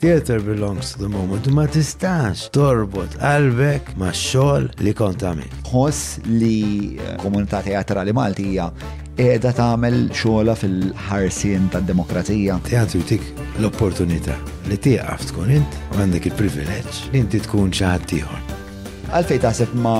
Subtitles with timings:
[0.00, 1.44] Theater belongs to the moment.
[1.52, 5.44] Ma tistax torbot qalbek ma xogħol li kontami.
[5.68, 8.70] Ħoss li eh, komunità teatrali Maltija
[9.18, 12.56] qiegħda tagħmel xogħla fil-ħarsien tad-demokrazija.
[12.70, 13.28] Teatru jtik
[13.60, 14.38] l-opportunità
[14.72, 18.58] li tieqaf tkun int u għandek il-privileġġ li inti tkun xi ħadd ieħor.
[19.12, 19.98] Għalfej taħseb ma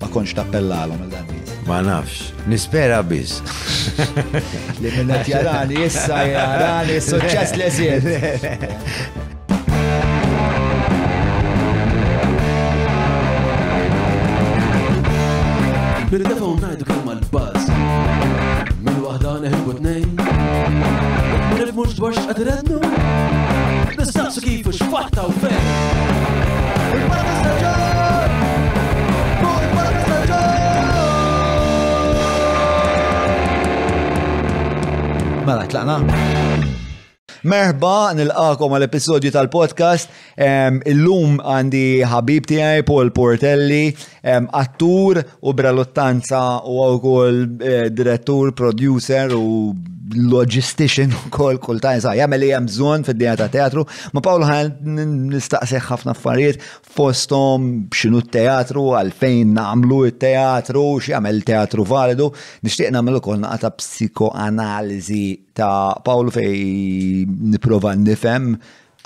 [0.00, 1.24] ma konx tappellalhom il dan
[1.66, 3.42] Ma nafx, nispera biss.
[4.80, 8.02] Li minnat jarani, issa jarani, suċċess li jisiet.
[16.12, 17.62] Bir-defa unnajdu kemm mal-bazz.
[18.86, 20.14] Min wahda neħibu t-nejn.
[21.58, 22.78] Nifmux dwarx għadrennu.
[23.98, 25.66] Nistaqsu kifu xfatta u fejn.
[35.46, 35.96] Mela, tlaqna.
[37.46, 40.10] Merba nilqakom għal episodju tal-podcast.
[40.90, 43.84] Illum għandi ħabib tiegħi Paul Portelli,
[44.56, 49.74] attur u bralottanza u wkoll eh, direttur, producer u
[50.16, 53.82] logistician u kol kol ta' jisa, jgħamil li jgħamżon fid dinja ta' teatru,
[54.14, 54.98] ma' Paolo ħan
[55.32, 56.62] nistaqseħ ħafna affarijiet
[56.96, 62.30] fostom xinu teatru, għalfejn namlu teatru, xjgħamil teatru validu,
[62.68, 65.24] nishtiq namlu kol naqta psikoanalizi
[65.56, 68.56] ta' Paolo fej niprofa nifem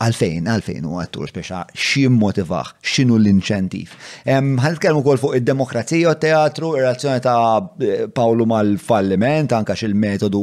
[0.00, 3.90] għalfejn, għalfejn u għattur speċa, xim motivax, xinu l-inċentif.
[4.24, 10.40] Għan nitkellmu kol fuq id-demokrazija u teatru, ir razzjoni ta' Paolo mal-falliment, anka xil-metodu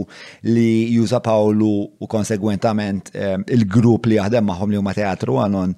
[0.52, 3.10] li juża Paolo u konsegwentament
[3.58, 5.74] il-grupp li jaħdem maħom li huma teatru għanon.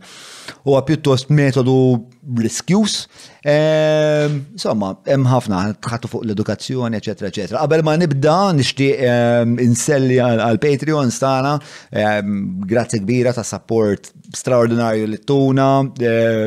[0.67, 1.77] Huwa pjuttost metodu
[2.21, 2.95] bl riskjus.
[3.43, 7.61] Ehm, insomma, hemm ħafna tħattu fuq l-edukazzjoni, eċetera, eċetera.
[7.63, 11.55] Qabel ma nibda nixtieq ehm, inselli għal Patreon stana,
[11.93, 15.69] ehm, grazzi kbira ta' support straordinarju li tuna,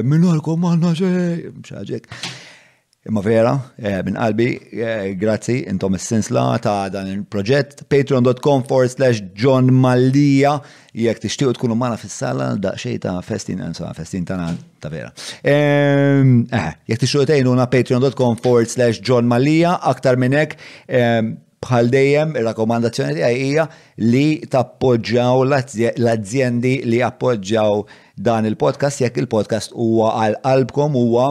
[0.04, 2.00] minn għalkom maħna xej,
[3.02, 4.44] Imma vera, eh, minn qalbi,
[4.78, 7.82] eh, grazzi, intom il sinsla ta' dan il-proġett.
[7.88, 10.60] Patreon.com forward slash John Mallia,
[10.94, 15.12] jek t tkunu mana fis-sala, xej ta' festin, eh, insomma, festin ta' ta' vera.
[15.42, 16.46] Ehm,
[16.86, 22.44] jek tixtiequ tgħinuna patreon.com forward slash John Mallia, aktar minn hekk ehm, bħal dejjem ir
[22.44, 23.66] rakomandazzjoni tiegħi hija
[23.98, 25.42] li tappoġġjaw
[25.96, 27.82] l-azzjendi li appoġġjaw
[28.16, 31.28] dan il-podcast jekk il-podcast huwa għal qalbkom huwa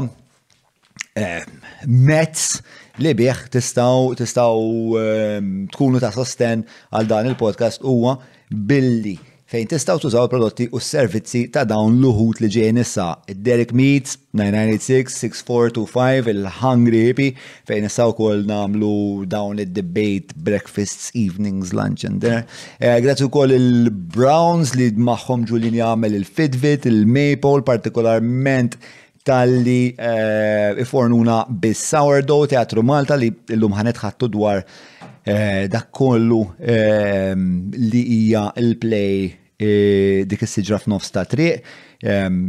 [1.19, 1.43] Eh,
[1.91, 2.61] mezz
[3.03, 4.61] li bieħ tistaw tistaw
[4.95, 6.61] ehm, tkunu ta' sosten
[6.95, 8.13] għal dan il-podcast huwa
[8.47, 9.17] billi
[9.51, 13.09] fejn tistaw tużaw prodotti u servizzi ta' dawn l-uħut li ġejn issa.
[13.27, 17.33] Derek Meats, 996-6425, il-Hungry Hippie,
[17.67, 22.45] fejn issa u koll namlu dawn il-debate, breakfasts, evenings, lunch and dinner.
[22.79, 28.79] Eh, grazzi u koll il-Browns li maħħom ġulin jgħamil il-Fitbit, il-Maple, partikolarment
[29.27, 38.03] tal-li eh, ifornuna bis-sourdough teatru Malta li l-lum ħanetħattu dwar eh, dak kollu ehm, li
[38.19, 39.27] hija il-play
[39.61, 42.39] eh, dik is-siġra f'nofs ta' triq ehm,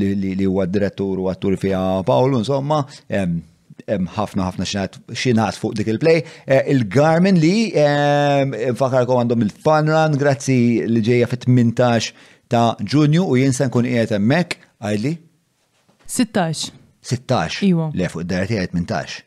[0.00, 3.42] li huwa direttur u attur fiha Paolo insomma ehm,
[4.16, 6.20] ħafna ħafna xinat fuq dik il-play.
[6.72, 7.68] Il-Garmin li
[8.78, 10.56] fakarkom għandhom il-fun run, grazzi
[10.88, 12.14] li ġeja fit-18
[12.54, 15.12] ta' ġunju u jinsan kun qiegħed hemmhekk għajli
[16.06, 16.72] 16.
[17.04, 17.62] 16.
[17.68, 17.90] Iwa.
[17.96, 19.22] Le, fuq id-dara tiegħi 18.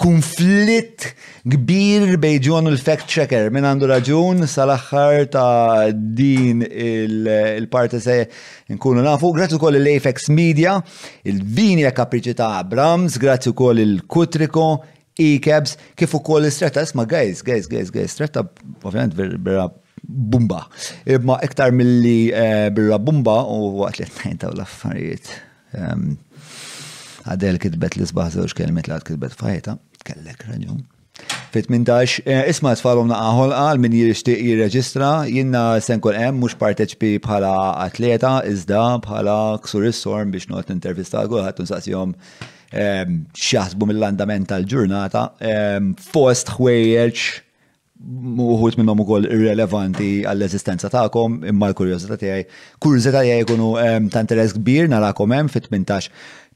[0.00, 1.06] Konflitt
[1.48, 8.16] kbir bej John u l-fact checker minn għandu raġun sal aħħar ta' din il-parti se
[8.76, 9.30] nkunu nafu.
[9.36, 10.76] Grazzi wkoll l afex Media,
[11.24, 14.66] il-vini kapriċi ta' Abrams, grazzi wkoll il-Kutriko,
[15.16, 16.84] e-cabs, kif ukoll l-istretta.
[16.84, 18.44] Isma, guys, guys, guys, guys, stretta
[18.82, 19.64] ovvjament vera
[20.04, 20.66] bumba.
[21.08, 25.38] Imma iktar mill-li eh, birra bumba u għatlet najn ta' l-affarijiet.
[25.78, 30.84] Għadel kitbet li sbaħ zewġ kelmet laħt kitbet fajta, kellek raġun.
[31.54, 37.14] fit mintax, eh, isma tfalom naqaħol għal min jirixtiq jirreġistra, jinnna senkol em mux parteċpi
[37.24, 37.52] bħala
[37.86, 42.12] atleta, iżda bħala ksuris sorm biex not intervista għolħat unsaqsijom
[42.76, 45.26] xaħsbu mill-landament tal-ġurnata,
[46.12, 47.45] fost xwejjeċ
[47.96, 52.42] uħut minnom u koll irrelevanti għall-eżistenza ta'kom, imma l-kurjozita tijaj.
[52.82, 53.70] Kurjozita tijaj kunu
[54.12, 56.10] ta' interess kbir, narakom hemm fit-18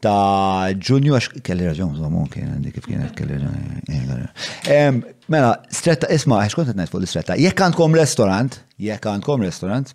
[0.05, 4.29] ta' ġunju, għax kelli raġun, zomu, kien kif kienet kelli raġun.
[4.67, 9.95] Eh, mela, stretta, isma, għax kontet fuq l-stretta, jekk għandkom restorant, jekk għandkom restorant,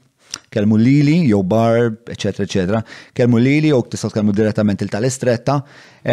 [0.52, 2.40] kelmu lili, jew barb, etc.
[2.40, 2.76] etc.
[3.18, 5.58] Kelmu lili, jew tista' tkellmu direttament il tal-istretta,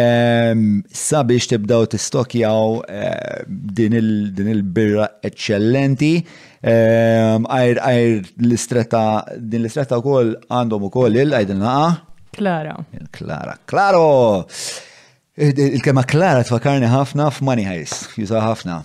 [0.03, 6.15] ehm, sabiex tibdaw tistokjaw ehm, din il-birra eccellenti.
[6.63, 9.03] Għajr, ehm, l-istretta,
[9.37, 11.77] din l-istretta u koll għandhom u koll il-għajdilna.
[12.33, 12.77] Klara.
[13.13, 14.09] Klara, klaro!
[15.33, 18.81] Il-kema Klara tfakarni ħafna f'Money ħajs, jużaw ħafna.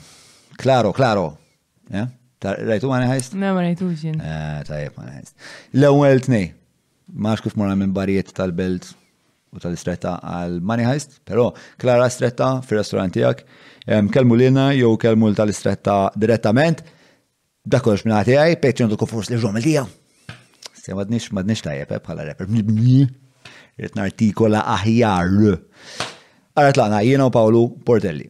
[0.59, 1.29] Klaro, klaro.
[1.93, 2.09] Yeah?
[2.41, 3.35] Rajtu ma neħajst?
[3.35, 4.21] Ne, ma rajtu xin.
[4.23, 5.33] Eh, tajjeb ma neħajst.
[5.81, 6.45] L-ewel tnej,
[7.11, 8.93] maħx kif mora minn barijiet tal-belt
[9.59, 11.51] u tal-istretta għal Money Heist, pero
[11.81, 13.43] Klara Stretta fil restaurant tijak,
[14.13, 16.83] kelmu lina jew kelmu tal-istretta direttament,
[17.65, 19.87] da kollox minna tijaj, Patreon tukku fors li ġomil dija.
[20.79, 22.47] Se madnix, madnix tajjeb, eh, bħala reper.
[23.79, 25.33] Rritna artikola aħjar.
[26.59, 28.29] Għarat laqna, jena u Paolo Portelli.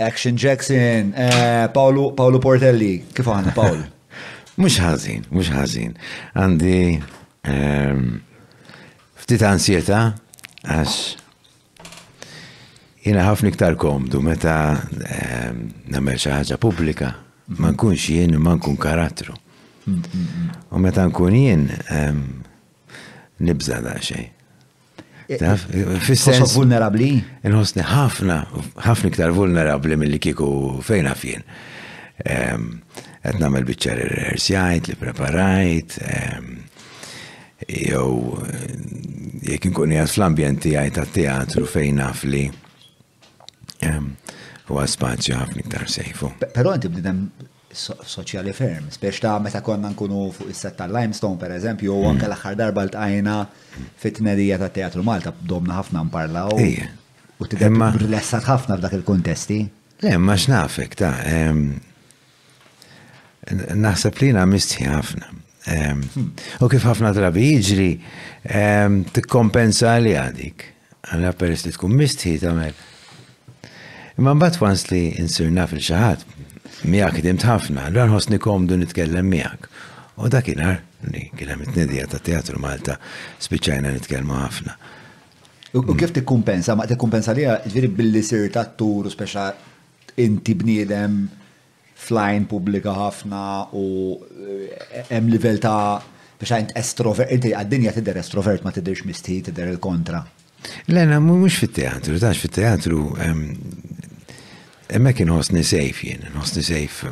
[0.00, 3.84] Action Jackson, eh, Paolo, Paolo Portelli, kif għanna Paolo?
[4.62, 5.92] Mux ħazin, mux ħazin.
[6.36, 6.76] Għandi
[7.48, 8.06] ehm,
[9.22, 10.00] ftit ansieta
[10.64, 10.96] għax
[13.04, 17.12] jina ħafna iktar komdu meta ehm, namel xi ħaġa publika
[17.60, 19.36] ma nkunx jien ma nkun karattru.
[19.84, 20.52] Mm, mm, mm.
[20.72, 22.24] U meta nkun jien ehm,
[23.44, 23.98] nibża da
[25.38, 25.66] Taf,
[26.02, 26.50] fissens.
[26.58, 27.12] vulnerabli?
[27.46, 28.38] Nħosni ħafna,
[28.82, 30.48] ħafna iktar vulnerabli mill-li kiku
[30.82, 31.44] fejna fien.
[32.26, 35.98] Għet namel bieċar il rehearsjajt, li preparajt,
[37.84, 38.10] jow,
[39.46, 42.42] jek nkun għad fl-ambjenti għajt għad teatru fejn nafli.
[44.70, 46.32] Huwa spazju ħafna iktar sejfu.
[46.54, 47.22] Pero għanti bdidem
[47.72, 52.24] soċjali ferm, spiex ta' meta konna nkunu fuq is-set ta' limestone per eżempju, u anke
[52.26, 52.30] mm.
[52.32, 53.36] l-aħħar darba l-tqajna
[54.02, 56.56] fit-tnedija ta' Teatru Malta, domna ħafna nparlaw.
[57.40, 57.92] U t-demma.
[58.00, 59.60] Rilessat ħafna f'dak il-kontesti.
[60.04, 61.14] Le, ma xnafek, ta'
[63.78, 65.30] naħseb li na misti ħafna.
[65.70, 66.30] Hmm.
[66.64, 67.88] U kif ħafna drabi jiġri,
[69.14, 70.66] t-kompensa li għadik.
[71.14, 72.74] Għanna peress li tkun misti tamel.
[74.20, 76.24] Imma mbagħad wans li insirna fil-xaħat,
[76.84, 79.68] miegħek idimt ħafna, l ħosni komdu nitkellem miegħek.
[80.20, 80.78] U dakinhar
[81.10, 82.98] li kien hemm it nedija ta' Teatru Malta
[83.40, 84.74] spiċajna nitkellmu ħafna.
[85.76, 86.74] U kif tikkumpensa?
[86.76, 89.46] Ma tikkumpensa liha ġviri billi sir ta' tur u speċa
[90.20, 91.22] inti bnidem
[92.00, 93.42] flajn pubblika ħafna
[93.76, 93.86] u
[94.18, 96.00] eh, hemm livell ta'
[96.40, 100.22] biex għajnt estrovert, inti għad-dinja tidher estrovert ma tidherx misti, tidher il-kontra.
[100.88, 103.04] Lena, mux fit-teatru, tax fit-teatru
[104.90, 107.04] Emmek inħosni sejf jien, inħosni sejf,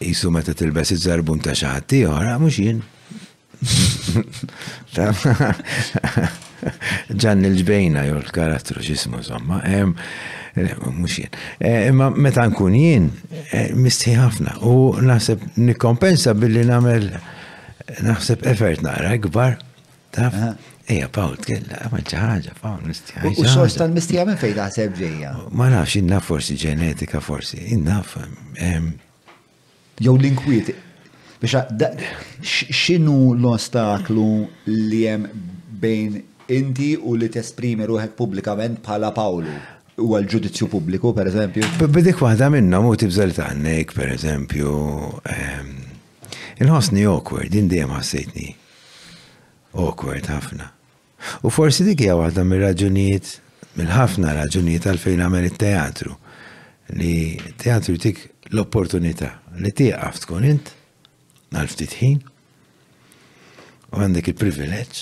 [0.00, 2.80] jisu meta tilbes iż-żarbun ta' xaħati, ieħor, mux jien.
[7.22, 9.60] Ġan il-ġbejna jol karattru ġismu zomma,
[10.88, 11.36] mux jien.
[11.60, 13.10] E, imma meta nkun jien,
[13.52, 17.10] e, misti ħafna u naħseb nikompensa billi namel
[18.02, 19.58] naħseb effert naqra kbar,
[20.16, 20.71] taf?
[20.92, 23.22] Eja, Pawl, tkella, ma ġaħġa, Pawl, mistija.
[23.30, 25.30] U xorx tal-mistija minn fejda għaseb ġeja?
[25.56, 28.02] Ma nafx, inna forsi ġenetika, forsi, inna
[30.02, 30.72] Jow l-inkwiet,
[31.40, 32.00] biex
[32.76, 34.26] xinu l-ostaklu
[34.68, 35.24] li jem
[35.84, 36.16] bejn
[36.56, 39.56] inti u li t-esprimi ruħek publikament bħala Pawlu?
[40.02, 41.66] u għal-ġudizzju pubbliku, per eżempju?
[41.92, 44.68] Bidik waħda minnom u tibżal taħnek, per eżempju,
[46.64, 48.48] inħosni awkward, din dejjem ħassejtni
[49.86, 50.70] awkward ħafna.
[51.42, 53.30] U forsi dik hija waħda mir-raġunijiet,
[53.78, 56.16] mill-ħafna raġunijiet għalfejn għamel it-teatru.
[56.98, 57.14] Li
[57.62, 59.30] teatru tik l-opportunità
[59.62, 60.72] li tieqaf tkun int
[61.54, 62.18] għal ftit ħin
[63.92, 65.00] u għandek il-privileġġ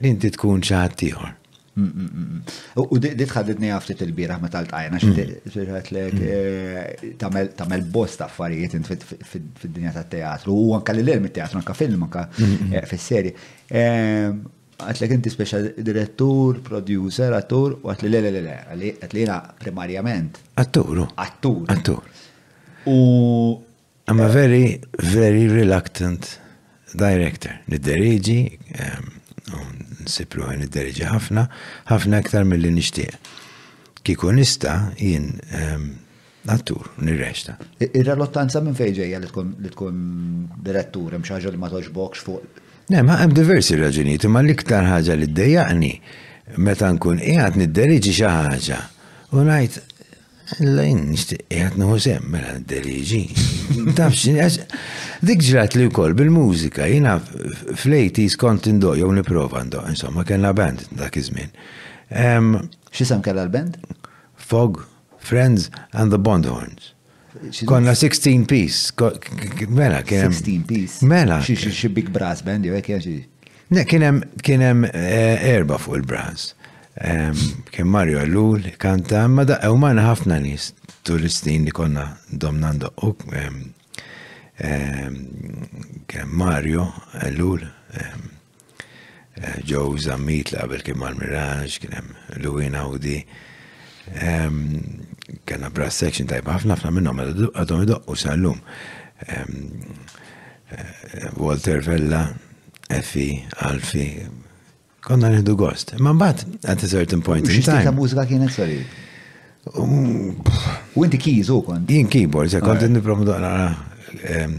[0.00, 1.32] li inti tkun xi ħadd ieħor.
[1.74, 2.56] Mm, mm, mm,
[2.86, 8.92] u dit ħadidni għaftit il-bira ma tal-tajna, xirħat eh, tamel bost affarijiet int
[9.26, 13.34] fid-dinja tat teatru u anke l-ilm teatru anka film, anka eh, fil-seri.
[13.74, 14.42] Ehm,
[14.80, 18.56] għatlek inti special direttur, producer, attur, u għatli le le le le,
[18.98, 20.40] għatli jena primarjament.
[20.60, 21.06] Atturu.
[21.16, 21.64] Attur.
[21.68, 22.02] Attur.
[22.90, 22.96] U.
[24.06, 24.64] I'm a eh, very,
[25.14, 26.38] very reluctant
[26.94, 27.54] director.
[27.72, 28.38] Nid-deriġi,
[28.76, 29.12] ehm,
[30.04, 31.46] nsipru għan deriġi ħafna,
[31.88, 33.16] ħafna aktar mill-li nishtiq.
[34.04, 35.86] Kiku nista jien ehm,
[36.52, 37.56] attur, nirreċta.
[37.88, 39.96] Ir-relottanza minn fejġeja li tkun
[40.66, 45.92] direttur, mxaġa li ma toġbokx fuq Nem, hemm diversi raġunijiet, imma l-iktar ħaġa li ddejjaqni
[46.60, 48.80] meta nkun qiegħed nidderiġi xi ħaġa
[49.32, 49.78] u ngħid
[50.66, 52.82] l-lajn, qiegħed nieħu mela d
[53.96, 54.58] Tafx,
[55.24, 57.16] dik ġrat li wkoll bil-mużika jiena
[57.72, 61.56] flejti skont s kont niprofa jew nipprova insomma kena band dak iż-żmien.
[62.92, 63.80] X'isem l-band?
[64.36, 64.84] Fog,
[65.18, 66.93] Friends and the Bondhorns.
[67.66, 68.46] Konna 16 mela,
[68.94, 68.94] piece.
[69.68, 70.30] Mela, kienem.
[70.32, 71.06] 16 piece.
[71.06, 71.40] Mela.
[71.40, 73.20] Xie big brass band, jew kien xie.
[73.68, 76.50] Ne, kienem, kienem eh, erba fuq il-brass.
[77.74, 80.68] Kien Mario Allul, kanta, ma da, u maħna ħafna nis
[81.04, 83.74] Turistin li konna domnando u kien
[86.38, 86.84] Mario
[87.18, 87.60] Allul,
[87.98, 88.14] eh,
[89.66, 92.14] Joe Zammit, la' bel kien Mal Mirage, kienem
[92.44, 93.24] Louis Naudi,
[95.44, 97.20] kena brass section tajba ħafna ħafna minnom
[97.52, 98.60] għadhom idoqqu u sallum.
[99.24, 99.56] Eh,
[100.74, 100.82] eh,
[101.38, 102.24] Walter Vella,
[102.92, 103.28] Effi,
[103.64, 104.08] Alfi,
[105.04, 105.94] konna nħidu gost.
[106.00, 108.78] Ma bat, at a certain point in ta' mużika kienet sali?
[109.74, 110.36] Um,
[110.92, 111.84] u inti keys u kon?
[111.88, 113.70] Jien keyboard, se kont nipromu doqra.
[114.22, 114.56] Eh,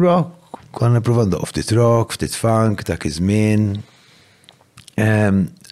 [0.00, 3.72] rock, konna nipromu doqra ftit rock, ftit funk, ta' kizmin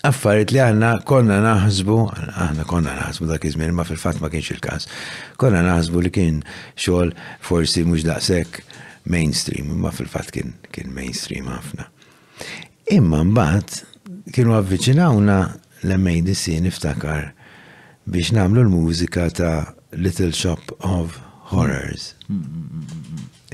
[0.06, 1.96] affarijiet li għanna konna naħsbu,
[2.30, 4.86] aħna konna naħsbu dak iż ma fil-fatt ma kienx il-każ.
[5.40, 6.38] Konna naħsbu li kien
[6.78, 7.12] xogħol
[7.42, 8.62] forsi mhux daqshekk
[9.10, 11.88] mainstream, ma fil-fatt kien kien mainstream ħafna.
[12.94, 13.78] Imma mbagħad
[14.34, 15.38] kienu għavvicinawna
[15.88, 17.32] l-MADC niftakar
[18.08, 21.18] biex namlu l-mużika ta' Little Shop of
[21.50, 22.12] Horrors.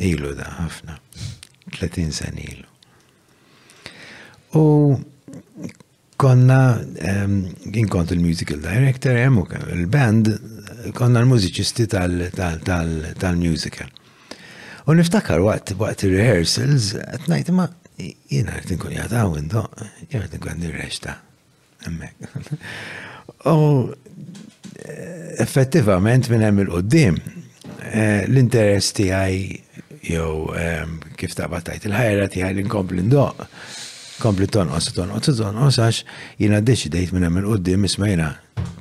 [0.02, 0.98] Ilu da ħafna.
[1.74, 2.70] 30 sen ilu.
[4.58, 4.64] U
[6.16, 6.78] konna,
[7.72, 9.38] inkont il-musical director, jem
[9.78, 10.30] il-band,
[10.96, 13.88] konna l-mużiċisti tal-musical.
[14.84, 17.66] U niftakar waqt waqt il-rehearsals, għatnajt ma
[18.30, 19.62] jina għart nkun jgħataw indo,
[20.10, 21.10] jgħart nkun għandi reċta.
[23.52, 23.52] U
[25.44, 27.14] effettivament minn hemm il-qoddim,
[27.90, 29.36] eh, l-interess ti għaj
[30.04, 30.52] jow
[31.16, 33.36] kif taqbatajt il-ħajra ti għaj l inkomplin ndoq
[34.22, 36.02] kompli tonqos, tonqos, tonqos, għax
[36.42, 38.28] jina deċidejt minn hemm il-qoddim ismajna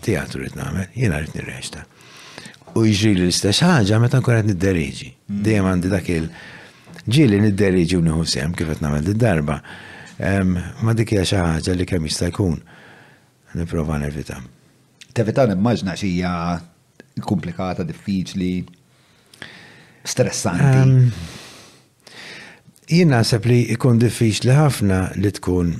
[0.05, 1.83] teatru rrit nagħmel, jina rrit nirrexta.
[2.77, 5.09] U jġri l-istess ħaġa meta nkun qed nidderiġi.
[5.45, 6.27] Dejjem għandi dak il
[7.05, 9.59] ġieli nidderiġi u nieħu kif qed nagħmel darba
[10.23, 12.59] Ma dik hija xi ħaġa li kemm jista' jkun
[13.57, 14.37] nipprova nevita.
[15.11, 16.33] Tevita nimmaġna xija
[17.25, 18.51] komplikata, diffiċli,
[20.05, 21.42] stressanti
[22.93, 25.73] jien naħseb li ikun diffiċli ħafna li tkun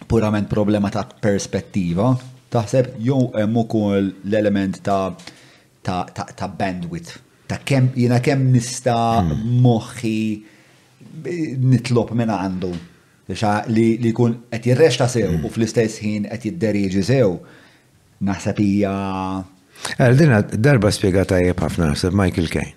[0.08, 2.14] purament problema ta' perspettiva,
[2.50, 5.12] taħseb jew hemm ukoll l-element ta'
[5.84, 9.36] ta' ta, ta bandwidth, ta' kem, jina kem nista' moħi.
[9.36, 9.58] Mm.
[9.66, 10.18] moħħi
[11.60, 12.70] nitlob minn għandu
[13.74, 17.36] li jkun qed jirrexta sew u fl-istess ħin qed jidderiġi sew
[18.26, 18.90] naħseb hija.
[19.96, 22.76] Eh, dina darba spiegata tajjeb ħafna naħseb Michael Kane.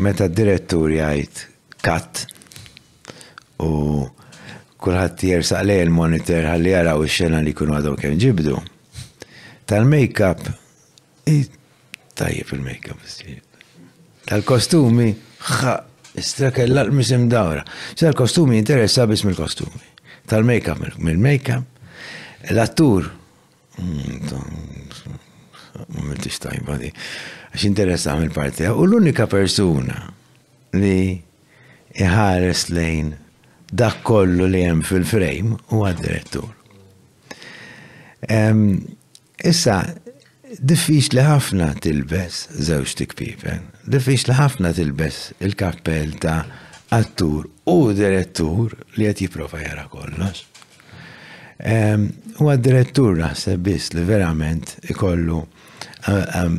[0.00, 1.46] Meta d-direttur jgħid
[1.84, 2.24] kat
[3.60, 4.06] u
[4.80, 8.56] kulħadd jersaq lej il-monitor ħalli jaraw il xena li jkunu għadhom kemm ġibdu.
[9.70, 10.54] Tal-make-up
[12.16, 13.04] tajjeb il-make-up.
[14.30, 15.10] Tal-kostumi
[15.50, 17.62] ħaq Istra l-misim dawra.
[17.94, 19.80] Issa l-kostumi interessa bis mill-kostumi.
[20.26, 21.64] Tal-make-up, mill-make-up.
[22.50, 23.10] L-attur.
[25.90, 26.90] Mumiltix tajba di.
[27.52, 28.66] Għax interessa mill-parti.
[28.70, 30.02] U l-unika persuna
[30.78, 31.16] li
[32.00, 33.12] iħares lejn
[33.74, 36.46] dak kollu li hemm fil-frame huwa direttur.
[39.46, 39.76] Issa,
[40.60, 46.36] diffiċ li ħafna tilbes zewġ tikpipen diffiċ li ħafna tilbes il-kappell ta'
[46.94, 50.44] attur u direttur li qed jipprova jara kollox.
[51.60, 52.06] Ehm,
[52.40, 55.40] u għad-direttur naħseb biss li verament ikollu
[56.12, 56.56] ehm,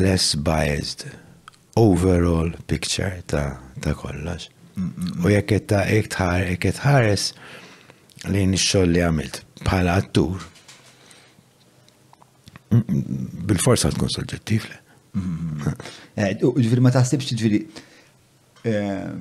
[0.00, 1.08] less biased
[1.76, 4.46] overall picture ta', ta kollox.
[5.24, 7.28] U jekk ta' iktħar, jekk ħares
[8.30, 10.46] li nixxol li għamilt bħala attur,
[12.70, 14.70] mm, mm, bil-forsa tkun soġġettiv
[15.14, 17.60] Eh, ġifiri, ma taħsibx ġifiri.
[18.70, 19.12] Eh,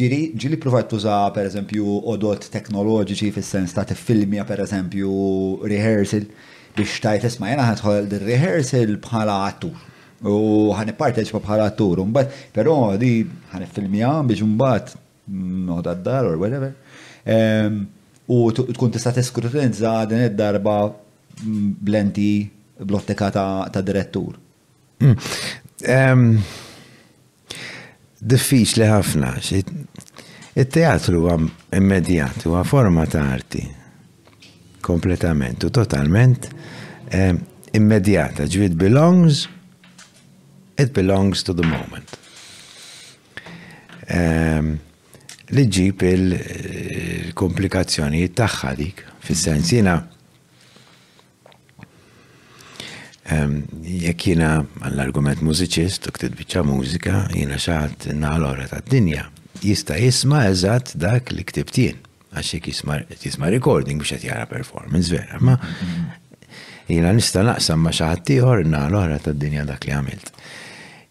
[0.00, 5.10] ġiri, ġili provajt tuża per eżempju odot teknoloġiċi fis-sens ta' t-filmja per eżempju
[5.72, 6.28] rehearsal
[6.76, 9.76] biex tajt isma' jena ħadħol rehearsal bħala attur.
[10.26, 13.14] U ħan parteċpa bħala attur, mbagħad però di
[13.52, 17.84] ħan filmja biex mbagħad noqgħod mm, għad-dar or whatever.
[18.28, 20.80] U tkun tista' tiskrutinizza din id-darba
[21.40, 22.30] mm, blenti
[22.84, 24.44] blottika ta' direttur.
[24.98, 25.14] Hmm.
[28.16, 29.34] Diffiċ li ħafna,
[30.56, 31.34] il-teatru huwa
[31.76, 33.60] immedjat, huwa forma ta' arti,
[34.86, 36.46] kompletament u totalment
[37.76, 39.36] immedjata, ġvi it belongs,
[40.80, 42.10] it belongs to the moment.
[45.46, 48.98] Li ġib il-komplikazzjoni eh, tagħha dik,
[49.28, 49.94] sens jina
[53.82, 54.48] Jekk jina
[54.86, 59.24] għall-argument mużiċist u ktib bieċa mużika, jina xaħat naħlora ta' dinja
[59.64, 61.98] jista jisma eżat dak li ktibtien,
[62.36, 65.56] għax jek jisma recording biex jara performance vera, ma
[66.86, 70.30] jina nista naqsam ma xaħat tiħor naħlora ta' dinja dak li għamilt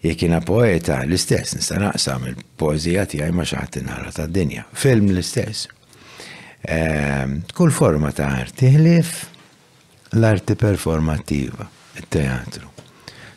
[0.07, 4.63] jek jina poeta l-istess, nista naqsam il-poezija tiegħi ma xaħat inħara ta' dinja.
[4.77, 5.67] Film l-istess.
[7.57, 9.15] Kull forma ta' artiħlif,
[10.15, 12.67] l-arti performattiva il-teatru.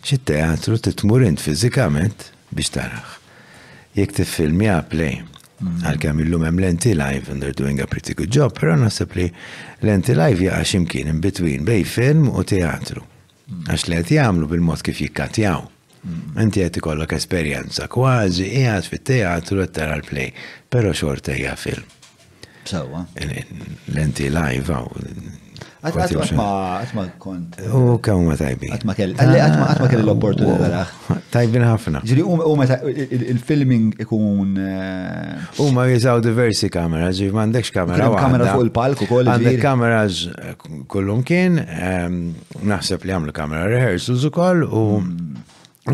[0.03, 3.05] Xi teatru titmur int fizikament biex tarax.
[3.95, 5.19] Jek film ja play.
[5.59, 5.81] Mm.
[5.91, 9.25] Għal-kem illum hemm lenti live and they're doing a pretty good job, pero nasib li
[9.83, 13.03] lenti live jaqa imkien in between bej film u teatru.
[13.49, 13.65] Mm.
[13.73, 15.67] Għax li għet jgħamlu bil-mod kif jikkatjaw.
[15.99, 16.41] Mm.
[16.47, 20.31] Inti għet ikollok esperienza kważi jgħat fit-teatru għet tara l-play,
[20.71, 21.85] pero xorta hija film.
[22.69, 23.03] Sewwa.
[23.97, 24.79] Lenti live
[25.79, 27.59] Għatma kont.
[27.71, 28.67] U kaw ma tajbi.
[28.75, 30.81] Għatma kell, għatma kell l-opportunità.
[31.13, 32.01] Ah, tajbin ħafna.
[32.09, 34.57] Ġiri, u meta il-filming ikun.
[34.59, 38.11] Eh, u ma jizaw diversi kamera, ġiri, mandekx kamera.
[38.19, 42.19] Kamera fuq il-palk u Għandek kamera eh, kullum kien, ehm,
[42.67, 45.43] naħseb li għamlu kamera rehearsals u koll hmm.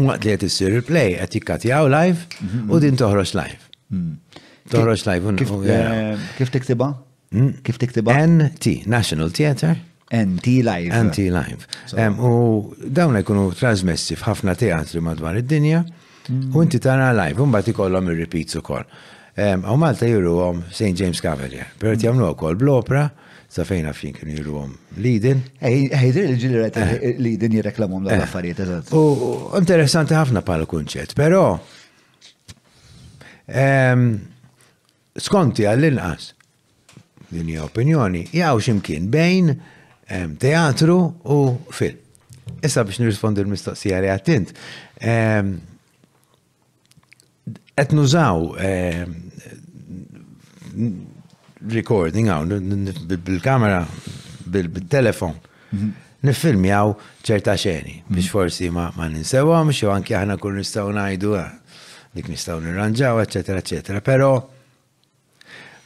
[0.00, 2.70] u waqt li għet issir il-play, għet jikkatjaw live hmm.
[2.72, 3.68] u din toħroġ live.
[3.92, 4.14] Hmm.
[4.72, 5.36] Toħroġ live.
[5.44, 6.94] Kif eh, tektiba?
[7.34, 7.52] Hmm?
[7.66, 8.14] Kif tiktiba?
[8.26, 9.76] NT, National Theatre.
[10.14, 10.94] NT Live.
[11.04, 11.66] NT Live.
[12.22, 15.80] U dawna jkunu trasmessi f'ħafna teatri madwar id-dinja
[16.54, 18.84] u inti tara live, un kollom ikollhom ir su ukoll.
[19.66, 20.92] U Malta għom St.
[21.00, 22.04] James Cavalier, pero hmm.
[22.06, 23.08] jagħmlu wkoll bl-opra,
[23.54, 24.70] sa fejna fin kienu jiruhom
[25.02, 25.42] Liden.
[25.62, 27.02] Ejdir il-ġiliret eh.
[27.22, 28.68] Liden jirreklamhom l-affarijiet, eh.
[28.68, 28.94] eżatt.
[28.98, 31.48] U interessanti ħafna pal kunċett, però
[35.24, 36.32] skonti għall-inqas
[37.32, 39.54] din hija opinjoni, jgħu ximkien bejn
[40.40, 40.96] teatru
[41.30, 41.38] u
[41.72, 42.00] film.
[42.64, 44.50] Issa biex nirrispondi l-mistoqsija li għattint.
[47.74, 48.54] Et nużaw
[51.72, 53.82] recording għaw bil-kamera,
[54.54, 55.36] bil-telefon,
[55.72, 55.92] mhm.
[56.28, 56.92] nifilmjaw
[57.24, 58.14] ċerta xeni mhm.
[58.16, 61.48] biex forsi ma ninsewhom, xo għanki aħna kull nistgħu ngħidu ah,
[62.14, 64.04] dik nistgħu nirranġaw, eċetera, eċetera.
[64.04, 64.32] Però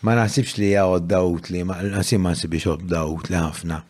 [0.05, 3.81] ma nasibx li jgħod dawt li, ma nasib ma naħsibx dawt li ħafna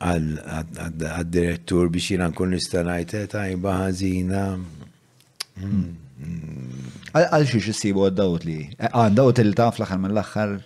[0.00, 4.44] għad-direttur biex jina nkun nistanajt, eh, tajba ħazina.
[5.60, 6.86] Hmm, hmm.
[7.20, 10.56] Għal xiex jisibu għad-dawt li, għan dawt li ta' fl axar mill-axar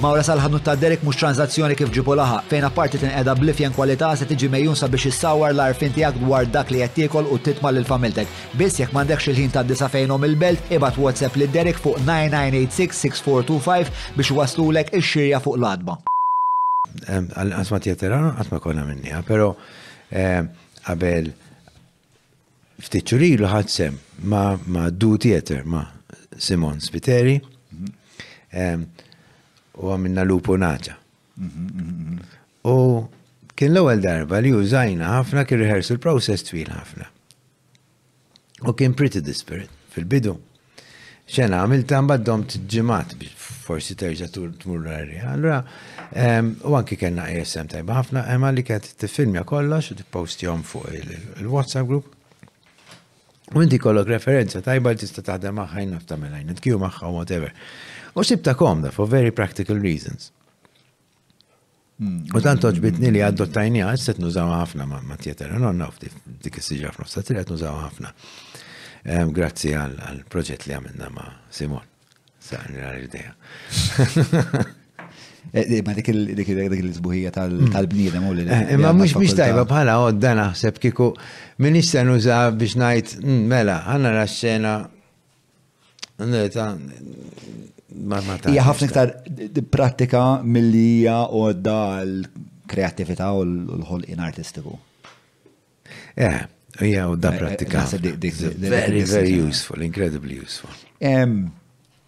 [0.00, 4.24] Mawra sal-ħadnu ta' Derek mux tranzazzjoni kif ġibu laħa, fejn apparti qeda blifjen kwalità se
[4.24, 8.30] tiġi mejjun sabiex issawar l-arfin tiegħek dwar dak li qed jiekol u titma lil familtek.
[8.56, 14.32] Biss jekk m'għandekx il-ħin ta' disa fejnhom il-belt, ibad WhatsApp li Derek fuq 9986-6425 biex
[14.38, 15.98] waslulek ix-xirja fuq l-adba.
[17.44, 19.52] Għasma tjetera, għasma konna minnija, pero
[20.88, 21.28] qabel
[22.80, 25.84] ftitxurilu ħadsem ma' du tjeter ma'
[26.40, 27.36] Simon Spiteri.
[27.68, 28.92] Mhm
[29.80, 30.96] u għamilna lupu naġa.
[31.36, 32.30] Mhm, mhm, mhm.
[32.64, 33.08] U
[33.56, 37.06] kien l-ewwel darba li użajna ħafna kien l process twil ħafna.
[38.68, 40.36] U kien pretty desperate fil-bidu.
[41.32, 45.30] ċena għamilta mbaddom t-ġimat forsi terġa tmur l-arja.
[45.32, 45.64] Allora,
[46.68, 50.90] u anki kena ASM tajba ħafna, emma li kħed t-filmja kollox u t-postjom fuq
[51.40, 52.10] il-WhatsApp group.
[53.54, 57.52] U inti kollok referenza tajba li tista taħdem maħħajn nafta melajn, t-kju maħħa whatever.
[58.14, 60.30] Mux tibta komda, for very practical reasons.
[62.34, 63.20] U dan toġbitni li
[63.54, 67.38] tajni għad set nużaw għafna ma' tjetera, non naf dik s sġi għafna, set li
[67.40, 68.12] għad nużaw għafna.
[69.36, 71.86] Grazzi għal proġett li għamilna ma' Simon.
[72.42, 73.30] Sani l ideja
[75.54, 77.86] eh, Ma dik il-izbuħija tal mm.
[77.86, 78.48] bnida mu li.
[78.50, 81.12] Eh, ma mux mux tajba bħala għod dana, sepp kiku
[81.62, 84.74] minn ixtan uża biex najt, mm, mela, għanna raċċena,
[87.94, 89.12] Ija ħafna iktar
[89.72, 91.76] pratika millija u għodda
[92.06, 94.76] l-kreattività u l-ħolqin artistiku.
[96.16, 97.84] Eh, u da eh, eh, pratika.
[97.92, 100.72] Very, very useful, incredibly useful.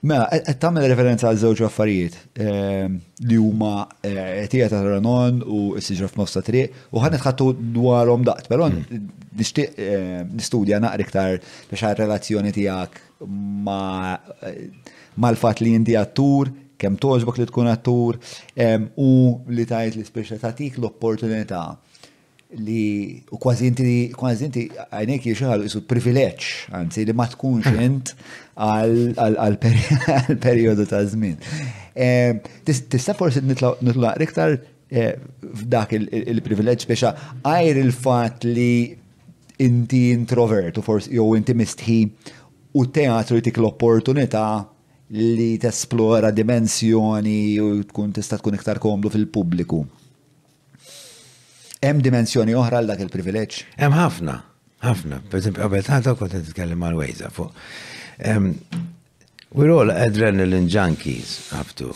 [0.04, 2.16] Mela, tamme e- tagħmel referenza għal żewġ affarijiet
[3.28, 8.50] li huma qed eh, Ranon u s-siġra f'nofs ta' triq u ħanet ħadtu dwarhom daqt,
[8.52, 10.28] però hmm.
[10.32, 14.20] nistudja naqri iktar biex relazzjoni tiegħek ma'
[15.20, 16.50] mal-fat li jindi attur,
[16.80, 18.18] kem toġbok li tkun attur,
[18.98, 19.10] u
[19.54, 21.66] li tajt li speċa tatik l-opportunità
[22.62, 26.44] li u kważi inti kważi inti għajnek jiexħal isu privileġġ,
[26.78, 28.12] anzi li ma tkunx int
[28.64, 29.56] għal
[30.38, 31.40] periodu ta' żmien.
[32.64, 34.54] Tista' forsi nitlaq iktar
[34.90, 38.70] eh, f'dak il-privileġġ speċa għajr il-fat li
[39.64, 41.98] inti introvert u forsi jew inti mistħi
[42.78, 44.46] u teatru jtik l-opportunità
[45.08, 49.82] li tesplora dimensjoni u tkun tista' tkun iktar komdu fil-pubbliku.
[51.84, 53.58] Hemm dimensjoni oħra għal dak il-privileġġ?
[53.82, 54.36] Hemm ħafna,
[54.86, 55.18] ħafna.
[55.28, 57.52] Pereżempju qabel tagħta kont titkellem mal Wejza fuq.
[59.54, 61.92] We're all adrenaline junkies up to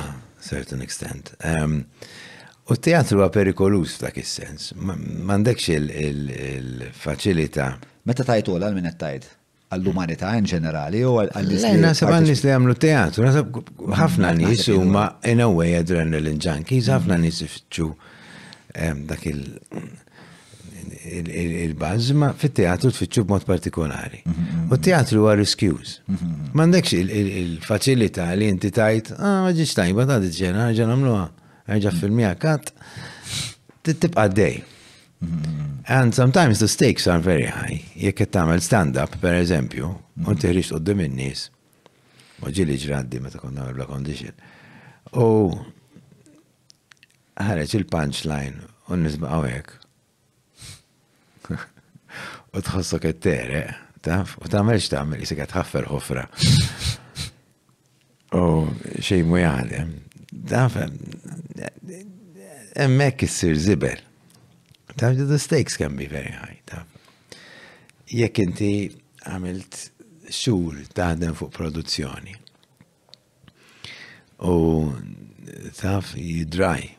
[0.00, 0.06] a
[0.40, 1.34] certain extent.
[1.42, 4.72] U t-teatru għa perikolus f'dak is-sens.
[4.80, 7.70] M'għandekx il-faċilità.
[8.08, 9.28] Meta tajtu għal minn tajt?
[9.74, 11.64] għall-umanità in ġenerali u għall-nis.
[11.80, 13.26] Nasab għall-nis li għamlu teatru,
[13.96, 17.88] ħafna nis u ma in a way adrenaline junkies, ħafna nis ifċu
[19.08, 19.24] dak
[21.32, 24.20] il-bazz, ma fit-teatru tfittxu b'mod partikolari.
[24.26, 24.74] Mm-hmm, mm-hmm.
[24.76, 25.94] U teatru għar riskjuż.
[26.10, 31.24] Mm-hmm, M'għandekx il-faċilità li inti tajt, ah, ma ġiġ tajba ta' ġena ġen għamluha,
[31.72, 31.98] ġa mm.
[32.02, 32.72] filmija kat,
[33.86, 34.58] tibqa' dej.
[35.88, 37.82] And sometimes the stakes are very high.
[37.98, 39.86] Jek qed tagħmel stand-up, per eżempju, u
[40.24, 40.36] mhm.
[40.42, 41.40] tiħriġ qudiem in-nies.
[42.42, 44.34] U ġili ġraddi meta konna bla condition.
[45.18, 45.20] U
[47.42, 48.56] ħareġ il-punchline
[48.88, 49.68] u nisbaqgħu hekk.
[52.54, 53.68] U tħossok qed tereq,
[54.06, 56.24] taf, u tagħmel x'tagħmel isek qed ħaffer ħofra.
[58.42, 58.42] U
[59.02, 59.88] xejn mu jaħdem.
[60.50, 60.72] Taf,
[62.80, 64.00] emmek issir zibel.
[64.96, 66.60] Taf the stakes can be very high.
[66.66, 66.84] Taf.
[68.12, 68.68] Jekk inti
[69.28, 69.76] għamilt
[70.28, 72.34] xur taħdem fuq produzzjoni.
[74.44, 74.54] U
[75.78, 76.90] taf jidraj,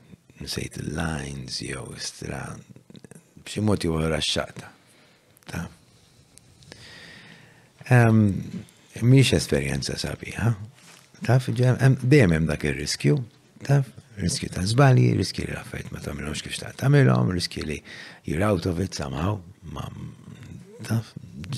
[0.42, 2.56] nsejt lines jow istra,
[3.46, 4.72] bximot jow jew raxxata.
[5.52, 5.80] Taf.
[9.04, 10.54] Miex esperienza sabiħa.
[11.28, 13.18] Taf, dejjem hemm dak il riskju
[13.64, 17.82] Taf, riski ta' zbali, riski li raffajt ma tamilomx kif ta' tamilom, riski li
[18.26, 19.88] you're out of it somehow, ma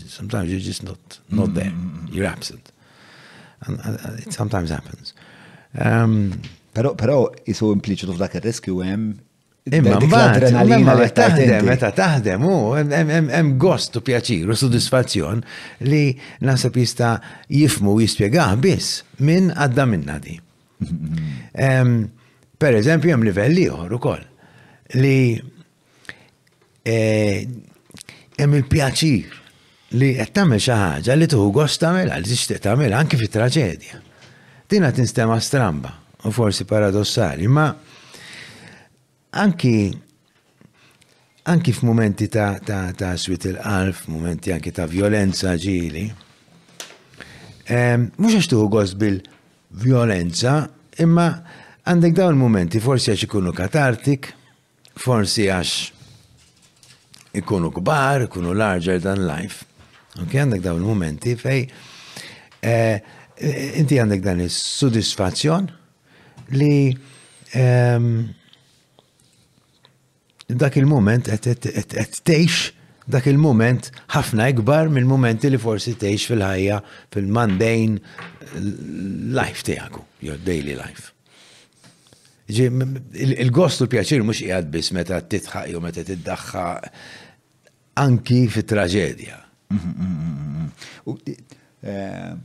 [0.07, 2.13] sometimes you're just not, not there, mm, mm, mm.
[2.13, 2.71] you're absent.
[3.59, 5.13] And uh, it sometimes happens.
[5.73, 6.33] Um,
[6.73, 9.05] pero, pero, jisu impliċu f'dak il u jem.
[9.65, 9.95] Imma
[10.29, 15.41] adrenalina li taħdem, meta taħdem, u jem gost u pjaċir u soddisfazzjon
[15.89, 16.11] li
[16.45, 17.15] nasab jista'
[17.49, 20.37] jifmu u jispiegaħ bis minn għadda minna di.
[22.57, 24.23] Per eżempju, jem livelli uħor u koll
[25.01, 25.35] li
[26.85, 27.65] jem
[28.45, 29.41] e, il-pjaċir
[29.99, 33.99] li qed tagħmel xi ħaġa li tuħu gost tagħmel għal tixtieq tagħmel anke fit-traġedja.
[34.69, 35.91] Dina tinstema stramba
[36.25, 37.67] u forsi paradossali, ma
[39.41, 39.75] anki
[41.45, 46.07] anki f'mumenti ta', ta, ta swit il-qalf, momenti anki ta' violenza ġili,
[47.69, 50.55] mhux għax tuħu gost bil-violenza,
[51.05, 51.27] imma
[51.85, 54.31] Għandek dawn momenti forsi għax ikunu katartik,
[54.97, 55.73] forsi għax
[57.37, 59.67] ikunu kbar, ikunu larger than life.
[60.17, 61.61] Ok, għandek dawn momenti fej
[62.65, 62.97] eh,
[63.77, 65.67] inti għandek dan is-sudisfazzjon
[66.57, 66.73] li
[67.53, 68.09] ehm,
[70.57, 76.81] dak il-moment qed tgħix dak il-moment ħafna ikbar minn mumenti li forsi tgħix fil-ħajja
[77.13, 77.99] fil-mundane
[79.37, 81.11] life tiegħek, your daily life.
[82.47, 86.65] Il-gost u l-pjaċir mux jgħad bis meta titħaq jew meta tiddaħħa
[87.97, 89.39] anki fit traġedja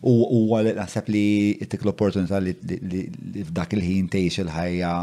[0.08, 1.26] U għal naħseb li
[1.68, 2.54] tik l-opportunità li
[3.44, 4.94] f'dak il-ħin tgħix il-ħajja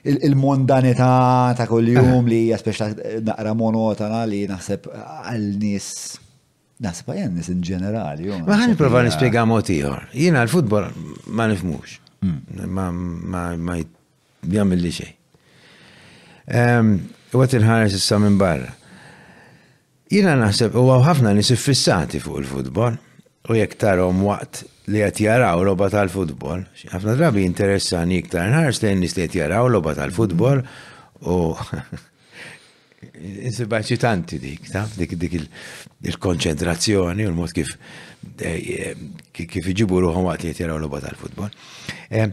[0.03, 2.81] il-mondanità ta' kull-jum li jaspeċ
[3.27, 5.93] naqra monotona li naħseb għal-nis.
[6.81, 8.31] Naħseb għal nis in ġenerali.
[8.41, 10.07] Ma ħan niprofa nispiega motiħor.
[10.17, 10.87] Jina l-futbol
[11.37, 11.99] ma nifmux.
[12.25, 13.29] Mm.
[13.29, 13.77] Ma
[14.41, 15.11] jgħamil li xej.
[16.49, 18.73] Għat il-ħares issa minn barra.
[20.11, 22.97] Jina naħseb u ħafna nis fissati fuq il-futbol
[23.47, 26.63] u jek tarom waqt li għat jaraw loba tal-futbol.
[26.89, 30.63] ħafna drabi interessani iktar nħars li għennis li għat jaraw loba tal-futbol
[31.29, 31.35] u
[33.45, 37.75] insibaċitanti dik, ta' dik dik il-konċentrazzjoni u l-mod kif
[38.41, 38.95] eh,
[39.33, 41.51] kif iġibu ruħom għat li jaraw loba tal-futbol.
[42.09, 42.31] Eh,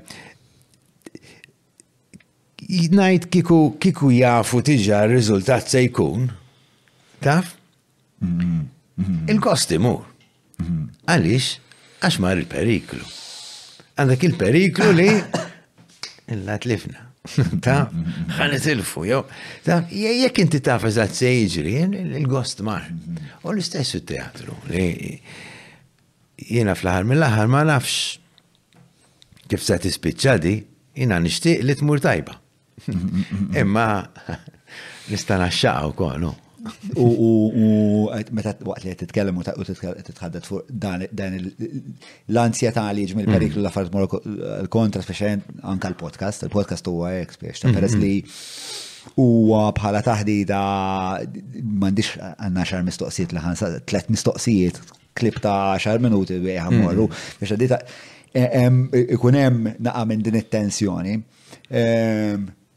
[2.69, 6.27] Najt kiku jafu tiġa r-rizultat se jkun,
[7.25, 7.55] taf?
[8.21, 8.59] Mhm.
[8.99, 9.23] Mhm.
[9.33, 10.03] Il-kosti mur.
[10.61, 10.83] Mhm.
[11.09, 11.47] Għalix,
[11.99, 13.05] Għax mar il-periklu.
[13.99, 15.09] Għandak il-periklu li
[16.37, 17.05] illa tlifna.
[17.67, 17.81] Ta'
[18.39, 19.25] ħanet il-fu, jow.
[19.67, 21.73] Ta' jek inti ta' fazat sejġri,
[22.21, 22.87] il-gost mar.
[23.43, 24.55] U l-istess il-teatru.
[26.39, 28.17] Jena fl-ħar mill-ħar ma' nafx
[29.49, 30.55] kif sa' tispiċċadi,
[31.03, 32.39] jena nishtiq li tmur tajba.
[33.61, 33.89] Imma
[35.11, 36.37] nistana xaqa u kol, no?
[36.97, 43.35] U meta waqt li titkellem u titħaddet fuq dan l-ansjetà li ġmil mm.
[43.37, 48.05] periklu la fart l-kontra speċjalment anka l-podcast, il-podcast huwa hekk spiex peress mm-hmm.
[48.05, 50.59] li huwa bħala taħdida
[51.63, 54.83] m'għandix għandna xar mistoqsijiet li ħansa tlet mistoqsijiet
[55.19, 56.85] klip ta' xar minuti bieħa mm-hmm.
[56.85, 57.09] morru
[57.41, 57.81] biex għaddita
[58.35, 61.17] e-, ikun hemm naqa' minn din it-tensjoni.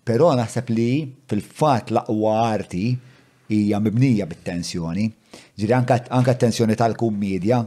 [0.02, 0.90] Però naħseb li
[1.30, 2.86] fil-fatt laqwa arti
[3.56, 5.10] hija mibnija bit-tensjoni.
[5.60, 6.00] Ġiri anka
[6.34, 7.60] t-tensjoni tal-kummedja,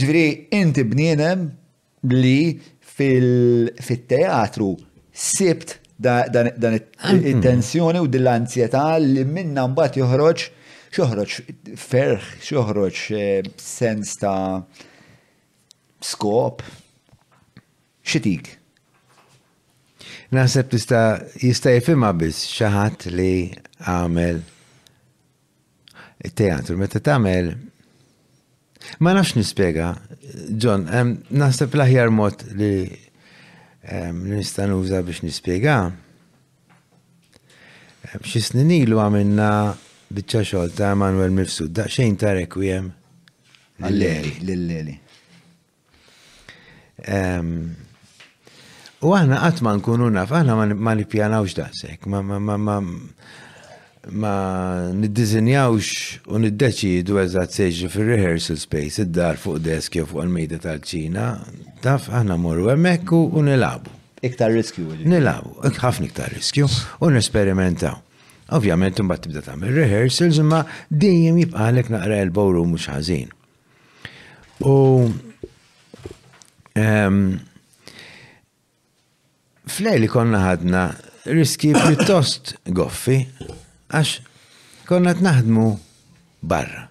[0.00, 0.24] Ġviri,
[0.58, 1.46] inti bniedem
[2.16, 2.40] li
[2.96, 4.72] fil-teatru
[5.10, 7.26] sibt dan mm-hmm.
[7.34, 10.44] it-tensjoni u dil anzjeta li minna mbagħad joħroġ
[10.90, 11.42] xoħroċ
[11.76, 14.60] ferħ, xoħroċ eh, sens ta'
[16.02, 16.62] skop,
[18.10, 18.56] xitik.
[20.34, 21.00] Naħseb tista
[21.42, 23.50] jista jifima biss xaħat li
[23.80, 24.40] għamel
[26.36, 27.50] teatru, meta tagħmel
[29.00, 29.92] ma nafx nispjega,
[30.62, 30.86] John,
[31.30, 32.74] naseb l-aħjar mod li
[34.34, 35.76] nistan uża biex nispjega.
[38.10, 39.50] B'xi għamilna
[40.14, 42.88] bitċa xogħol ta' Manuel Mifsud, xejn ta' rekwiem.
[43.84, 44.94] Lilleli, lilleli.
[49.08, 52.10] U għana għatman nkunu naf, għana ma nipjanawx sekk,
[54.10, 54.32] ma
[55.00, 55.90] niddizinjawx
[56.28, 61.30] u niddeċidu eżat seġi fil-rehearsal space, id-dar fuq desk jew fuq il-mejda tal-ċina,
[61.84, 63.96] taf għana morru emmek u nilabu.
[64.20, 64.98] Iktar riskju.
[65.08, 67.96] Nilabu, ħafna iktar riskju u nesperimentaw.
[68.56, 70.60] Ovvjament imbagħad tibda tagħmel rehearsals imma
[70.90, 73.30] dejjem jibqalek naqra l l-bowru mhux ħażin.
[74.66, 74.74] U
[79.70, 80.82] flej li konna ħadna
[81.30, 84.16] riski pjuttost goffi għax
[84.88, 85.66] konna t-naħdmu
[86.42, 86.86] barra.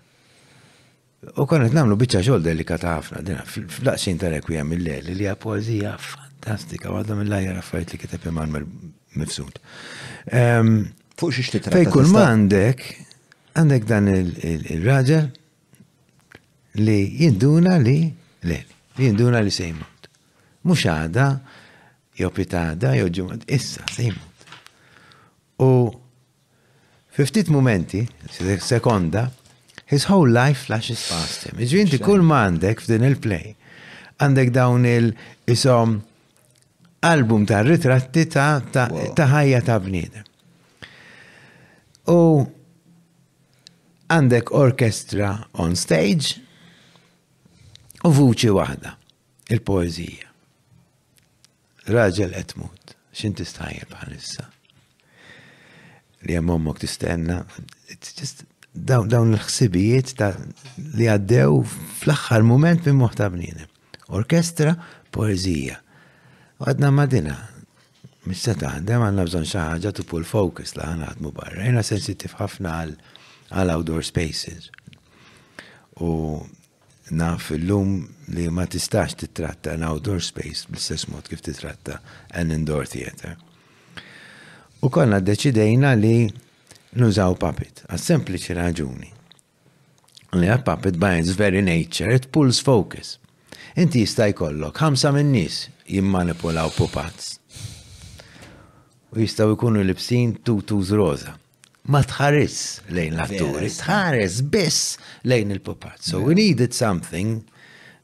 [1.35, 6.93] U konna t-namlu bieċa xol delikata ħafna, dina, fl-laqsin tal-ekwija mill-lejl, li hija poezija fantastika,
[7.01, 8.55] għadda mill-lajja raffajt li kiteb imman
[9.19, 9.59] mifsud.
[11.19, 11.75] Fuq xiex titratta.
[11.75, 12.81] Fejkun ma għandek,
[13.59, 15.25] għandek dan il-raġel
[16.85, 17.97] li jinduna li
[18.47, 18.57] li
[19.03, 20.01] jinduna li sejmut.
[20.69, 21.25] Mux għada,
[22.19, 24.37] jew pitada, jew ġumad, issa sejmut.
[25.59, 25.61] U
[27.19, 28.05] fiftit momenti,
[28.63, 29.25] sekonda,
[29.91, 31.55] his whole life flashes past him.
[31.59, 33.55] Iġvinti kull ma għandek f'din il-play,
[34.23, 35.97] għandek dawn il-isom
[37.07, 40.23] album ta' ritratti ta' ħajja ta' bnidem.
[42.09, 42.41] U
[44.09, 46.39] għandek orkestra on stage
[48.07, 48.95] u vuċi waħda,
[49.53, 50.29] il-poezija.
[51.93, 54.47] Raġel etmut, xin tistajjel bħalissa.
[56.25, 57.43] Li għamommok tistenna,
[58.75, 60.33] dawn l-ħsibijiet ta'
[60.97, 61.61] li għaddew
[62.01, 63.69] fl-axħar moment minn moħtabnina.
[64.17, 64.73] Orkestra,
[65.13, 65.77] poezija.
[66.57, 67.37] U għadna madina,
[68.29, 71.63] Mista taħdem għanna bżon xaħġa tu pull focus la għanna għatmu barra.
[71.65, 74.67] Jena sensitif ħafna għal outdoor spaces.
[76.05, 76.11] U
[77.17, 77.95] naf l-lum
[78.35, 81.97] li ma tistax titratta an outdoor space bl-istess mod kif titratta
[82.37, 83.33] an indoor theater.
[84.85, 86.13] U konna deċidejna li
[87.01, 89.09] nużaw puppet, għas sempliċi raġuni.
[90.37, 93.17] Li għal puppet by its very nature, it pulls focus.
[93.73, 97.38] Inti jista' jkollok ħamsa minn nies jimmanipulaw pupazz
[99.15, 101.33] u jistaw ikunu libsin tutus roza.
[101.89, 105.97] Ma tħares lejn l-atturi, tħares biss lejn il-pupat.
[106.05, 107.41] So we needed something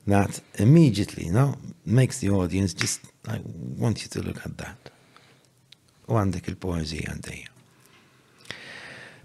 [0.09, 3.37] that immediately, no, makes the audience just, I
[3.77, 4.89] want you to look at that.
[6.09, 7.53] U għandek il-poezija għandija.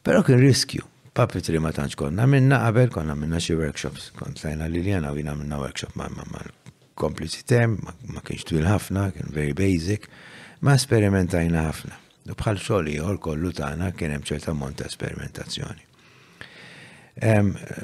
[0.05, 0.87] Pero kien riskju.
[1.11, 4.11] papi tri ma tanċ konna minna għabel, konna minna xie workshops.
[4.17, 6.45] Kont lejna li li għana minna workshop ma' ma'
[7.01, 10.07] kompliċi tem, ma kienx twil ħafna, kien very basic
[10.61, 11.97] ma sperimentajna ħafna.
[12.31, 15.87] U bħal xoli ieħor kollu tagħna kien hemm ċerta ammont ta' sperimentazzjoni.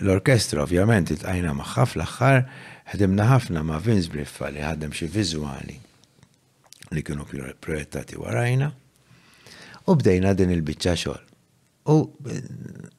[0.05, 2.43] L-orkestra ovvjament it-għajna magħha fl-aħħar
[2.93, 5.79] ħedimna ħafna ma' Vince Briffa li ħaddem xi viżwali
[6.95, 7.27] li kienu
[7.61, 8.71] projettati warajna
[9.89, 11.25] u bdejna din il-biċċa xogħol.
[11.87, 12.47] U eh,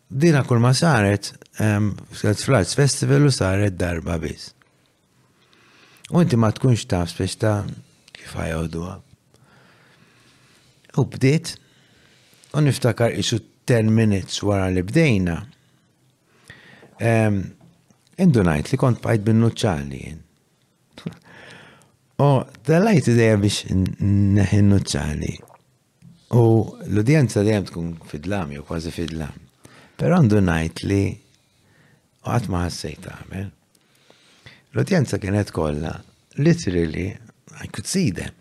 [0.07, 4.53] dina kull ma saret fl-Arts Festival u saret darba biss.
[6.11, 7.59] U inti ma tkunx taf spiex ta'
[8.15, 8.87] kif ħajgħodu
[10.97, 11.53] U bdiet,
[12.53, 15.36] u niftakar isu 10 minutes wara li bdejna.
[17.01, 17.43] Um,
[18.19, 20.23] Indunajt li kont bajt bin nuċċali jien.
[22.25, 22.29] U
[22.65, 25.36] dalajt id-dajja biex neħin nuċċali.
[26.33, 26.45] U
[26.88, 29.36] l-udjenza dejjem tkun fidlam, jo kważi fidlam.
[29.99, 33.45] Pero indunajt li u għat maħassajt għamel.
[34.73, 35.93] L-udjenza kienet kolla,
[36.41, 37.12] literally,
[37.62, 38.33] I could see them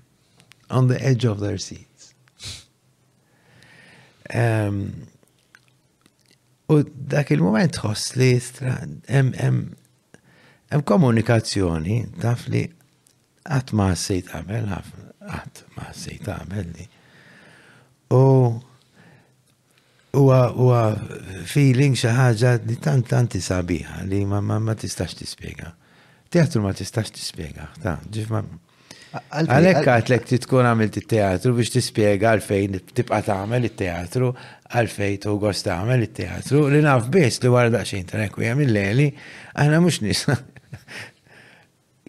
[0.70, 1.85] on the edge of their seat.
[6.66, 6.78] U
[7.12, 8.32] dak il-moment tħoss li
[9.12, 9.74] hemm
[10.88, 12.64] komunikazzjoni taf li
[13.46, 14.72] għat ma sejt għamel,
[15.30, 16.88] għat ma sejt għamel li.
[18.16, 18.24] U
[20.16, 20.82] huwa huwa
[21.46, 25.70] feeling xi ħaġa li tant tant sabiħa li ma tistax tispjega.
[26.32, 28.46] Teatru ma tistax tispjega, ta' ġif ma'
[29.14, 34.32] Għalek għatlek titkun għamilt t teatru biex tispiega għalfejn tibqa tagħmel t teatru
[34.72, 38.74] għalfejn tu għost tagħmel t teatru li naf biss li wara xejn ta' nekwi għamil
[38.76, 39.08] leli,
[39.60, 40.36] għana mux nisa.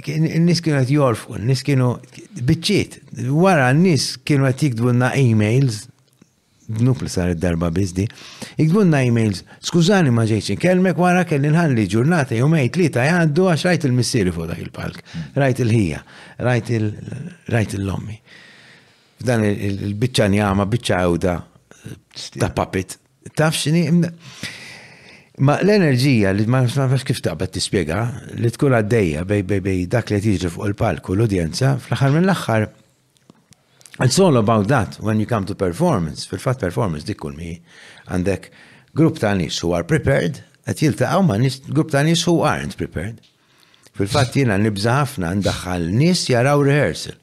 [0.07, 1.93] Nis kienu għat jorfu, nis kienu
[2.41, 2.97] bieċiet,
[3.29, 5.83] għara nis kienu għat e emails
[6.67, 8.06] dnuk li sar id-darba bizdi,
[8.60, 13.88] ikbunna e-mails, skużani ma ġejċi, kelmek wara kelli nħalli ġurnata jumej tlita jgħaddu għax rajt
[13.89, 16.01] il-missieri fuq dak il-palk, rajt il-ħija,
[16.39, 18.19] rajt il-lommi.
[19.23, 21.36] F'dan il-bicċa njama, bicċa għawda
[22.41, 22.97] ta' papit.
[23.38, 23.86] Tafxini,
[25.47, 28.01] ma l-enerġija li ma nafx kif taqbad tispjega
[28.41, 32.67] li tkun għaddejja bej bej bej dak li tiġri fuq il-palk u l-udjenza fl-aħħar mill-aħħar
[33.99, 36.25] It's all about that when you come to performance.
[36.25, 37.55] Fil-fat performance dik kull mi
[38.12, 38.43] għandek
[38.97, 40.38] grupp ta' nis who are prepared,
[40.69, 43.23] għat jiltaqaw ma' nis, grupp ta' nis who aren't prepared.
[43.97, 47.17] Fil-fat jina nibza ħafna ndaħħal nis jaraw rehearsal.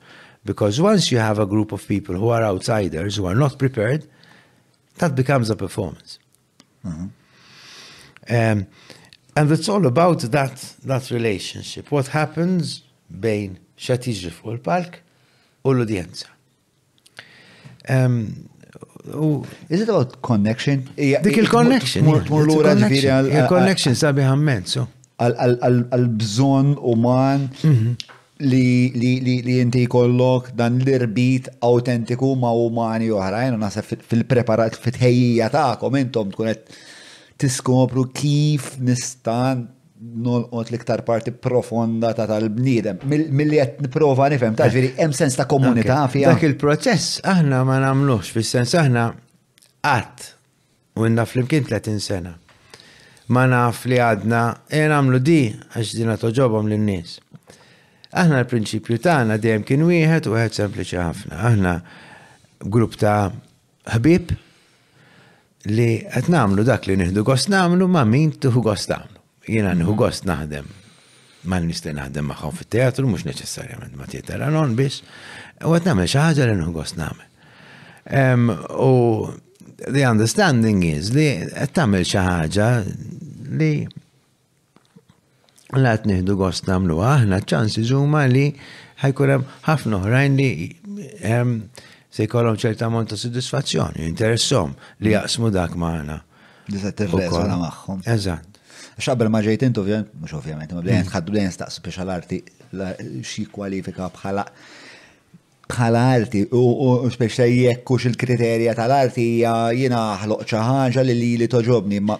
[0.44, 4.08] Because once you have a group of people who are outsiders, who are not prepared,
[4.98, 6.18] that becomes a performance.
[6.84, 7.08] Mm -hmm.
[8.34, 8.66] um,
[9.38, 11.92] and it's all about that, that relationship.
[11.94, 15.02] What happens bejn xatiġri fuq il-palk
[15.62, 16.33] u l-udjenza.
[17.88, 20.88] Is it about connection?
[20.96, 22.04] Dik il-connection.
[22.08, 23.28] Mur l-ura ġviri għal.
[23.42, 24.86] Il-connection sabi għammen, so.
[25.20, 27.92] Għal-bżon uman mhm.
[28.48, 36.32] li jinti kollok dan l-irbit autentiku ma umani uħrajn, u nasab fil-preparat fit-ħejja ta'kom, intom
[36.34, 36.66] tkunet
[37.38, 39.66] tiskopru kif nistan
[40.12, 42.98] nolqot l-iktar parti profonda ta' tal-bniedem.
[43.08, 46.34] Mill-li għet niprofa nifem, ta' ġviri, hemm sens ta' komunità fiha.
[46.34, 49.06] Dak il-proċess aħna ma nagħmlux fis sens aħna
[49.84, 50.28] għat,
[51.00, 52.34] u naf flimkien 30 sena.
[53.32, 55.38] Ma naf li għadna, e nagħmlu di,
[55.78, 57.16] għax dina toġobom l-nies.
[58.14, 61.40] Aħna l-prinċipju tagħna dejjem kien wieħed u wieħed sempliċi ħafna.
[61.48, 61.74] Aħna
[62.70, 63.32] grupp ta'
[63.96, 64.36] ħbib
[65.74, 68.92] li qed namlu dak li nieħdu gost namlu ma' min tuħu gost
[69.48, 70.68] jena nħu gost naħdem
[71.44, 75.02] ma n-niste naħdem maħħom fit-teatru, mux neċessarjament ma tietera non biex,
[75.68, 77.26] u għat namel xaħġa li nħu gost namel.
[78.80, 78.92] U
[79.92, 82.70] the understanding is li għat tamel xaħġa
[83.60, 83.74] li
[85.76, 88.46] la għet nħidu gost namlu aħna ċansi zuma li
[89.04, 90.48] ħajkunem ħafna oħrajn li
[92.14, 94.72] se jkollhom ċerta ammont ta' soddisfazzjoni, interessom
[95.04, 96.20] li jaqsmu dak maħna.
[96.72, 98.00] Li se għana magħhom.
[98.08, 98.50] Eżatt
[99.00, 99.82] xabber ma ġejt intu,
[100.20, 102.38] mux ovvijament, ma bdejn tħaddu bdejn staqsu biex għal-arti
[103.26, 104.44] xie kwalifika bħala
[105.68, 106.60] bħala arti u
[107.10, 109.24] speċa jekkux il-kriterja tal-arti
[109.74, 112.18] jina ħloq ċaħġa li li li toġobni ma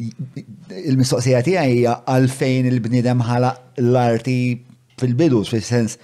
[0.00, 3.52] il-mistoqsija tiegħi hija għalfejn il-bnidem ħala
[3.84, 4.38] l-arti
[4.98, 5.98] fil-bidu fil-sens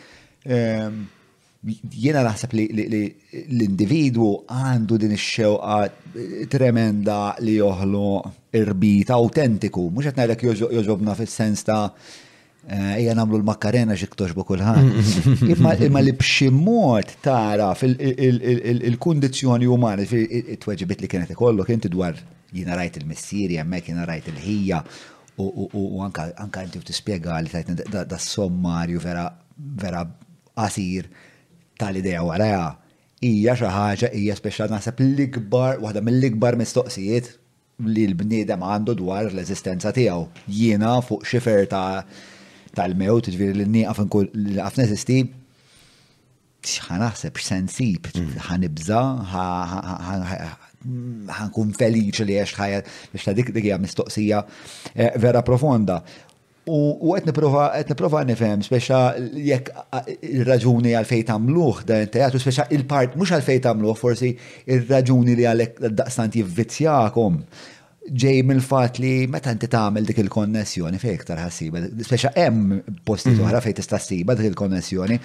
[0.45, 1.01] ehm,
[1.97, 5.83] jena naħseb li l-individwu għandu din ix-xewqa
[6.53, 11.93] tremenda li joħloq irbit autentiku, mux għetna l joġobna fil-sens ta'
[12.71, 14.91] ija eh, namlu l-makkarena xiktox bu kullħan.
[15.87, 22.19] Imma li bximot tara fil-kondizjoni umani, fil-tweġibit li kienet ikollok, inti dwar
[22.53, 24.83] jina rajt il-messiri, jemmek jina rajt il-ħija,
[25.39, 29.29] u anka inti tispiega li tajt da sommarju vera
[29.61, 30.03] vera
[30.57, 31.07] qasir
[31.81, 32.65] tal-idea waraja.
[33.25, 37.27] Ija xaħġa, ija speċa naħseb l-ikbar, waħda mill-ikbar mistoqsijiet
[37.89, 40.27] li l-bniedem għandu dwar l-eżistenza tiegħu.
[40.53, 42.03] Jiena fuq xifer ta'
[42.77, 45.21] tal-mewt, ġviri l-nieqaf l-għaf neżisti,
[46.87, 48.41] ħanaħseb x'sensib, mm.
[48.51, 49.05] ħanibża,
[51.41, 52.83] ħankun feliċ li għax ħajja
[53.15, 54.43] biex ta' dik dikja mistoqsija
[54.95, 56.01] eh, vera profonda.
[56.71, 59.01] U għet niprofa, għet niprofa nifem, speċa
[59.43, 59.71] jek
[60.17, 64.31] il-raġuni għal għalfej tamluħ da teatru, speċa il-part, mux għal għalfej tamluħ, forsi
[64.75, 67.41] il-raġuni li għalek daqstant jivvizjakom.
[68.23, 73.45] Ġej mill-fat li meta inti tagħmel dik il-konnessjoni fej iktar ħassiba, speċa hemm posti mhm.
[73.49, 75.19] oħra fejn tista' ssiba dik il-konnessjoni.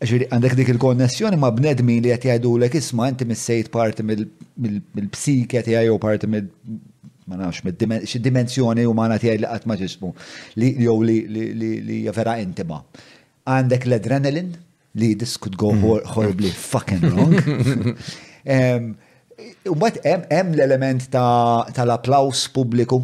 [0.00, 5.90] Ġiri, għandek dik il-konnessjoni ma' bnedmi li għet l-ek isma' inti missejt parti mill-psikja tiegħi
[5.90, 6.88] jew parti mill
[7.30, 7.62] ma nafx,
[8.10, 10.10] xi dimensjoni umana tiegħi li qatt ġismu
[10.58, 12.80] li jew li vera intima.
[13.46, 14.50] Għandek l-adrenalin
[15.00, 16.10] li this could go mm.
[16.16, 17.94] horribly fucking wrong.
[19.70, 20.00] Umbat
[20.32, 23.00] hemm l-element tal-applaus pubbliku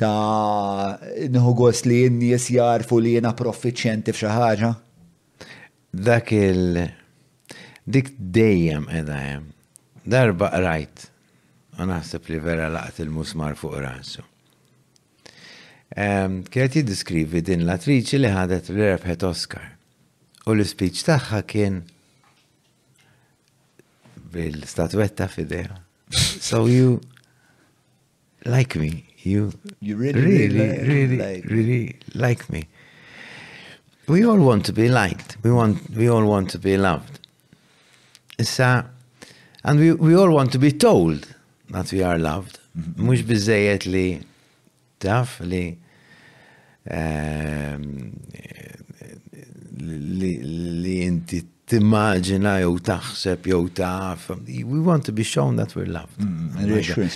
[0.00, 0.96] ta'
[1.28, 4.40] nħu li n-nies jarfu li jena proffiċjenti fxaħġa?
[4.46, 4.72] ħaġa.
[5.92, 6.80] Dak il
[7.84, 9.48] dik dejjem edha hemm.
[10.10, 11.09] Darba rajt
[11.78, 14.24] naħseb li vera laqt il-musmar fuq rasu.
[15.94, 19.70] Kienet jiddiskrivi din l-attriċi li ħadet li rebħet Oscar.
[20.46, 21.80] U l-speech taħħa kien
[24.30, 25.76] bil-statuetta fideja.
[26.40, 27.00] So you
[28.46, 29.04] like me.
[29.22, 29.52] You,
[29.82, 32.66] you really, really, really, like really like me.
[34.08, 35.36] We all want to be liked.
[35.42, 37.18] We want we all want to be loved.
[38.38, 38.88] Issa,
[39.62, 41.26] and we, we all want to be told
[41.70, 42.58] that we are loved.
[42.98, 44.20] Mux bizzejiet li
[45.02, 45.28] taf
[46.84, 47.82] ehm,
[49.80, 50.32] li
[50.82, 51.40] li inti
[51.70, 54.20] timmaġina jow taħseb jow taf.
[54.46, 56.18] We want to be shown that we're loved.
[56.18, 56.24] Mm,
[56.58, 56.64] mm,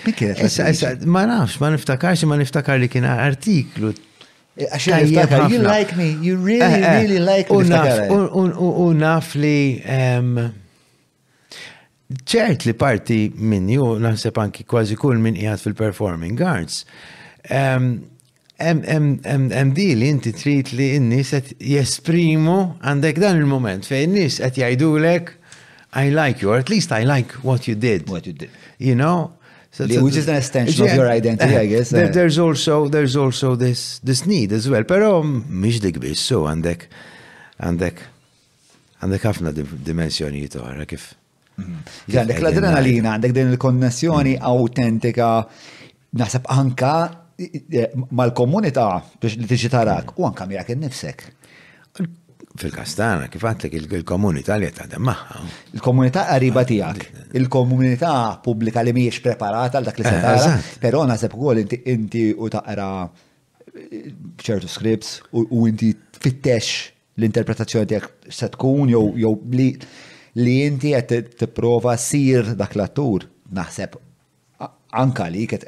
[0.08, 0.22] mm,
[1.10, 3.88] ma nafx, ma niftakarx, ma niftakar li kien artiklu.
[4.56, 4.76] Eh,
[5.50, 7.00] you like me, you really, eh, eh.
[7.02, 7.56] really like me.
[7.58, 10.38] U naf li ehm,
[12.22, 16.76] ċert li parti minn ju naħseb anki kważi kull minn jgħat fil-performing arts.
[17.48, 22.56] em di li inti trit li n nis għet jesprimu
[22.86, 25.32] għandek dan il-moment fej n għet jajdu lek
[25.96, 28.08] I like you, or at least I like what you did.
[28.10, 28.50] What you did.
[28.80, 29.30] You know?
[29.70, 31.90] So, so which is an extension yeah, of your identity, I guess.
[31.90, 32.10] There, eh.
[32.10, 34.82] there's also there's also this this need as well.
[34.82, 36.88] Pero mish dik biss, so għandek
[37.62, 37.94] għandek
[39.06, 41.12] għafna dimensjoni dimensjonijiet oħra kif
[41.60, 42.42] Għandek mhm.
[42.44, 44.46] l-adrenalina, għandek din il-konnessjoni mhm.
[44.56, 45.28] autentika,
[46.18, 46.92] naħseb anka
[47.36, 48.88] e, mal-komunità
[49.22, 51.26] biex li tiġi tarak u anka mirak il-nifsek.
[52.58, 55.38] Fil-kastana, kif li il-komunità li għatta maħħa.
[55.78, 57.06] Il-komunità qariba ah, tijak,
[57.38, 58.12] il-komunità
[58.46, 62.88] pubblika li miex preparata għal dak li eh, tara, pero naħseb u inti u taqra
[63.74, 69.70] eh, ċertu scripts u inti fittex l-interpretazzjoni tijak se tkun jew li
[70.36, 73.96] li inti qed tipprova sir dak l-attur naħseb
[74.98, 75.66] anka li qed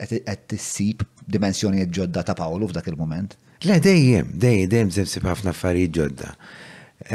[0.50, 3.32] tissib dimensjonijiet ġodda ta' Paolo f'dak il-moment.
[3.66, 6.28] Le dejjem, dejjem, dejjem sibsib ħafna affarijiet ġodda.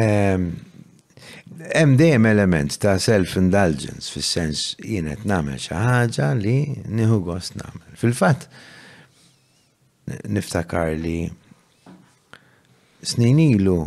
[0.04, 0.49] Ehm,
[1.78, 6.58] hemm dejjem element ta' self-indulgence fis-sens jien qed nagħmel xi ħaġa li
[6.91, 7.95] nieħu gost nagħmel.
[8.04, 8.52] Fil-fatt
[10.28, 11.18] niftakar li
[13.08, 13.80] snin ilu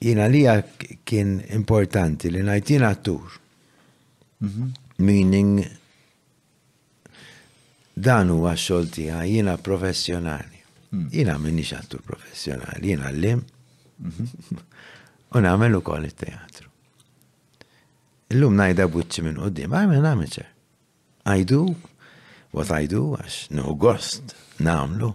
[0.00, 0.44] jina li
[1.04, 3.30] kien importanti li najtina attur.
[4.98, 5.62] Meaning,
[7.94, 10.56] dan huwa xogħol jina jiena professjonali.
[10.92, 11.08] Hmm.
[11.12, 13.42] Jiena m'inniex attur professjonali, jiena llim.
[15.36, 16.70] U nagħmel ukoll it-teatru.
[18.32, 20.46] Illum najda buċċi minn qudiem, I'm an amateur.
[21.28, 21.64] I do
[22.56, 24.34] what I do għax no gost
[24.64, 25.10] nagħmlu.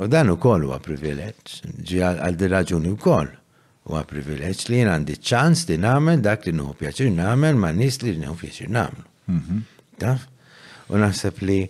[0.00, 1.52] U dan ukoll huwa privileġġ,
[1.88, 3.30] ġi għal di raġuni wkoll
[3.88, 7.96] huwa privileġġ li jien għandi ċans li nagħmel dak li nuhu pjaċir nagħmel ma' nies
[8.02, 9.06] li nuhu pjaċir nagħmlu.
[9.32, 9.62] Mhm.
[10.02, 10.26] Taf?
[10.92, 11.60] U naħseb li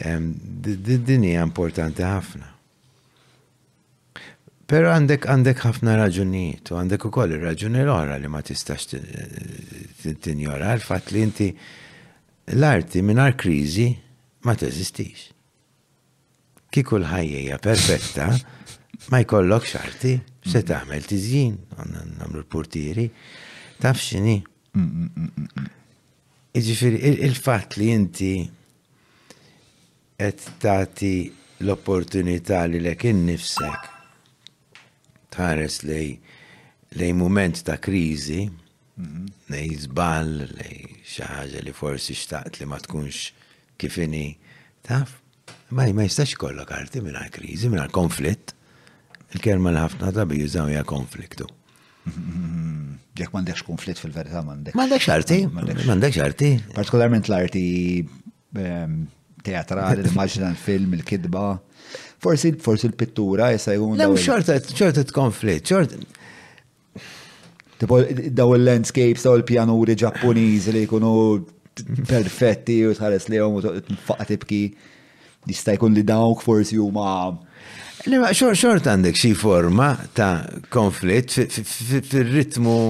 [0.00, 2.48] din hija importanti ħafna.
[4.70, 11.10] Pero għandek għandek ħafna raġunijiet u għandek ukoll ir-raġuni l-oħra li ma tistax tinjora l-fatt
[11.16, 11.48] li inti
[12.60, 13.88] l-arti mingħajr kriżi
[14.44, 15.30] ma teżistix
[16.74, 18.28] kiku l-ħajja perfetta,
[19.10, 23.08] ma jkollok xarti, se tagħmel tiżjin, nagħmlu l-portieri,
[23.82, 24.36] taf x'inhi.
[26.60, 28.32] Iġifiri, il-fatt li inti
[30.20, 31.12] qed tagħti
[31.64, 33.88] l-opportunità li l-ekin innifsek
[35.32, 36.10] tħares lej
[36.98, 38.40] lej moment ta' kriżi,
[39.54, 40.80] lej zbal, lej
[41.14, 43.28] xaħġa li forsi xtaqt li ma tkunx
[43.80, 44.24] kifini
[44.84, 45.19] taf
[45.70, 48.54] Ma ma jistax kollok arti kriżi krizi, minna konflitt.
[49.30, 51.46] Il-kelma li ħafna drabi jużaw hija konfliktu.
[53.14, 54.74] Jekk m'għandekx konflitt fil-verità m'għandek.
[54.74, 56.48] M'għandekx arti, m'għandekx arti.
[56.74, 57.62] Partikolarment l-arti
[59.46, 61.44] teatrali, l-immaġna l-film, il-kidba.
[62.26, 62.50] Forsi
[62.90, 64.02] l-pittura jista' jkun.
[64.02, 65.94] Le, xortet konflitt xort.
[67.80, 68.02] Tipo,
[68.36, 71.14] daw il-landscapes, daw il-pjanuri Ġappuniżi li jkunu
[72.10, 74.64] perfetti u tħares li jgħum u t-faqqa tibki
[75.48, 77.32] jista' jkun li dawk forsi huma.
[78.00, 80.40] Xor xort għandek xi forma ta'
[80.72, 82.80] konflitt fil-ritmu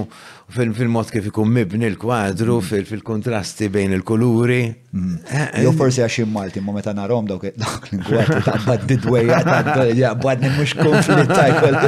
[0.51, 2.87] fil-mod kif ikun mibni l-kwadru, mm.
[2.89, 4.61] fil-kontrasti bejn il-kuluri.
[4.91, 5.13] Mm.
[5.31, 5.61] Eh, eh.
[5.63, 11.31] Jo forsi għax Malti, ma meta narom dawk l-kwadru ta' baddidweja ta' badni mux konflitt
[11.31, 11.79] ta' jkoll.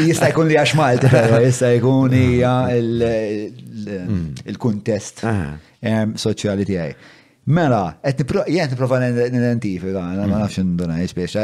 [0.08, 4.24] Jista' jkun li għax Malti, pero jista' jkun hija mm.
[4.54, 5.52] il-kuntest ah.
[5.80, 7.12] eh, soċjali tiegħi.
[7.46, 8.24] Mela, għet
[8.74, 10.32] niprofa n-identifika, ma mm.
[10.34, 11.36] nafx n dunaj jisbiex,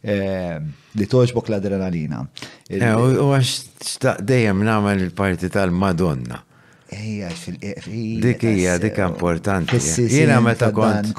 [0.06, 0.68] ehm,
[1.02, 2.20] li toġbok l-adrenalina.
[2.70, 3.95] Eh, u għax
[4.30, 6.38] dejjem namel il-parti tal-Madonna.
[6.93, 7.76] Ejja, e-, fil e-,
[8.28, 9.82] Dik hija, dik importanti.
[10.06, 11.16] Jiena meta kont.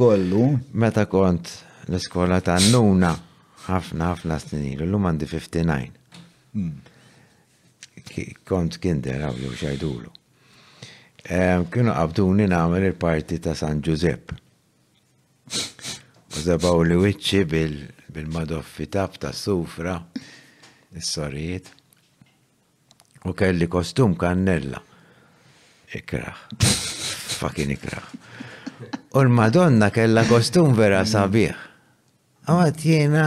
[0.79, 1.51] Meta kont
[1.91, 3.11] l-iskola ta' nuna,
[3.67, 6.01] ħafna ħafna snin ilu, l-lum għandi 59
[8.49, 10.11] kont kinder għaw jow xajdulu.
[11.23, 14.37] Kienu qabduni namel il-parti ta' San Giuseppe.
[16.33, 19.95] U zabaw li wicċi bil-madoffi tab ta' sufra,
[20.99, 21.69] s-sorijiet,
[23.29, 24.81] u kelli kostum kannella.
[25.97, 26.41] Ikraħ,
[27.43, 28.11] fakin ikraħ.
[29.13, 31.53] U l-Madonna kella kostum vera sabiħ.
[32.49, 33.27] Għawat jena,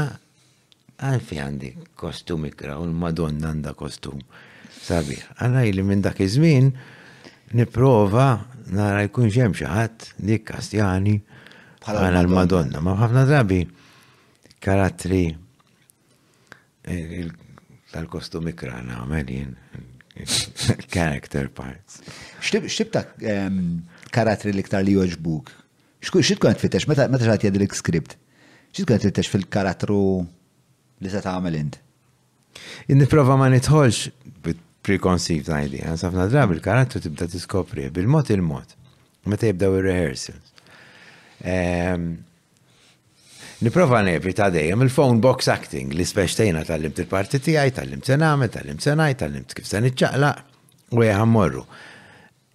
[1.06, 1.70] għalfi għandi
[2.02, 4.20] kostum ikra, u l-Madonna għanda kostum.
[4.86, 6.68] Sabi, Għana li minn dak iż-żmien
[7.58, 8.28] niprova
[8.76, 11.16] nara jkun ġem xi ħadd dik Kastjani
[11.90, 12.82] għana l-Madonna.
[12.86, 13.64] Ma ħafna drabi
[14.62, 15.24] karattri
[16.86, 17.26] eh,
[17.94, 19.34] tal-kostumi krana għamel
[20.96, 21.98] character parts.
[22.46, 23.08] Xtib ta'
[24.14, 25.50] karatri liktar li joġbuk?
[26.06, 28.14] Xit kont fittex, meta ġat jadilek skript?
[28.70, 31.82] Xit kont fittex fil-karattru li se ta' għamel int?
[32.94, 34.54] Niprofa ma nitħolx
[34.86, 35.98] preconceived idea.
[35.98, 38.68] Safna drab il karattu tibda tiskopri bil-mod il-mod.
[39.26, 40.54] Meta jibdaw il-rehearsals.
[41.54, 42.06] Ehm,
[43.66, 48.86] niprofa nebri ta' dejjem il-phone box acting li speċtejna tal-limt il-parti tijaj, tal-limt sename, tal-limt
[48.86, 50.30] senaj, tal-limt kif sen iċċaqla,
[50.96, 51.66] u jgħammorru.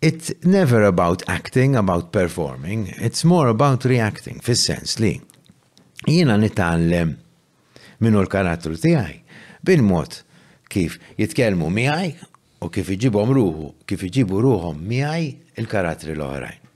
[0.00, 5.16] It's never about acting, about performing, it's more about reacting, fis-sens li
[6.08, 7.16] jina nitallem
[8.00, 9.18] minu l-karattru tijaj,
[9.68, 10.22] bil-mod
[10.72, 12.10] kif jitkellmu miħaj
[12.64, 15.26] u kif iġibhom ruħu, kif iġibu ruħom miħaj
[15.62, 16.66] il-karatri l-oħrajn.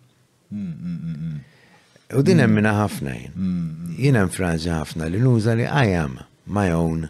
[2.15, 3.59] U din hemm minna ħafna jien.
[3.99, 7.07] Jien hemm frażi ħafna li nuża li I am my own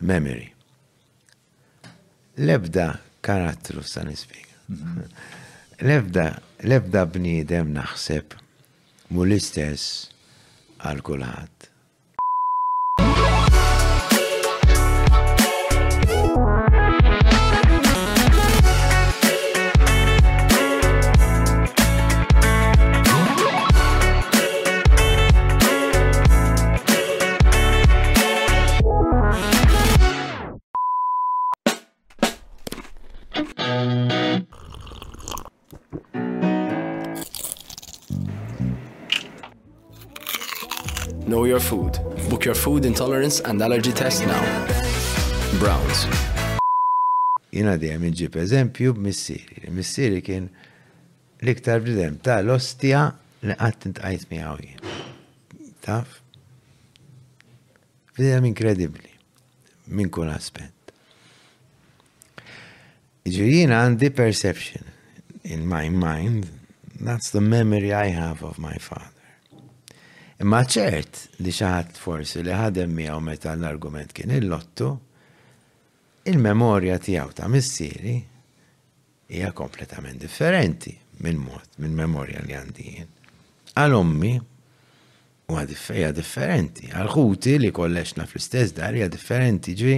[0.00, 0.48] memory.
[2.40, 2.90] Lebda
[3.26, 5.08] karattru sa nispjega.
[5.84, 6.28] Lebda
[6.68, 8.36] lebda bniedem naħseb
[9.14, 10.02] mu l-istess
[10.86, 11.59] għal kulħadd.
[41.52, 41.92] your food.
[42.30, 44.42] Book your food intolerance and allergy test now.
[45.62, 46.00] Browns.
[47.54, 49.72] Jina dejjem inġib eżempju b'missieri.
[49.74, 50.44] Missieri kien
[51.42, 53.00] l-iktar bridem ta' l-ostja
[53.42, 54.84] li qatt intqajt miegħu jien.
[55.82, 56.16] Taf?
[58.14, 59.10] Bridem inkredibbli
[59.90, 60.76] minn kull aspett.
[63.30, 64.86] Ġirina għandi perception
[65.50, 66.46] in my mind.
[67.00, 69.16] That's the memory I have of my father.
[70.40, 74.86] Imma ċert li xaħat forsi li ħadem miegħu meta l-argument kien il-lottu,
[76.32, 78.14] il-memorja tiegħu ta' missieri
[79.30, 83.10] hija kompletament differenti minn mod, minn memorja li għandijin.
[83.76, 84.32] Għal-ommi
[85.50, 89.96] hija differenti, għal-ħuti li kollexna fl-istess dar hija differenti ġi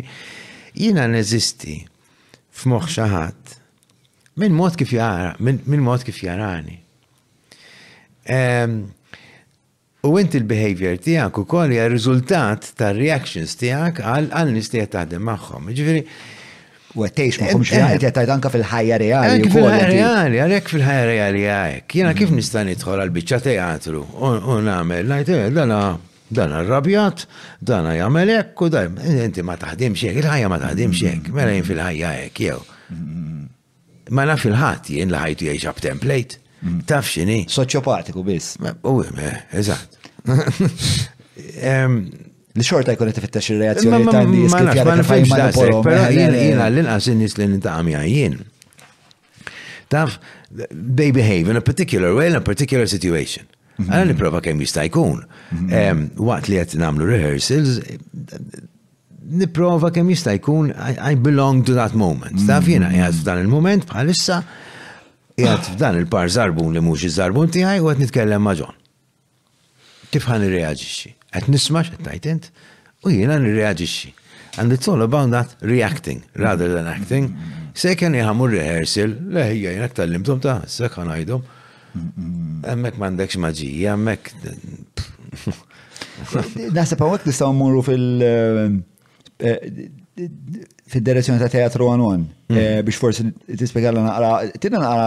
[0.80, 1.76] jina neżisti
[2.56, 3.54] f'moħħ xaħat
[4.42, 6.78] minn mod kif jara, minn mod kif jarani.
[8.22, 8.90] Um,
[10.04, 15.22] U inti l-behavior tijak u koll hija riżultat tar reactions tijak għal nis tijak taħdem
[15.28, 15.68] maħħom.
[15.70, 16.00] Ġifiri.
[16.98, 19.36] U għattejx maħħom xfiħan, inti għattajt anka fil-ħajja reali.
[19.36, 21.94] Anka fil-ħajja reali, għalek fil-ħajja reali għajek.
[22.00, 25.78] Jena kif nistan idħol għal-bicċa teatru u namel, najt, dana,
[26.34, 27.24] dana rrabjat,
[27.70, 28.98] dana jamelek u eh, dajm,
[29.28, 32.60] inti ma taħdimx hekk, il-ħajja ma taħdimx hekk, mela jien fil-ħajja hekk, jew.
[34.10, 36.41] Ma naf fil ħat jien l-ħajtu jgħiġab template.
[36.62, 36.82] Mm.
[36.86, 37.42] Taf xini.
[37.50, 38.56] Soċjopatiku biss.
[38.86, 39.00] U,
[39.54, 39.96] eżat.
[42.52, 45.86] Li xorta jkun qed ifittex ir-reazzjoni ta' nies kif jara kif jmanipolhom.
[45.86, 48.34] Però jiena l-inqas in-nies li nintaqam jien.
[49.92, 50.18] Taf,
[50.98, 53.48] they behave in a particular way in a particular situation.
[53.78, 53.88] Mhm.
[53.88, 55.22] Għana niprofa kem jista' jkun.
[55.56, 56.04] Mhm.
[56.28, 57.80] Waqt li qed nagħmlu rehearsals,
[59.32, 62.36] niprofa kem jista' jkun I belong to that moment.
[62.36, 62.52] Mhm.
[62.52, 64.42] Taf jiena qiegħed f'dan il-moment bħalissa
[65.38, 68.76] jgħat f'dan il-par zarbun li mux iż-zarbun tiegħi u għat nitkellem maġon.
[70.12, 71.10] Tifħan Kif ħan irreaġixxi?
[71.32, 72.50] għat nisma' x'qed ngħid
[73.08, 74.10] u jiena nirreaġixxi.
[74.60, 77.30] And it's all about that reacting rather than acting.
[77.72, 81.46] Sekken jħamur rehearsal, leħja jena tal-limtum ta' sekk ħanajdom.
[82.74, 84.28] Emmek mandekx maġija, emmek.
[86.74, 88.68] pa' għawek nistaw mmurru fil- eh,
[89.40, 89.88] eh,
[90.92, 92.56] fid-direzzjoni ta' teatru għanon, mm.
[92.58, 94.32] eh, biex forsi t-ispiegħalla naqra,
[94.62, 95.06] tina naqra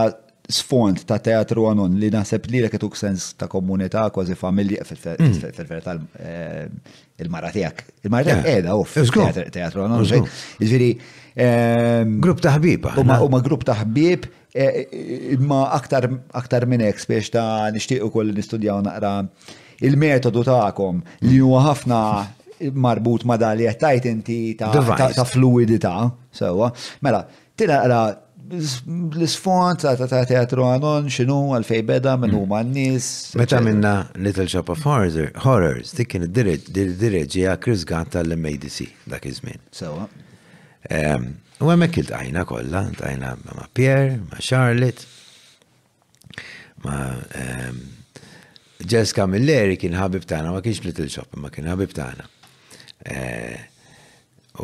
[0.57, 7.31] sfond ta' teatru għanon li naħseb li l sens ta' komunità kważi familja fil-verità il
[7.33, 8.99] maratijak il maratijak tijak edha uff.
[9.57, 10.29] Teatru għanon.
[10.61, 10.89] Iżviri,
[12.21, 12.87] Grupp ta' ħbib.
[13.09, 14.29] ma' grupp ta' ħbib
[15.37, 19.17] imma aktar minn ek biex ta' nishtiq u koll nistudjaw naqra
[19.83, 20.69] il-metodu ta'
[21.29, 22.01] li huwa ħafna
[22.73, 24.71] marbut ma dal jettajt inti ta'
[25.13, 26.71] ta' fluidita, sewa.
[27.03, 27.25] Mela,
[27.57, 28.01] għala
[28.45, 32.41] l sfont ta' ta' teatru għanon, xinu fej beda minn hmm.
[32.43, 33.33] huma n-nis.
[33.39, 39.59] Meta minna Little Shop of Horrors, dikken id id-direġija Chris Gant tal-MADC dak iż-żmien.
[39.75, 40.07] Sewa.
[41.63, 45.07] U għemmek kilt għajna kolla, għajna ma' Pierre, ma' Charlotte,
[46.85, 47.01] ma'
[48.85, 52.27] Jessica Milleri kien ħabib t'ana, ma kienx Little Shop, ma kien ħabib tagħna.
[53.05, 53.57] Eh,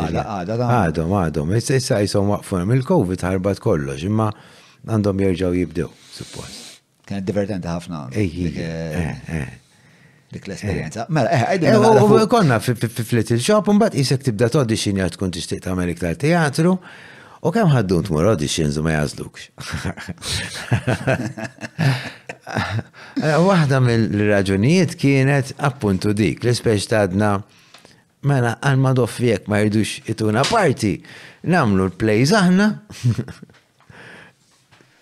[0.00, 1.54] Għadhom, għadhom.
[1.58, 4.30] Issa jisom waqfuna mill-Covid ħarbat kollox, imma
[4.90, 6.82] għandhom jerġaw jibdew, suppost.
[7.06, 8.06] Kienet divertenti ħafna.
[8.18, 9.50] Ej,
[10.30, 11.06] dik l-esperienza.
[11.08, 11.12] Eh.
[11.12, 15.30] Mela, eħ, eh, eh, konna fil flittil shop, un bat jisek tibda t-audition jgħat kun
[15.34, 16.78] tixtiq ta' Amerikla teatru, u
[17.54, 19.34] kem ħaddun t-mur auditions u ma jazlux.
[23.46, 27.30] Waħda mill-raġunijiet kienet appuntu dik, l-ispeċ ta' għadna
[28.30, 30.94] mela għalma doffijek ma jirdux ituna parti,
[31.48, 32.66] namlu l-play zaħna,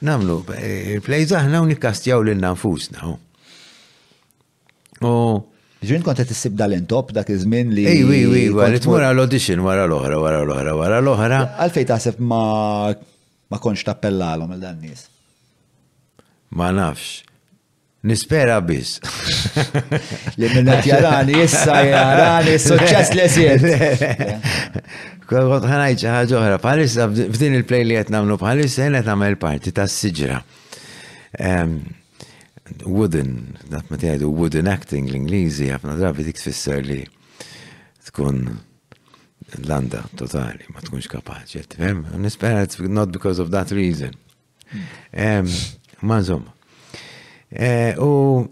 [0.08, 3.02] namlu l-play zaħna unikastjaw l-nanfusna.
[5.86, 7.84] Ġin konta tissib dal-intop dak iż-żmien li.
[7.86, 11.40] Ej, wi, wi, għalit wara l-audition, wara l-oħra, wara l-oħra, wara l-oħra.
[11.62, 12.40] Għalfej taħseb ma
[13.48, 15.06] ma konx tappellalhom il dan nies.
[16.58, 17.22] Ma nafx.
[18.08, 18.98] Nispera biss.
[20.38, 24.34] Li minna t jarani, issa jarani, suċċess li jessir.
[25.28, 30.42] Kod ħanajċa ħagħuħra, bħalissa f'din il-play li jett namlu bħalissa jenet namel parti ta' s-sġra
[32.76, 37.00] wooden, dat ma tijadu wooden acting l inglizi għafna drabi dik tfisser li
[38.10, 38.44] tkun
[39.58, 42.04] l landa totali, ma tkunx kapaċi, tifhem?
[42.20, 44.12] Nispera it's not because of that reason.
[46.04, 46.52] Ma nżomma.
[48.02, 48.48] U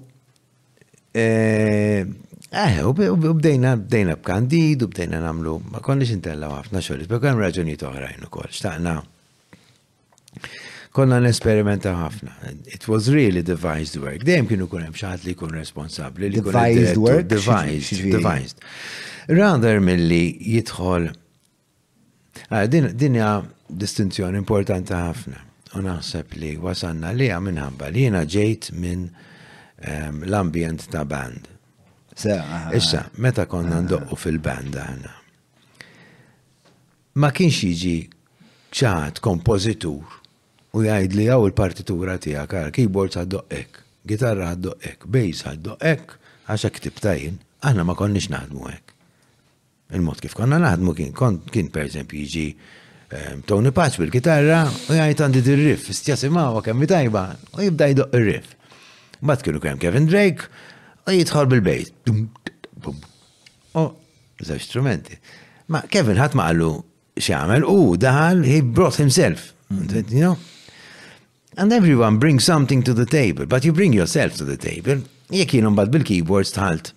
[1.16, 6.78] Eh, u oh, bdejna eh, eh, bdejna b'kandid, u bdejna namlu, ma konniex intella għafna
[6.84, 8.92] xogħol, b'għan raġuni raġunijiet oħrajn ukoll, xtaqna
[10.96, 12.32] konna l-esperimenta ħafna.
[12.72, 14.22] It was really devised work.
[14.24, 17.26] Dejjem kienu kunem hemm li jkun responsabbli li Devised work?
[17.28, 18.64] Devised, devised.
[19.28, 20.22] Rather milli
[20.54, 21.10] jidħol
[22.48, 22.88] ah, din
[23.18, 23.34] hija
[23.68, 25.42] distinzjoni importanti ħafna.
[25.76, 31.50] U naħseb li wasanna li minħabba li jiena ġejt minn ehm, l-ambjent ta' band.
[32.24, 32.76] Ah, ah.
[32.76, 35.12] Issa, meta konna ndoqqu fil-band aħna.
[37.20, 37.98] Ma kienx jiġi
[38.80, 40.22] ċaħat kompozitur
[40.76, 43.78] u jgħid li għaw il-partitura tijak, għal keyboard għaddoqek,
[44.10, 46.16] gitarra għaddoqek, bass għaddoqek,
[46.46, 46.70] għaxa
[47.00, 48.92] tajin, aħna ma konniex naħdmu hekk.
[49.96, 51.14] Il-mod kif konna naħdmu kien,
[51.52, 54.58] kien per eżempju jiġi ehm, Tony Patch bil-gitarra
[54.90, 57.24] u jgħid għandi dir-riff, u kemm tajba,
[57.56, 58.52] u jibda jdoq ir-riff.
[59.24, 60.50] Bat kienu kemm Kevin Drake
[61.08, 61.94] u jitħol bil-bass.
[63.80, 63.86] U
[64.44, 65.16] żewġ strumenti.
[65.72, 66.36] Ma Kevin ħadd
[67.16, 69.54] xie x'għamel u daħal he brought himself.
[69.72, 70.36] You know?
[71.56, 75.00] And everyone brings something to the table, but you bring yourself to the table.
[75.32, 76.92] Jek jienu bad bil-keyboards tħalt.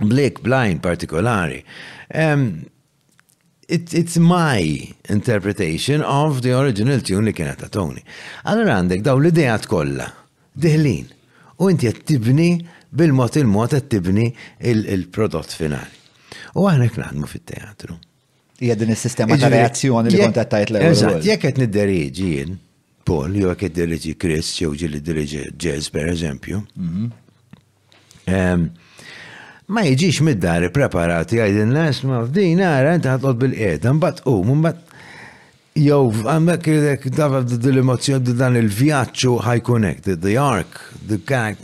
[0.00, 1.64] blik blind, partikolari.
[2.14, 2.66] Um,
[3.68, 8.04] it, it's my interpretation of the original tune li kienet ta' Tony.
[8.46, 10.06] Allora għandek daw l-idejat kollha
[10.54, 11.08] diħlin.
[11.58, 12.48] U inti qed tibni
[12.94, 14.28] bil-mod il-mod qed tibni
[14.62, 15.98] il-prodott finali.
[16.54, 17.98] U aħna naħdmu fit-teatru.
[18.62, 20.94] Hija din is-sistema ta' reazzjoni li kontattajt l-ewwel.
[20.94, 22.56] Eżatt, jekk qed nidderiġi jien
[23.08, 26.58] Paul, jew għak id-deleġi Chris, jew ġil id-deleġi Jazz, per eżempju.
[29.68, 34.84] Ma jġiġ mid-dari preparati din nas ma f'din għara inti ħatqod bil-qedam, bat u, mbat
[35.78, 36.64] Jow, għamek
[37.06, 41.62] d dil-emozjon dan il-vjaċċu high connected, the arc, the character,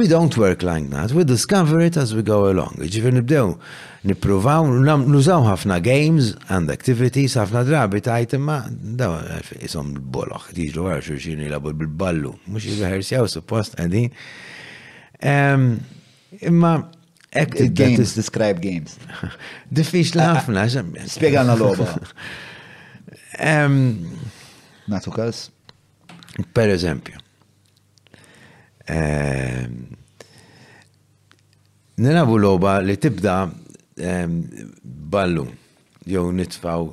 [0.00, 2.74] We don't work like that, we discover it as we go along.
[2.82, 3.52] Ġifir nibdew
[4.10, 4.66] nipruvaw,
[5.06, 8.56] nużaw ħafna games and activities, ħafna drabi ta' tajt imma
[8.98, 9.84] daw l
[10.16, 12.66] boloħ, diġlu għar xurxin labu bil-ballu, mux
[13.12, 14.10] jaw suppost għadin.
[16.42, 16.74] Imma
[17.34, 18.92] Active games, describe games.
[19.78, 20.66] Diffiċ ħafna.
[20.70, 21.90] Ah, Spiegħana l-oba.
[24.92, 25.48] Natukas?
[26.54, 27.23] Per eżempju.
[28.84, 29.88] Ehm,
[31.96, 33.36] Ninabu loba li tibda
[34.00, 34.40] ehm,
[34.82, 35.44] ballu,
[36.08, 36.88] jew nitfaw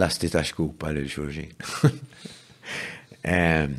[0.00, 1.52] lasti ta' xkupa lil xurġin.
[3.24, 3.70] Ehm,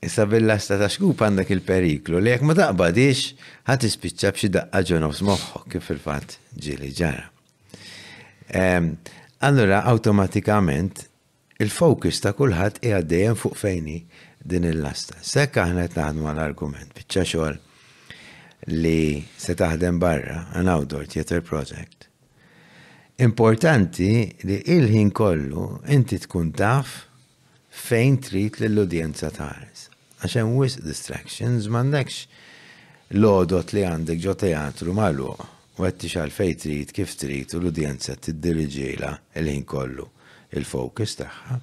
[0.00, 3.26] issa bil-lasta ta' xkupa għandak il-periklu li jek ma taqbadix
[3.68, 7.26] ħat ispiċċa b'xi daqqa ġonos smoħħu kif il-fat ġili ġara.
[9.44, 11.02] Allora, automatikament,
[11.60, 13.98] il-fokus ta' kulħadd hija dejjem fuq fejni
[14.44, 15.14] din il-lasta.
[15.22, 17.58] Sekk aħna taħdmu naħdmu argument bieċa xogħol
[18.74, 22.08] li se taħdem barra an outdoor theater project.
[23.22, 24.12] Importanti
[24.46, 26.94] li il-ħin kollu inti tkun taf
[27.86, 29.88] fejn trid l-udjenza taħres.
[30.22, 32.20] Għax hemm wisq distractions m'għandekx
[33.18, 39.14] l-odot li għandek ġo teatru magħluq u għetti fejn trid kif trid u l-udjenza t-dirġila
[39.38, 40.08] il-ħin kollu
[40.58, 41.60] il-fokus tagħha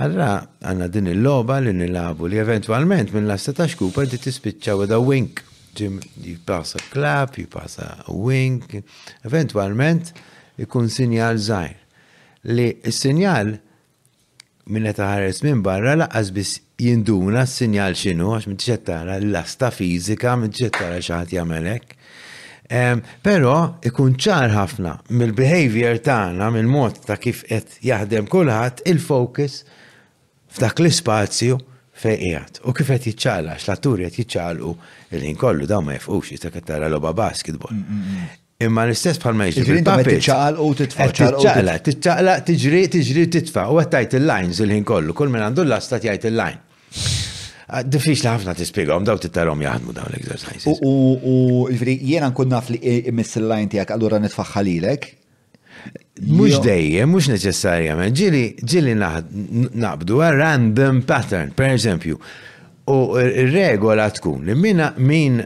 [0.00, 4.94] Allora għanna din il-loba li nilabu li eventualment minn la ta' xkupa di tispiċċa with
[5.04, 5.42] wink.
[5.76, 8.78] Ġim jipasa klap, jipasa wink,
[9.28, 10.14] eventualment
[10.60, 11.76] ikun sinjal zaħir.
[12.56, 13.52] Li s-sinjal
[14.72, 19.68] minn qed ħares minn barra laqqas biss jinduna s-sinjal x'inhu għax minn tixed tara l-lasta
[19.76, 21.94] fiżika, minn tixed tara xi ħadd jagħmel hekk.
[23.20, 29.08] Però ikun ċar ħafna mill-behavior tagħna, mill-mod ta' kif qed jaħdem kulħadd il-focus il il
[29.12, 29.80] focus
[30.52, 31.56] f'dak l-ispazju
[32.02, 32.60] fejqijat.
[32.68, 34.74] U kif qed jiċċala, x'latturi qed jiċċalqu
[35.16, 37.72] il-ħin kollu dawn ma jifqux jista' qed tara logħba basketball.
[37.72, 38.38] Mm, mm, mm.
[38.68, 39.80] Imma l-istess bħalma jiġri.
[39.88, 41.08] Tiċċaqal u titfa.
[41.16, 43.64] Tiċċaqla, tiċċaqla, tiġri, tiġri titfa.
[43.74, 46.62] U qed tajt il-lines il-ħin kollu, kull minn għandu l-lasta jajt il-line.
[47.72, 50.82] Ah, Diffiċ li ħafna għom daw t-tarom jaħdmu dawn l-exercises.
[50.84, 55.10] U jiena nkun naf li miss il-line tiegħek allura nitfaħħalilek,
[56.22, 62.18] Mux dejjem, mux neċessarjament, ġili, ġili naqbdu a random pattern, per eżempju.
[62.92, 65.40] U regola tkun li minna min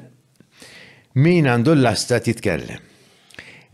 [1.17, 2.83] min għandu l-lasta titkellem.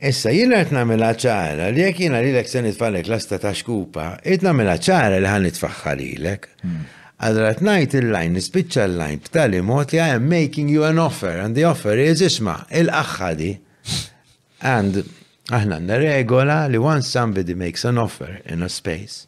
[0.08, 4.44] Issa jina qed nagħmilha ċara li jekk jiena lilek se nitfallek lasta ta' xkupa, qed
[4.46, 6.46] nagħmilha ċara li ħan l-ek.
[6.62, 6.84] Hmm.
[7.22, 11.64] Għadra najt il-lajn, nispiċċa l-lajn b'tali mod li I making you an offer and the
[11.66, 13.50] offer is isma' il-aħħadi.
[14.62, 15.02] And
[15.52, 19.26] Aħna għandna regola li once somebody makes an offer in a space,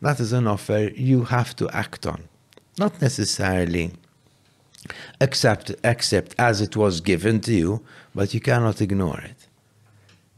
[0.00, 2.22] that is an offer you have to act on.
[2.78, 3.92] Not necessarily
[5.20, 7.80] accept, accept as it was given to you,
[8.14, 9.46] but you cannot ignore it.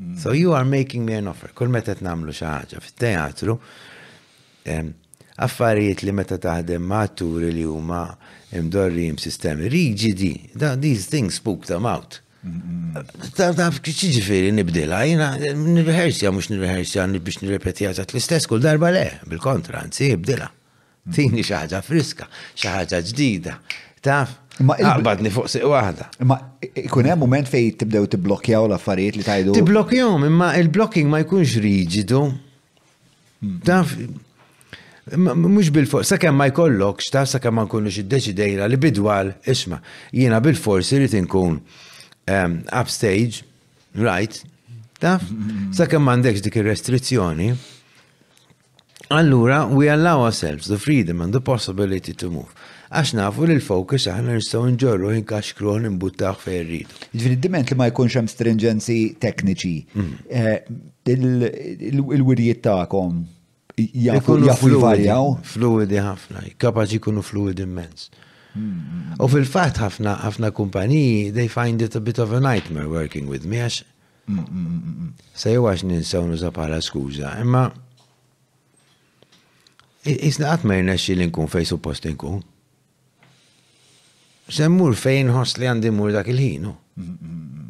[0.03, 0.19] Mm.
[0.19, 1.55] So you are making me an offer.
[1.55, 3.55] Kull meta tnamlu xi fit-teatru,
[4.75, 4.93] um,
[5.39, 8.03] affarijiet li meta taħdem maturi li huma
[8.59, 12.19] imdorrim sistemi rigidi, these things spook them out.
[13.37, 19.03] Taf kħiċi ġifiri nibdila, jina nirrehersja, mux nirrehersja biex nirrepetija ta' l-istess kull darba le,
[19.29, 20.49] bil-kontra, nsi jibdila.
[21.15, 22.27] Tini xaħġa friska,
[22.59, 23.55] xaħġa ġdida,
[24.05, 24.39] taf.
[24.65, 26.07] Ma fuq siq wahda.
[26.25, 26.39] Ma
[26.81, 29.53] ikun hemm moment fej tibdew tibblokjaw l-affarijiet li tajdu.
[29.59, 32.23] Tibblokjom, imma il-blocking ma jkunx riġidu.
[33.69, 33.93] Taf,
[35.21, 39.83] mux bil-fors, sakemm ma jkollok, xtaf sakemm ma nkunux id-deċidejra li bidwal, isma,
[40.17, 41.61] jiena bil-fors irrid inkun
[42.29, 43.43] um, upstage,
[44.09, 44.35] right,
[45.01, 45.23] taf,
[45.77, 47.51] sakemm m'għandekx dik ir-restrizzjoni,
[49.17, 52.51] allura we allow ourselves the freedom and the possibility to move.
[52.87, 57.01] Għax nafu li l-fokus aħna nistaw nġorru nkaxkru nimbuttaħ fej irridu.
[57.15, 59.73] Ġifieri diment li ma jkunx hemm stringenzi tekniċi.
[59.93, 60.21] Mm.
[60.31, 63.19] Eh, il-wirjiet tagħkom
[64.07, 64.39] jafu
[64.71, 65.27] l-varjaw.
[65.57, 68.07] Fluidi ħafna, kapaċi jkunu fluidi immens.
[69.17, 73.47] U fil-fat ħafna ħafna kumpaniji, they find it a bit of a nightmare working with
[73.49, 73.81] me għax.
[75.37, 77.67] Se jew għax ninsaw nuża bħala skuża, imma
[80.29, 82.43] isna qatt ma jirnexxi li nkun fejn suppost inkun.
[84.57, 87.66] Semmur fejn ħoss li għandi mur dak il ħinu mm, mm, mm,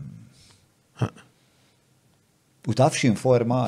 [2.66, 3.60] U taf x'informa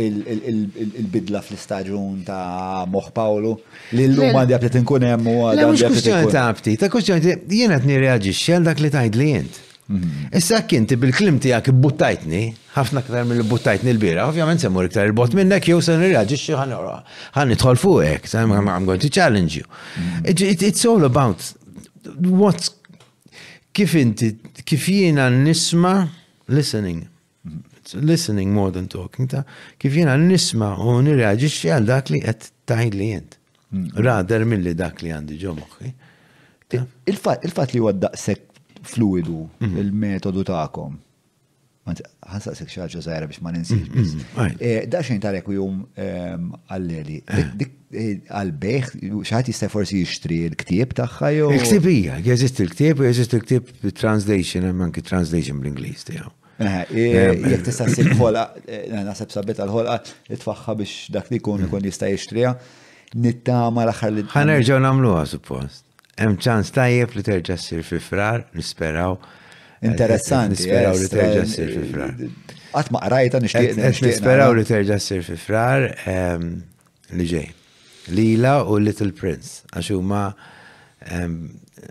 [0.00, 3.58] il-bidla fl-istaġun ta' Moħ Paolo
[3.92, 8.80] li l-lum għandi għablet nkun hemm u ta' abti, ta' kwestjoni jien qed nirreaġixxi dak
[8.80, 9.58] li tajd li jent.
[9.92, 10.30] Mhm.
[10.34, 12.40] Issa kinti bil-klim tiegħek buttajtni,
[12.78, 16.96] ħafna aktar mill buttajtni l-bira, ovvjament semmur iktar il-bot minnek jew se nirreaġixxi ħanora,
[17.36, 19.64] Għan nidħol fuqek, I'm going to challenge you.
[19.66, 20.24] Mhm.
[20.64, 21.52] It's all about
[22.24, 22.64] what
[23.76, 26.08] kif inti kif jiena nisma'
[26.48, 27.06] listening
[27.94, 29.44] listening more than talking ta'
[29.80, 33.38] kif jena nisma u nirreagġiċi għal dak li qed tajn li jent.
[33.70, 33.90] Mm.
[34.06, 35.92] Rader mill-li dak li għandi ġo moħħi.
[37.12, 39.78] Il-fat li huwa daqshekk fluidu mhm.
[39.82, 41.00] il-metodu ta'kom.
[41.86, 43.88] Għansaqsek xaġa zaħra biex ma ninsiex.
[43.88, 47.20] Mhm, mhm, eh, da xejn tarek u jum għalleli.
[47.26, 47.50] Eh.
[47.94, 48.88] Eh, għal-beħ,
[49.22, 51.52] xaħat jista forsi jixtri l-ktieb taħħa jew?
[51.54, 53.70] Il-ktibija, jeżist il-ktieb u jeżist il-ktieb
[54.02, 56.32] translation, manki translation bl-Inglis tijaw.
[56.58, 57.46] Ehm.
[57.50, 59.96] Jek tista' ssib ħolqa, eh, naħseb sabet għal-ħolqa,
[60.36, 61.68] itfaħħa biex dak li kun ehm.
[61.68, 62.54] ikun jista' jixtriha.
[63.16, 64.24] Nittama l-aħħar li.
[64.32, 65.84] nerġgħu nagħmluha suppost.
[66.16, 69.18] Hemm ċans tajjeb li terġa' ssir fi frar, nisperaw.
[69.84, 72.14] Interessant, Nisperaw li terġa' eh, ssir fi frar.
[72.72, 73.80] Qatt ma qrajta nixtieq.
[74.08, 76.50] Nisperaw li terġa' ssir fi frar ehm,
[77.20, 77.50] li ġej.
[78.16, 80.24] Lila u Little Prince għax huma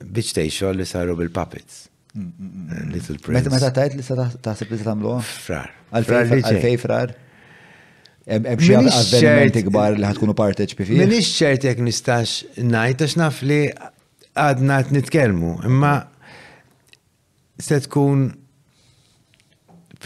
[0.05, 0.35] biex
[0.73, 1.83] li saru bil-puppets.
[2.15, 3.49] Eh, Little Prince.
[3.51, 5.15] Meta tajt li taħseb li tamlu?
[5.47, 5.71] Frar.
[5.91, 7.11] Għalfej frar?
[8.25, 10.95] Ebxie avvenimenti gbar li ħatkunu parteċ fi.
[10.97, 12.39] Minix ċert jek nistax
[12.71, 13.59] najt, għax naf li
[14.33, 15.91] għadna t-nitkelmu, imma
[17.61, 18.25] se tkun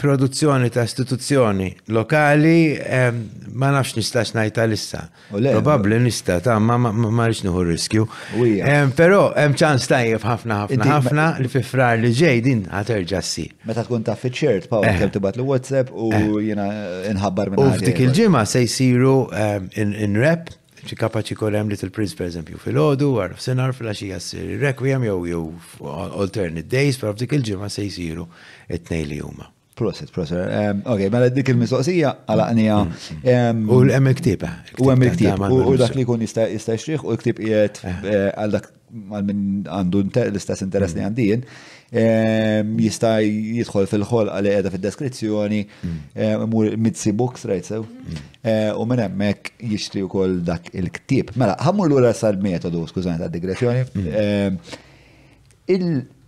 [0.00, 3.16] produzzjoni ta' istituzzjoni lokali ehm,
[3.52, 5.02] ma nafx nistax najta lissa.
[5.30, 8.06] Probabli nista ta' ma marriċ nuhu riskju.
[8.42, 13.20] Ehm, pero hemm ċans tajjeb ħafna ħafna ħafna li fi frar li ġej din ħaterġa
[13.32, 13.46] si.
[13.68, 14.96] Meta tkun ta' fiċċert, pa' eh.
[15.02, 16.24] kem tibat l WhatsApp u eh.
[16.48, 19.14] jena eh, inħabbar minn U f'dik il-ġimgħa se jsiru
[19.76, 25.42] in-rep ċi kapaċi kolem li til-Prince per eżempju fil-ħodu, f senar fil-axija s-requiem jew jew
[25.84, 28.24] alternate days, pero f'dik il-ġimma se jisiru
[28.72, 29.44] it nejli juma.
[29.44, 29.52] huma.
[29.80, 30.40] Proset, proset.
[30.92, 32.80] Ok, mela dik il-mistoqsija għal-għanija.
[32.84, 33.20] Mm,
[33.60, 33.68] mm.
[33.72, 34.50] U l-emm ktiba.
[34.68, 35.48] Eh, u il ktiba.
[35.48, 37.94] U dak li kun jista' jxriħ u ktib jiet eh.
[38.04, 41.08] Eh, għal dak minn għandu l-istess interess li mm.
[41.08, 41.46] għandijin.
[42.76, 45.62] Jista' jidħol fil-ħol għal qiegħda fid-deskrizzjoni,
[46.84, 47.80] mitzi books right sew.
[48.76, 51.32] U minn hemmhekk jixtri wkoll dak il-ktieb.
[51.40, 53.88] Mela, l għura sal-metodu, skużani ta' digressjoni.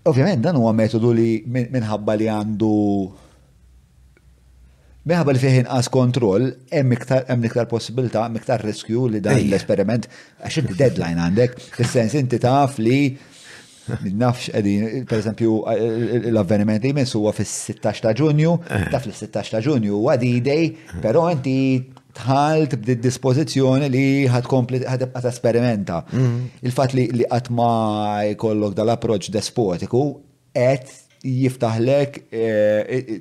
[0.02, 2.70] Ovvjament dan huwa metodu li minħabba li għandu
[5.10, 10.06] Meħabba li fih inqas kontroll, hemm iktar hemm iktar possibilità, miktar riskju li dan l-esperiment
[10.38, 13.00] għax inti deadline għandek, fis-sens inti taf li
[14.12, 15.56] nafx qegħdin pereżempju
[16.30, 18.86] l-avveniment li huwa fis-16 ta' Ġunju, eh.
[18.94, 20.68] taf li 16 ta' Ġunju huwa D-Day,
[21.02, 21.56] però inti
[22.20, 26.04] tħalt bdid dispożizzjoni li ħadkompli ħadibqa esperimenta.
[26.12, 26.62] Mhm.
[26.62, 30.04] Il-fatt li li qatt ma jkollok dal-approċċ despotiku
[30.54, 30.94] qed
[31.24, 33.18] jiftaħlek eh,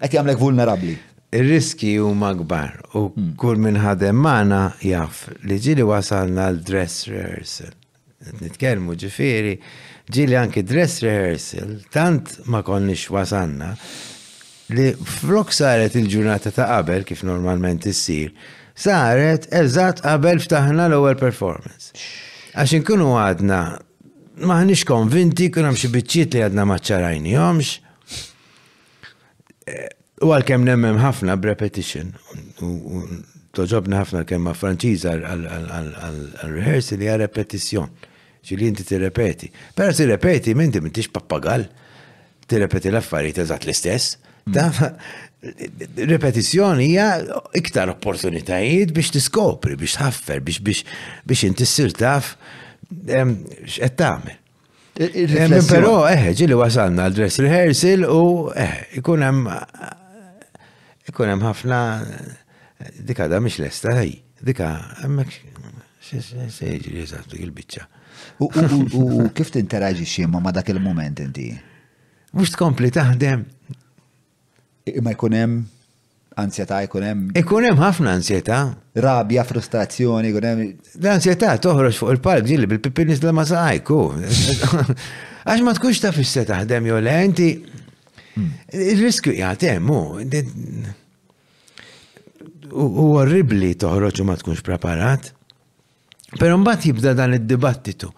[0.00, 0.96] qed jagħmlek vulnerabbli
[1.32, 3.34] ir-riski huma kbar u hmm.
[3.38, 7.74] kull minn ħadem maħna jaf li ġili wasalna l-dress rehearsal.
[8.40, 9.54] Nitkellmu ġifieri,
[10.12, 13.72] ġili anki dress rehearsal, tant ma konniex wasanna
[14.74, 18.32] li flok saret il-ġurnata ta' qabel kif normalment issir,
[18.78, 21.94] saret eżatt qabel ftaħna l-ewwel performance.
[22.58, 23.60] Għax inkunu għadna
[24.50, 27.76] maħniex konvinti kunam hemm xi biċċiet li għadna ma ċarajnihomx.
[30.20, 32.10] U għal-kem nemmem ħafna b-repetition.
[33.56, 38.08] Toġobna ħafna kemm ma' franċiza għal-rehearsi li għal-repetition.
[38.44, 39.50] ċili inti t-repeti.
[39.76, 41.66] Pera t-repeti, minti mintix pappagal,
[42.48, 44.14] t-repeti l-affarijiet eżat l-istess.
[44.48, 44.80] Mm.
[46.12, 47.06] Repetizjoni hija
[47.60, 50.98] iktar opportunitajiet biex tiskopri, biex tħaffer, biex biex
[51.28, 52.32] biex inti ssir taf
[52.90, 54.36] x'qed tagħmel.
[55.70, 58.20] Però eħe, eh, ġili wasalna l dress rehearsal u
[58.52, 59.56] eħe, eh, ikun hemm
[61.10, 61.78] ikun hemm ħafna
[63.08, 64.12] dik da mhix lesta ħaj,
[64.50, 64.68] dikha
[65.02, 65.66] hemmhekk
[66.00, 67.88] se jiġri dik il-biċċa.
[68.44, 71.50] U kif tinteraġi xiema ma' dak il-moment inti?
[72.34, 73.44] Mhux tkompli taħdem.
[75.04, 75.58] Ma jkun hemm
[76.40, 77.24] ansjetà jkun hemm.
[77.40, 78.60] Ikun hemm ħafna ansjetà.
[79.04, 80.64] Rabja, frustrazzjoni, jkun hemm.
[81.02, 84.00] L-ansjetà toħroġ fuq il palk ġilli bil-pippinis l ma saqajku.
[85.46, 87.50] Għax ma tkunx taf is-seta' taħdem jew le inti
[88.36, 90.14] Il-riskju jgħatem, eh, mu,
[92.70, 95.32] u orribli toħroġ u ma tkunx preparat.
[96.38, 98.08] Pero mbagħad jibda dan id-dibattitu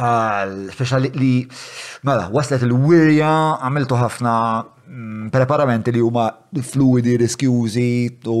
[0.00, 1.32] għal speċa li
[2.06, 3.30] mela waslet il-wirja
[3.64, 4.34] għamiltu ħafna
[4.86, 6.28] mm, preparamenti li huma
[6.64, 7.88] fluidi, riskjużi
[8.32, 8.38] u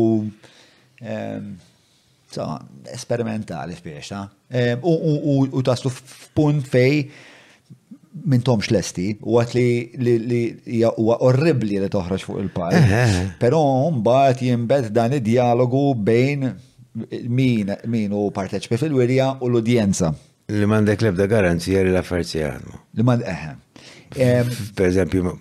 [1.02, 1.48] ehm,
[2.94, 4.20] esperimentali speċa.
[4.56, 4.86] Ehm,
[5.58, 7.02] u taslu f'punt fej
[8.26, 10.40] minn tomx lesti, u għat li
[10.96, 13.28] huwa orribli li toħroġ fuq il pal eh, eh, eh.
[13.38, 13.60] Però
[13.94, 16.48] mbagħad jimbed dan id-dialogu bejn
[17.30, 20.10] min u parteċipi fil-wirja u l-udjenza.
[20.50, 22.78] Li mandek lebda garanzija li l-affarijiet se jaħdmu.
[22.98, 24.54] Li mandek, eħe.
[24.74, 25.32] Per eżempju,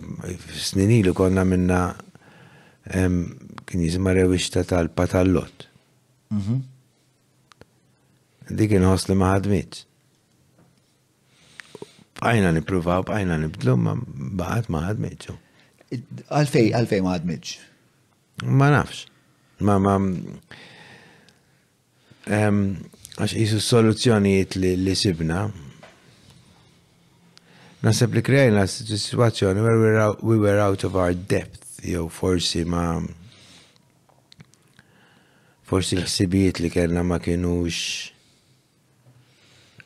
[0.64, 1.80] s-ninilu konna minna
[2.90, 5.66] kien jizma rewixta tal-patallot.
[6.34, 6.60] Mhm.
[8.60, 9.80] Dikin inħoss li maħadmit.
[12.20, 13.94] Bajna nipruva, bajna nibdlu, ma
[14.38, 15.30] baqat maħadmit.
[16.30, 17.56] Għalfej, għalfej maħadmit.
[18.46, 19.08] Ma nafx.
[19.66, 19.98] Ma ma
[23.20, 25.42] għax jisu soluzzjonijiet li, li sibna.
[27.84, 32.08] Nasib li krejna situazzjoni where we were, out, we were out of our depth, jew
[32.12, 32.84] forsi ma
[35.70, 37.80] forsi l-ħsibijiet li kellna ma kienux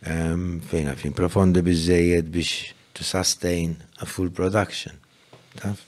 [0.10, 4.98] um, fejna fin profondi bizzejed biex to sustain a full production.
[5.58, 5.82] Taf?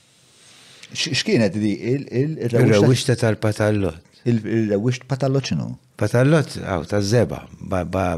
[0.97, 4.01] X'kienet di il-rewishta tal-patallot?
[4.33, 5.71] Il-rewishta patallot xinu?
[5.95, 7.43] Patallot, għaw, ta' zeba,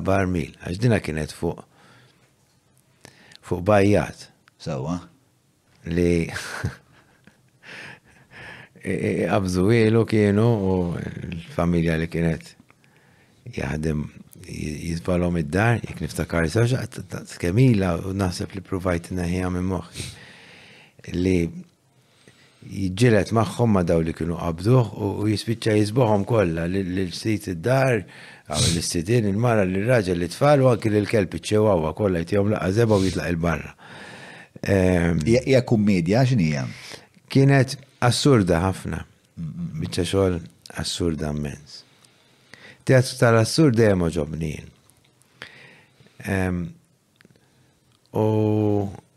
[0.01, 1.61] barmil, għax dina kienet fuq
[3.47, 4.25] fuq bajjat.
[4.61, 4.95] Sawa.
[5.93, 6.25] Li
[9.29, 12.55] għabżu ilu kienu u l-familja li kienet
[13.55, 14.01] jaħdem
[14.47, 16.81] jizbalom id-dar, jek niftakar sewġa,
[17.13, 20.09] t-kemila u naħseb li provajt naħi għamim moħi.
[21.13, 21.37] Li
[22.69, 24.89] jġilet maħħom ma daw li kienu qabduħ
[25.23, 28.01] u jispicċa jizbuħom kolla l-sit id-dar,
[28.51, 33.31] għaw l-istidin, il-mara, l-raġel, l-tfal, u għakil il-kelb iċċewawa kolla jtijom laqqa zeba u jitlaq
[33.33, 33.73] il-barra.
[34.67, 35.19] Ehm,
[35.53, 36.65] ja kummedja xinija?
[37.31, 39.83] Kienet assurda ħafna, mm, mm, mm.
[39.83, 40.39] bieċa xol
[40.83, 41.81] assurda immens.
[42.87, 44.69] Teatru tal-assur dejjem ġobnin.
[46.27, 46.65] Ehm,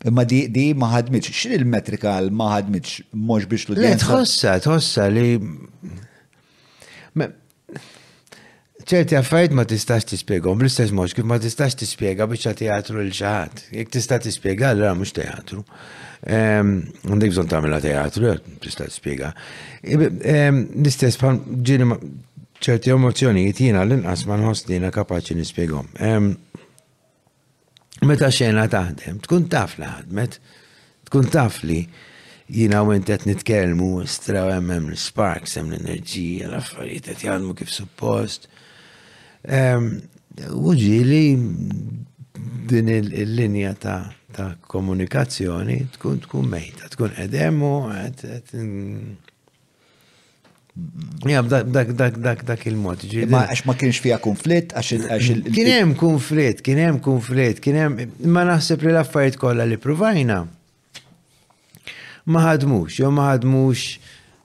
[0.01, 5.27] Imma di, di maħadmiċ, xin il-metrika l-maħadmiċ mux biex l Le, tħossa, tħossa li.
[8.91, 13.67] ċerti għaffajt ma tistax tispiegom, bl-istess moċ, kif ma tistax tispiega biex ta' teatru l-ċaħat.
[13.77, 15.61] Jek tista' tispiega, l mhux mux teatru.
[16.25, 16.73] Ehm,
[17.07, 19.31] għandek bżon tagħmilha teatru, tista' tispiega.
[19.85, 21.39] Ehm, l-istess pan
[21.69, 21.87] ġiri
[22.61, 25.93] ċerti emozjonijiet jina l-inqas ma nħoss li kapaċi nispiegom.
[26.01, 26.33] Ehm,
[28.01, 30.37] Meta xena taħdem, tkun taf li ħadmet,
[31.05, 31.83] tkun taf li
[32.49, 38.47] jina u intet nitkelmu, straw emmem l spark sem l-enerġija, l-affarijiet qed jaħdmu kif suppost.
[40.71, 41.23] Uġi li
[42.73, 44.01] din il-linja ta'
[44.33, 47.71] ta' komunikazzjoni tkun tkun mejta, tkun edemu,
[48.23, 48.55] qed
[51.25, 52.99] Ja, dak il-mod.
[53.29, 54.93] Ma għax ma kienx fija konflitt, għax
[55.35, 60.39] il- Kienem konflitt, kienem konflitt, kienem, ma naħseb li l-affarijiet kollha li provajna.
[62.31, 63.85] Ma ħadmux, jew ma ħadmux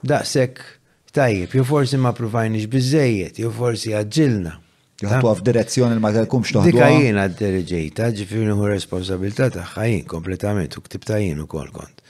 [0.03, 4.57] daqshekk tajjeb, jew forsi ma provajniex biżejjed, jew forsi għadġilna.
[5.05, 6.73] Jħattu għaf direzzjoni ma kellkumx toħdu.
[6.73, 12.03] Dika jien għad-derġejta, ġifirni hu responsabilità tagħha jien kompletament u ktibta jien u kol kont.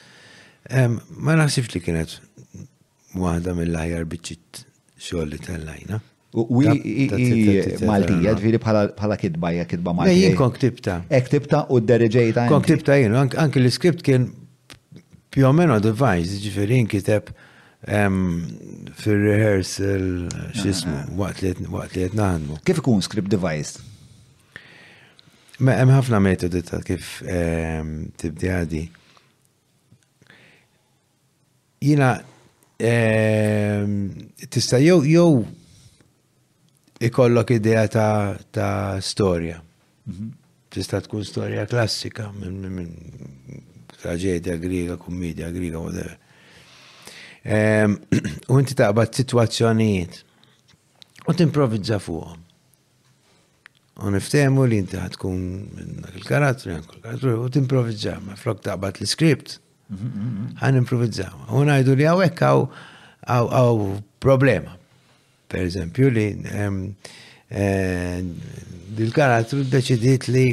[0.71, 2.19] Ma naħsibx li kienet
[3.23, 4.63] waħda mill-ħajar bieċit
[4.99, 6.01] xogħol li tal-lajna.
[6.37, 6.63] U
[7.89, 10.17] Maltija, ġviri bħala kidba, jek kidba Maltija.
[10.19, 10.95] Jien kon ktibta.
[11.09, 12.41] Ek ktibta u d-dereġejta.
[12.53, 14.23] Kon ktibta jien, anki l-skript kien
[15.37, 17.23] più o meno device, ġviri kiteb
[17.87, 20.07] fil-rehearsal
[20.59, 21.09] xismu, ah, ah.
[21.21, 21.39] waqt
[21.97, 22.55] li jtnaħanmu.
[22.67, 23.75] Kif ikun skript device?
[25.65, 27.05] Ma hemm ħafna metodi ta' kif
[28.21, 28.83] tibdi għadi.
[31.87, 32.09] Jina
[32.77, 34.13] Ehm,
[34.53, 35.47] tista' jew jew
[37.01, 39.63] ikollok idea ta', ta storja.
[40.05, 40.29] Mhm.
[40.69, 42.93] Tista' tkun storja klassika minn
[43.97, 46.19] traġedja griega, kummedja griega, whatever.
[47.49, 47.97] Ehm,
[48.53, 50.21] u inti taqbad situazzjonijiet
[51.27, 52.43] u timprovizza fuqhom.
[54.05, 55.45] U niftemu li inti ħatkun
[56.05, 61.47] dak il-karattru, u timprovizza, ma flok taqbad l-skript Għan improvizzaw.
[61.55, 62.41] U għajdu li għawek
[63.29, 63.85] għaw
[64.23, 64.73] problema.
[65.47, 66.27] Per eżempju li
[68.99, 70.49] dil-karattru deċidiet li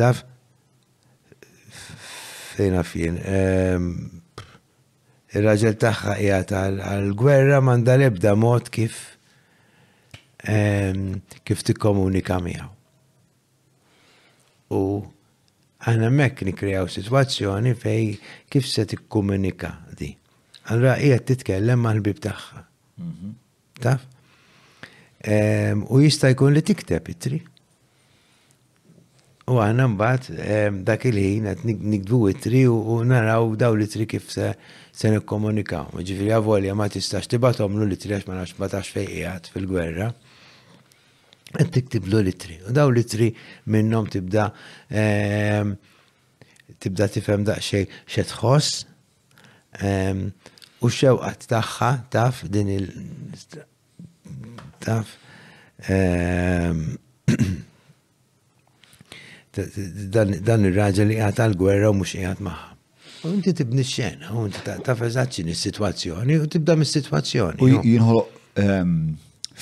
[0.00, 0.22] taf
[2.56, 3.20] fejna fien
[5.36, 9.02] il-raġel taħħa jgħat għal-gwerra manda lebda mod kif
[10.38, 12.72] kif tikkomunika miegħu.
[14.78, 14.80] U
[15.88, 18.08] Aħna mekk nikrejaw situazzjoni fej
[18.52, 20.08] kif se tikkomunika di.
[20.72, 22.64] Allora hija titkellem l bib tagħha.
[23.00, 23.30] Mhm.
[23.84, 24.02] Taf?
[25.88, 27.40] U jista' jkun li tikteb itri.
[29.48, 31.64] U għana mbagħad dak il-ħin qed
[31.94, 34.52] nikdbu it-tri u naraw daw li tri kif se
[34.92, 35.94] se nikkomunikaw.
[36.04, 40.12] Ġifieri avolja ma tistax tibatomlu li tri għax ma nafx fejqiegħed fil-gwerra
[41.56, 42.58] qed tiktiblu litri.
[42.70, 43.30] U daw litri
[43.72, 44.50] minnhom tibda
[44.90, 45.74] ehm,
[46.82, 48.82] tibda tifhem daqsxejn xe tħoss
[49.86, 50.28] ehm,
[50.84, 52.88] u xewqat tagħha taf din il
[54.84, 55.14] taf
[55.88, 56.84] ehm,
[60.14, 62.66] dan ir-raġel li għat għal-gwerra u mhux qiegħed magħha.
[63.26, 67.64] U inti tibni xena, u inti taf eżatt x'inhi s-sitwazzjoni u tibda mis-sitwazzjoni.
[67.64, 68.36] U jinħoloq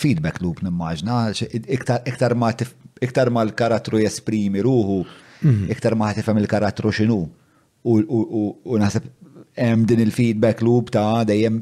[0.00, 2.52] feedback loop nimmaġna, iktar ma
[3.06, 4.98] iktar ma l-karattru jesprimi ruħu,
[5.44, 5.66] mhm.
[5.74, 7.18] iktar ma tifhem il-karattru x'inhu.
[7.86, 9.06] U naħseb
[9.60, 11.58] hemm din il-feedback loop ta' dejjem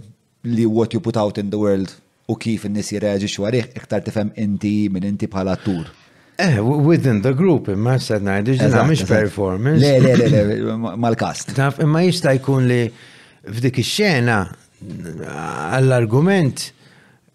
[0.54, 1.90] li what you put out in the world
[2.32, 5.86] u kif in-nies jirreġixxu għalih iktar tifhem inti minn inti bħala attur.
[6.34, 9.78] Eh, within the group, imma s ngħidu ġina mhix performance.
[9.78, 11.52] Le, le, le, le, mal-kast.
[11.58, 12.80] Taf, imma jista' jkun li
[13.44, 14.38] f'dik ix-xena
[14.84, 16.72] għall-argument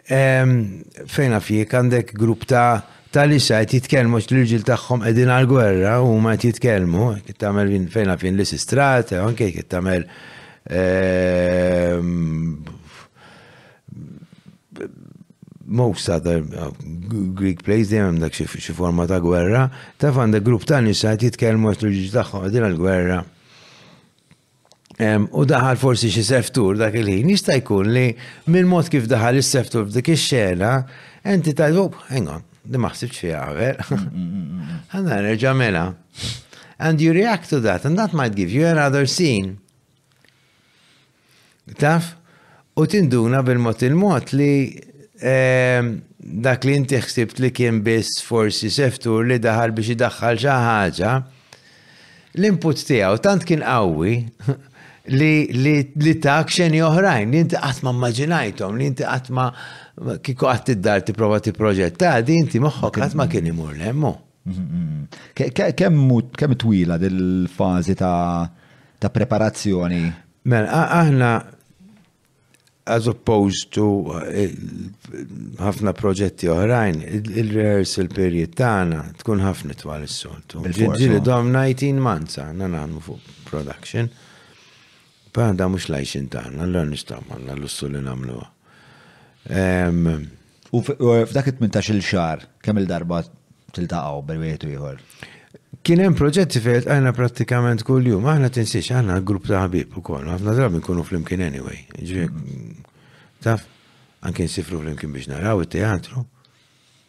[0.10, 2.82] fejna fjek għandek grupp ta'
[3.14, 9.14] tal-issa għet jitkelmu l-ġil taħħom edin għal-gwerra u ma għet jitkelmu, kittamel fejna fin l-sistrat,
[9.18, 10.06] anke kittamel
[15.70, 16.42] most other
[17.38, 19.68] Greek plays għem dak xi forma ta' gwerra,
[19.98, 23.22] ta' għandek grupp ta' nisa jitkelmu l-ġil taħħom edin għal-gwerra.
[25.00, 28.12] U daħal forsi xi seftur dak il-ħin, jista' jkun li
[28.52, 30.74] minn mod kif daħal is-seftur f'dik ix-xena,
[31.24, 34.92] enti ta' oh, hang on, di maħsibx fiha mm, mm, mm, għaver.
[34.92, 35.86] Ħanna nerġa' mela.
[36.80, 39.60] And you react to that, and that might give you another scene.
[41.80, 42.16] Taf?
[42.76, 44.52] U tinduna bil-mod il-mod li
[45.20, 51.12] dak li inti xsibt li kien biss forsi seftur li daħal biex idaħħal xi ħaġa,
[52.40, 54.14] l-input tiegħu tant kien qawwi
[55.16, 59.46] li ta' akxeni oħrajn, li inti għatma maġinajtom, li inti għatma
[60.24, 64.14] kiko għat id-dar ti prova ti proġetta, di inti moħħok għatma kien imur lemmu.
[64.50, 65.78] Mm, mm.
[65.78, 70.04] Kemm twila dil-fazi ta' preparazzjoni?
[70.06, 71.32] Men, mela, aħna
[72.90, 73.84] as opposed to
[74.34, 74.48] eh,
[75.62, 77.04] ħafna proġetti oħrajn,
[77.38, 80.64] il-rehearsal period tagħna tkun ħafna twal is-soltu.
[80.66, 84.10] Ġieli domna 19 months għanna nagħmlu fuq production.
[85.30, 88.40] Pero għanda mux lajxin taħna, l nistaw manna l-ussu li namlu.
[89.50, 90.08] Ehm,
[90.74, 93.18] u f'dak it-18 il-xar, kemm il-darba
[93.78, 94.98] tiltaqgħu bil-wieħed ieħor?
[95.86, 100.26] Kien hemm proġetti fejn għajna prattikament kull jum, aħna tinsiex, aħna grupp ta' ħabib ukoll,
[100.34, 101.80] ħafna drabi nkunu flimkien anyway.
[101.96, 102.30] Ġifieri,
[103.46, 103.62] taf,
[104.26, 106.20] anke nsifru flimkien biex naraw it-teatru.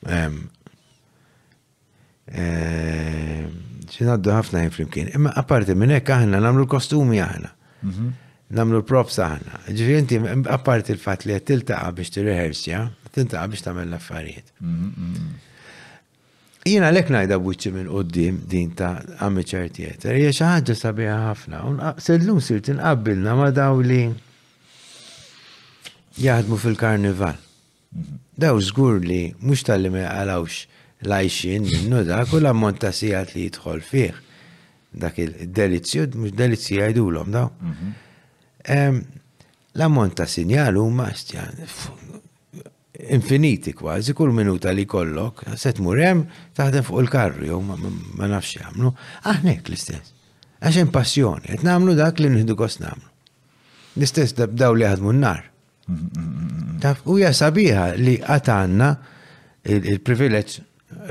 [0.05, 3.47] ċinaddu ehm,
[3.89, 5.09] ehm, ħafna jen flimkien.
[5.17, 7.51] Imma apparti minn hekk aħna nagħmlu l-kostumi aħna.
[7.82, 8.11] Mhm.
[8.48, 9.11] namlu l aħna.
[9.16, 9.98] saħna.
[9.98, 10.16] inti,
[10.48, 12.70] apparti il-fat li tiltaqa biex t t
[13.15, 14.48] tiltaqa biex tamel l-affarijiet.
[16.66, 21.61] Jina lek najda buċi minn qoddim din ta' amateur theater, hija xi ħaġa sabiħa ħafna.
[21.98, 24.05] Sellum sirt inqabbilna ma' daw li
[26.20, 27.39] jaħdmu fil-karnival.
[27.39, 28.16] Mhm.
[28.40, 30.66] Daw żgur li mhux tal-li me għalawx
[31.09, 34.12] lajxin minnu da kull ammont ta' sigħat li jidħol fih
[34.99, 37.45] dak il-delizzju, mux delizzi għajdulom, da?
[37.61, 37.93] Mhm.
[39.75, 41.11] L-ammont ta' ma' huma
[43.09, 48.93] infiniti kważi, kull minuta li kollok, set murem, taħdem fuq il-karru, ma nafx jagħmlu,
[49.31, 50.12] aħnek l-istess.
[50.61, 53.07] Għaxen passjoni, qed nagħmlu dak li nħidu kost nagħmlu.
[53.97, 55.45] L-istess daw li ħadmu n-nar.
[55.87, 58.91] Mhm, mhm, u hija li għatanna
[59.65, 60.61] il-privileġġ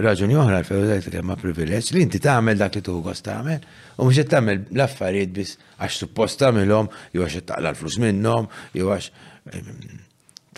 [0.04, 3.66] raġuni oħra l-feudalizmu kemm ma' privileġ li inti tagħmel dak li tuħu gost tagħmel
[4.00, 8.50] u mhux qed tagħmel l-affarijiet biss għax suppost tagħmilhom jew għax qed taqla l-flus minnhom
[8.76, 9.12] jew għax
[9.54, 10.02] ehm,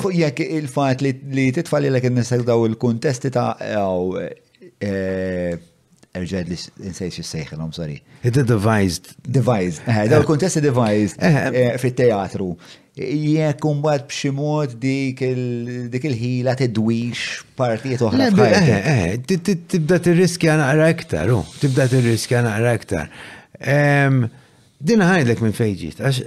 [0.00, 2.04] Fuq jek il-fat li titfalli l-ek
[2.48, 3.76] daw il-kontesti ta' eh,
[6.12, 6.56] Erġed li
[6.92, 7.96] n-sejx il-sejħilom, sorry.
[8.28, 9.14] Id-devised.
[9.32, 9.80] Devised.
[9.88, 12.50] Eh, daw il-kontesti devised eh, fit-teatru
[12.94, 18.26] jekk mbagħad b'xi mod dik il-ħila tidwix partijiet oħra.
[18.28, 23.08] Eh, eh, eh tibda tirriskja naqra iktar, oh, tibda tirriskja naqra iktar.
[24.82, 26.20] Din ħajdlek minn fejġit, għax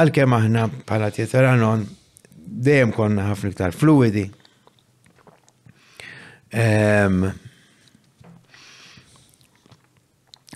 [0.00, 1.84] għalkemm aħna bħala Tieteranon
[2.68, 4.24] dejjem konna ħafna iktar fluidi.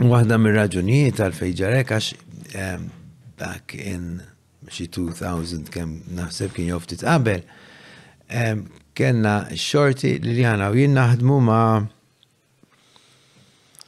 [0.00, 2.12] Waħda mir-raġunijiet għal fejġarek għax
[3.40, 4.29] back in 2000
[4.72, 7.42] xi 2000 kemm naħseb kien jow ftit qabel,
[8.94, 11.62] kenna xorti li li u jien naħdmu ma'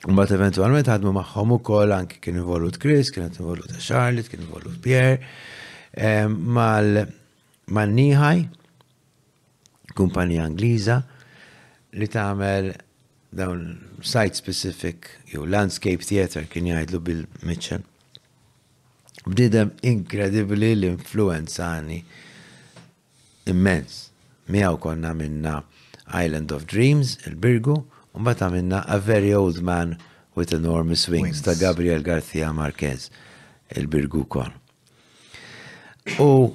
[0.02, 5.20] Mbagħad eventualment ħadmu magħhom ukoll anke kien involut Chris, kien involut Charlotte, kien involut Pierre,
[6.56, 7.04] mal
[7.70, 8.40] mal Nihaj,
[9.94, 10.96] kumpanija Angliża
[12.02, 12.72] li tagħmel
[13.38, 13.62] dawn
[14.02, 15.06] site specific
[15.36, 17.86] jew landscape theater kien jgħidlu bil Mitchell
[19.27, 22.03] bdidem inkredibli l-influenzani
[23.47, 24.09] immens.
[24.47, 25.62] Miaw konna minna
[26.24, 29.97] Island of Dreams, il-Birgu, un bata minna A Very Old Man
[30.35, 31.43] with Enormous Wings, Wings.
[31.43, 33.09] ta' Gabriel Garcia Marquez,
[33.69, 34.53] il-Birgu kon.
[36.19, 36.53] U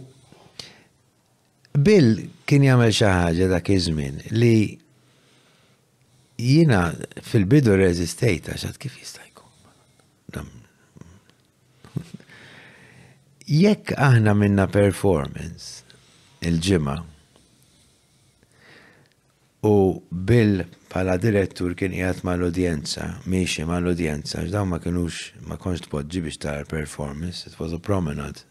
[1.77, 2.17] Bill
[2.49, 4.55] kien jagħmel xi ħaġa dak iż-żmien li
[6.41, 6.87] jiena
[7.23, 10.55] fil-bidu reżistejt għax kif jista' jkun
[13.47, 15.83] jekk aħna minna performance
[16.43, 16.95] il-ġimma
[19.67, 19.71] u
[20.11, 25.17] Bill pala direttur kien jgħat ma l-udjenza, miexi ma l-udjenza, ġdaw ma kienux,
[25.47, 28.43] ma konx tpoġġi biex tar performance, it was a promenade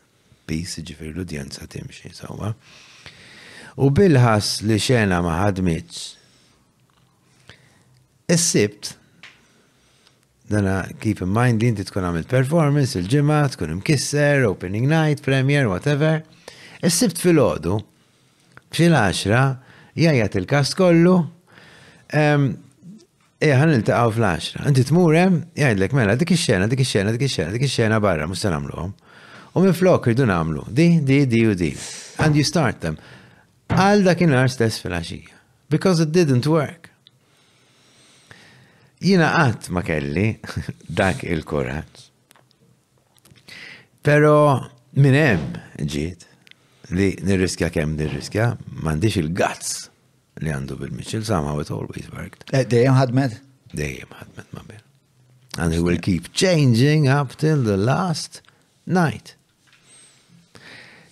[0.48, 2.50] piece, ġifir l-udjenza timxi, sawa.
[3.80, 6.04] U Bill ħas li xena ma ħadmitx.
[8.32, 8.96] Is-sibt,
[10.50, 15.66] dana keep in mind li inti tkun għamil performance il-ġimma, tkun imkisser, opening night, premier,
[15.70, 16.22] whatever.
[16.84, 17.78] Is-sibt fil-ħodu,
[18.76, 19.56] fil-10,
[20.04, 21.16] jajat il-kast kollu,
[23.46, 24.62] Eħan il-taqaw fl-10.
[24.70, 28.52] Inti murem, jgħidlek mela, dik xena dik xena dik xena dik xena barra, mhux se
[28.54, 28.94] nagħmluhom.
[29.56, 31.72] U minn flok irdu nagħmlu, di, di, di u di.
[32.22, 32.96] And you start them.
[33.68, 35.32] Għal ar stess fil axija
[35.68, 36.85] Because it didn't work
[39.02, 40.28] jina għat ma kelli
[41.00, 42.04] dak il-kurat.
[44.06, 44.34] Pero
[44.96, 45.42] minnem
[45.82, 46.22] ġiet
[46.94, 48.52] li nirriskja kem nirriskja,
[48.86, 49.86] mandiċ il-gazz
[50.44, 52.46] li għandu bil-Mitchell, somehow it always worked.
[52.54, 53.38] Eh, dejjem ħadmet?
[53.74, 54.82] Dejjem ħadmet ma bil.
[55.58, 58.40] And he will keep changing up till the last
[58.86, 59.34] night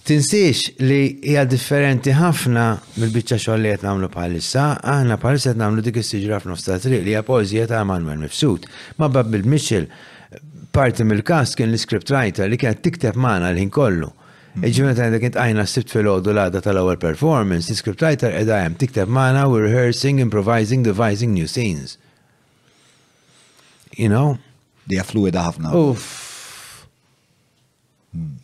[0.05, 2.65] tinsiex li hija differenti ħafna
[2.99, 7.07] mill-biċċa xogħol li qed nagħmlu bħalissa, aħna bħalissa qed nagħmlu dik is-siġra f'nofs ta' triq
[7.07, 8.69] li hija pożija ta' Manuel Mifsud.
[9.01, 9.87] Ma bab bil-Mitchell
[10.77, 14.11] parti mill-kast kien l-script writer li kienet tikteb magħna l-ħin kollu.
[14.11, 14.69] Mm-hmm.
[14.69, 19.49] Iġimmet għandek kint għajna sibt fil-ħodu l-għada tal-ewel performance, l-script writer edha jem tikteb maħna,
[19.49, 21.97] we're rehearsing, improvising, devising new scenes.
[23.97, 24.37] You know?
[24.91, 25.73] Dija fluida ħafna.
[25.73, 26.09] Uff.
[28.15, 28.41] Mm.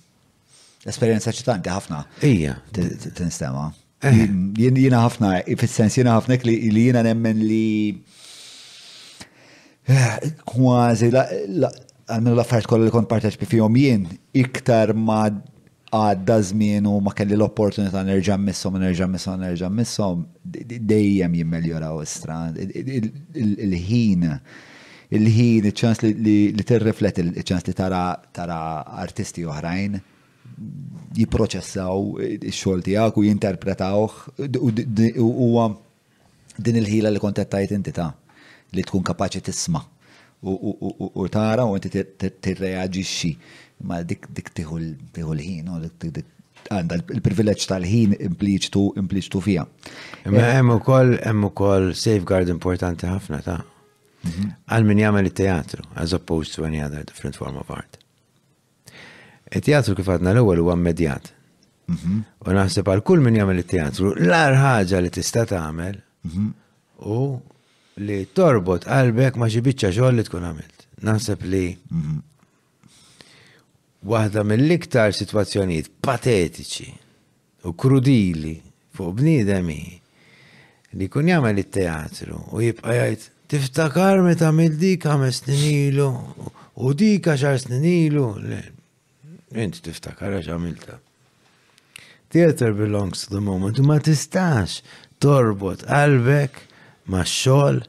[0.89, 2.01] Esperienza ċitanti ħafna.
[2.25, 2.55] Ija.
[2.73, 3.67] Tinstema.
[4.01, 4.23] Eh.
[4.57, 6.55] Jina ħafna, fil-sens jina ħafna li
[6.87, 7.71] jina nemmen li
[9.85, 10.15] eh,
[10.49, 14.07] kważi għalmenu l-affarijiet kollha li kont parteċipi fihom jien
[14.41, 15.27] iktar ma
[15.93, 20.23] għadda żmien u ma kelli l-opportunità nerġa' missom, nerġa' missom, nerġa' missom,
[20.89, 22.39] dejjem jimmeljoraw istra.
[22.57, 24.25] Il-ħin,
[25.13, 28.71] il-ħin, il-ċans li tirriflet, il-ċans li tara
[29.05, 30.01] artisti oħrajn
[31.17, 32.11] jiproċessaw
[32.53, 34.17] xol tijak u jinterpretawh
[34.61, 35.49] u
[36.61, 38.11] din il-ħila li kontettajt inti ta'
[38.77, 39.83] li tkun kapaċi tisma'
[40.45, 43.33] u tara u inti xi
[43.81, 44.77] Ma dik dik tiħu
[45.25, 45.69] l-ħin,
[46.69, 49.65] għanda l-privileġġ tal-ħin impliċtu impliċtu fija.
[50.35, 53.57] Ma hemm ukoll hemm ukoll safeguard importanti ħafna ta'
[54.29, 54.53] mhm.
[54.69, 57.97] għal min jagħmel it-teatru as opposed to any other different form of art.
[59.51, 61.33] Il-teatru kif għadna l-ewwel huwa immedjat.
[61.91, 62.19] Mhm.
[62.47, 65.97] U naħseb għal kull min jagħmel it-teatru, l-ar ħaġa li tista' tagħmel
[66.31, 66.47] mhm.
[67.11, 67.19] u
[68.07, 70.85] li torbot qalbek ma xi biċċa xogħol li tkun għamilt.
[71.09, 72.19] Naħseb li mhm.
[74.07, 76.91] waħda mill-iktar sitwazzjonijiet patetiċi
[77.67, 78.55] u krudili
[78.97, 79.75] fuq bniedem
[80.99, 86.09] li kun jagħmel it-teatru u jibqa' jgħid tiftakar meta mill dik għamel snin ilu
[86.77, 88.31] u dik għaxar snin ilu.
[89.59, 90.97] Inti tiftakar għax għamilta.
[92.31, 94.77] Theater belongs to the moment ma tistax
[95.23, 96.61] torbot qalbek
[97.11, 97.81] ma xol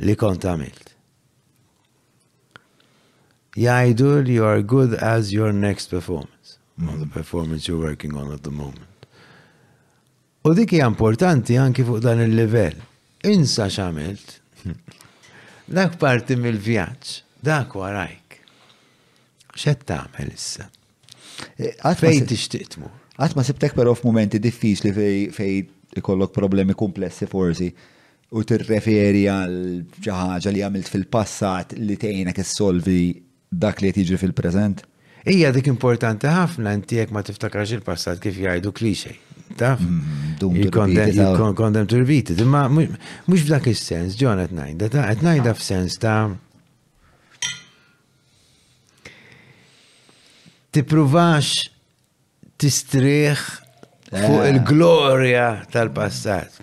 [0.00, 0.88] li kont għamilt.
[3.60, 6.88] Jajdu li you are good as your next performance, mm.
[6.88, 8.88] not the performance you're working on at the moment.
[10.48, 12.80] U dik hija importanti anki fuq dan il level
[13.28, 14.40] Insa xamilt.
[15.76, 17.14] dak parti mill vjaċ
[17.44, 18.23] dak warajk
[19.54, 20.68] xed tagħmel issa?
[21.54, 22.92] Fejn eh, tixtieq tmur?
[23.22, 24.92] Għat ma sibtek però f'mumenti diffiċli
[25.34, 25.58] fej
[26.00, 27.68] ikollok problemi komplessi forsi
[28.34, 29.54] u tirreferi għal
[30.02, 33.00] ġaħġa li għamilt fil-passat li tgħinek issolvi
[33.54, 34.82] dak li tiġri fil-preżent?
[35.30, 39.14] Ija dik importanti ħafna inti jekk ma tiftakarx il-passat kif jgħidu klixej.
[39.54, 39.78] Taf?
[39.78, 42.34] Mm, Il-kondem turbiti.
[42.42, 45.60] Imma mhux f'dak is-sens, John qed għetnajda qed ngħidha ah.
[45.60, 46.18] f'sens ta'
[50.74, 51.54] tippruvax
[52.58, 53.42] tistrieħ
[54.10, 54.52] fuq eh.
[54.52, 56.60] il-glorja tal-passat.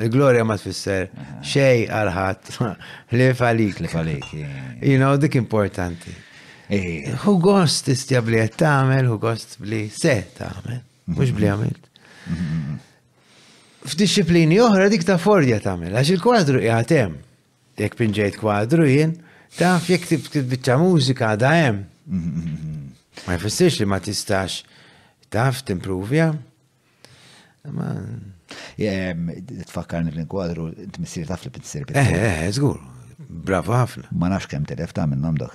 [0.00, 1.32] Il-glorja ma tfisser eh.
[1.44, 2.52] xej għalħat
[3.18, 3.82] li falik.
[3.84, 4.28] Li falik.
[4.32, 4.68] Eh.
[4.90, 6.14] You know, dik importanti.
[7.22, 8.62] Hu gost istja bli għed
[9.08, 10.78] hu gost bli se tamel,
[11.12, 11.88] mux bli għamilt.
[13.92, 17.16] F'disciplini oħra dik ta' fordja tamel, għax il-kwadru jgħatem.
[17.76, 19.12] Jek pinġejt kwadru jien,
[19.58, 22.81] taf jek tibtbitċa mużika da' mm-hmm.
[23.24, 24.62] Ma jfessirx li ma tistax
[25.30, 26.32] taf timpruvja.
[27.70, 27.92] Ma.
[28.52, 30.66] Tfakkarni fl-inkwadru,
[30.96, 31.86] t-missir taf li p-tissir.
[31.96, 32.78] Eh, eh, eh, zgur.
[33.22, 34.08] Bravo ħafna.
[34.18, 35.54] Ma nafx kemm telef ta' minnhom dawk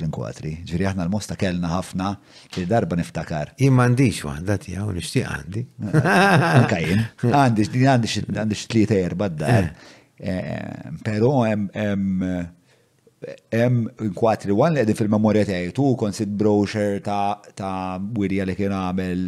[0.00, 2.10] l inkwadri Ġviri aħna l-mosta kellna ħafna
[2.56, 3.52] li darba niftakar.
[3.62, 5.62] Jien m'għandix waħda tiegħu nixtieq għandi.
[5.78, 7.06] Eh, anka jien.
[7.38, 9.70] Għandix għandix għandix tlieta erba' dar.
[11.06, 12.54] Però hemm
[13.52, 13.86] hemm
[14.16, 19.22] kwatri wan li fil-memorja tiegħi tu konsid brochure ta' ta' wirja li kien għamel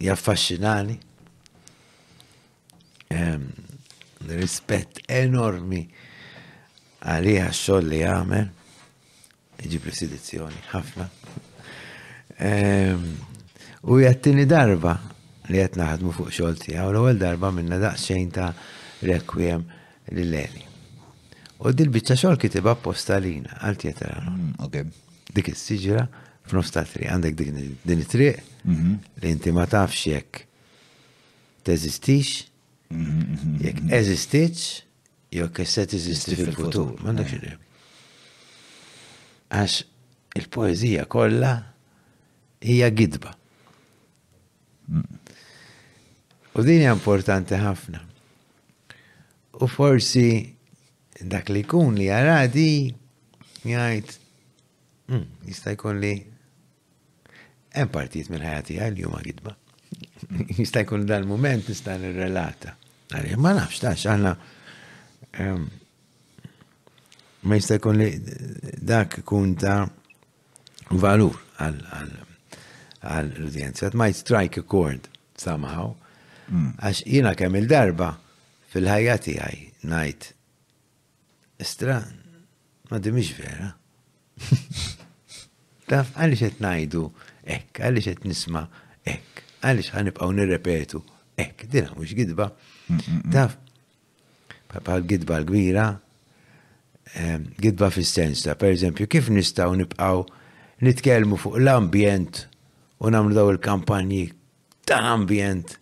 [0.06, 0.94] jaffaxxinani
[4.30, 5.82] rispett enormi
[7.08, 8.48] għax xogħol li għamel,
[9.66, 11.06] iġi presidizzjoni, ħafna.
[13.82, 14.94] U jattini darba
[15.50, 18.50] li jett naħdmu fuq xolti, għaw l-ewel darba minna daqsxejn ta'
[19.02, 19.66] requiem
[20.08, 20.64] l-leli.
[21.58, 24.18] U dil-bicċa xol kitiba postalina għal-tjetra.
[24.22, 24.76] Mm, ok.
[25.34, 26.04] Dik is-siġra
[26.48, 27.38] f'nofs ta' triq, għandek
[27.84, 28.92] din it-triq mhm.
[29.22, 30.44] li inti ma tafx jekk
[31.68, 32.46] teżistix,
[32.94, 34.62] mhm, mhm, jekk eżistix,
[35.34, 36.94] jekk se teżisti fil-futur.
[37.00, 37.42] M'għandek xi
[39.48, 39.74] Għax
[40.36, 41.50] il-poezija kollha
[42.60, 43.30] hija gidba.
[44.92, 45.06] Mm.
[46.58, 48.02] U din hija importanti ħafna.
[49.60, 50.54] U forsi
[51.26, 52.66] dak li kun li għaradi
[53.66, 54.10] jgħajt
[55.10, 56.12] hmm, jista' jkun li
[57.74, 59.54] hemm partijiet minn ħajati għal jum għidba.
[60.60, 62.76] Jista' jkun dal-moment nista' nirrelata.
[63.10, 64.34] Għalli, ma nafx tax għanna
[65.42, 65.66] ehm,
[67.48, 68.08] ma jista' jkun li
[68.92, 69.80] dak kun ta'
[70.94, 73.90] valur għal l-udjenza.
[73.98, 75.96] Ma jistrajk a chord somehow.
[76.46, 76.76] Hmm.
[76.78, 78.14] Għax jina kemm il-darba
[78.78, 79.58] fil-ħajja tiegħi
[79.90, 80.24] ngħid
[81.66, 82.18] stran,
[82.90, 83.72] ma dimix vera.
[85.90, 87.00] Taf, għaliex qed ngħidu
[87.50, 88.62] hekk, għaliex qed nisma'
[89.08, 91.00] hekk, għaliex ħanibqgħu nirrepetu
[91.42, 92.46] hekk, dina mhux gidba.
[93.34, 93.56] Taf,
[94.70, 95.88] bħal gidba l-kbira,
[97.18, 100.22] ehm, gidba fis-sens ta' pereżempju kif nistgħu nibqgħu
[100.86, 102.44] nitkellmu fuq l-ambjent
[103.02, 104.28] u nagħmlu daw il-kampanji
[104.86, 105.74] ta' ambjent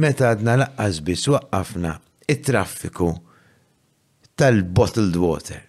[0.00, 1.98] meta għadna laqqas biss waqqafna
[2.28, 3.12] it-traffiku
[4.38, 5.62] tal-bottled water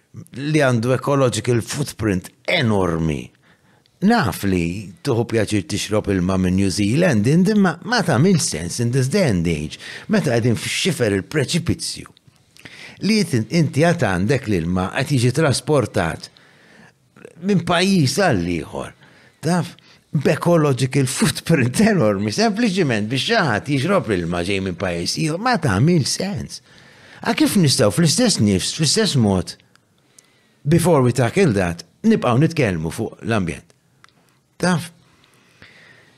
[0.50, 3.26] li għandu ecological footprint enormi.
[4.08, 8.92] Naf li tuħu pjaċir tixrob ilma minn New Zealand, indimma ma ta' mill sens in
[8.94, 9.76] this day and age,
[10.08, 12.08] meta għedin f'xifer il-preċipizju.
[13.04, 13.18] Li
[13.60, 16.30] inti għat għandek l-ilma għat jiġi trasportat
[17.44, 18.94] minn pajis għall-liħor.
[19.44, 19.74] Taf,
[20.16, 26.60] becological footprint enormi, sempliciment biex xaħat jiġrob il-ma ġej minn pajis, ma mil sens.
[27.26, 29.56] A kif nistaw fl-istess nifs, fl-istess mod,
[30.64, 33.74] before we tackle that, nibqaw nitkelmu fuq l-ambjent.
[34.60, 34.90] Taf,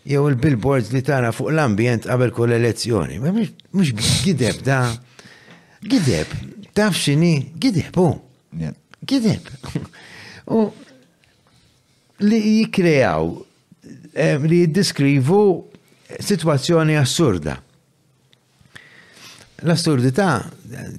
[0.06, 3.94] jew il-billboards li tara fuq l-ambjent qabel kull elezzjoni, ma mux
[4.24, 4.82] gideb da,
[5.82, 6.34] gideb,
[6.76, 8.10] taf xini, gideb, u,
[9.08, 9.52] gideb.
[10.48, 10.68] U
[12.24, 13.46] li jikrejaw
[14.46, 15.70] li jiddiskrivu
[16.18, 17.56] situazzjoni assurda.
[19.66, 20.28] L-assurdità,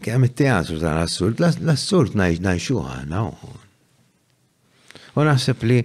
[0.04, 3.30] kemm it-teatru tal-assurd, l-assurd najxuħa, naw.
[5.16, 5.78] U naħseb li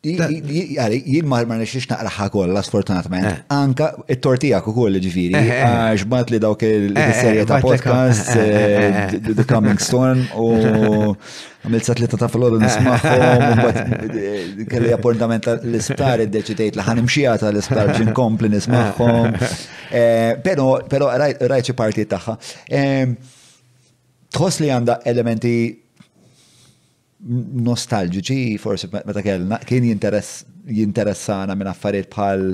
[0.06, 3.26] Jien ma nixiex naqraħa kollha sfortunatament.
[3.32, 3.38] Eh.
[3.56, 4.60] Anka it-tortija
[4.94, 5.66] li ġifieri, eh, eh,
[5.96, 10.56] għax li dawk il-serje ta' podcast The Coming Storm u
[11.66, 13.56] għamilt sa tlieta ta' flodu nismagħhom
[14.70, 19.36] kelli appuntament l-isptar deċitejt li ħanimxija tal istar ġin kompli nismagħhom.
[20.46, 22.38] Pero, però rajt xi parti tagħha.
[24.36, 25.58] Tħoss li għandha elementi
[27.66, 32.52] nostalġiċi, forse meta kellna, kien jinteressana minn affarijiet bħal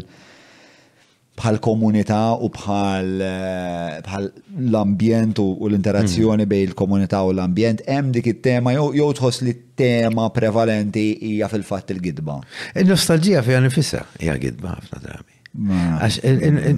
[1.42, 4.28] bħal komunità u bħal eh, bħal
[4.68, 6.50] l-ambjent u l-interazzjoni mm.
[6.52, 12.38] bej il-komunità u l-ambjent, hemm dik it-tema jew tħoss li tema prevalenti hija fil-fatt il-gidba.
[12.84, 15.40] Il-nostalġija fejn nifisha hija gidba ħafna drabi.
[15.72, 16.20] Għax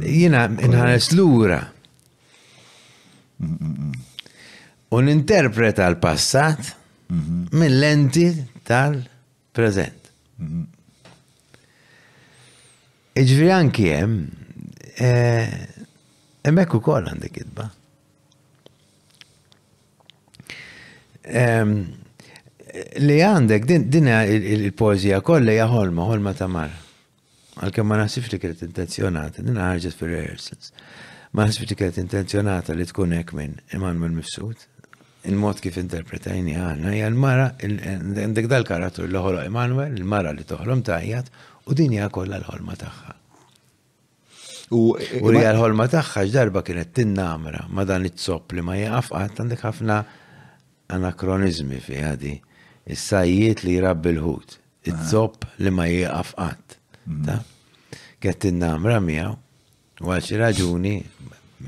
[0.07, 1.60] jiena inħares lura.
[3.43, 4.07] Mm, mm,
[4.93, 6.72] u ninterpreta l-passat
[7.15, 7.45] Mhm.
[7.57, 8.31] mill-lenti
[8.65, 10.10] tal-prezent.
[10.41, 10.61] Mhm.
[13.22, 14.14] Iġviri anki jem,
[16.49, 17.68] emmekku eh, kol għandek idba.
[23.06, 26.73] Li għandek, din il-poezija kolla li jaħolma, ħolma ta' mar.
[27.61, 30.73] Għalkemm ma nasif li kret intenzjonata, din ħarġet fil-rehearsals.
[31.38, 34.69] Ma nasif li kret intenzjonata li tkun hekk minn iman mill-mifsud
[35.30, 41.30] il-mod kif interpretajni għanna, hija l-mara, għandek dal-karatur l ħolo Emanuel, il-mara li toħlom tajjat,
[41.72, 43.16] u dinja hija kollha l-ħolma tagħha.
[44.76, 49.64] U hija l-ħolma tagħha x'darba kienet tinnamra ma dan it-sopp li ma jaqaf qatt għandek
[49.68, 50.00] ħafna
[50.98, 52.34] anakronizmi fi għadi.
[52.94, 54.58] Is-sajjiet li jrabbi l-ħut,
[54.91, 56.80] it-sopp li ma jaqaf qatt.
[57.04, 58.20] Mm-hmm.
[58.24, 59.32] Kett tinnamra miegħu,
[60.04, 60.98] u għal xi raġuni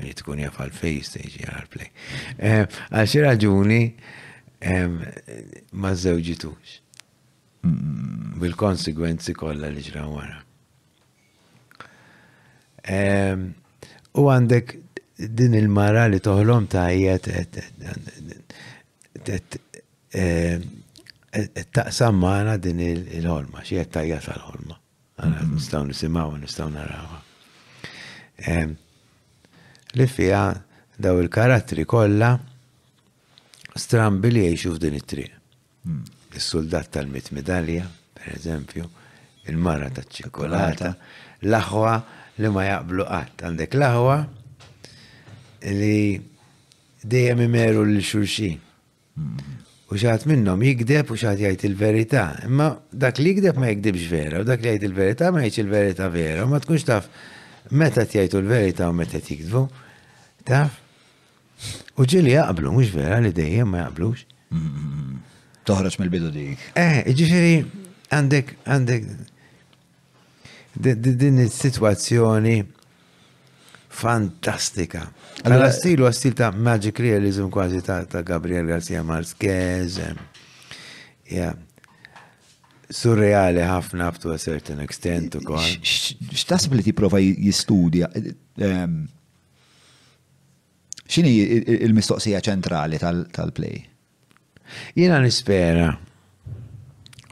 [0.04, 1.88] li tkun jaf għal-fej stage għal-play.
[2.38, 2.62] Eh,
[2.92, 3.80] għal xi raġuni
[5.80, 6.80] ma zewġitux.
[8.40, 10.40] Bil-konsegwenzi kollha li ġra wara.
[14.16, 14.74] U għandek
[15.36, 17.60] din il-mara li toħlom ta' jgħet
[21.36, 23.94] taqsam sammana din il-ħolma, xie jgħet
[24.26, 24.80] tal-ħolma.
[25.20, 27.22] Għana nistaw nisimaw, nistaw narawa
[29.98, 30.52] li fija
[30.96, 32.34] daw il-karattri kollha
[33.76, 35.32] strambi li jgħixu f'din it-triq.
[35.86, 36.02] Hmm.
[36.36, 37.86] Is-soldat tal-mit medalja,
[38.16, 38.84] per eżempju,
[39.50, 40.92] il-mara ta' ċikolata,
[41.48, 41.94] l-aħwa
[42.42, 43.44] li ma jaqblu qatt.
[43.46, 44.16] Għandek l-aħwa
[45.76, 46.16] li
[47.06, 49.52] dejjem imeru l xulxin hmm.
[49.86, 52.22] U xaħat minnom jikdeb u xaħat jajt il-verità.
[52.42, 56.08] Imma dak li jikdeb ma jikdebx vera, u dak li jajt il-verità ma jajt il-verità
[56.10, 57.06] vera, u ma tkunx taf
[57.70, 59.62] meta jgħajtu l-verità u meta jgħidbu.
[60.46, 60.76] Taf?
[61.98, 64.22] U ġili jaqblu, mux vera li dejjem ma jaqblux.
[65.66, 66.62] Toħroġ mill-bidu dik.
[66.78, 67.58] Eh, ġifiri,
[68.14, 69.06] għandek, għandek,
[71.16, 72.54] din il-situazzjoni
[73.96, 75.06] fantastika.
[75.42, 79.96] Għalla stilu għastil ta' magic realism kważi ta' Gabriel Garcia Marquez.
[81.32, 81.50] Ja.
[82.92, 85.64] Surreali ħafna up to a certain extent u kol.
[85.82, 88.12] X'tasib li tipprova jistudja?
[88.62, 89.00] Um,
[91.06, 93.78] X'inhi il-mistoqsija ċentrali tal-play?
[94.98, 95.92] Jiena nispera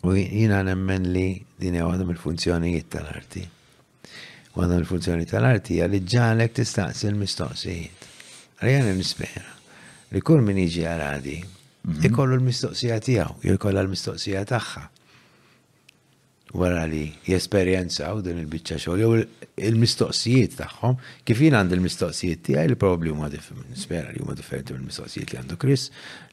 [0.07, 1.27] u jiena nemmen li
[1.59, 3.43] din għadhom il-funzjonijiet tal-arti.
[4.55, 8.11] Għadhom il-funzjoni tal-arti għalli ġalek tistaqsi il mistoqsijiet
[8.65, 9.51] Għalli nispera
[10.15, 12.01] li kull min iġi għaradi mhm.
[12.07, 14.85] ikollu l-mistoqsija tiegħu, jikollu l-mistoqsija tagħha
[16.55, 19.15] wara li jesperjenzaw din il-bicċa xogħol jew
[19.69, 25.33] il-mistoqsijiet tagħhom, kif jien għandi l-mistoqsijiet tiegħi li probabbli huma nispera li huma differenti mill-mistoqsijiet
[25.35, 25.89] li għandu Chris,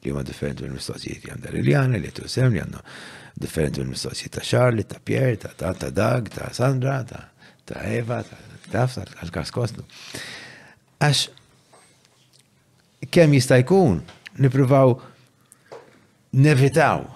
[0.06, 2.82] li huma differenti mill-mistoqsijiet li għandha Liliana li sem li għandu
[3.42, 7.24] differenti mill-mistoqsijiet ta' Charlie, ta' Pierre, ta' ta' ta' Dag, ta' Sandra, ta'
[7.66, 8.38] ta' Eva, ta'
[8.72, 9.82] taf, tal-kas kosnu.
[11.02, 11.24] Għax
[13.10, 13.98] kem jista' jkun
[14.38, 14.94] nippruvaw
[16.38, 17.10] nevitaw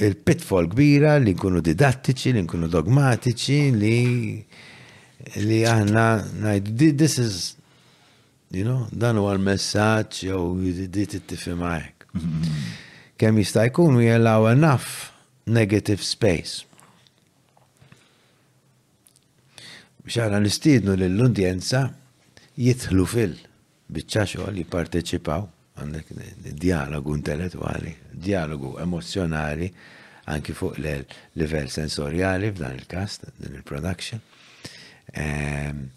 [0.00, 3.96] il-pitfall kbira li nkunu didattiċi, li nkunu dogmatiċi, li
[5.46, 6.04] li aħna
[6.42, 7.36] najdu, this is,
[8.50, 12.06] you know, dan huwa l-messaġġ jew di it hekk.
[13.20, 15.12] Kemm jista' jkun we allow enough
[15.46, 16.64] negative space.
[20.12, 21.86] għana l-istidnu lill-undjenza
[22.60, 23.36] jitħlu fil
[23.92, 25.44] biċċa xogħol jipparteċipaw
[25.82, 29.68] għandek dialogu intellettuali, dialogu emozjonali,
[30.32, 34.22] anki fuq l-level sensoriali f'dan il kast din il-production.
[35.16, 35.90] Um,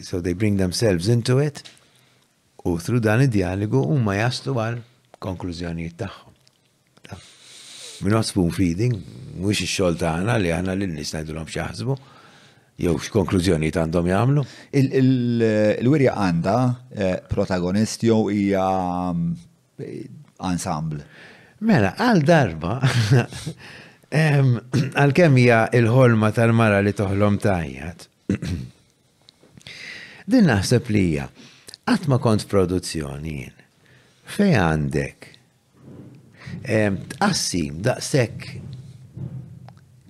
[0.00, 1.64] so they bring themselves into it
[2.64, 4.80] u through dan il dialogu huma jaslu għal
[5.22, 6.28] konklużjonijiet tagħhom.
[8.02, 8.96] Min feeding,
[9.38, 11.60] mhux ix-xogħol tagħna li aħna lil nies ngħidulhom xi
[12.82, 14.42] jew x'konklużjoni għandhom jagħmlu?
[14.78, 16.56] Il-wirja għandha
[16.90, 18.64] eh, protagonisti jew hija
[19.12, 21.04] mm, ensemble.
[21.62, 22.78] Mela, għal darba,
[24.10, 28.08] għal kemm hija l ħolma tal-mara li toħlom tajjat.
[30.32, 31.28] Din naħseb li hija
[31.92, 33.64] qatt ma kont produzzjoni fejn
[34.32, 35.24] Fej għandek?
[36.62, 38.61] Tqassim daqshekk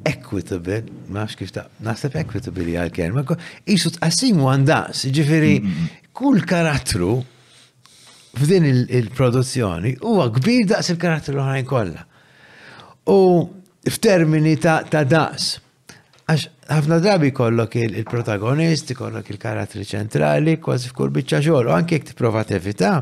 [0.08, 0.82] equitable,
[1.14, 3.22] maħx kif ta' naħseb equitable hija l-kelma,
[3.70, 5.52] isu tqassimu għandas, ġifiri,
[6.16, 7.12] kull karattru
[8.42, 12.04] f'din il-produzzjoni huwa kbir daqs il-karattru l-oħrajn kollha.
[13.12, 13.18] U
[13.90, 15.48] f'termini ta' daqs.
[16.30, 22.12] Għax ħafna drabi kollok il-protagonist, kollok il-karattri ċentrali, kważi f'kull biċċa xogħol, u anke jekk
[22.12, 22.94] tipprova tevita,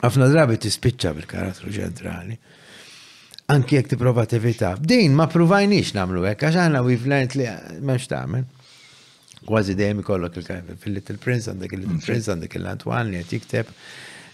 [0.00, 2.38] ħafna drabi tispiċċa bil-karattru ċentrali
[3.46, 4.74] anki jek tiprofa tivita.
[4.80, 8.46] Din ma provajnix namlu hekk, għax aħna we've learned li m'hemmx tagħmel.
[9.46, 12.06] Kważi dejjem ikollok il little Prince għandek il-Little mm-hmm.
[12.06, 13.68] Prince għandek il antoine li qed jikteb.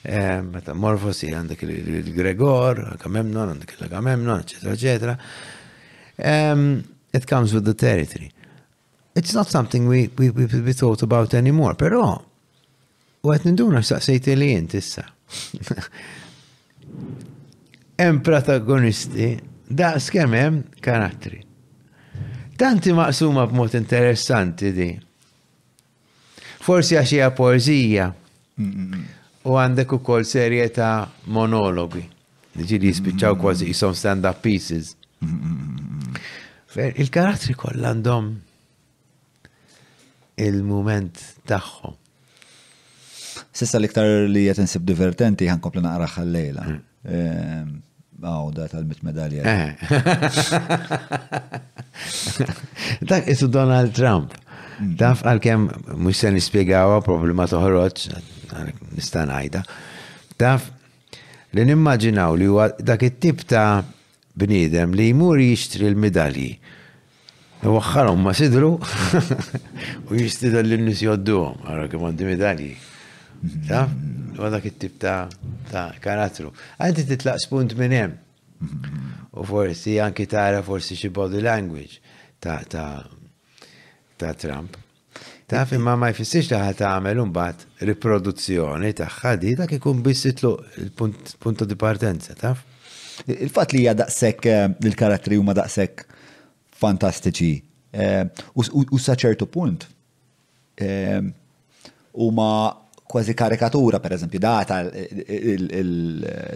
[0.03, 5.15] Eh, meta Morfosi għandek il-Gregor, Agamemnon, għandek il-Agamemnon, eċetera,
[6.17, 7.13] eċetera.
[7.13, 8.33] It comes with the territory.
[9.15, 12.17] It's not something we, we, we, we thought about anymore, però,
[13.23, 15.05] u għet ninduna x'saqsejt li jint issa.
[18.03, 19.33] hemm protagonisti
[19.69, 21.41] da skemm hemm karattri.
[22.59, 24.91] Tanti maqsuma b'mod interessanti di.
[26.63, 28.07] Forsi għax hija poezija
[29.43, 32.05] u għandek ukoll serje ta' monologi.
[32.53, 34.93] Ġiri jisbicċaw kważi jisom stand-up pieces.
[36.77, 38.27] Il-karattri kollha għandhom
[40.51, 41.97] il-moment tagħhom.
[43.57, 46.67] Sissa l-iktar li jatensib divertenti ħankompli naqraħ għal-lejla.
[46.69, 46.81] Mm.
[47.13, 47.73] Ehm,
[48.23, 49.43] da tal-mit medalja.
[49.43, 49.77] Eh.
[53.09, 54.33] Dak isu Donald Trump.
[54.81, 54.81] Daf
[55.21, 55.29] mm-hmm.
[55.29, 55.67] għal-kem,
[56.03, 58.23] mux sen nispiegawa problema toħroċ,
[58.97, 59.61] nistan għajda.
[60.41, 60.71] Daf,
[61.55, 63.83] li nimmaġinaw li huwa dak it-tip ta'
[64.35, 66.55] bniedem li jmur jishtri l-medalji.
[67.63, 68.73] Waħħalhom ma sidru
[70.09, 72.75] u jixtri l-nis joddu, għara kem għandi medalji.
[73.43, 74.97] Daf, mm-hmm u dak it-tip
[75.71, 76.53] ta' karattru.
[76.81, 78.15] Għanti titlaq spunt minn hemm.
[79.35, 81.99] U forsi anki tara forsi xi body language
[82.41, 83.03] ta' ta'
[84.21, 84.77] ta' Trump.
[85.51, 90.55] Ta' imma ma jfissirx li ħat għamel imbagħad riproduzzjoni ta' di dak ikun bissitlu
[90.85, 92.63] il-punt di partenza, taf?
[93.29, 96.07] Il-fatt li hija daqshekk eh, il-karattri huma daqshekk
[96.83, 97.53] fantastiċi.
[97.93, 98.23] Eh,
[98.57, 99.85] u sa ċertu punt
[100.81, 101.21] eh,
[102.17, 102.49] huma
[103.13, 104.63] kważi karikatura, per eżempju, da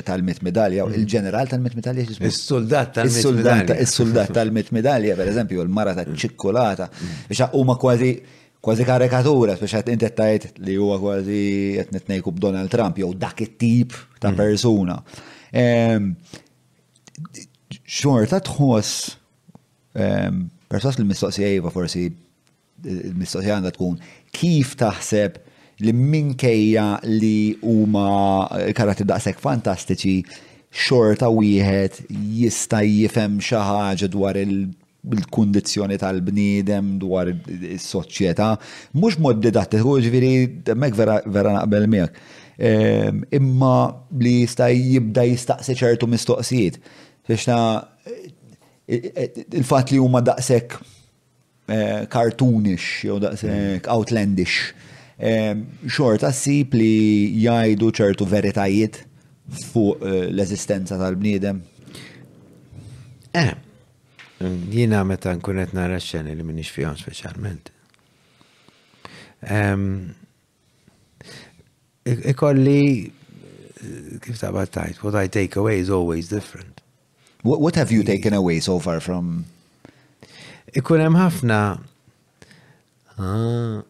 [0.09, 0.95] tal-mit medalja, mm.
[0.97, 2.07] il-ġeneral tal-mit medalja.
[2.17, 3.77] Il-soldat tal-mit medalja.
[3.83, 6.17] Il-soldat tal-mit medalja, per eżempju, il-mara ta' mm.
[6.23, 7.15] ċikkolata, mm.
[7.29, 8.13] biex huma kważi
[8.67, 11.43] kważi karikatura, biex għat inti tajt li huwa kważi
[11.77, 13.93] qed netnejku b'Donald Trump jew dak it-tip
[14.23, 14.97] ta' persuna.
[18.07, 18.91] ta' tħos,
[20.73, 24.01] perswas l-mistoqsija iva, forsi l eh, mistoqsija għanda tkun
[24.37, 25.37] kif taħseb
[25.85, 28.09] li minkejja li huma
[28.77, 30.15] karati daqshekk fantastiċi
[30.87, 32.07] xorta wieħed
[32.41, 37.29] jista' jifhem xi ħaġa dwar il-kundizzjoni tal-bniedem dwar
[37.75, 38.49] is-soċjetà,
[38.97, 40.33] mhux mod u ġifieri
[40.71, 42.21] hemmhekk vera naqbel miegħek.
[42.59, 43.75] Ehm, imma
[44.17, 46.81] li jista' jibda jistaqsi ċertu mistoqsijiet.
[47.29, 47.49] Biex
[48.89, 50.73] il-fatt li huma daqshekk
[51.69, 54.71] eh, cartoonish jew daqshekk outlandish
[55.19, 58.99] xorta sib li jajdu ċertu veritajiet
[59.71, 61.63] fuq eh, l-eżistenza tal-bniedem?
[63.37, 63.55] Eh,
[64.73, 67.73] jina meta nkunet nara xeni li minix fihom specialment.
[72.33, 76.83] Ikolli, eh, kif ta' battajt, what I take away is always different.
[77.43, 79.45] What, what have you taken away so far from?
[80.77, 81.61] Ikunem hemm ħafna
[83.19, 83.83] Ah.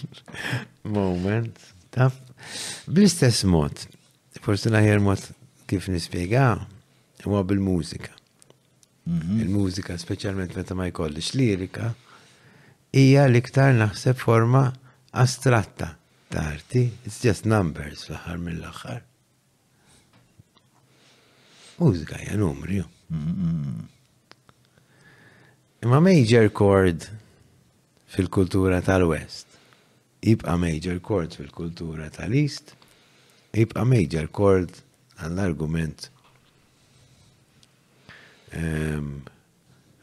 [0.84, 1.56] Moment.
[1.90, 2.12] Taf.
[2.90, 3.72] Bl-istess mod,
[4.44, 5.22] forsi naħjar mod
[5.70, 6.48] kif nispiega,
[7.24, 8.12] huwa bil-mużika.
[9.08, 9.38] Mhm.
[9.44, 11.92] Il-mużika, specialment meta ma jkollix lirika,
[12.92, 14.66] hija l-iktar naħseb forma
[15.12, 15.92] astratta
[16.28, 16.84] ta' arti.
[17.06, 19.00] It's just numbers fl-aħħar mill-aħħar.
[21.80, 22.82] Mużika hija numri.
[23.08, 23.90] Mhm.
[25.84, 27.08] Imma major chord
[28.14, 29.46] fil-kultura tal-West,
[30.22, 32.74] Ibqa major chord fil-kultura tal-East,
[33.58, 34.70] Ibqa major chord
[35.22, 36.08] għall-argument
[38.54, 39.08] um,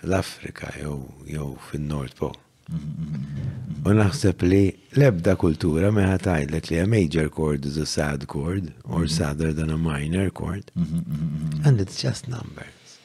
[0.04, 0.96] l-Afrika jew
[1.28, 2.36] jew fin-Nord Pol.
[2.72, 4.62] U naħseb li
[4.96, 9.12] lebda kultura meħa tajlek li a major chord is a sad chord or mhm.
[9.12, 10.70] sadder than a minor chord.
[10.80, 13.00] Mhm, mhm, And it's just numbers.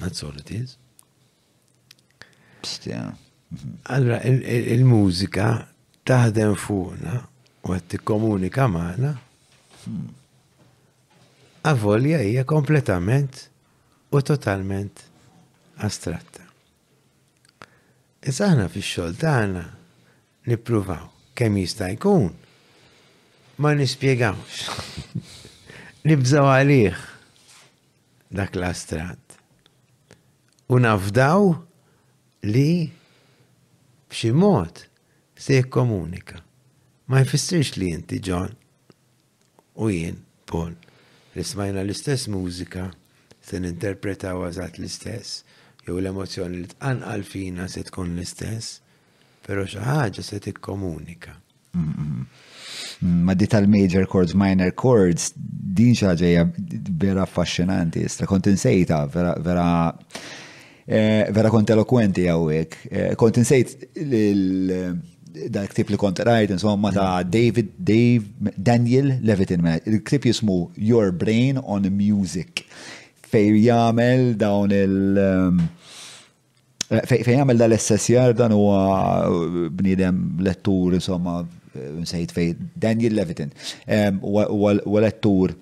[0.00, 0.78] That's all it is.
[2.62, 3.14] Pst, yeah.
[3.90, 5.48] Allora, il-mużika
[6.06, 7.16] taħdem fuqna
[7.66, 9.14] u għed tikkomunika maħna.
[11.66, 13.40] għavolja hija kompletament
[14.14, 15.02] u totalment
[15.82, 16.46] astratta.
[18.30, 19.64] Iżana fi xol tagħna
[20.48, 22.30] nippruvaw kemm jista' jkun
[23.60, 25.20] ma nispjegawx.
[26.08, 27.02] Nibżaw għalih
[28.40, 29.36] dak l-astrat.
[30.72, 31.52] U nafdaw
[32.48, 32.68] li
[34.10, 34.86] b'xi mod
[35.44, 36.40] se jikkomunika.
[37.10, 38.52] Ma jfissirx li inti John
[39.84, 40.16] u jien
[40.50, 40.74] Paul
[41.36, 42.88] rismajna l-istess mużika
[43.50, 45.44] se ninterpretaw għazat l-istess
[45.86, 48.80] jew l-emozjoni li tqanqal fina se tkun l-istess,
[49.46, 51.36] pero xi ħaġa se tikkomunika.
[53.06, 56.44] Ma di tal-major chords, minor chords, din xaġeja
[57.00, 59.68] vera affaxxinanti, sta kont insejta, vera, vera
[60.90, 62.72] Eh, vera kont eloquenti għawek.
[62.90, 63.84] Eh, kont insejt
[65.54, 67.28] da ktib li kont rajt, insomma, ta' mm.
[67.30, 72.64] David, Dave, Daniel Levitin, il-ktib jismu Your Brain on Music,
[73.30, 75.60] fej jgħamel dawn il- um,
[76.90, 81.44] eh, fej jgħamel dal-SSR dan huwa uh, bniedem lettur, insomma,
[82.02, 83.54] nsejt fej Daniel Levitin,
[84.26, 85.54] u lettur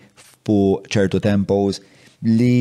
[0.47, 1.75] fuq ċertu tempos
[2.27, 2.61] li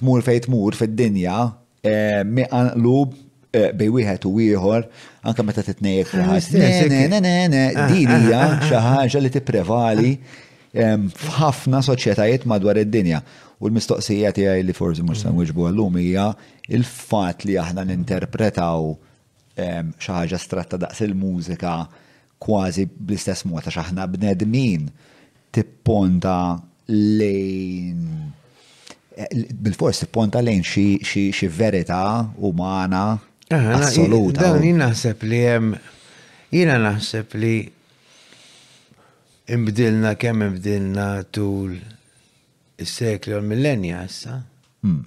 [0.00, 1.38] tmur fej tmur fid-dinja
[1.86, 3.08] eh, miqanqlub
[3.54, 4.80] eh, bej wieħed u ieħor
[5.30, 7.92] anke meta titnejjek fil Din hija ah,
[8.46, 8.54] ah.
[8.66, 10.12] xi ħaġa li tipprevali
[10.72, 13.18] f'ħafna soċjetajiet madwar id-dinja.
[13.62, 15.36] U l-mistoqsija tiegħi li forsi mhux se mhm.
[15.38, 16.24] nwiġbu għallum hija
[16.74, 18.88] il-fatt li aħna ninterpretaw
[19.54, 21.74] xi ħaġa stratta daqs il-mużika
[22.42, 24.88] kważi bl-istess mod għax aħna bnedmin
[25.54, 26.34] tipponta
[26.90, 28.02] lejn
[29.62, 32.00] bil-fors tipponta lejn xi verità
[32.42, 33.06] umana
[33.76, 34.42] assoluta.
[34.48, 35.74] Dawn jien naħseb li hemm
[36.52, 37.54] jiena naħseb li
[39.54, 41.76] imbdilna kemm imbdilna tul
[42.80, 44.36] il-sekli u l-millenja għassa,
[44.84, 45.02] hmm.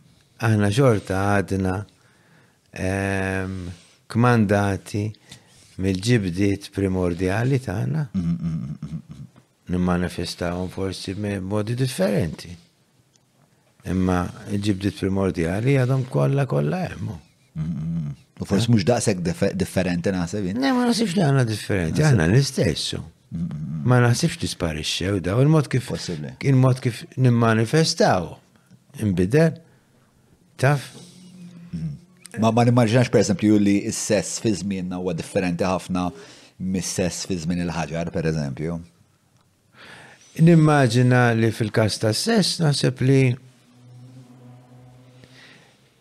[0.45, 1.75] aħna xorta għadna
[2.73, 3.55] ehm,
[4.11, 5.05] kmandati
[5.83, 9.23] mill-ġibdiet primordiali tagħna hmm, hmm,
[9.73, 12.51] nimmanifestawhom forsi modi differenti.
[13.89, 17.17] Imma ġibdiet primordiali għadhom kollha kollha hemmu.
[17.55, 18.71] U forsi eh?
[18.73, 20.47] mhux daqshekk differenti naħseb.
[20.57, 23.01] Ne, ma nasibx li għandna differenti, aħna l-istessu
[23.85, 25.91] ma naħsibx disparixxew daw il-mod kif
[26.49, 28.31] il-mod kif nimmanifestaw
[29.05, 29.57] imbidel
[30.61, 30.91] taf
[32.39, 33.23] Ma ma nimmaġinax per
[33.63, 36.09] li s-sess fi żmien huwa differenti ħafna
[36.59, 38.73] mis-sess fi żmien il-ħaġar per eżempju.
[40.43, 43.21] Nimmaġina li fil-każ ta' sess naħseb li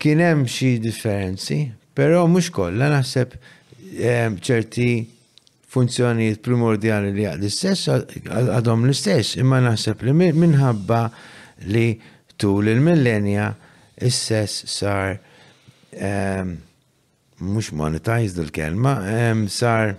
[0.03, 1.61] kien hemm xi differenzi,
[1.95, 4.89] però mhux kollha naħseb eh, ċerti
[5.75, 10.13] funzjonijiet primordjali li għad istess għadhom l-istess, imma naħseb li
[10.45, 11.01] minħabba
[11.67, 11.87] li
[12.39, 13.49] tul il-millenja
[14.09, 15.15] is-sess sar
[17.45, 18.93] mux monetized il-kelma,
[19.51, 19.93] sar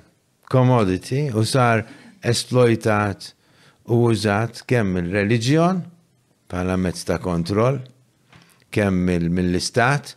[0.53, 1.85] commodity u sar
[2.27, 3.33] esploitat
[3.93, 5.85] u użat kemm il-reliġjon
[6.51, 7.83] bħala mezz ta' kontroll,
[8.73, 10.15] kemm mill-istat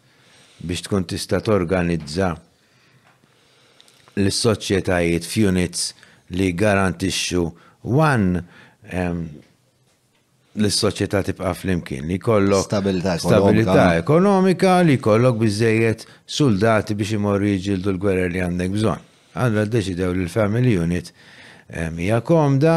[0.59, 2.35] biex tkun tista' torganizza
[4.19, 5.85] l-soċjetajiet f'units
[6.35, 7.43] li garantixxu
[7.95, 8.33] wan
[10.59, 14.79] l-soċjetà tibqa' flimkien li kollok stabilità ekonomika.
[14.87, 16.03] li kollok biżejjed
[16.37, 19.05] soldati biex imorru jiġildu l-gwerer li għandek bżonn.
[19.39, 21.13] Għandra ddeċidew li l-family unit
[21.99, 22.75] hija komda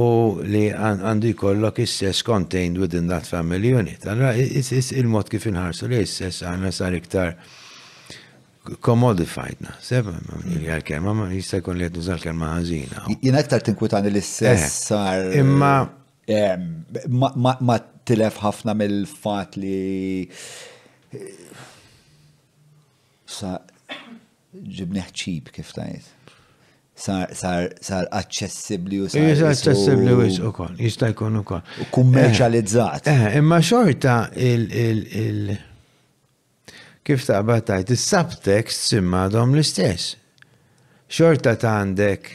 [0.00, 0.08] u
[0.46, 4.06] li għandu jkollok is-sess contained within that family unit.
[4.06, 7.34] Allora il-mod kif inħarsu li is-sess għandna sar iktar
[8.84, 10.10] commodified naħseb,
[10.58, 13.04] il-kelma ma jista' jkun li qed nuża l-kelma ħażina.
[13.22, 15.30] Jien aktar tinkwitani li s-sessar.
[15.32, 15.80] Eh, imma
[16.28, 16.52] eh,
[17.08, 17.78] ma
[18.08, 21.42] tilef ħafna mill-fat li eh,
[23.30, 23.56] sa
[24.52, 26.16] ġibni ħċib kif tajt.
[27.00, 29.24] Sar accessibli u sar.
[29.30, 31.64] Jisa accessibli u u kol, jista jkun u kol.
[31.96, 33.08] Kummerċalizzat.
[33.40, 34.68] Imma xorta il-
[37.10, 38.92] kif ta' tajt il-subtext
[39.34, 40.12] dom l-istess.
[41.10, 42.28] Xorta ta' għandek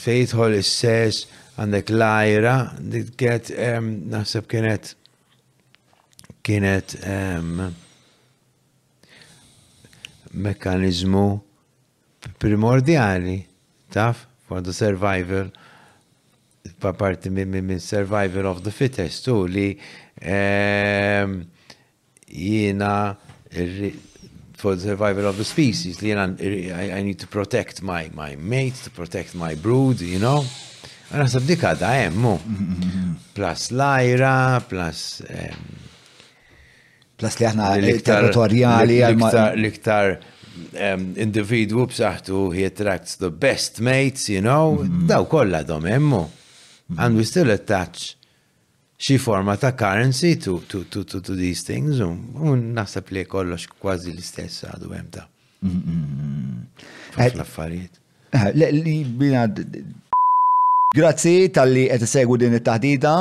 [0.00, 1.26] fejtħol is-sess,
[1.60, 4.94] għandek lajra, dik kienet, um, naħseb kienet,
[6.48, 7.58] kienet um,
[10.46, 11.26] mekkanizmu
[12.40, 13.42] primordiali,
[13.92, 15.50] taf, for the survival,
[16.80, 19.68] pa parti minn survival of the fittest, tu li
[20.24, 21.40] um,
[22.26, 22.94] jina
[24.56, 26.02] for the survival of the species.
[26.02, 30.44] I, need to protect my, my mate, to protect my brood, you know.
[31.06, 31.44] Għana sab
[31.78, 32.30] da jemmu.
[32.34, 35.22] Eh, plus lajra, plus...
[37.16, 37.68] Plus li għahna
[38.02, 38.98] territoriali.
[39.54, 40.18] L-iktar
[41.16, 44.82] individu b'saħtu he attracts the best mates, you know.
[44.82, 45.06] Mhm.
[45.06, 46.24] Daw kolla dom jemmu.
[46.90, 48.15] Eh, And we still attach
[48.98, 53.66] xi forma ta' currency to, to, to, to, to these things u nasab li kollox
[53.82, 55.26] kważi l-istess għadu hemm ta'
[57.34, 58.00] l-affarijiet.
[60.96, 63.12] Grazzi tal-li għet segwu din it tahdida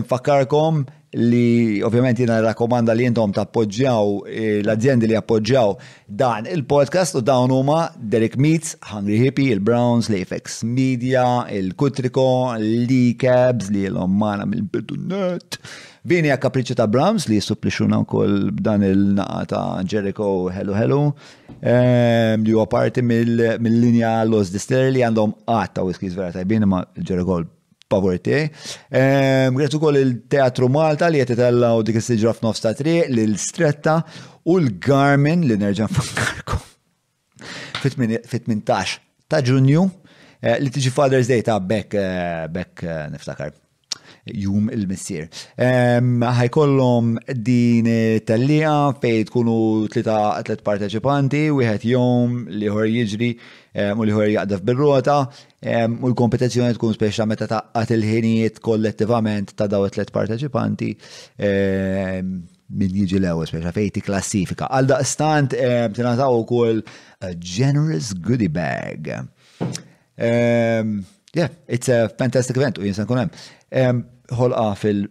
[0.00, 0.82] infakkarkom
[1.16, 5.74] li ovvjament jina rakomanda li jintom tappoġġjaw eh, l-azzjendi li appoġġjaw
[6.20, 11.24] dan il-podcast u dawn huma Derek Meets, Hungry Hippie, il-Browns, l-Apex Media,
[11.54, 15.58] il-Kutriko, l-Cabs li l-ommana mill-bidunet.
[16.04, 20.98] Vini għak kapriċi ta' Brahms li supplixuna koll dan il-naqa ta' Jericho Hello Hello
[21.62, 27.44] ehm, li u parti mill-linja Los Distillery li għandhom għatta whiskies vera tajbin ma' Jericho
[27.94, 28.68] favor tiegħi.
[28.94, 33.98] Ehm, kol il-Teatru Malta li qed itella u dik is-siġra f'nofs ta' triq lill-Stretta
[34.50, 36.58] u l-Garmin li nerġa' f'Karku.
[37.84, 38.96] Fit-18
[39.30, 39.84] ta' Ġunju
[40.44, 43.54] eh, li tiġi Father's Day ta' bekk eh, eh, niftakar
[44.26, 45.28] jum il-missir.
[46.50, 47.86] kollom din
[48.24, 53.28] tal-lija fej tkunu tlita tlet parteċipanti, wieħed jom liħor jiġri
[53.98, 55.18] u liħor jaqdaf bil-rota,
[56.00, 60.94] u l-kompetizzjoni tkun speċa meta ta' il-ħinijiet kollettivament ta' daw tlet parteċipanti
[62.74, 64.68] min jiġi l ewes biex fejti klassifika.
[65.02, 65.56] stant t
[65.94, 66.82] tinataw u kol
[67.38, 69.20] generous goodie bag.
[70.16, 73.30] yeah, it's a fantastic event u jinsan kunem
[74.32, 75.08] ħolqa fil-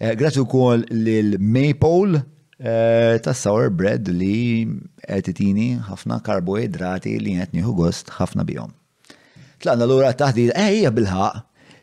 [0.00, 2.22] eh, Grazzi wkoll lil Maple
[2.60, 4.64] eh, ta' sour bread li
[5.08, 8.72] għetitini ħafna karboidrati li qed nieħu gost ħafna bihom.
[9.60, 11.08] Tlaqna lura taħdid, ejja eh, bil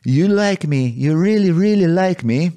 [0.06, 2.52] you like me, you really really like me,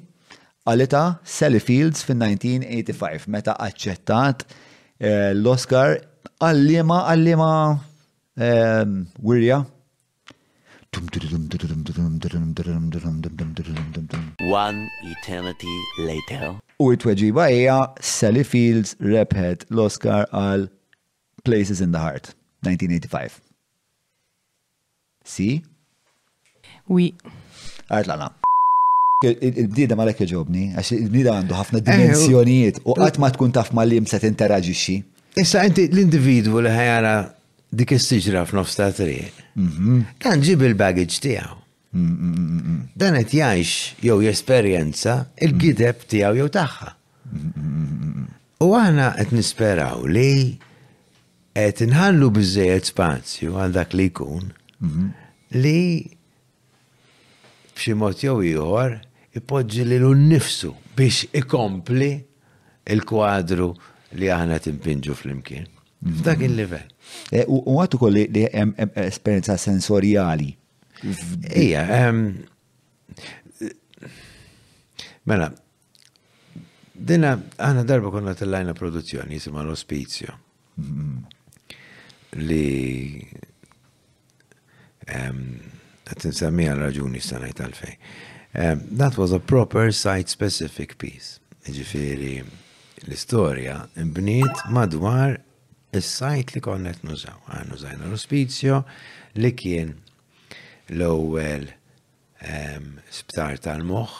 [0.67, 4.45] għalita Sally Fields fin-1985 meta aċċettat
[5.01, 5.97] l-Oscar
[6.45, 7.49] għallima għallima
[9.21, 9.61] wirja
[14.43, 16.59] One eternity later.
[16.83, 17.77] U it-tweġiba hija
[18.07, 20.67] Sally Fields rebħet l-Oscar għal
[21.47, 22.33] Places in the Heart
[22.67, 23.39] 1985.
[25.23, 25.49] Si?
[26.91, 27.07] Wi.
[27.87, 28.27] Għart l
[29.23, 33.83] Il-bnida ma lekk ġobni, għax il-bnida għandu ħafna eh, dimensjonijiet u għatma tkun taf ma
[33.87, 35.03] li msa t interagġi xie.
[35.39, 37.13] Issa l-individu li ħajara
[37.71, 39.35] dik is-siġra f'nofs ta' triq.
[40.19, 41.57] Dan ġib il-baggage tiegħu.
[42.99, 45.13] Dan qed jgħix jew jesperjenza
[45.47, 46.89] il-gideb tiegħu jew tagħha.
[48.63, 50.57] U aħna qed nisperaw li
[51.55, 54.51] qed inħallu biżejjed spazju għal dak li jkun
[55.55, 55.83] li
[57.75, 58.97] b'xi mod jew ieħor
[59.39, 62.11] ipoġġi lilu nnifsu biex ikompli
[62.91, 63.71] il-kwadru
[64.19, 65.69] li aħna timpinġu fl-imkien.
[66.19, 66.90] F'dak il-livell.
[67.31, 70.49] Eh, u għatu kolli li hemm esperienza sensorjali.
[71.55, 72.27] Ija, ehm,
[75.29, 75.49] mela,
[76.93, 80.37] dina għana darba konna tellajna produzzjoni jisima l-ospizio.
[80.79, 81.17] Mhm.
[82.41, 83.19] Li
[85.07, 85.43] ehm,
[86.07, 87.95] għatin samija raġuni sanajt għalfej.
[88.53, 91.39] Ehm, that was a proper site-specific piece.
[91.65, 92.41] Ġifiri,
[93.05, 95.37] l-istoria mbniet madwar
[95.97, 97.37] is-sajt li konnet nużaw.
[97.51, 98.77] Għannu zajna l-ospizio
[99.39, 99.93] li kien
[100.93, 101.67] l-ewwel
[102.43, 104.13] ehm, sptar tal-moħ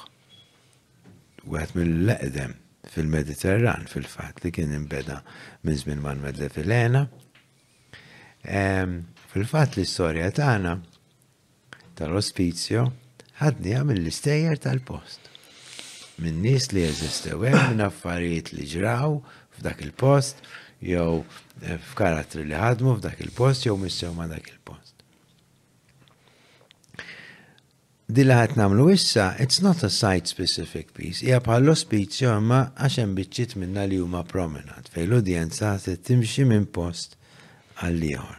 [1.48, 2.58] u għat mill-leqdem
[2.92, 5.22] fil-Mediterran fil-fat li kien imbeda
[5.66, 7.06] minn żmien man medle fil-ena.
[8.48, 10.76] Ehm, fil-fat l-istorja tagħna
[12.00, 12.90] tal-ospizio
[13.42, 15.30] ħadnija mill-istejjer tal-post.
[16.22, 19.16] Minn nies li jeżistew hemm minn affarijiet li ġraw
[19.56, 20.44] f'dak il-post
[20.82, 21.22] jew
[21.62, 25.04] F'karatri li ħadmu f'dak il-post jew missew ma' dak il-post.
[28.12, 32.98] Di li ħat namlu issa, it's not a site-specific piece, hija bħal ospizju imma għax
[33.04, 37.16] hemm biċċiet minna li huma promenad fejn l-udjenza se timxi minn post
[37.86, 38.38] għal ieħor.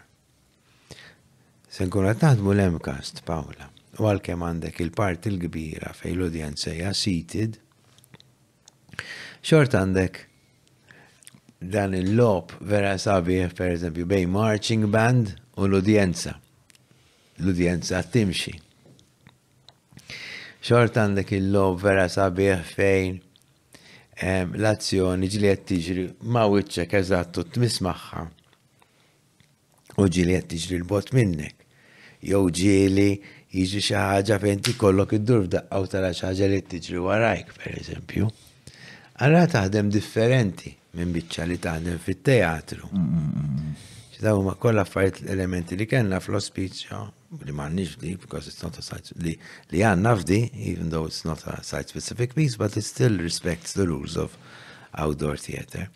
[1.73, 3.71] Se nkun qed naħdmu l-emkast, Pawla
[4.03, 7.57] u għalkemm għandek il-parti l-kbira fejn l-udjenza hija seated,
[9.43, 10.25] xort għandek
[11.71, 16.35] dan il lop vera sabiħ, per eżempju, bej marching band u l-udjenza.
[17.43, 18.53] L-udjenza timxi.
[20.63, 23.19] Xort għandek il-lob vera sabiħ fejn
[24.59, 26.93] l-azzjoni ġiliet tiġri ma wiċċek
[27.53, 28.23] t-mismaxħa
[30.01, 31.57] u ġiliet qed tiġri l-bot minnek.
[32.23, 33.09] Jew ġili
[33.53, 38.31] jiġi xi ħaġa fejn kollok id-dur u tara xi ħaġa li tiġri warajk, per eżempju.
[39.19, 42.89] Għarra taħdem differenti minn biċċa li taħdem fit-teatru.
[42.89, 46.99] ċitaw mm, mm, mm, ma kolla affarijiet elementi li kellna fl-ospiċja
[47.49, 49.39] li nix li, because it's not a site li
[49.71, 53.87] li għandna f'di, even though it's not a site-specific piece, but it still respects the
[53.89, 54.37] rules of
[54.95, 55.89] outdoor theater.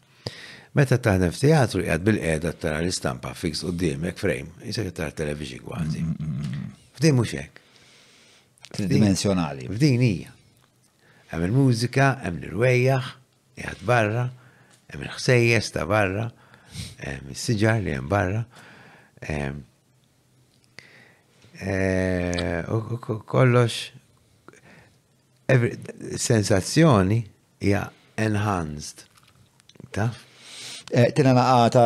[0.73, 6.05] Meta taħdem f'teatru jgħad bil-qeda tara l-istampa fix qudiemek frame, jisek tara televiżi kważi.
[6.97, 7.61] F'din mhux hekk.
[8.81, 9.69] Tridimensjonali.
[9.69, 10.33] F'din hija.
[11.35, 13.11] Hemm il-mużika, hemm l-irwejjaħ,
[13.61, 14.29] jgħad barra,
[14.93, 16.27] hemm il-ħsejjes ta' barra,
[17.03, 18.43] hemm is-siġar li hemm barra.
[19.27, 19.53] Eh,
[23.33, 23.75] kollox
[26.23, 27.21] sensazzjoni
[27.65, 27.83] hija
[28.21, 28.99] enhanced.
[29.91, 30.17] Taf?
[30.91, 31.85] Eh, tina naqata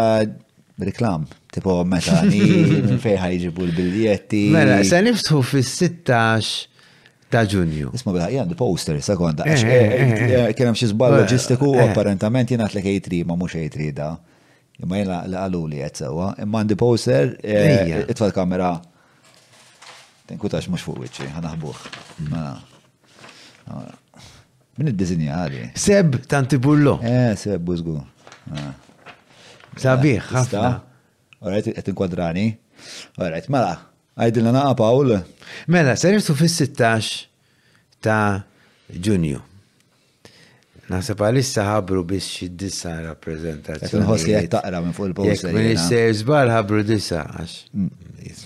[0.88, 1.22] reklam,
[1.54, 2.16] tipo meta
[3.04, 4.42] fejħa ħajġibu l-biljetti.
[4.52, 6.69] Mela, se nifsu fis-16
[7.30, 7.92] Ta' ġunju.
[7.94, 9.44] Isma bil għandi poster, sekonda.
[9.46, 14.16] Eh, Kienem xie zbal loġistiku, apparentament jina għatlek ejtri, ma mux ejtri da.
[14.82, 16.32] Imma jina għalu li għetsewa.
[16.42, 17.36] Imma għandu poster,
[18.10, 18.72] itfa l-kamera.
[20.26, 21.84] Tinkutax mux fuq wiċi, għanaħbuħ.
[21.86, 22.32] Mm.
[22.34, 22.56] Mela.
[23.68, 23.94] Mela.
[24.80, 25.62] Min id-dizinja għadi?
[25.78, 26.96] Seb, tanti bullo.
[27.04, 27.94] Eh, seb, buzgu.
[28.50, 28.74] Mela.
[29.78, 30.72] Sabiħ, ħafna.
[31.44, 32.48] Orajt, għet inkwadrani.
[33.22, 33.76] Orajt, mela,
[34.18, 35.12] Għajdilna naqa Pawl.
[35.70, 37.26] Mela, sertu fis-16
[38.02, 38.42] ta'
[39.06, 39.38] ġunju.
[40.90, 44.02] Nasib għalissa ħabru biex xid disa rappresentazzjoni.
[44.02, 45.46] Nħoss li għet taqra minn fuq il-post.
[45.54, 47.58] minn is-sejr ħabru dissa għax.
[47.70, 48.38] Mm.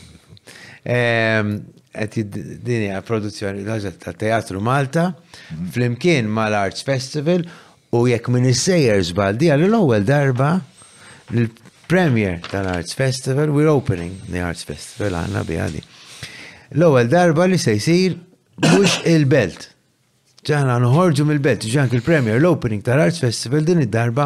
[0.95, 1.55] Ehm,
[1.97, 2.27] qed
[2.67, 3.63] dini għal produzzjoni
[3.97, 5.71] ta' Teatru Malta mm-hmm.
[5.73, 7.47] flimkien mal-Arts Festival
[7.97, 10.59] u jekk minn is-sejr l-ewwel darba
[11.89, 15.83] Premier tal-Arts Festival, we're opening the Arts Festival għanna għadi.
[16.81, 18.17] L-ewwel darba li se jsir
[18.65, 19.67] mhux il-belt.
[20.45, 24.25] Ġana uħorġu mill-belt, ġank il-premier, l-opening tal-Arts Festival din id-darba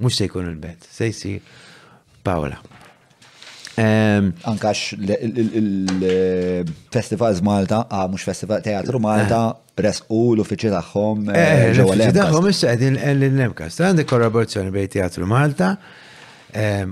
[0.00, 0.82] mhux se jkun il-belt.
[0.90, 1.40] Se jsir
[2.24, 2.58] Paola.
[3.76, 9.42] Ankax il-festivals Malta, ah, mux festival teatru Malta,
[9.76, 9.94] eh.
[10.14, 11.28] u l-uffiċi taħħom.
[11.34, 13.76] l-uffiċi tagħhom issa qegħdin eh, l-Nemkas.
[13.84, 15.72] Għandi kollaborazzjoni bejn Teatru Malta,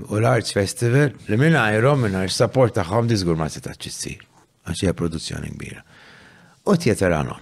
[0.07, 4.19] u l-Arts Festival, li minna għajro minna support taħħom dizgur ma seta ċissir,
[4.67, 5.83] għaxija produzzjoni kbira.
[6.67, 7.37] U tieterano.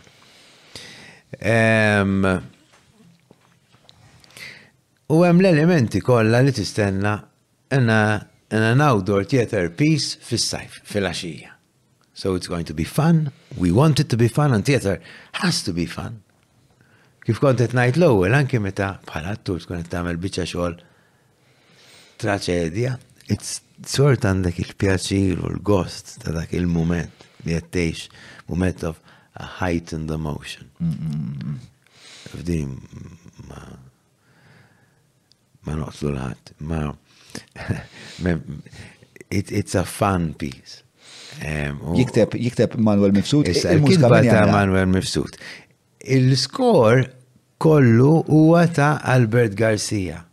[5.12, 7.16] U hemm l-elementi kollha li tistenna
[7.74, 11.56] an outdoor theater piece fis-sajf, fil axija
[12.14, 13.32] So it's going to be fun.
[13.58, 15.02] We want it to be fun and theater
[15.42, 16.22] has to be fun.
[17.26, 20.80] Kif kont qed ngħid l-ewwel anke meta bħala attur tkun qed tagħmel biċċa xogħol
[22.22, 22.94] traċedja,
[23.88, 28.12] sort għandek il-pjaċir u l-gost ta' dak il-moment li għattejx,
[28.52, 29.00] moment of
[29.42, 30.70] a heightened emotion.
[32.38, 32.76] F'din
[33.50, 33.62] ma
[35.66, 36.86] ma noqtlu l-ħat, ma
[39.64, 40.80] it's a fun piece.
[41.42, 43.46] Jikteb, jikteb Manuel Mifsud.
[43.48, 45.38] Il-kidba ta' Manuel Mifsud.
[46.02, 47.04] Il-skor
[47.62, 50.24] kollu huwa ta' Albert Garcia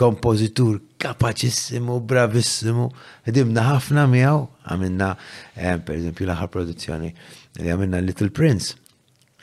[0.00, 2.86] kompożitur kapaċissimu, bravissimu,
[3.32, 4.40] dimna ħafna miegħu
[4.72, 7.10] għamilna eh, per eżempju l-aħħar produzzjoni
[7.60, 8.76] li għamilna Little Prince.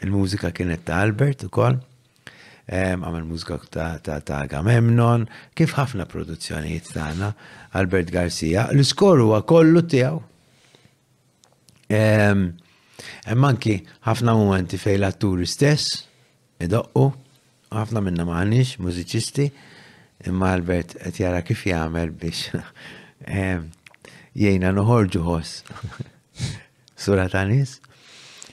[0.03, 1.77] Il-mużika kienet ta' Albert ukoll,
[2.73, 5.25] għamil mużika ta' Agamemnon,
[5.57, 7.29] kif ħafna produzzjonijiet tagħna
[7.79, 10.19] Albert Garcia, l skor huwa kollu tiegħu.
[13.38, 13.77] Manki
[14.09, 15.99] ħafna momenti fej l-atturi stess,
[16.67, 19.51] ħafna minna maħnix, mużiċisti,
[20.26, 22.49] Imma Albert qed jara kif jagħmel biex
[23.27, 23.68] ehm,
[24.34, 25.61] jgħina noħorġu ħoss.
[27.06, 27.77] Sura ta' nies.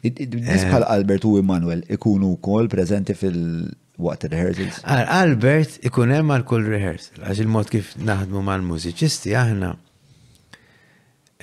[0.04, 6.10] Nies eh, Albert u Immanuel ikunu wkoll preżenti fil- waqt the rehearsals ah, Albert ikun
[6.12, 9.70] hemm għal kull rehearsal, għax il-mod kif naħdmu mal-mużiċisti aħna.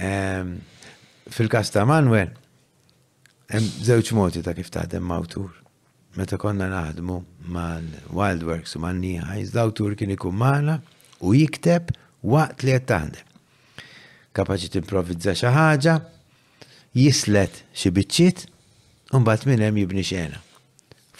[0.05, 0.53] Ehm,
[1.31, 2.35] fil-kas ta' Manuel,
[3.55, 5.55] hemm żewġ modi ta' kif taħdem mawtur
[6.17, 7.15] meta konna naħdmu
[7.55, 10.79] mal-Wildworks u mal-Nieħa, jizdaw tur kien ikun maħna
[11.23, 11.93] u jikteb
[12.27, 13.27] waqt li qed taħdem.
[14.35, 15.95] Kapaċi timprovizza xi ħaġa,
[16.99, 18.45] jislet xi biċċiet,
[19.15, 20.39] u mbagħad minn hemm jibni xena.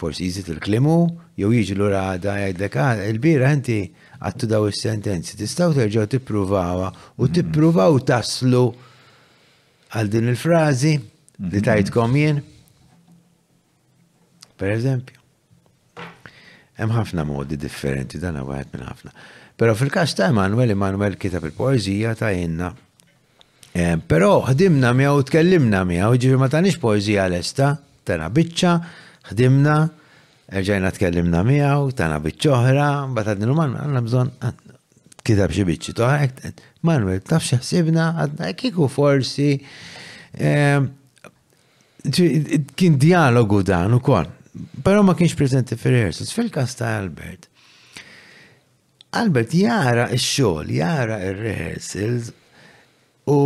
[0.02, 0.98] Forsi jizit il-klimu,
[1.40, 3.80] jew jieġi l għada jgħidlek ah, il-bira inti
[4.22, 6.90] għattu daw is-sentenzi, tistgħu terġgħu tippruvawha
[7.22, 8.66] u tippruvaw taslu
[9.92, 10.98] għal din il-frażi li
[11.58, 11.68] mhm.
[11.68, 12.42] tajtkom jien
[14.62, 15.18] Per eżempju.
[16.78, 19.12] Hemm ħafna modi differenti, dan huwa minn ħafna.
[19.58, 22.70] Però fil-każ ta' Emanuel, Emanuel kitab il-poeżija ta' jenna.
[23.74, 27.72] Eh, però ħdimna miegħu tkellimna miegħu, ġifi ma tagħniex poeżija lesta,
[28.22, 28.72] na biċċa,
[29.32, 29.76] ħdimna,
[30.62, 34.36] erġajna tkellimna miegħu, tana biċċoħra, mbagħad għadnilu man għandna bżonn
[35.26, 36.52] kitab xi biċċi toħra,
[36.90, 39.56] Manuel, tafx ħsibna, għadna kiku forsi.
[40.36, 40.84] Eh,
[42.06, 44.30] kien dialogu dan ukoll
[44.84, 46.32] Pero ma kienx prezenti fil-rehearsals.
[46.36, 47.48] Fil-kas ta' Albert,
[49.22, 52.30] Albert jara il-xol, jara il-rehearsals
[53.32, 53.38] u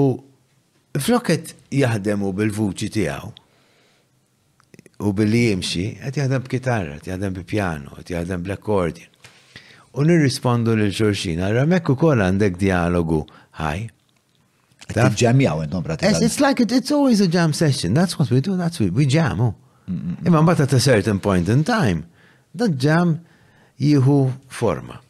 [1.06, 3.32] flokket jaħdemu bil-vuċi tijaw
[5.06, 9.12] u billi jimxi, għet jaħdem b'kitarra, għet jaħdem b'pjano, għet jaħdem accordion
[9.96, 13.22] U nirrispondu l-xorxin, għarra mekku kol għandek dialogu,
[13.62, 13.86] ħaj,
[15.18, 17.96] Jam jaw għet It's like it, it's always a jam session.
[17.96, 18.56] That's what we do.
[18.56, 19.42] That's what we, we jam.
[19.42, 19.56] Oh.
[20.26, 22.06] Imma mbagħad at a certain point in time,
[22.54, 23.16] dan ġam
[23.82, 25.02] jieħu forma.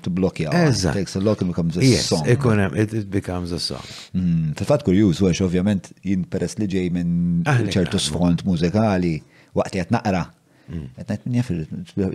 [0.00, 0.54] to block you out.
[0.56, 1.02] Exactly.
[1.04, 2.24] Takes a lot and becomes a yes, song.
[2.24, 3.82] Yes, it, it becomes a song.
[3.84, 7.10] ta' hmm, fat kurjuż, għax ovvjament jien peress li ġej minn
[7.44, 9.18] ċertu sfond mużikali,
[9.52, 10.86] waqt li naqra hmm.
[10.96, 11.60] Għetnajt minn jaffir,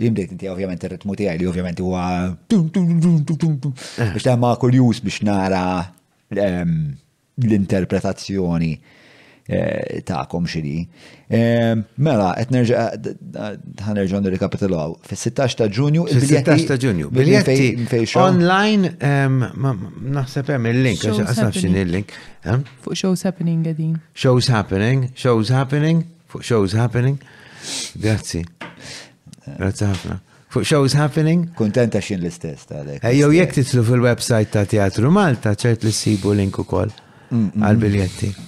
[0.02, 1.94] jimdejt inti ovvjament il-ritmu tijaj li ovvjament u
[4.00, 5.62] biex ta' ma' kurjuż biex nara
[6.34, 6.74] ehm,
[7.46, 8.74] l-interpretazzjoni
[9.50, 10.76] Eh, ta'kom xiri.
[11.26, 12.84] Eh, mela, qed nerġa'
[13.82, 14.92] ħanerġa' nirrikapitulaw.
[15.10, 18.92] Fis-16 ta' Ġunju, il-16 ta' Ġunju, biljetti online
[19.58, 22.14] naħseb hemm il-link, għasnaf xin il-link.
[22.86, 23.96] Fuq shows happening għedin.
[24.14, 27.18] Shows happening, shows happening, fuq shows happening.
[27.98, 28.44] Grazzi.
[29.56, 30.20] Grazzi ħafna
[30.50, 31.48] fuq shows happening.
[31.58, 33.02] Kontenta xin l-istess tal-ek.
[33.06, 38.30] Ejjew jek titlu fil-website ta' Teatru Malta, ċert li sibu link ukoll mm, mm, għal-biljetti.
[38.36, 38.46] Mm.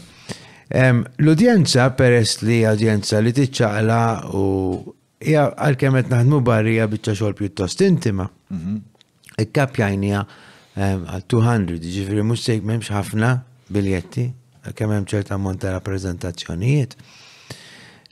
[0.73, 3.99] L-udjenza peress li udjenza li tiċċaqla
[4.40, 4.44] u
[5.23, 8.27] hija għalkemm qed naħdmu barrija biċċa xogħol pjuttost intima.
[8.57, 8.78] Mhm.
[9.44, 10.23] Ikkapjajnija
[10.74, 13.35] għal 200, ġifieri mhux sejk m'hemmx ħafna
[13.73, 14.27] biljetti,
[14.77, 16.97] kemm hemm ċerta ammont ta' rappreżentazzjonijiet.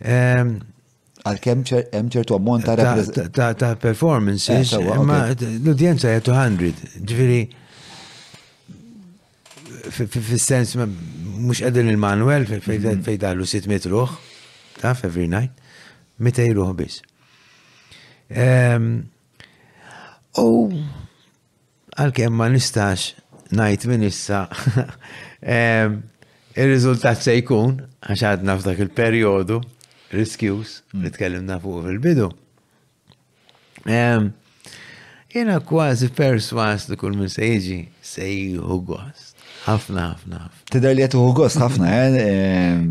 [0.04, 7.42] Għal-kem hemm ċertu ammont ta' ta' performances, eh, l-udjenza hija 200, ġifieri
[9.88, 10.74] fil-sens
[11.40, 13.00] mux għedin il-Manuel fejdallu
[13.44, 13.44] mm-hmm.
[13.48, 14.10] 600 ruħ,
[14.80, 15.54] taf, every night,
[16.20, 16.94] 200 ruħ bis.
[20.40, 20.42] U
[22.00, 23.00] għal-kem ma nistax
[23.56, 24.40] najt minn issa
[25.40, 27.72] il-rizultat se jkun,
[28.06, 29.56] għax għadna f'dak il-periodu,
[30.14, 31.12] riskjus, li mm.
[31.14, 32.28] tkellimna fuq fil-bidu.
[35.30, 37.80] Jena kważi perswas li kull minn se jiġi
[38.10, 39.22] se jħu għas
[39.70, 40.38] ħafna, ħafna.
[40.70, 42.18] Tidher li għetu gost ħafna, eh,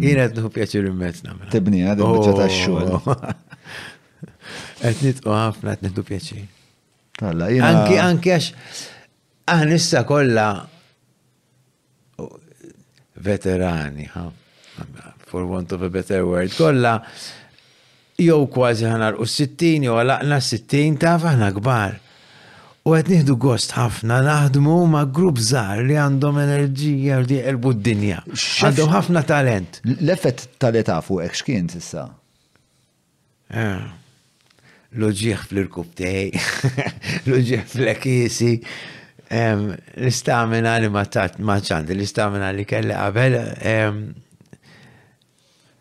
[0.04, 1.52] Jien qed nħu pjaċir immet namela.
[1.54, 2.96] Tibni għad eh, il ta' xogħol.
[2.96, 3.68] Oh.
[4.82, 6.46] Qed nitqu ħafna qed nitqu pjaċir.
[7.20, 7.70] Talla, jina.
[7.76, 8.84] Anki, anki għax,
[9.56, 10.50] aħnissa kollha
[13.20, 14.28] veterani, ha?
[15.30, 16.98] For want of a better word, kollha
[18.20, 21.98] jew kważi ħanar u 60 jew għalaqna 60 taf aħna kbar.
[22.90, 28.22] U għed nieħdu gost ħafna naħdmu ma' grupp żgħar li għandhom enerġija li jqelbu d-dinja.
[28.34, 29.78] Għandhom ħafna talent.
[29.86, 32.08] L-effett tal-età fuq hekk x'kien issa?
[33.54, 33.92] Ah.
[34.98, 36.42] Loġieħ fl-irkub tiegħi,
[37.30, 38.54] loġieħ fl-ekisi,
[39.38, 43.38] l-istamina li ma ċanti, l-istamina li kelli qabel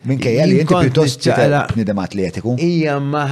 [0.06, 1.26] Minkejja li inti pjuttost
[1.76, 2.54] nidem atletiku.
[2.62, 3.24] Ija ma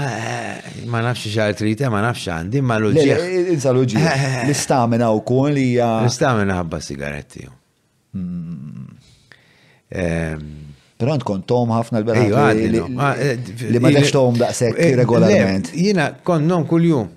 [0.90, 3.20] ma nafx xar trita, ma nafx għandi, ma loġija.
[3.54, 4.14] Insa loġija.
[4.48, 5.92] L-istamina u kun li hija.
[6.02, 7.46] L-istamina ħabba sigaretti.
[8.16, 8.88] Hmm.
[9.94, 10.48] Ehm.
[10.96, 15.68] Però għandkom tom ħafna l-berħat eh, li ma dax tom daqsek eh, regolarment.
[15.76, 17.10] Jina konnom kull-jum.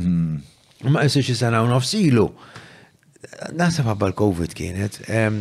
[0.00, 0.42] Hmm.
[0.94, 2.24] Ma jessu xi sena nofsilu.
[3.54, 5.00] Nasab ħabba l-Covid kienet.
[5.12, 5.40] Ehm.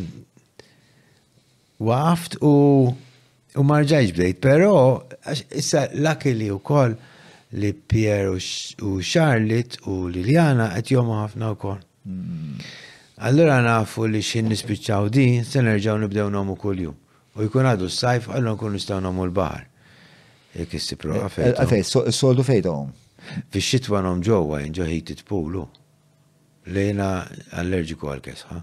[1.82, 2.54] Waft u
[3.58, 4.74] U marġajġ bdejt, pero
[5.58, 6.94] issa lakili u koll
[7.58, 11.80] li Pierre u Charlotte u Liliana għet jomma ħafna u koll.
[12.06, 12.60] Hmm.
[13.28, 16.94] Allora nafu li xin nispiċċaw di, se nerġaw nibdew nomu kull-jum.
[17.38, 19.66] U jkun għadu s-sajf, għallu nkun nistaw nomu l-bahar.
[20.54, 21.48] Jek jissi pro għafej.
[21.50, 22.94] Eh, għafej, eh, eh, soldu fejtom.
[23.52, 25.66] Fi xitwa nom ġowa, jinġo ħitit pulu.
[26.74, 27.10] Lejna
[27.58, 28.62] allerġiku għal-kesħa.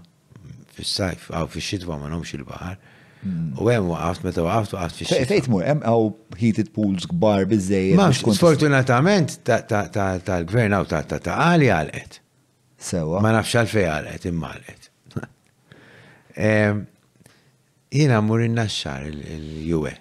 [0.75, 2.79] Fi s-sajf, għaw fi xitwa ma nomx il-bahar.
[3.25, 5.13] U għem waqqaft, meta waqqaft, waqqaft fix.
[5.31, 6.03] Fejt mur, għem għaw
[6.37, 7.95] heated pools kbar biżej.
[7.97, 12.19] Ma sfortunatament tal-gvern għaw ta' ta' ta' għali għalqet.
[12.85, 13.21] Sewa.
[13.25, 14.89] Ma nafx għalfej għalqet imma għalqet.
[17.97, 19.93] Jina mur innaxxar il juwe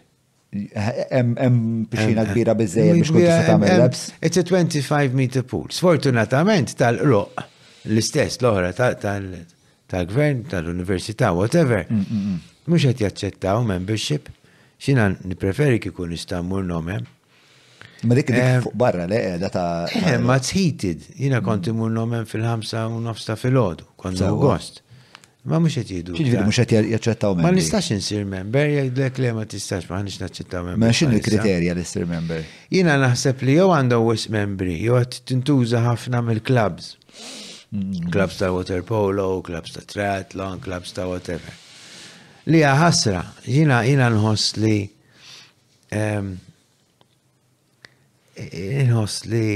[0.55, 1.59] Għem
[1.91, 4.03] pixina kbira biżej biex sa' ta' mellabs.
[4.23, 5.70] It's a 25 meter pool.
[5.74, 7.47] Sfortunatament tal-roq
[7.89, 11.82] l-istess l ohra tal-gvern, tal-università, whatever.
[11.91, 14.31] Mm, mm, mm mux għet jaċċettaw membership,
[14.81, 16.97] xina nipreferi kikun istammur nome.
[16.97, 17.43] Eh?
[18.09, 19.85] Ma dik dik eh, fuq barra, le, eh, data.
[19.91, 24.82] ta' ma tħited, jina konti mur nome fil-ħamsa u nofsta fil-ħodu, konta u gost.
[25.49, 26.12] Ma mux għet jidu.
[26.16, 27.47] Ġiviri, mux għet jaċċettaw member.
[27.49, 30.81] Ma nistax nsir member, jgħidlek le ma tistax, ma nix naċċettaw member.
[30.86, 32.45] Ma xin il-kriterja li sir member?
[32.73, 36.95] Jina naħseb li jow għandu wis membri, jow għet tintuża ħafna mill-klabs.
[37.73, 38.41] Klabs mm.
[38.41, 41.61] ta' water polo, klabs ta' triathlon, klabs ta' whatever
[42.53, 44.79] li ħasra, jina jina nħos li
[48.55, 49.47] nħos li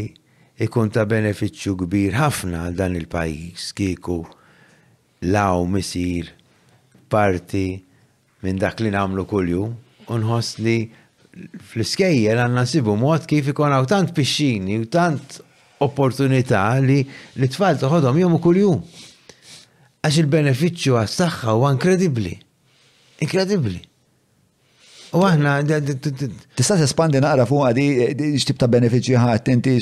[0.64, 4.16] ikun ta' beneficju kbir ħafna għal dan il-pajis kieku
[5.34, 6.30] law misir
[7.12, 7.66] parti
[8.44, 9.66] minn dak li namlu kulju,
[10.14, 10.78] unħos li
[11.58, 15.42] fl-iskejjer għan sibu mod kif ikon għaw tant pixxini u tant
[15.84, 17.02] opportunità li
[17.36, 18.72] li tfal toħodhom jom kulju.
[20.00, 22.36] Għax il-beneficju għas-saxħa u għan kredibli.
[23.24, 23.80] Inkredibbli.
[25.16, 25.54] U għahna,
[26.58, 29.72] tista t-espandi naqra fuq għadi, xtib ta' benefiċi ħat, inti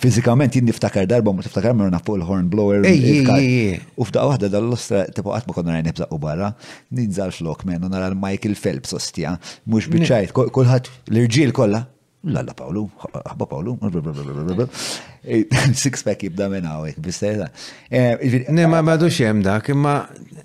[0.00, 2.80] fizikament jinn niftakar darba, ma niftakar marna fuq il-horn blower.
[2.88, 6.48] U f'da wahda dal-lustra, tipo għatma konna rajni bżaq u barra,
[6.96, 9.34] ninżal flok menu nara l-Michael Phelps ostja,
[9.68, 11.84] mux bieċajt, kullħat l-irġil kolla.
[12.32, 13.72] Lalla Paolo, ħabba Paolo,
[15.82, 17.48] six pack jibda minn għawek, bistejda.
[17.90, 20.04] Eh, ne ma badux jem dak, imma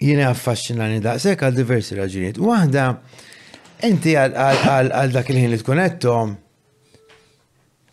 [0.00, 2.38] jina affaxxinani daqshekk għal diversi raġunijiet.
[2.38, 2.84] Waħda
[3.90, 6.36] inti għal dak il-ħin li tkunettom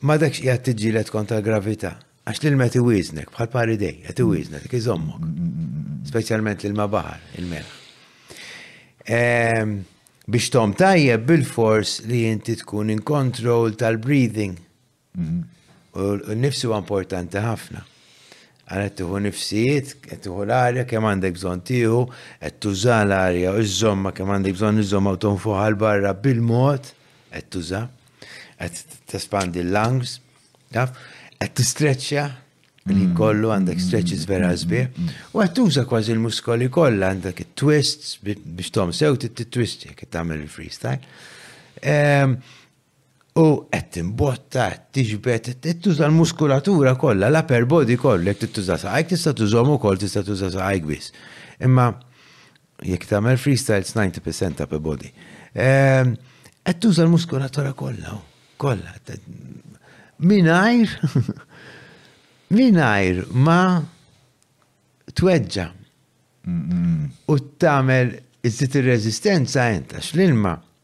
[0.05, 1.95] ma dakx qiegħed li kontra l-gravità.
[2.27, 5.25] Għax l meti wiznek, bħal pari dej, għet wiznek, iżommok.
[6.07, 7.73] Specialment l mabahar baħar, il-mela.
[9.07, 9.75] Ehm,
[10.27, 14.59] biex tom tajjeb bil-fors li jinti tkun in kontrol tal-breathing
[15.17, 17.83] U nifsi huwa importanti ħafna.
[18.67, 22.01] Għana tiħu nifsijiet, għettuħu l-arja kem għandek bżon tiħu,
[22.43, 26.89] għed tuża l-arja, iż-żomma kem għandek bżon iż-żomma u tonfuħa l-barra bil-mod,
[27.31, 27.81] għed tuża,
[28.59, 30.17] t l-lungs,
[30.75, 32.25] għed t-stretcha,
[32.87, 33.15] li mm.
[33.19, 33.83] kollu għandek mm.
[33.87, 35.15] stretches vera zbi, mm.
[35.35, 40.99] U għattuża kważi l-muskoli kollha għandek twists biex tom sew t-twisti jek tagħmel il-freestyle.
[41.87, 42.37] Ehm,
[43.37, 49.11] U qed timbotta, qed tiġbed, qed tuża l-muskulatura kollha, l-upper body kollha, qed tuża saqajk
[49.11, 51.11] tista' tużhom ukoll tista' tuża saqajk biss.
[51.61, 51.91] Imma
[52.89, 55.11] jekk tagħmel freestyles 90% upper body.
[55.53, 56.15] Ehm,
[56.65, 58.15] qed tuża l-muskulatura kollha,
[58.57, 59.19] kollha.
[60.17, 60.97] Minajr,
[62.57, 63.59] minajr ma
[65.21, 65.69] tweġġa.
[67.29, 68.15] U tagħmel
[68.47, 70.13] iżid ir-reżistenza ent għax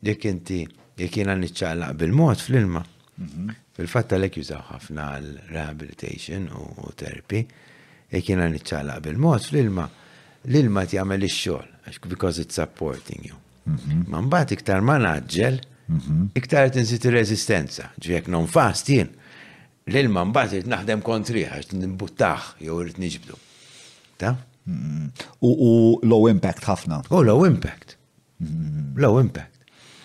[0.03, 0.61] jekk inti
[0.97, 2.83] jekina jena nitċallaq bil-mod fl-ilma.
[3.17, 3.53] Mhm.
[3.77, 7.43] Fil-fat tal-ek jużaw ħafna l-rehabilitation u terapi,
[8.13, 9.87] jekina jena nitċallaq bil-mod fl-ilma,
[10.51, 11.69] l-ilma tjamel ix-xogħol,
[12.07, 13.39] because it's supporting you.
[13.65, 14.05] Mhm.
[14.11, 15.59] Ma mbagħad iktar ma naġġel,
[15.89, 16.23] mhm.
[16.37, 19.09] iktar tinsit il-rezistenza, ġvijek non fast jien,
[19.87, 23.39] l-ilma mbagħad irid naħdem kontri, għax nimbuttaħ jew rrit nġibdu.
[24.21, 24.35] Ta?
[25.41, 27.01] U low impact ħafna.
[27.11, 27.97] U oh, low impact.
[28.95, 29.52] Low impact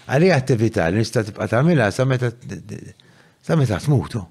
[0.09, 2.31] għalli attività li nista tibqa tagħmilha sa meta
[3.45, 4.23] sa meta tmutu.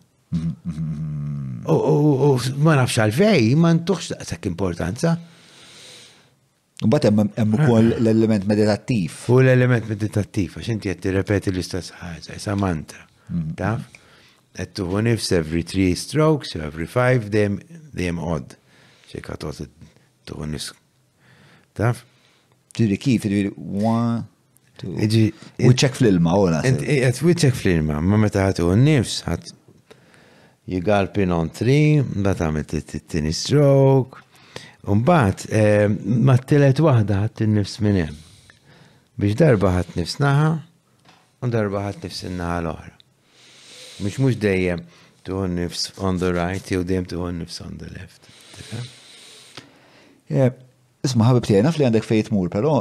[1.68, 2.30] U
[2.66, 5.14] ma nafx għalfej, ma ntuħx daqshekk importanza.
[6.86, 9.18] U bat hemm ukoll l-element meditattiv.
[9.34, 13.06] U l-element meditattiv għax inti qed tirrepeti l-istess ħaġa, sa mantra.
[13.30, 13.56] Mm-hmm.
[13.58, 14.24] Taf?
[14.58, 17.60] Qed tuħu nifs every three strokes, every five dejjem
[17.94, 18.58] dejjem odd.
[19.12, 19.62] Xi katot
[20.30, 20.72] tuħu nifs.
[21.78, 22.02] Taf?
[22.78, 23.49] Ġiri kif, ġiri
[23.88, 24.26] one
[24.84, 25.24] Iġi.
[25.64, 29.49] Wiċċek fl-ilma, u Għet wiċċek fl-ilma, ma meta ħatu n-nifs, ħat
[30.70, 34.22] jigal pin on tri, bat għamet t-tini stroke,
[34.91, 38.14] un-bat, eh, ma t telet wahda ħat t nifs minnem.
[39.18, 40.52] Biex darba ħat nifs naħa,
[41.41, 42.94] un darba ħat nifs naħa l ohra
[44.04, 44.84] Mux mux dejjem
[45.26, 48.30] tu nifs on the right, jew dejjem tu nifs on the left.
[50.30, 50.52] Eh,
[51.08, 52.78] isma ħabib t-jena fl għandek fejt mur, pero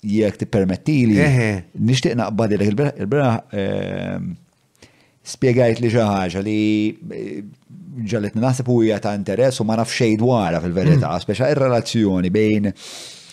[0.00, 1.16] jek ti permettili,
[1.78, 4.32] nishtiq naqbad il il-bera ehm,
[5.20, 6.58] spiegajt li ġaħġa li
[7.14, 7.38] eh,
[8.08, 11.24] ġallet naħseb u jgħat ta' interess u ma naf xejn dwarha fil-verità, mm.
[11.26, 12.70] speċa il relazzjoni bejn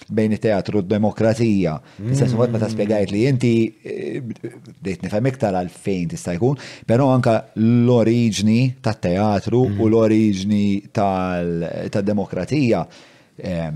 [0.07, 1.73] bejn it-teatru d-demokrazija.
[1.99, 2.35] għad mm.
[2.39, 3.53] ma meta spiegajt li inti
[3.87, 4.53] eh,
[4.83, 9.81] dejt nifhem iktar għal fejn tista' jkun, però anka l-oriġni ta' teatru mm.
[9.83, 10.65] u l-oriġni
[10.95, 12.85] tad-demokrazija.
[12.87, 13.67] Ta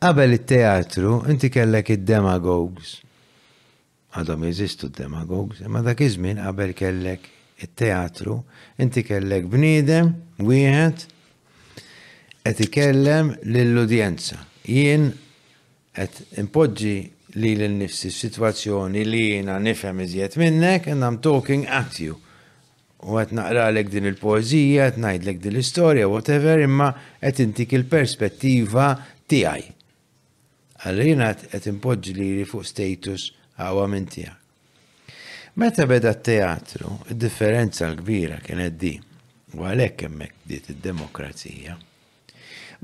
[0.05, 3.01] Qabel it-teatru inti kellek id demagogs
[4.15, 7.23] Għadhom jeżistu d-demagogues, imma dak iż-żmien qabel kellek
[7.61, 8.39] it-teatru
[8.81, 11.03] inti kellek bniedem wieħed
[12.45, 14.39] qed ikellem lill-udjenza.
[14.71, 15.09] Jien
[15.99, 16.95] qed impoġġi
[17.36, 22.19] li l-nifsi situazzjoni li jina nifhem iżjed minnek and I'm talking at you.
[23.05, 26.89] U għet naqra l din il-poezija, għet najd l din l-istoria, whatever, imma
[27.20, 28.86] għet intik il-perspettiva
[29.28, 29.66] tijaj.
[30.85, 33.27] Għallina għet impoġġi li fuq status
[33.61, 34.39] għawa minn tijak.
[35.61, 38.94] Meta beda t-teatru, differenza l-kbira kienet di,
[39.55, 41.77] u għalek kemmek diet id-demokrazija.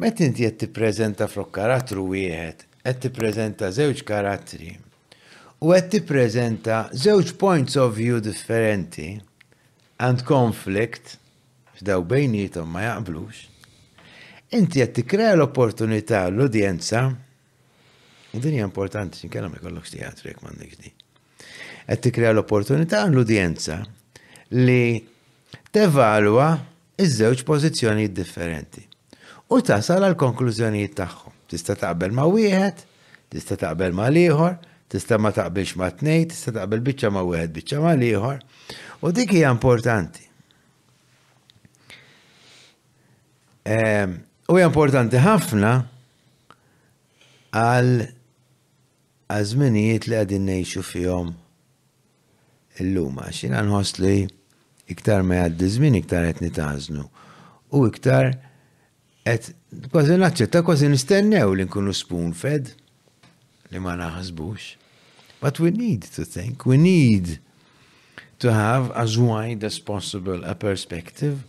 [0.00, 1.56] Meta inti għet t-prezenta flok
[1.96, 4.70] u wieħed qed tippreżenta żewġ karattri
[5.60, 9.10] u qed tippreżenta żewġ points of view differenti
[10.00, 11.18] and conflict
[11.76, 13.42] f'daw bejnietom ma jaqblux,
[14.56, 17.04] inti qed tikkrea l-opportunità l-udjenza
[18.34, 20.94] u din hija importanti xinkella ma jkollokx teatru jekk m'għandekx di.
[21.90, 23.82] Qed tikkrea l-opportunità l-udjenza
[24.56, 24.96] li
[25.74, 26.54] tevalwa
[27.00, 28.82] iż-żewġ pożizzjonijiet differenti
[29.52, 32.84] u tasal għal konklużjonijiet tagħhom tista' taqbel ma' wieħed,
[33.32, 34.56] tista' taqbel ma' liħor,
[34.90, 38.40] tista' ma taqbilx ma' tnej, tista' taqbel biċċa ma' wieħed, biċċa ma' liħor.
[39.02, 40.24] U dik hija importanti.
[43.70, 44.14] Ehm,
[44.48, 45.74] u hija importanti ħafna
[47.58, 48.08] għal
[49.30, 51.32] għazminijiet li għadin nejxu fihom
[52.82, 53.62] illum għax jina
[54.02, 54.14] li
[54.90, 57.04] iktar ma jgħaddi żmien iktar qed nitażnu
[57.78, 58.30] u iktar
[59.26, 59.50] qed
[59.92, 62.72] kważi naċċetta, kważi nistennew li nkunu spoon fed
[63.70, 64.72] li ma naħasbux.
[65.40, 67.38] But we need to think, we need
[68.44, 71.44] to have as wide as possible a perspective.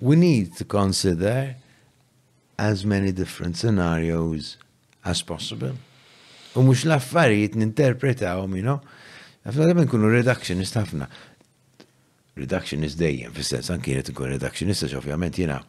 [0.00, 1.56] We need to consider
[2.58, 4.56] as many different scenarios
[5.04, 5.74] as possible.
[6.56, 8.78] U mux laffariet ninterpretaw, mino,
[9.44, 11.08] għafna għabin kunu reductionist għafna.
[12.40, 15.60] Reductionist dejjem, fissens, anki jenet nkun reductionist, ovvjament jena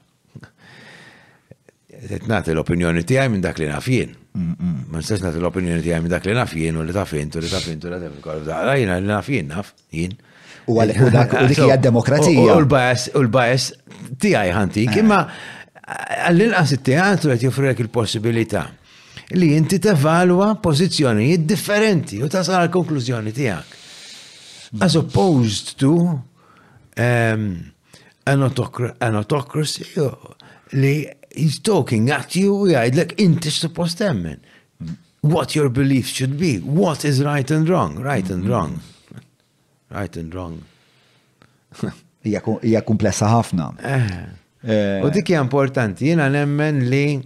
[2.03, 4.11] nagħti l-opinjoni tiegħi minn dak li naf jien.
[4.38, 7.41] Ma nistax nagħti l-opinjoni tiegħi minn dak li naf jien u li taf jien, u
[7.41, 8.10] li ta' jien, u li
[8.45, 10.18] taf jien, jiena li naf jien naf jien.
[10.68, 12.44] U għalek u dak u dik hija demokrazija.
[12.56, 13.69] U l-bajes, u l-bajes
[14.19, 15.22] tiegħi ħanti, imma
[16.28, 18.65] għall-inqas it-teatru qed jofrilek il-possibilità
[19.40, 23.74] li inti tevalwa pożizzjonijiet differenti u tasal għal konklużjoni tiegħek.
[24.84, 25.94] As opposed to
[26.99, 27.44] um,
[28.26, 29.86] an autocracy
[30.76, 30.94] li
[31.38, 34.39] he's talking at you yeah, like inti suppost temmen.
[35.22, 38.49] What your belief should be, what is right and wrong, right and mhm.
[38.49, 38.80] wrong.
[39.89, 40.61] Right and wrong.
[42.61, 43.69] Ija kumplessa ħafna.
[43.80, 44.14] Eh.
[44.68, 45.03] Eh.
[45.05, 47.19] U dik hija importanti, jiena nemmen li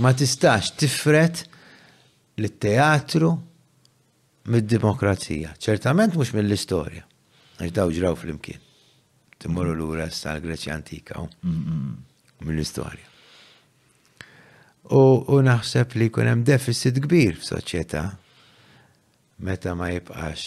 [0.00, 1.42] ma tistax tifret
[2.40, 3.32] lit teatru
[4.52, 5.52] mid-demokrazija.
[5.60, 7.04] ċertament mhux mill-istorja.
[7.60, 8.62] Għax daw ġraw fl-imkien.
[9.42, 11.18] Timmorru lura ura s-sal Greċja antika
[12.46, 13.06] mill-istorja.
[15.32, 18.00] U naħseb li kunem hemm deficit kbir f'soċjetà
[19.46, 20.46] meta ma jibqax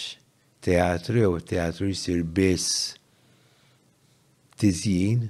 [0.66, 2.86] teatru jew teatru jisir biss
[4.62, 5.26] tiżjin.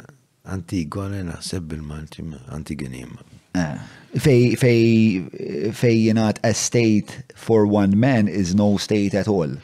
[0.54, 3.26] Antigone naħseb bil-Malti ma Antigoni ma.
[3.60, 3.80] Eh,
[4.26, 9.56] fej fej fej a state for one man is no state at all.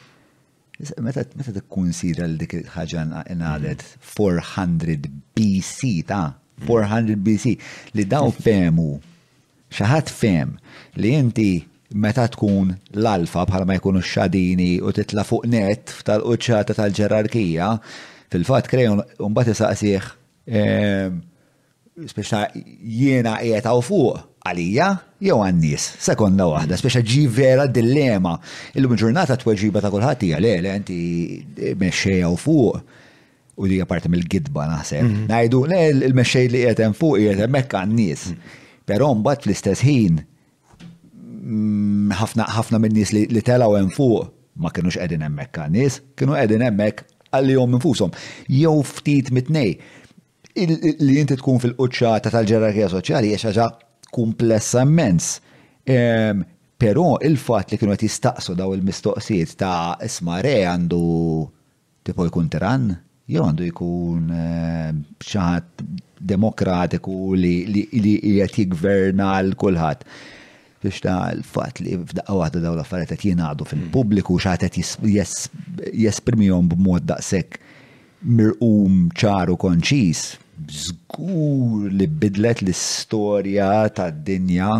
[1.01, 5.21] Meta meta sira l dik ħaġa ngħadet 400 mm.
[5.35, 7.57] BC ta' 400 BC
[7.93, 8.41] li daw mm.
[8.41, 8.99] femu
[9.73, 10.57] xaħat fem
[10.95, 11.65] li inti
[11.95, 17.69] meta tkun l-alfa bħalma jkunu xadini u titla fuq net tal uċċata tal-ġerarkija,
[18.33, 20.09] fil-fat kreju un-bat saqsieħ
[22.07, 24.89] speċa jiena jieta u fuq għalija
[25.23, 28.37] jew għannis, sekonda waħda, speċa ġi vera dilema.
[28.79, 32.83] Illum ġurnata tweġiba ta' kulħadd hija le, le inti u fuq.
[33.57, 35.01] U li parti mill-gidba naħseb.
[35.03, 35.23] Mhm.
[35.31, 38.21] Najdu, le il-mexxej li qiegħed hemm fuq qiegħed hemmhekk għan-nies.
[38.29, 38.85] Mhm.
[38.85, 40.19] Però mbagħad fl-istess ħin
[41.47, 44.25] Mm, ħafna minn-nies li telaw hemm fuq
[44.59, 47.05] ma kienux qegħdin hemmhekk għan-nies, kienu qegħdin hemmhekk
[47.37, 48.11] għalihom infushom.
[48.51, 49.77] Jew ftit mitnej
[50.57, 53.67] li inti tkun fil-quċċata tal-ġerarkija soċjali hija ħaġa
[54.17, 55.35] komplessa immens.
[55.87, 56.41] Ehm,
[56.81, 61.01] però il-fatt li kienu qed jistaqsu daw il-mistoqsijiet ta' isma' re għandu
[62.07, 62.89] tipo jkun tiran,
[63.29, 65.85] jew għandu jkun ehm, xaħat
[66.33, 67.55] demokratiku li
[67.93, 70.01] qed jigverna l kulħadd
[70.81, 73.71] biex ta' l-fat li f'daqqa waħda daw l-affarijiet qed jingħadu hmm.
[73.73, 77.57] fil-pubbliku x'għad qed jesprimihom b'mod daqshekk
[78.27, 80.27] mirqum ċaru konċis,
[80.87, 84.71] żgur li bidlet l-istorja tad-dinja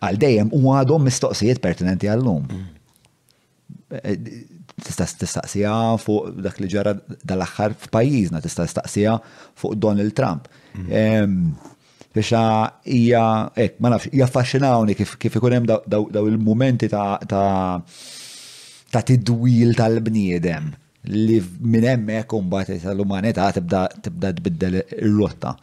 [0.00, 2.44] għal dejjem u għadhom mistoqsijiet pertinenti għallum.
[2.48, 3.98] Hmm.
[4.00, 4.46] Eh,
[4.80, 9.16] tista' tistaqsija fuq dak li ġara dal-aħħar f'pajjiżna, tista' tistaqsija
[9.60, 11.76] fuq Donald Trump hmm.
[12.10, 19.76] Fisha hija ek, ma nafx, jaffaxxinawni kif kif ikun hemm daw il-mumenti ta' ta' tidwil
[19.78, 20.72] tal-bniedem
[21.14, 25.54] li minn hemmhekk imbagħad tal-umanità tibda tibda tbiddel ir-rotta.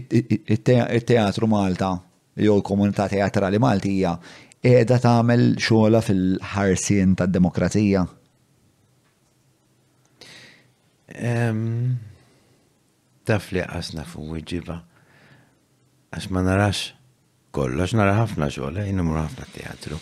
[0.00, 1.92] it-teatru Malta
[2.40, 4.16] jew l-komunità teatrali Maltija
[4.64, 8.08] qiegħda tagħmel xogħla fil-ħarsien tad-demokrazija?
[13.26, 14.76] Taf li għasna fuq ġiba.
[16.14, 16.84] Għax ma narax
[17.52, 19.98] kollox, nara ħafna xogħol, jinnumru ħafna teatru.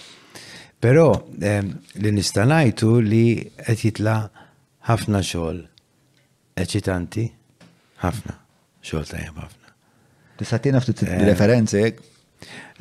[0.82, 1.06] Però
[1.40, 3.24] li nistanajtu li
[3.62, 4.18] qed jitla
[4.90, 5.62] ħafna xogħol
[6.62, 7.24] eċitanti,
[8.04, 8.36] ħafna
[8.84, 9.74] xogħol tajjeb ħafna.
[10.36, 11.86] Tisatina ftit referenzi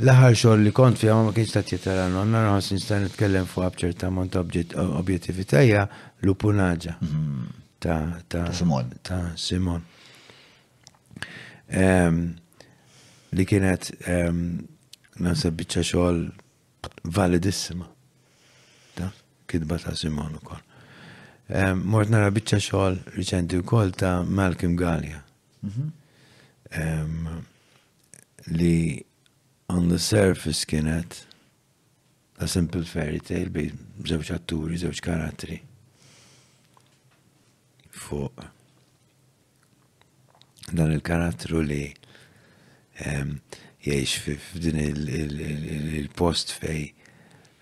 [0.03, 4.11] L-aħħar xogħol li kont fiha ma kienx qed jitara nonna nħoss nista' nitkellem fuq bċerta
[4.11, 5.87] mont objettività hija
[6.27, 6.97] lupunaġa.
[6.99, 7.53] Mhm
[7.85, 8.85] ta', ta, Simon.
[9.03, 9.81] Ta' Simon.
[11.71, 12.35] Um,
[13.33, 14.45] li kienet um,
[15.21, 16.19] nasab bieċa xoħal
[17.15, 17.85] validissima.
[18.97, 19.11] Ta'
[19.49, 20.61] kidba ta' Simon kol.
[21.53, 25.21] Um, Mort nara bieċa xoħal riċenti kol ta' Malcolm Gallia.
[25.61, 25.93] Mm -hmm.
[26.83, 27.45] um,
[28.57, 29.01] li
[29.69, 31.27] on the surface kienet
[32.37, 33.69] a simple fairy tale bi
[34.07, 35.61] zewċ atturi, zewċ karatri
[37.95, 38.41] fuq
[40.72, 41.93] dan il-karattru li
[42.99, 43.35] ehm,
[43.85, 46.91] jiex f'din il-post fej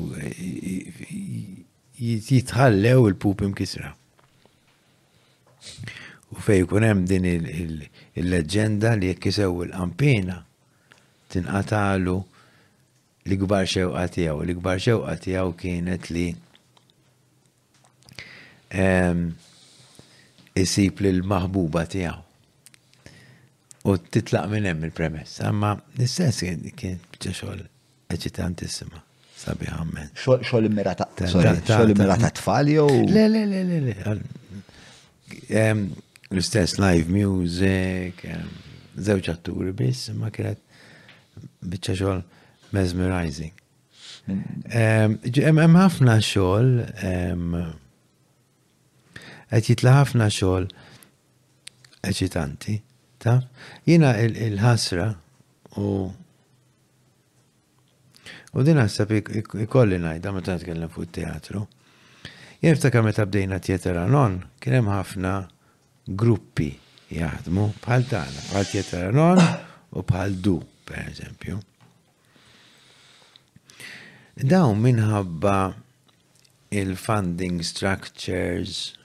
[2.07, 3.93] jitħallew il-pup imkisra.
[6.33, 10.41] U fej kunem din il-leġenda li jekk isew l ampina
[11.33, 12.17] tinqatalu
[13.27, 14.41] li gbar xewqa tijaw.
[14.45, 16.27] li gbar xewqa tijaw kienet li
[20.55, 22.19] isib l maħbuba tiegħu.
[23.87, 25.39] U titlaq minn hemm il-premess.
[25.47, 26.43] Amma l-istess
[26.75, 27.61] kien bieċa xogħol
[28.13, 28.99] eċitantissima.
[29.37, 30.09] Sabi għammen.
[30.19, 32.87] Xogħol immirata xogħol immirata tfal jew?
[33.07, 33.93] Le, le, le, le, le.
[36.29, 38.15] L-istess live music,
[38.97, 40.59] żewġ atturi biss, ma kienet
[41.63, 42.21] b'ċa xogħol
[42.75, 43.53] mesmerizing.
[44.67, 46.67] Hemm ħafna xogħol
[49.51, 50.65] għet jitla ħafna xogħol
[52.09, 52.77] eċitanti.
[53.17, 53.37] Ta?
[53.87, 55.07] Jina il-ħasra
[55.79, 55.89] u
[58.57, 59.11] u din għasab
[59.67, 61.65] ikolli najda meta nitkellem fuq it-teatru.
[62.63, 65.33] Jien ftakar meta bdejna tjetera non, kien hemm ħafna
[66.07, 66.71] gruppi
[67.13, 69.41] jaħdmu bħal tagħna, bħal tjetera non
[69.93, 70.55] u bħal du,
[70.87, 71.59] per eżempju.
[74.47, 75.57] Dawn minħabba
[76.77, 78.96] il-funding structures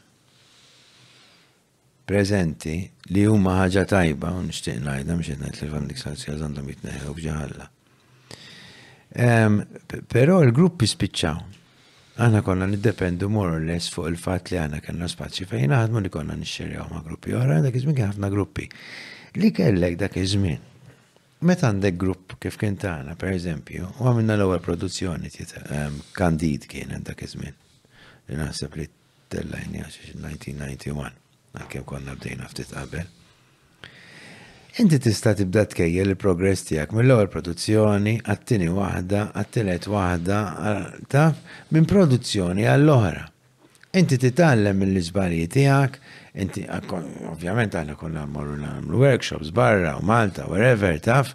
[2.05, 2.83] prezenti
[3.15, 7.13] li huma ħaġa tajba, u nixtieq ngħidha mhux qed ngħid li l-familji sazzja għandhom jitneħħew
[7.17, 7.69] f'ġaħalla.
[9.23, 9.61] Ehm,
[10.11, 11.43] però l-gruppi spiċċaw.
[12.23, 16.11] Aħna konna niddependu more u less fuq il-fatt li għana kellna spazju fejn għadmu li
[16.13, 18.67] konna nixxerjaw ma' gruppi oħra, dak iż-żmien kien ħafna gruppi.
[19.41, 20.69] Li kellek dak iż-żmien.
[21.49, 25.31] Meta għandek grupp kif kien tagħna, per eżempju, u għamilna l-ewwel produzzjoni
[26.19, 27.57] kandid ehm, kien dak iż-żmien.
[28.29, 28.87] Li naħseb li
[29.33, 31.21] tellajni 1991
[31.59, 33.09] għalkew konna bdejna ftit qabel.
[34.81, 40.39] Inti tista' tibda tkejjel il-progress tiegħek mill-ewwel produzzjoni għat-tieni waħda, għat-tielet waħda,
[41.13, 41.43] taf
[41.77, 43.27] minn produzzjoni għall-oħra.
[44.01, 45.99] Inti titgħallem mill-iżbalji tiegħek,
[46.41, 51.35] inti ovvjament aħna konna mmorru nagħmlu workshops barra u Malta, wherever taf,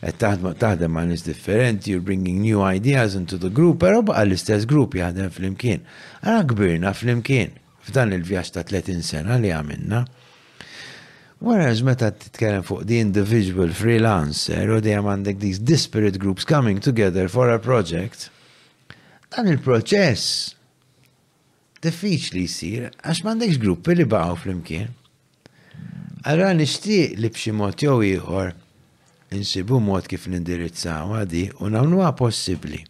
[0.00, 4.96] taħdem ma' nis differenti, you're bringing new ideas into the group, pero baqa l-istess grupp
[5.02, 5.84] jaħdem fl-imkien.
[6.24, 7.58] Ara kbirna fl-imkien
[7.88, 10.02] f'dan il-vjaġġ ta' 30 sena li għamilna.
[11.40, 17.28] Wara meta titkellem fuq the individual freelancer u dejjem għandek these disparate groups coming together
[17.30, 18.28] for a project,
[19.32, 20.54] dan il-proċess
[21.84, 24.90] diffiċli jisir għax m'għandekx gruppi li baqgħu flimkien.
[26.26, 28.50] Allora nixtieq li b'xi mod jew ieħor
[29.38, 32.82] insibu mod kif nindirizzaw għadi u nagħmluha possibbli.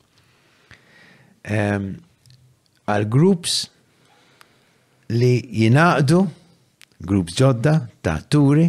[1.49, 1.93] Ehm,
[2.89, 3.67] għal um, groups
[5.09, 6.27] li jinaqdu
[7.01, 8.69] groups ġodda ta' turi.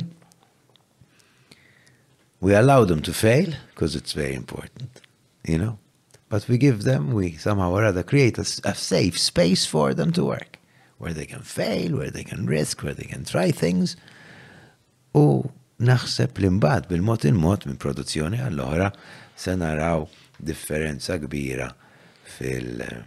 [2.39, 5.01] We allow them to fail because it's very important,
[5.43, 5.77] you know.
[6.29, 10.13] But we give them, we somehow or other create a, a safe space for them
[10.13, 10.57] to work,
[10.99, 13.97] where they can fail, where they can risk, where they can try things.
[15.13, 15.51] U
[15.81, 18.89] naħseb li mbagħad bil-mod il-mod minn produzzjoni għall-oħra
[19.39, 20.05] se naraw
[20.37, 21.71] differenza kbira
[22.37, 23.01] fil-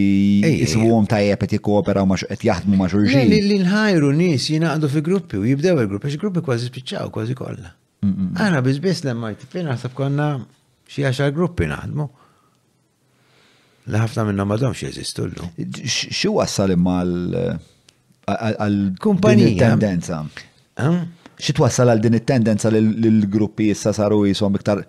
[0.59, 3.33] jiswhom tajjeb qed jikkooperaw ma qed jaħdmu ma' xulxin.
[3.33, 7.71] Li ħajru nies jingħaqdu fi gruppi u jibdew il-gruppi xi gruppi kważi spiċċaw kważi kollha.
[8.05, 8.45] Mm, mm, mm.
[8.45, 10.29] Aħna biss lemma jtifin naħseb konna
[10.91, 12.07] xi għaxar gruppi naħdmu.
[13.89, 15.49] Li ħafna minnhom m'għadhomx jeżistu llu.
[15.89, 17.01] Xi wassal imma
[18.37, 20.21] għal-kumpanija tendenza.
[20.77, 21.01] Hm?
[21.41, 24.85] Xi twassal għal din it-tendenza lill-gruppi issa saru jisom iktar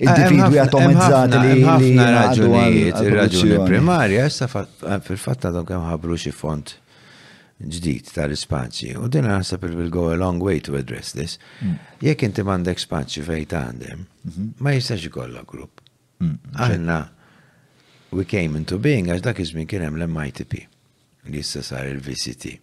[0.00, 6.72] individwi atomizzati li ħafna raġunijiet, il-raġuni primarja, jessa fil-fatta dok hemm ħabru xi font
[7.62, 8.94] ġdid tal-ispazji.
[8.98, 11.36] U din naħseb will go a long way to address this.
[11.62, 11.76] Mm.
[12.02, 14.48] Jekk inti mandek spazju fejn għandem, mhm.
[14.62, 15.84] ma jistax ikollok grupp.
[16.22, 16.38] Mm.
[16.58, 16.96] Aħna
[18.12, 20.60] we came into being għax dak iż kienem kien hemm l-MITP
[21.30, 22.56] li issa sar il-VCT.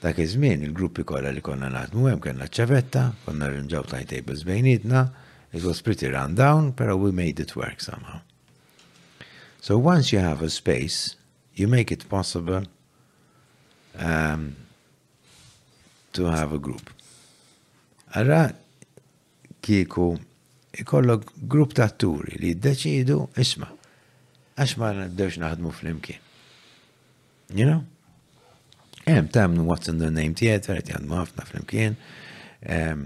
[0.00, 5.02] Dak iż-żmien il-gruppi kollha li konna naħdmu hemm kellna ċavetta, konna rinġaw timetables tables bejnietna,
[5.52, 8.20] It was pretty run down, but we made it work somehow.
[9.60, 11.16] So once you have a space,
[11.54, 12.62] you make it possible
[13.98, 14.56] um,
[16.12, 16.90] to have a group.
[18.14, 18.54] Ara
[19.60, 20.16] kieku
[20.72, 23.68] ikollok grupp ta' turi li jiddeċidu isma.
[24.60, 26.22] Għax ma nibdewx naħdmu fl-imkien.
[27.54, 27.82] You know?
[29.06, 31.96] Hemm tamnu What's in the Name Theater, qed jaħdmu ħafna fl-imkien.
[32.66, 33.02] Um,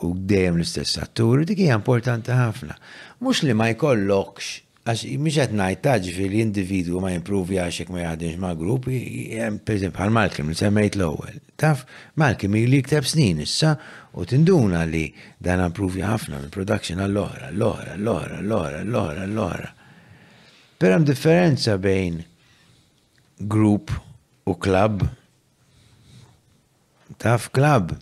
[0.00, 2.76] u dejjem l-istess attur, dik hija importanti ħafna.
[3.22, 4.52] Mhux li ma jkollokx
[4.88, 9.98] għax mhix qed ngħid taġi fil-individwu ma jimpruvi għax ma jgħadix ma' grupp, hemm pereżempju
[9.98, 11.36] bħal Malkim li semmejt l-ewwel.
[11.60, 11.84] Taf
[12.18, 13.74] Malkim li kteb snin issa
[14.16, 15.04] u tinduna li
[15.38, 19.72] dan impruvi ħafna minn production għall-oħra, l-oħra, l-oħra, l-oħra, l-oħra, l-oħra.
[20.82, 22.18] Però hemm differenza bejn
[23.46, 23.92] grupp
[24.50, 25.04] u klub.
[27.22, 27.92] Taf klab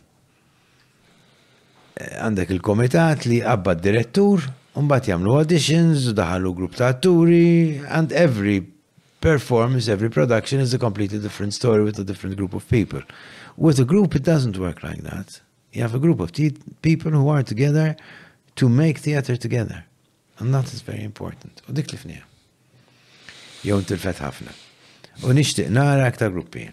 [2.09, 4.45] għandek il-komitat li qabba direttur,
[4.79, 8.61] unbat jamlu auditions, daħallu grupp ta' atturi, and every
[9.21, 13.03] performance, every production is a completely different story with a different group of people.
[13.57, 15.41] With a group, it doesn't work like that.
[15.73, 16.33] You have a group of
[16.83, 17.97] people who are together
[18.57, 19.85] to make theater together.
[20.39, 21.61] And that is very important.
[21.69, 22.25] U dik li fnija.
[23.61, 24.55] Jow ħafna.
[25.29, 26.71] U nishtiq nara aktar gruppi.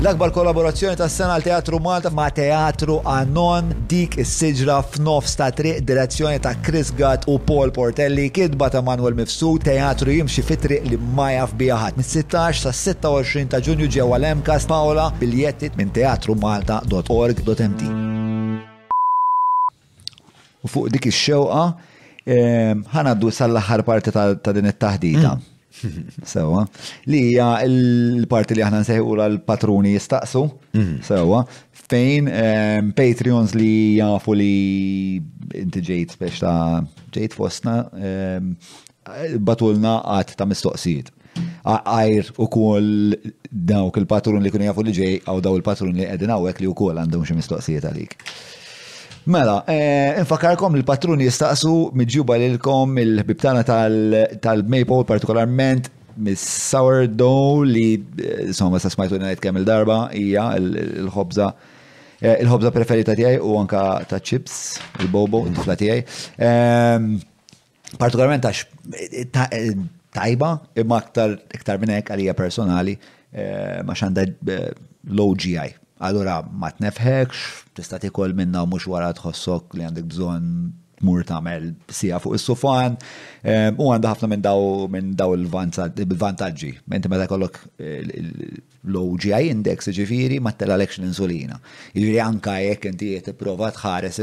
[0.00, 5.82] L-akbar kollaborazzjoni tas sena għal teatru Malta ma' teatru Anon dik is-siġra f'nof ta' triq
[5.90, 10.96] direzzjoni ta' Chris Gatt u Paul Portelli kidba ta' Manuel Mifsu teatru jimxi fitri li
[10.96, 12.00] ma jaf biħat.
[12.00, 17.84] Min 16 sa' 26 ta' ġunju ġewa l-Emkas Paola biljettit minn Teatru Malta.org.mt.
[20.64, 21.87] U fuq dik ix-xewqa
[22.28, 25.30] Ehm, ħanaddu sal-aħħar parti ta' din it-taħdita.
[25.34, 26.02] Mm.
[26.32, 26.64] Sewa.
[27.08, 30.42] Li hija l-parti li aħna nsejħu l-patruni jistaqsu.
[30.76, 30.98] Mm.
[31.08, 31.40] Sewa.
[31.88, 34.54] Fejn ehm, Patreons li jafu li
[35.56, 36.82] inti ġejt biex ta'
[37.16, 38.52] ġejt fostna ehm,
[39.40, 41.14] batulna għat ta' mistoqsijiet.
[41.38, 42.92] Għajr u kol
[43.70, 46.76] dawk il-patrun li kun jafu li ġej, għaw daw il-patrun li għedin għawek li u
[46.76, 48.16] kol għandhom xie mistoqsijiet għalik.
[49.26, 57.88] Mela, eh, infakarkom li patruni jistaqsu miġjuba lilkom il-bibtana tal-Maple partikolarment mis sourdough li
[58.22, 61.50] eh, somma sa smajtu ngħid kemm il-darba hija l-ħobża
[62.42, 65.82] il ħobza eh, preferita tiegħi u anka ta' chips, il-bobo, il-tfla mm.
[65.84, 66.24] tiegħi.
[66.42, 68.64] Ehm, partikolarment għax
[70.18, 70.50] tajba
[70.82, 72.96] imma aktar iktar minn hekk għalija personali
[73.86, 74.22] ma xanda
[75.16, 75.68] low GI.
[76.04, 80.52] Allura ma tnefħekx, tista' tikol minna mhux wara tħossok li għandek bżonn
[80.98, 82.96] tmur tagħmel sija fuq is-sufan
[83.44, 86.72] eh, u għandha ħafna minn daw minn daw il-vantaġġi.
[86.94, 88.02] Inti meta kollok eh,
[88.86, 91.58] low GI index, ġifiri, ma t-telalekx l-insulina.
[91.92, 94.20] Ġifiri anka jek inti jiet provat tħares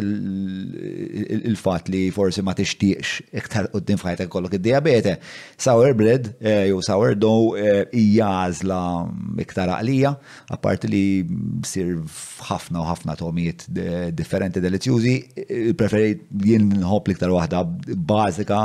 [1.35, 5.17] il-fat li forsi ma t-ixtiqx iktar u din fħajtek kollok id-diabete.
[5.61, 8.79] Sour bread, eh, jew sour dough, eh, jgħazla
[9.43, 10.13] iktar għalija,
[10.55, 11.03] apart li
[11.67, 11.97] sir
[12.47, 13.67] ħafna u ħafna tomiet
[14.15, 15.15] differenti delizjużi,
[15.45, 18.63] eh, preferit jien nħob liktar wahda bazika,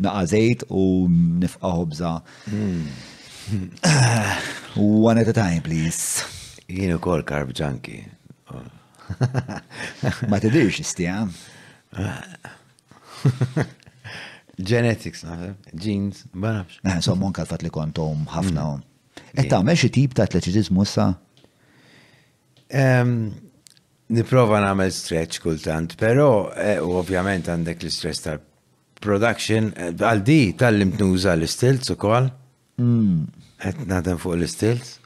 [0.00, 2.18] naqazejt u nifqa ħobza.
[2.50, 2.86] Hmm.
[5.08, 6.24] One at a time, please.
[6.68, 8.06] Jien ukoll carb junkie.
[10.30, 11.26] Ma t-dirx istija.
[14.60, 16.76] Genetics, naħseb, genes, ma nafx.
[17.06, 18.62] So mon fat li kontom um ħafna.
[18.62, 18.66] Um.
[18.78, 18.82] Mm.
[19.40, 21.06] Etta, eh, meċi tip ta' atleċizmu sa?
[22.70, 23.12] Ehm,
[24.14, 31.44] niprofa namel stretch kultant, pero eh, ovvjament għandek l-stress tal-production, eh, għal di tal-limtnuża l
[31.48, 31.96] istilt u
[32.80, 33.88] Għetna mm.
[33.90, 34.96] nadem fuq l istilz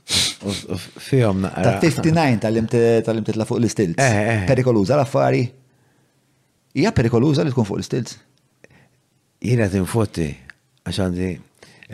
[1.01, 1.78] Fijom naqra.
[1.81, 2.69] Ta' 59 tal-lim
[3.27, 3.97] titla fuq l-istils.
[3.97, 4.43] Eh, eh, eh.
[4.51, 5.44] Perikoluza l-affari.
[6.77, 8.19] Ija perikoluza li tkun fuq l-istils?
[9.44, 10.27] Jina tinfotti,
[10.89, 11.31] għaxandi.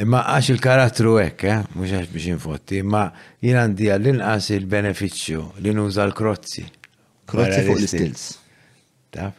[0.05, 1.44] Imma għax il-karattru ek,
[1.76, 3.05] mux għax biex infotti, imma
[3.47, 6.65] jina għandi għall-inqas il-beneficju li nuża l-krozzi.
[7.31, 8.26] Krozzi fuq l-istils.
[9.15, 9.31] Ta'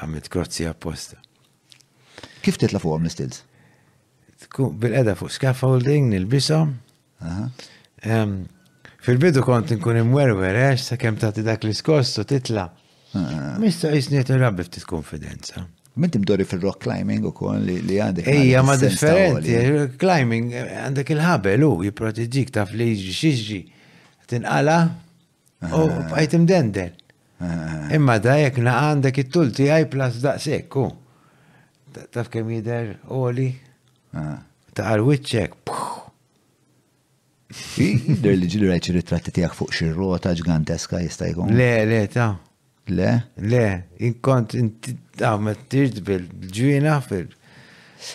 [0.00, 1.20] għamit krozzi apposta.
[2.42, 3.44] Kif titla fuq l istilz
[4.58, 6.64] bil-qeda fuq scaffolding, nil-bisa.
[9.04, 12.66] Fil-bidu kont nkun imwerwer, għax eh, sa' kem ta' dak l u titla.
[13.14, 13.56] Ah.
[13.58, 15.64] Mista' jisniet rabbi ftit konfidenza.
[15.98, 18.26] Mint mdori fil-rock climbing u kon li għandek.
[18.30, 19.56] Ejja, ma differenti,
[19.98, 23.60] climbing għandek il-ħabel u jiprotiġik taf li jġi xiġi.
[24.30, 25.78] Tinqala ah.
[25.80, 26.92] u bħajtim imdender.
[27.42, 27.88] Ah.
[27.98, 30.86] Imma da jek na għandek it-tulti għaj plas sekku.
[32.14, 33.50] Taf kem jider oli
[34.18, 35.96] għal-witċek, ah.
[37.76, 41.50] Jider li ġilu rajċi ritratti tijak fuq xirrota ġganteska jista' jkun.
[41.58, 42.32] Le, le, ta'
[42.90, 43.10] Le?
[43.46, 43.66] Le,
[44.06, 44.54] inkont
[45.22, 47.26] għamet tirt bil ġuina fil.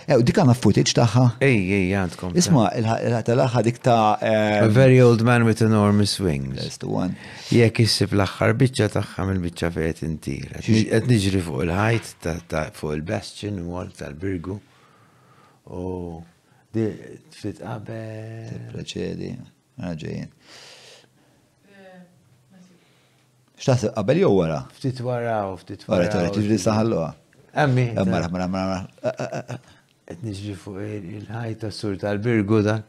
[0.09, 1.23] Ew, dik għanna footage taħħa?
[1.45, 2.31] Ej, ej, għandkom.
[2.41, 6.57] Isma, il ħat l ħat dik ta' eh, A very old man with enormous wings.
[6.59, 7.15] That's the one.
[7.53, 10.39] Jek jissib l-axħar bicċa taħħa mill bicċa fejt inti.
[10.49, 12.31] Għet nġri fuq il-ħajt,
[12.75, 14.57] fuq il-bastion, u tal-birgu.
[15.67, 16.21] U
[16.73, 16.85] di
[17.33, 18.67] fit qabel.
[18.69, 19.31] Preċedi,
[19.81, 20.33] għagħin.
[21.71, 22.01] Ah, eh,
[23.57, 24.59] Xtaħseb qabel jow wara?
[24.77, 26.05] Ftit wara u ftit wara.
[26.05, 27.09] t-għara, tara tiġri saħalluha.
[27.65, 27.87] Emmi.
[27.95, 28.03] Eh.
[28.05, 28.77] Mara mara mara.
[29.01, 29.73] Eh,
[30.05, 32.83] Qed niġri fuq il-ħajta sur tal-birgu dan.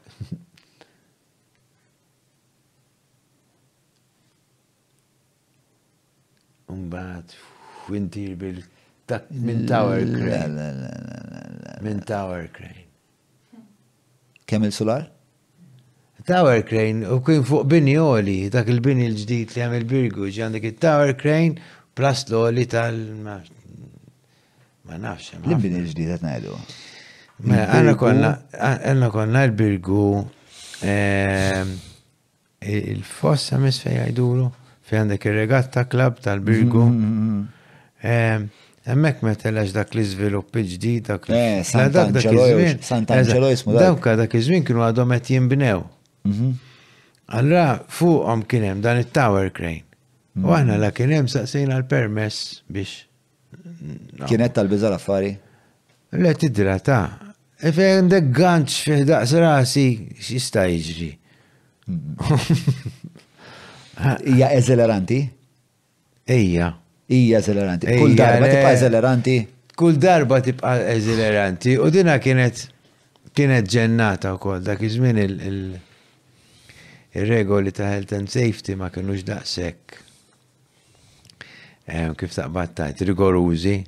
[6.77, 7.33] Umbat,
[7.89, 8.59] wintir bil
[9.31, 10.55] Minn Tower Crane.
[11.81, 12.85] Minn Tower Crane.
[14.47, 15.09] Kemm il-solar?
[16.25, 21.13] Tower Crane, u kien fuq bini oli, dak il-bini l-ġdijt li għamil birgu, ġandek il-Tower
[21.19, 21.63] Crane,
[21.95, 23.39] plus l-oli tal ma
[24.99, 25.37] nafx.
[25.39, 26.57] L-bini l-ġdijt għat najdu.
[27.47, 30.09] Għanna konna l-birgu,
[30.83, 31.77] ehm,
[32.75, 34.51] il-fossa mis fej għajdulu,
[34.87, 36.87] fej għandek il-regatta klab tal-birgu.
[36.91, 38.07] Mm-hmm, mm-hmm.
[38.07, 38.49] Ehm,
[38.87, 41.39] Emmek metelax dak li sviluppi iġdi, dak li.
[41.67, 43.79] Sant'Angelo eh, dak Sant'Angelo dak.
[43.81, 45.81] Dawk dak iż-żmien kienu għadhom qed jinbnew.
[46.31, 46.53] Mhm.
[47.37, 49.83] Allura fuqhom kien hemm dan it-tower crane.
[50.39, 50.53] U mhm.
[50.61, 52.39] aħna la kien hemm saqsejna l-permess
[52.71, 52.93] biex.
[54.29, 55.33] Kienet tal-biża l-affari?
[56.17, 57.05] Le tidra ta'
[57.59, 59.87] e Fejn dek ganċ fih daqs rasi
[60.31, 61.11] xista jiġri.
[64.31, 64.57] Ija mhm.
[64.63, 65.25] eżeleranti?
[66.39, 66.77] Ija.
[67.09, 67.87] Ija eżeleranti.
[68.01, 69.47] Kull darba tibqa eżeleranti.
[69.77, 71.79] Kull darba tibqa eżeleranti.
[71.81, 72.69] U dina kienet
[73.37, 74.63] kienet ġennata u koll.
[74.65, 79.99] Dak iż-żmien il-regoli ta' health and safety ma kienux daqshekk.
[82.19, 83.85] Kif ta' battajt, rigorużi.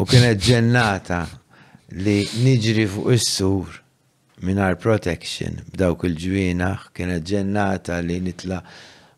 [0.00, 1.26] U kienet ġennata
[2.00, 3.66] li niġri fuq is-sur
[4.44, 8.62] minar protection b'dawk il-ġwienaħ kienet ġennata li nitla'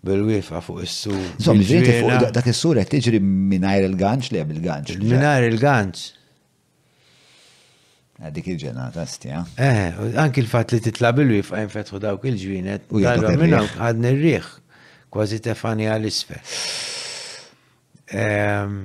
[0.06, 1.20] bil wifa fuq is-sur.
[1.42, 1.58] Zom,
[2.38, 4.96] dak is-sur qed tiġri mingħajr il-ganċ li bil-ganċ.
[5.02, 6.04] Mingħajr il-ganċ.
[8.24, 9.42] Eh, dik il-ġenata stja.
[9.60, 9.80] Eh?
[9.86, 12.86] eh, anki l-fat li titla bil-wifqa jinfetħu dawk il-ġwienet.
[12.96, 14.48] U jgħadra minnhom għadni r-riħ,
[15.12, 16.38] kważi tefani għal isfe
[18.16, 18.80] ehm,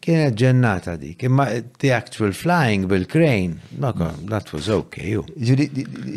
[0.00, 1.44] Kienet ġennata dik, imma
[1.80, 3.58] the actual flying bil-crane,
[4.30, 5.14] that was okay.
[5.14, 5.68] Ġuri,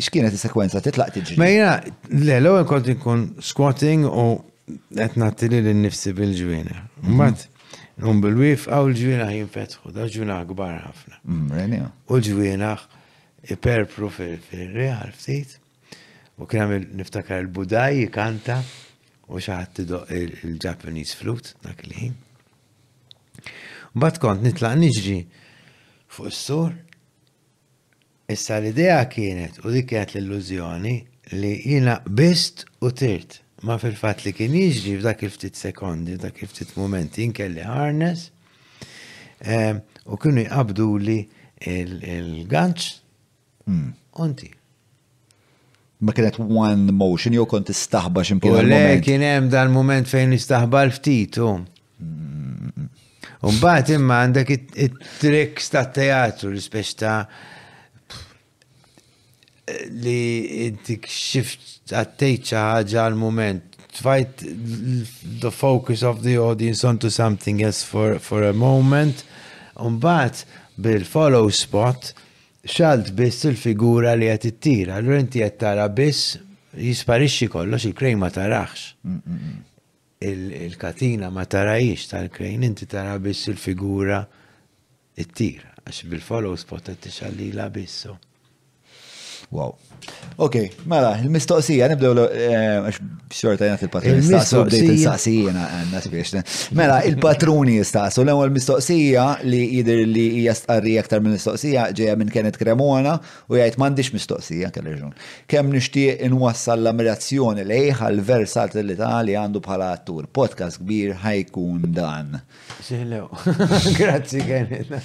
[0.02, 1.36] xkienet il-sekwenza, titlaq tiġi?
[1.40, 1.74] Ma jina,
[2.12, 4.26] le, l kont nkun squatting u
[5.38, 6.84] tili l-nifsi bil-ġvina.
[7.06, 8.08] Mbat, mhm.
[8.10, 11.20] un bil-wif, għaw l-ġvina jinfetħu, da ġvina gbar ħafna.
[11.28, 12.74] Mhm, u l-ġvina
[13.54, 15.58] iperpru fil-reħal ftit,
[16.40, 18.62] u kien niftakar il-budaj jikanta
[19.30, 22.22] u xaħat il-Japanese flute dak li ħin
[23.94, 25.20] Bat kont nitlaq niġri
[26.10, 26.70] fuq s-sur.
[28.30, 30.94] Issa l-idea kienet, u dik kienet l-illużjoni,
[31.38, 33.40] li jina bist u tirt.
[33.64, 38.26] Ma fil-fat li kien jiġri f'dak il-ftit sekondi, f'dak il-ftit momenti, jinkelli harness,
[39.44, 39.76] eh,
[40.10, 41.18] u kienu jqabdu li
[41.62, 42.90] il-ganċ,
[44.20, 44.50] unti.
[44.50, 44.62] Hmm.
[46.04, 48.56] Ma kienet one motion, jew kont istaħba ximpo.
[48.64, 51.54] Le, kien hemm dan moment fejn istahba l-ftit, u.
[52.00, 52.43] Hmm.
[53.44, 57.16] Umbat imma għandek it-triks ta' teatru, li speċta ta'
[60.04, 60.16] li
[60.68, 63.62] intik xift għattejċa ħaġa għal-moment.
[63.94, 64.34] Tfajt
[65.44, 69.22] the focus of the audience onto something else for, for a moment.
[69.80, 70.44] Umbat
[70.80, 72.14] bil-follow spot
[72.64, 74.96] xalt biss il-figura li għat it-tira.
[75.00, 76.38] Allora inti għattara tara biss
[76.80, 78.64] jisparixxi kollox il krejma ma mm,
[79.04, 79.62] mm, mm
[80.18, 84.22] il-katina ma tarajiex tal-krejn, inti tara biss il-figura
[85.18, 88.14] it tira għax bil-follow spot t-tixallila bissu.
[89.52, 89.76] Wow,
[90.40, 90.56] Ok,
[90.90, 92.86] mela, il-mistoqsija, nibdew eh,
[93.34, 96.40] xorta jgħat il-patruni jistaqsu, bdejt il-saqsija, għanna
[96.74, 102.32] Mela, il-patruni jistaqsu, l ewwel mistoqsija li jidir li jastqarri aktar minn mistoqsija ġeja minn
[102.34, 103.14] Kenneth Cremona
[103.48, 105.14] u jgħajt mandiċ mistoqsija kell ġun.
[105.46, 110.26] Kem nishtiq inwassal l-ammirazzjoni li jħal versat l-Itali għandu bħala attur.
[110.26, 112.40] Podcast kbir ħajkun dan.
[112.82, 113.22] Xilew,
[114.00, 114.98] grazzi Kenneth.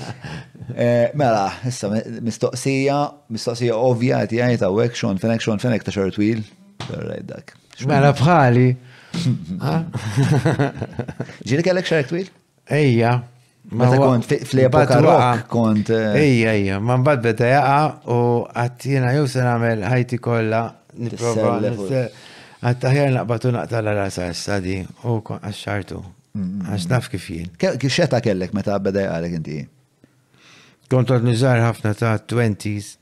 [0.74, 6.12] Eh, mela, issa mistoqsija, mistoqsija ovvja jgħajt għawek fenek xon, fenek xon, fenek ta' xor
[6.12, 6.42] twil.
[7.26, 7.56] dak.
[7.86, 8.68] Mela bħali.
[11.50, 12.30] Ġirik kellek xor twil?
[12.68, 13.18] Ejja.
[13.72, 15.90] Meta kont fl-epoka rock kont.
[15.90, 18.20] Eh, ejja, ejja, man bad beta jaqa u
[18.50, 20.64] għattina ju se nagħmel ħajti kollha
[20.98, 21.60] nipprova.
[22.60, 26.02] Għattaħjar naqbatu naqtala rasa s-sadi u għaxxartu.
[26.70, 27.52] Għax naf kif jien.
[27.60, 29.60] Kixeta kellek meta beda għalek inti?
[30.90, 32.96] Kont għad nizar ħafna ta' 20s.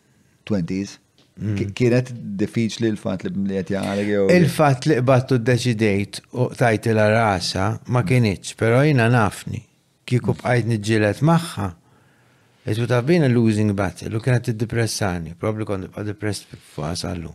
[0.47, 0.93] 20s?
[1.37, 1.69] Mm.
[1.77, 2.09] Kienet
[2.79, 8.79] li l-fat li mliet jgħalek Il-fat li qbattu d-deċidejt u tajt il-rasa ma kienieċ, pero
[8.81, 9.61] jina nafni.
[10.07, 11.67] Kiku bqajt nġilet maħħa.
[12.67, 17.31] Etu ta' bina losing battle, u kienet id-depressani, probabli kont bqa depressed fuqas għallu.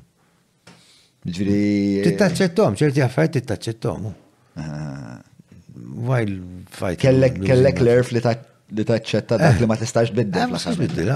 [1.22, 2.02] Ġviri.
[2.08, 4.10] Tittaċċettom, ċerti għaffajt tittaċċettom.
[4.58, 5.20] Ah.
[6.10, 6.34] Wajl
[6.74, 7.06] fajt.
[7.06, 10.42] Kellek l-erf li taċċetta dak li ma t-istax bidda.
[10.42, 11.14] Eh, ma t tistax biddel,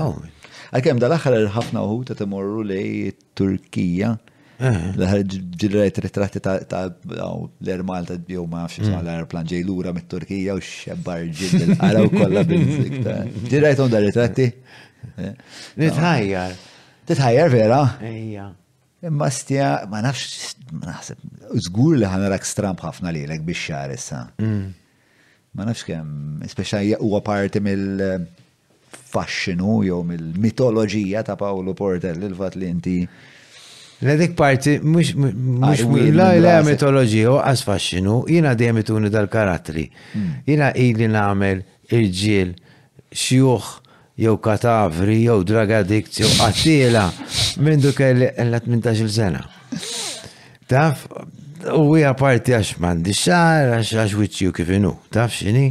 [0.75, 4.15] Għalkemm dal-aħħar ħafna uħu ta' timorru lej Turkija.
[4.59, 5.23] L-ħar
[5.61, 9.67] ġilrejt ritratti ta' l-ermal ta' jew ma' fx l-aeroplan ġej
[9.99, 12.99] mit-Turkija u xebbar ġid l u kollha bil-zik.
[13.53, 14.49] Ġilrejt da ritratti.
[15.77, 16.57] Nitħajjar.
[17.07, 17.83] Titħajjar vera?
[18.09, 18.49] Ejja.
[19.07, 21.19] Imma stja, ma nafx, ma naħseb,
[21.69, 24.23] zgur li ħanarak stramp ħafna li l-ek biex xar issa.
[24.43, 28.25] Ma nafx kem, speċa huwa parti mill-
[28.97, 32.99] mill-fascinu jew mill-mitoloġija ta' Paolo Portelli il-fat li inti.
[34.01, 35.15] Le dik parti, mux
[35.63, 35.75] ah,
[36.15, 40.35] la la mitoloġija u għas fascinu, jina dejjem ituni dal karatri hmm.
[40.47, 42.51] Jina ili namel irġiel
[43.17, 43.65] xjuħ
[44.21, 47.07] jew katavri jew dragadik jew qattila
[47.65, 49.41] minn dik l-18 sena.
[50.67, 51.07] Taf,
[51.79, 55.71] u hija parti għax mandi xar, għax għax wiċċju kif inhu, taf xini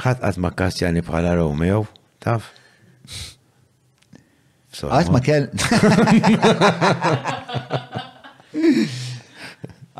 [0.00, 1.82] ħat qatt ma Kastjani bħala Romeo,
[2.24, 2.48] taf?
[4.80, 5.48] Għat kell.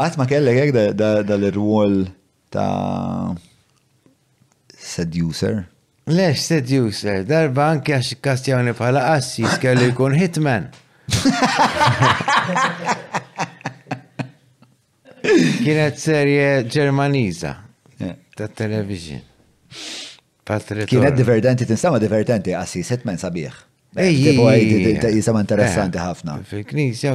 [0.01, 1.97] Għat ma kellek jek dal-rwol
[2.53, 3.35] ta'
[4.79, 5.65] seducer.
[6.11, 10.71] Lex seducer, darba anke għax kastjoni bħala assis kellu jkun hitman.
[15.61, 17.53] Kienet serje ġermaniza
[18.37, 19.27] ta' television.
[20.89, 23.59] Kienet divertenti, tinsama divertenti, għassi, setmen sabiħ.
[24.03, 26.35] Ejjibu għajdi, jisama interessanti eh, ħafna.
[26.51, 27.13] Fil-knisja,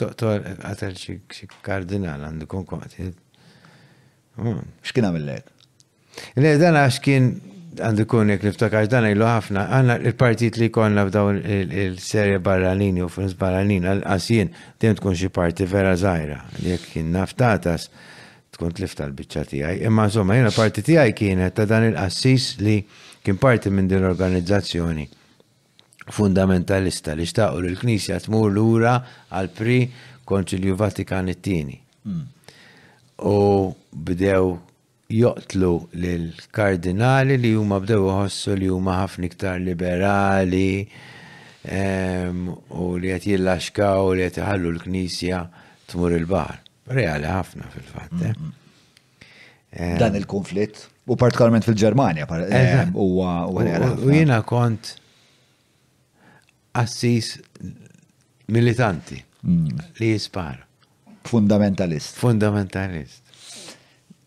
[0.00, 3.10] toqtor għatel xie kardinal għandu konkwati.
[4.38, 4.62] Hmm.
[4.86, 5.50] Xkien għamillek?
[6.40, 7.28] Le, dan għax kien
[7.74, 13.36] għandu kun niftakar dan għajlu ħafna, għanna il-partit li konna f'dawn il-serja barranini u f'nis
[13.36, 17.90] barranin, għasjien, dem tkun xie parti vera zaħira, jek kien naftatas
[18.54, 19.82] tkun tlift tal-bicċa tiegħi.
[19.88, 22.76] Imma insomma, jiena parti tiegħi kienet ta' dan il-qassis li
[23.24, 25.06] kien parti minn din l-organizzazzjoni
[26.14, 28.94] fundamentalista li xtaqu l knisja tmur lura
[29.32, 29.78] għal pri
[30.28, 31.80] konċilju Vatikan it-tieni.
[33.24, 33.36] U
[33.74, 34.54] bdew
[35.14, 40.68] joqtlu l-kardinali li huma bdew iħossu li huma ħafna iktar liberali
[41.64, 45.46] u li qed jillaxkaw li qed iħallu l-Knisja
[45.88, 48.20] tmur il-baħar reali ħafna fil-fatt.
[48.20, 49.30] Eh.
[49.74, 53.24] Eh, Dan il-konflitt, u partikolarment fil-Ġermanja, eh, u
[54.12, 54.92] Jiena kont
[56.78, 57.34] assis
[58.54, 59.82] militanti mm.
[60.00, 60.60] li jispar.
[61.24, 62.18] Fundamentalist.
[62.20, 63.22] Fundamentalist.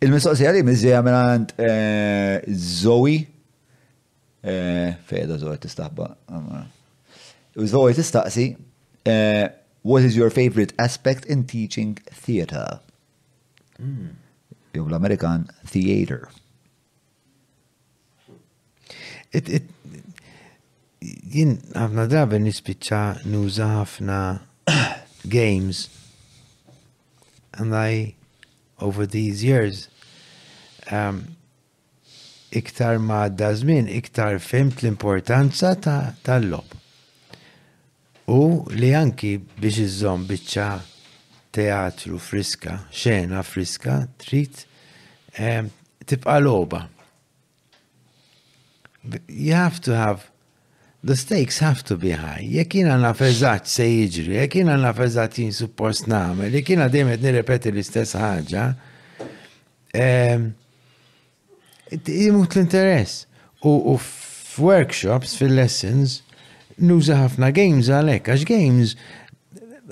[0.01, 1.53] Il-mistoqsija li mizzi għamilant
[2.53, 3.17] Zoe,
[5.07, 6.09] fejda Zoe tistaqba.
[7.57, 8.49] Zoe tistaqsi,
[9.81, 12.79] What is your favorite aspect in teaching theater?
[13.77, 14.91] Jew hmm.
[14.93, 16.27] l-Amerikan theater.
[21.33, 24.19] Jien ħafna drabi nispiċċa nuża ħafna
[25.35, 25.83] games
[27.57, 28.15] and I
[28.83, 29.87] over these years
[30.89, 31.19] um,
[32.51, 36.73] iktar ma dażmin iktar fimt l-importanza ta' tal-lob.
[38.27, 40.65] U li anki biex iżżomm biċċa
[41.55, 44.65] teatru friska, xena friska, trid
[45.31, 46.81] tibqa' loba.
[49.31, 50.27] You have to have
[51.01, 52.43] the stakes have to be high.
[52.43, 57.71] Jek jina nafeżat se jiġri, jek jina nafeżat jien suppost namel, jek jina demet nirrepeti
[57.71, 58.65] l-istess ħaġa,
[61.95, 63.21] jimut l-interess.
[63.63, 66.19] U f-workshops, fil-lessons,
[66.81, 68.93] nuża ħafna games għalhekk għax games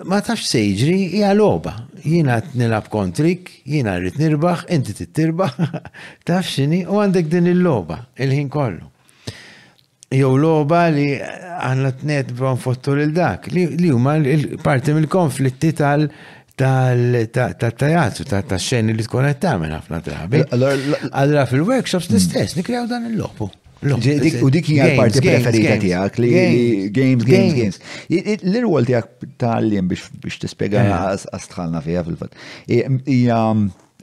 [0.06, 1.74] ma tafx sejġri hija logħba.
[2.06, 5.56] Jiena qed nilab kontrik, jiena rrit nirbaħ, inti t taf
[6.26, 8.92] tafxini, u għandek din il-logħba il-ħin kollu.
[10.14, 11.08] Jew logħba li
[11.98, 14.20] t-net bron fottur il dak li huma
[14.62, 16.06] parti mill-konflitti tal
[16.56, 20.44] tal-tajazzu, tal-xeni li tkun qed tagħmel ħafna drabi.
[20.54, 23.50] Allora fil-workshops l-istess, nikrew dan il-lopu.
[23.86, 26.32] U dik hija l-parti preferita tiegħek li
[26.94, 27.82] games, games, games.
[28.42, 30.86] L-irwol tiegħek tal-lim biex tispjega
[31.32, 31.86] għastħalna eh.
[31.90, 32.40] fiha fil-fatt.
[33.12, 33.44] Hija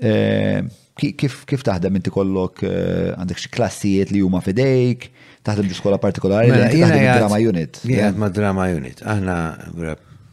[0.02, 5.08] eh, kif taħdem inti kollok eh, għandek xi klassijiet li huma fidejk,
[5.46, 7.82] taħdem xi skola partikolari, mela, taħdem drama unit.
[7.86, 9.02] Jgħid ma' drama unit.
[9.02, 9.40] Aħna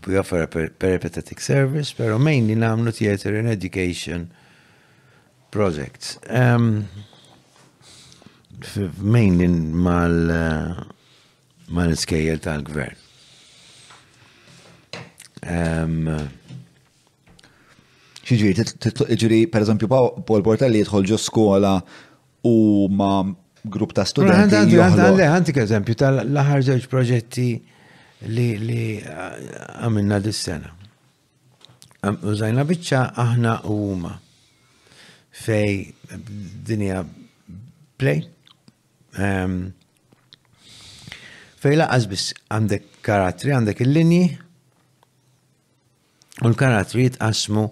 [0.10, 4.30] we offer a peripatetic service, pero mainly namlu theater and education
[5.52, 6.16] projects.
[6.32, 6.84] Ehm,
[8.62, 9.48] f mainly
[9.88, 10.16] mal
[11.70, 12.98] mal-iskejjel tal-gvern.
[18.28, 18.50] Xiġri,
[19.16, 21.76] ġiri, per eżempju, Paul Portelli jitħol ġo skola
[22.50, 22.54] u
[22.90, 23.12] ma
[23.70, 24.80] grupp ta' studenti.
[24.80, 27.48] Għantik eżempju tal-laħar żewġ proġetti
[28.34, 29.22] li eh,
[29.84, 30.74] għamilna dis-sena.
[32.34, 34.14] Użajna bicċa aħna u huma
[35.40, 35.94] fej
[36.70, 37.04] dinja
[38.00, 38.24] play
[41.62, 44.28] Fej laqas biss għandek karatri, għandek il-linji,
[46.40, 47.66] u l-karatri jitqasmu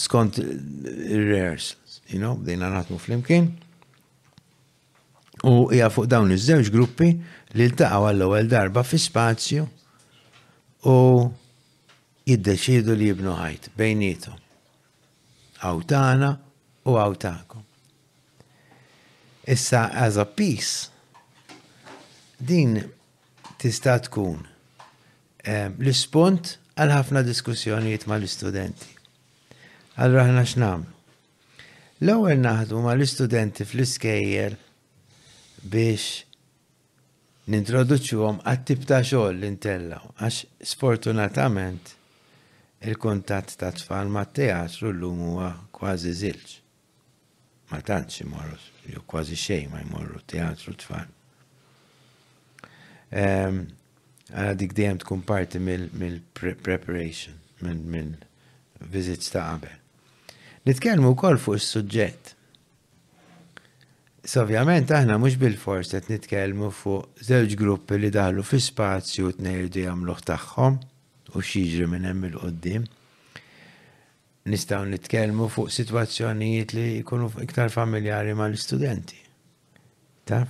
[0.00, 3.48] skont il-rehearsals, you know, dejna natmu fl-imkien.
[5.48, 7.10] U hija fuq dawn iż-żewġ gruppi
[7.56, 9.64] li ltaqgħu għall-ewwel darba fi spazju
[10.92, 10.98] u
[12.28, 14.36] jiddeċidu li jibnu ħajt bejnietu.
[15.70, 16.34] Awtana
[16.88, 17.64] u awtakom.
[19.46, 20.88] Issa, as a piece,
[22.36, 22.76] din
[23.60, 24.38] tista' tkun
[25.44, 28.88] eh, l-spunt għal ħafna diskussjonijiet ma l-istudenti.
[30.00, 30.84] Allora ħna xnam:
[32.04, 34.56] L-ewwel naħdu ma l-istudenti fl-iskejjer
[35.72, 41.94] biex nintroduċuhom għat-tip ta' xogħol li ntellaw għax sfortunatament
[42.88, 46.58] il-kuntatt ta' tfal mat-teatru llum huwa kważi żilġ
[47.70, 48.58] ma tantx imorru,
[48.90, 51.06] jew kważi xejn ma jmorru teatru tfal.
[53.10, 53.66] Ehm,
[54.30, 57.34] Għala dik dejjem tkun parti mill-preparation,
[57.90, 58.12] minn
[58.92, 59.74] visits ta' qabel.
[60.68, 62.30] Nitkellmu wkoll fuq is-suġġett.
[64.30, 70.22] Sovjament aħna mhux bil-fors qed nitkellmu fuq żewġ gruppi li daħlu fi spazju tnejdu jagħmluh
[70.30, 70.78] tagħhom
[71.34, 72.86] u xiġri minn hemm il-qoddim
[74.50, 79.16] nistaw nitkelmu fuq situazzjonijiet li jkunu iktar familjari ma l-istudenti.
[80.28, 80.48] Taf?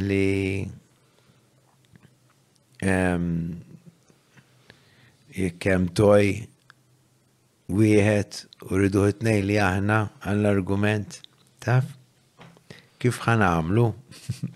[0.00, 0.64] Li
[2.82, 3.28] um,
[5.36, 6.32] jekkem toj
[7.74, 11.20] wieħed u rridu ħitnej li aħna għall-argument,
[11.64, 11.86] taf?
[13.00, 13.86] Kif ħan għamlu?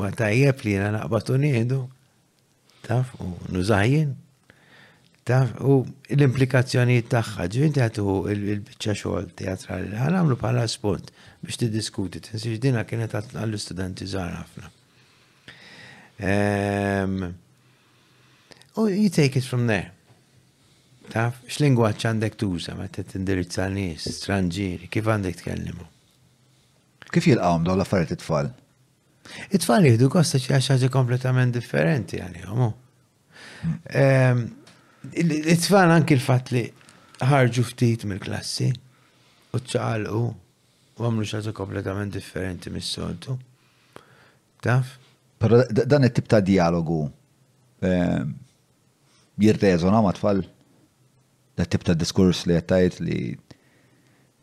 [0.00, 1.80] ma tajjeb li jena naqbatu nieħdu,
[2.86, 3.14] taf?
[3.24, 4.14] U nużajjien?
[5.38, 5.80] u
[6.16, 11.12] l-implikazzjoni tagħha ġin tagħtu il-biċċa xogħol teatrali li ħanamlu bħala spunt
[11.44, 14.70] biex tiddiskuti, tinsiex dina kienet għall-istudenti żgħar ħafna.
[16.20, 17.28] Ehm,
[18.80, 19.92] u you take it from there.
[21.10, 25.86] Taf, x'lingwaġġ għandek tuża meta t nies stranġieri, kif għandek t-kellimu?
[27.10, 28.50] Kif jilqawm daw l-affarijiet it-tfal?
[29.50, 32.70] It-tfal jihdu kosta xi ħaġa kompletament differenti għalihom
[35.16, 36.64] it-tfal anki l-fat li
[37.30, 38.70] ħarġu ftit mill-klassi
[39.54, 43.36] u ċaqalqu u għamlu xaġa kompletament differenti mis-soltu.
[44.64, 44.96] Taf?
[45.40, 47.06] Pero dan it-tip ta' dialogu
[47.84, 48.34] ehm,
[49.40, 50.42] jirreżona ma' tfal
[51.56, 53.20] da' tip ta' diskurs li jattajt li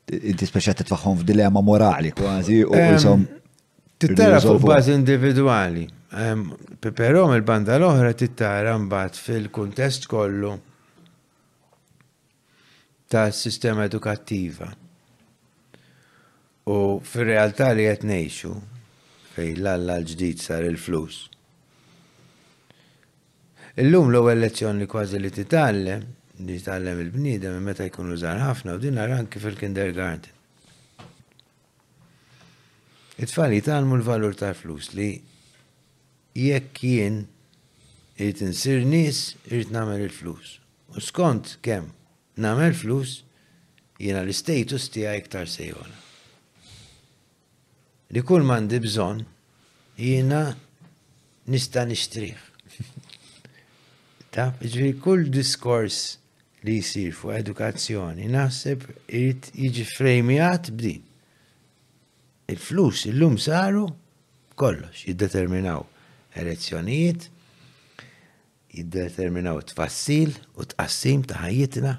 [0.07, 3.21] inti speċa titfaħħom f'dilema morali kważi u ehm,
[3.99, 5.87] Tittara fuq bazi individwali.
[6.97, 10.51] Però il-banda l-oħra tittara mbagħad fil-kuntest kollu
[13.09, 14.69] tas sistema edukattiva.
[16.69, 18.53] U fir-realtà li qed ngħixu
[19.33, 21.17] fej l-alla l-ġdid sar il-flus.
[23.81, 26.05] Illum l-ewwel lezzjoni kważi li titgħallem,
[26.45, 30.33] li tgħallem il-bniedem meta jkunu żgħar ħafna u din naran kif il-kindergarten.
[33.17, 35.09] It-tfali talmu l-valur tal-flus li
[36.37, 37.23] jekk jien
[38.21, 40.59] irrit insir nis, irrit namel il-flus.
[40.93, 41.87] U skont kem
[42.37, 43.17] namel flus,
[44.01, 45.95] jena l-status tija iktar sejona.
[48.13, 49.23] Li kull mandi bżon,
[49.99, 50.43] jena
[51.49, 52.37] nista nishtriħ.
[54.37, 55.97] Ta' ġviri kull diskors
[56.65, 61.06] li jisir fuq edukazzjoni, naħseb irrit jiġi frejmijat b'din
[62.53, 63.87] il-flus illum saru
[64.55, 65.81] kollox jiddeterminaw
[66.41, 67.27] elezzjonijiet,
[68.77, 71.91] jiddeterminaw tfassil u tqassim ta' ħajjitna.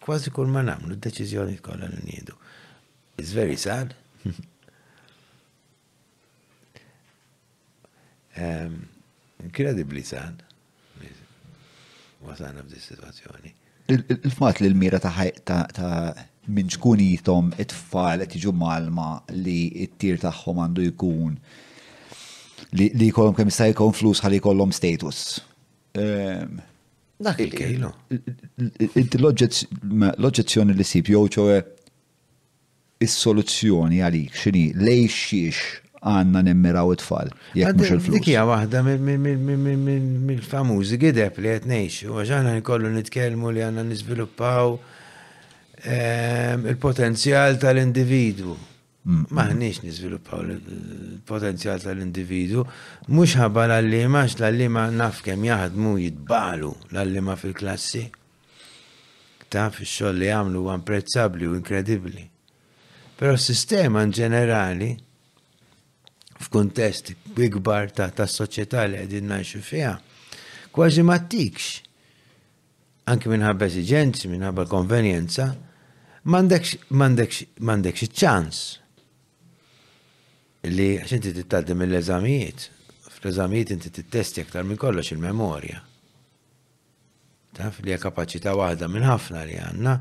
[0.00, 2.36] Kważi kull ma nagħmlu d-deċiżjoni kollha li nieħdu.
[3.20, 3.94] It's very sad.
[8.36, 8.84] um,
[9.46, 10.44] Incredibly sad.
[12.20, 13.52] Wasalna f'di situazzjoni.
[13.88, 15.08] Il-fat li l-mira ta'
[16.48, 19.58] minn xkunitom it-tfal qed jiġu malma li
[19.92, 21.34] t-tir tagħhom għandu jkun
[22.80, 25.18] li jkollhom kemm jista' jkun flus ħalli jkollhom status.
[25.98, 26.52] Ehm,
[27.20, 27.90] Dak il-kejlu.
[29.20, 31.56] L-oġġezzjoni li sib jew ċoe
[33.04, 35.58] is-soluzzjoni għalik x'inhi lej xiex
[36.00, 37.28] għandna nemmiraw it-tfal
[37.58, 37.90] jekk mhux
[38.32, 44.68] il waħda mill-famużi gideb li qed ngħixu għax aħna nkollu nitkellmu li għandna niżviluppaw
[45.82, 48.52] Ehm, il-potenzjal tal-individu.
[49.08, 49.22] Mm.
[49.32, 52.66] Maħniex nizviluppaw il-potenzjal tal-individu,
[53.16, 58.02] mux ħabba l-allima, l-allima naf kem jaħdmu jitbalu l-allima fil-klassi.
[59.50, 62.28] Ta' fi xol li għamlu prezzabli u inkredibli.
[63.16, 64.90] Pero s-sistema in ġenerali,
[66.44, 69.96] f'kuntest ikbar ta' ta' soċjetà li għedin naxu fija,
[70.76, 71.80] kważi ma' tikx.
[73.10, 75.48] Anki minħabba esigenzi, minħabba konvenjenza,
[76.22, 78.60] mandekx, mandekx, mandekx ċans
[80.68, 82.66] li għax inti tittaldim mill-eżamijiet,
[83.14, 85.78] fl-eżamijiet inti t-testi aktar minn kollox il-memorja.
[87.56, 89.94] Taf li kapacità waħda minn ħafna li għanna,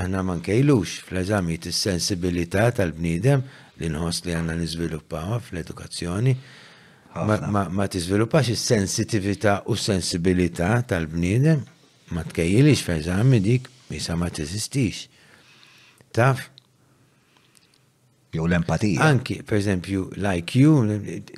[0.00, 3.46] aħna ma nkejlux fl-eżamijiet is-sensibilità tal-bniedem
[3.80, 6.36] li nħoss li għanna niżviluppawa fl-edukazzjoni,
[7.24, 11.64] ma t-izviluppax is sensitivita u sensibilità tal-bniedem,
[12.12, 15.06] ma tkejjilix f'eżami dik, misa ma teżistix
[16.14, 16.46] taf?
[18.34, 19.02] Jew l-empatija.
[19.06, 20.80] Anki, per eżempju, like you,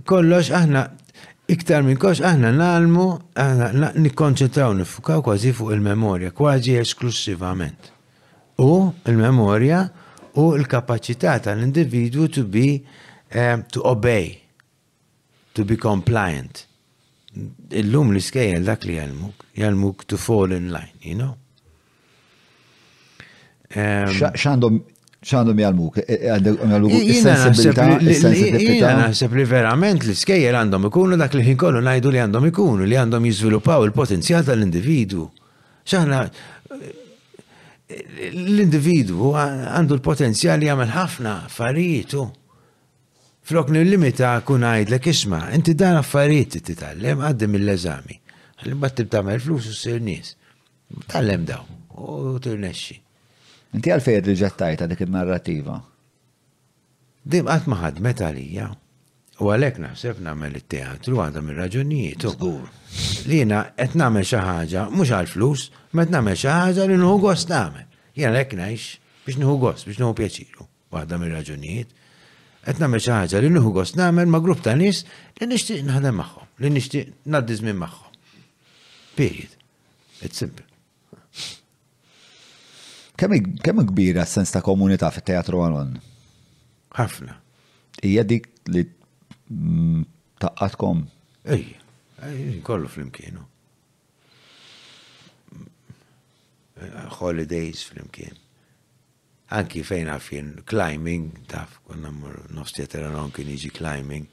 [0.08, 0.86] kollox aħna
[1.52, 3.06] iktar minn kollox aħna nalmu,
[3.40, 7.90] aħna nikkonċentraw nifukaw kważi fuq il memoria kważi esklusivament.
[8.64, 8.70] U
[9.08, 9.82] il memoria
[10.40, 12.80] u l-kapacità tal individu to be,
[13.36, 14.30] um, to obey,
[15.52, 16.64] to be compliant.
[17.76, 21.34] Illum l-iskejjel dak li jalmuk, jalmuk to fall in line, you know?
[23.76, 24.76] X'għandhom
[25.26, 26.04] x'għandhom jgħalmuk?
[26.04, 26.36] E- e-
[28.62, 32.44] jina naħseb li verament li skejjer għandhom ikunu dak li ħin kollu ngħidu li għandhom
[32.52, 35.22] ikunu li għandhom jiżviluppaw il-potenzjal tal-individu.
[35.88, 36.16] X'aħna
[38.30, 42.12] l-individu għandu l-potenzjal li jagħmel ħafna affarijiet
[43.46, 48.16] Flok nil-limita kun għajdlek isma, inti dan affarijiet titallem għaddim mill-eżami.
[48.64, 50.28] Għalli bat tibtamel flus u s-sir nis.
[51.06, 51.62] Tallem daw,
[51.94, 52.96] u tirnexxi.
[53.74, 55.80] Inti għalfej rġettajta dik il-narrativa?
[57.26, 58.68] Dim għat maħad metalija.
[59.42, 62.70] U għalek naħseb namel il-teatru għadha mir raġunijiet Zgur.
[63.28, 65.64] Lina, qed namel xi ħaġa, mhux għal-flus,
[65.96, 67.84] ma qed namel xi ħaġa li nħu gost namel.
[68.16, 70.68] Jien għalhekk ngħix biex nħu gost, biex nħu pjaċiru.
[70.94, 71.92] Waħda mir raġunijiet
[72.66, 75.02] qed namel xi ħaġa li nħu gost nagħmel ma' grupp ta' nies
[75.42, 78.40] li nixtieq nħadem magħhom, li nixtieq ngħaddi żmien magħhom.
[79.20, 79.58] Period.
[80.24, 80.65] It's simple.
[83.16, 85.94] Kemm kbira s-sens ta' komunità fit-teatru għalon?
[86.98, 87.36] Ħafna.
[88.04, 88.82] Ija dik li
[89.48, 90.02] mm,
[90.44, 91.00] taqqatkom?
[91.56, 91.64] Ej,
[92.28, 93.40] ej, kollu fl-imkienu.
[97.16, 98.36] Holidays fl-imkien.
[99.56, 104.28] Anki fejn għafin climbing, taf, konna mur nofs teateranon kien iġi climbing,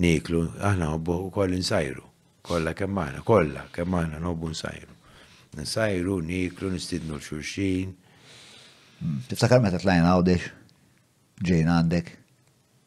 [0.00, 2.06] niklu, aħna għobbu u koll insajru.
[2.46, 4.94] Kolla kemmana, kolla kemmana, nobbu insajru.
[5.60, 7.92] Nsajru, niklu, nistidnu l-xurxin,
[9.30, 10.50] Tiftakar meta tlajna għawdex?
[11.44, 12.12] Ġejn għandek?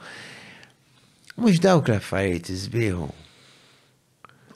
[1.42, 3.10] Mux dawk l-affarijiet izbiħu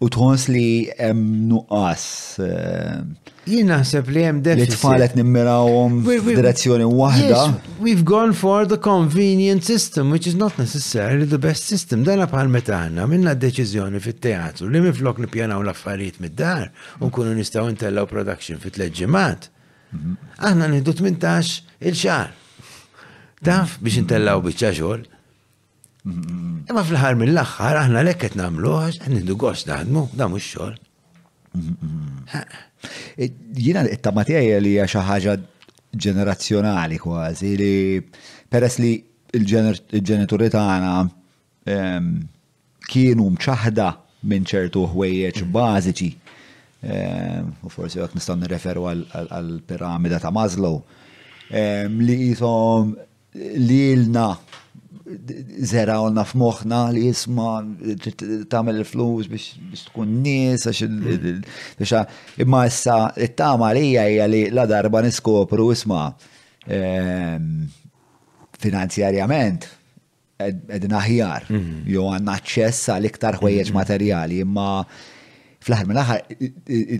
[0.00, 2.02] U tħons li hemm nuqqas.
[2.44, 4.74] Eh, Jien naħseb li hemm deficit.
[4.74, 7.38] Li tfalet nimmirawhom f'direzzjoni waħda.
[7.80, 12.02] We've gone for the convenient system, which is not necessarily the best system.
[12.04, 16.68] Dana bħal meta għandna minna deċiżjoni fit-teatru li miflok nippjanaw l-affarijiet mid-dar
[17.00, 20.16] u nkunu nistgħu intellaw production fit-tliet mhm.
[20.42, 22.34] Aħna nieħdu 18 il-xahar.
[23.46, 25.12] Taf biex intellaw biċċa xogħol.
[26.06, 30.74] Imma fl-ħar mill-axħar, aħna lekket namlu, għandu għos naħdmu, da mux xol.
[33.58, 35.34] Jina it-tamatija li xi ħaġa
[36.06, 37.74] ġenerazzjonali kważi li
[38.52, 38.92] peress li
[39.34, 40.92] il-ġenituri tagħna
[41.74, 42.10] ehm,
[42.90, 43.86] kienu mċaħda
[44.30, 45.56] minn ċertu ħwejjeġ mm-hmm.
[45.56, 46.10] bażiċi.
[46.86, 48.86] Ehm, u forsi għak nistan nirreferu
[49.24, 50.76] għal-piramida ta' Maslow
[51.50, 52.94] ehm, li jisom
[53.36, 54.28] li l-na
[55.64, 57.50] zerawna għonna f'moħna li jisma
[58.50, 61.36] tamel il-flus biex tkun nis, mm.
[61.78, 66.04] biex imma issa it-tama li hija li la darba niskopru isma
[66.66, 67.66] ehm,
[68.58, 69.68] finanzjarjament
[70.42, 71.70] edin aħjar, mm.
[71.94, 74.70] jo għanna ċess għal iktar ħwejjeġ materjali, imma
[75.66, 76.24] fl-ħar ħar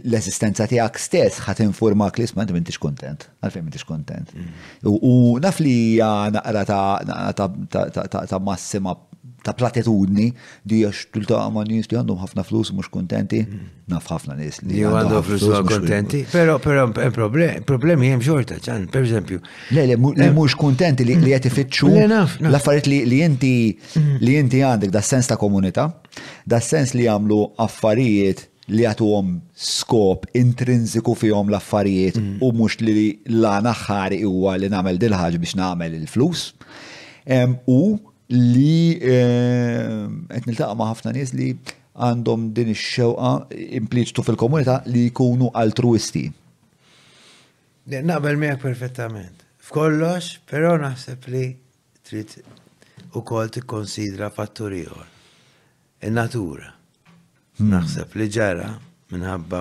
[0.05, 3.29] l-esistenza tiegħek stess ħat informak li isma' m'intix kontent.
[3.47, 4.33] Għalfejn m'intix kontent.
[4.83, 6.65] U naf li hija naqra
[7.37, 8.97] ta' massima
[9.47, 10.33] ta' platitudni
[10.67, 13.45] di għax tulta' ma' nis li għandhom ħafna flus mux kontenti,
[13.93, 16.25] naf ħafna nis li għandhom flus mux kontenti.
[16.33, 19.39] Pero, pero, eh, problemi jem xorta, ċan, per eżempju.
[19.77, 20.59] Le, le, mux eh.
[20.59, 24.67] kontenti li jgħet ifittxu l-affariet li jinti li jinti mm-hmm.
[24.73, 25.93] għandek da' sens ta' komunita,
[26.45, 32.37] da' sens li għamlu affarijiet li għom skop intrinsiku fihom l-affarijiet mm.
[32.43, 32.95] u mux li
[33.31, 36.51] l-għana ħari huwa li namel dil biex namel il-flus.
[37.77, 37.99] U
[38.33, 41.53] li qed niltaqa' ma' ħafna nies li
[41.97, 43.31] għandhom din ix-xewqa
[43.81, 46.27] impliċtu fil-komunità li jkunu altruisti.
[47.87, 49.45] Naqbel miegħek perfettament.
[49.67, 51.45] F'kollox, però naħseb li
[52.07, 52.37] trid
[53.19, 55.09] ukoll tikkonsidra fatturi ieħor.
[56.07, 56.75] In-natura.
[57.57, 58.69] Naħseb li ġara
[59.13, 59.61] minħabba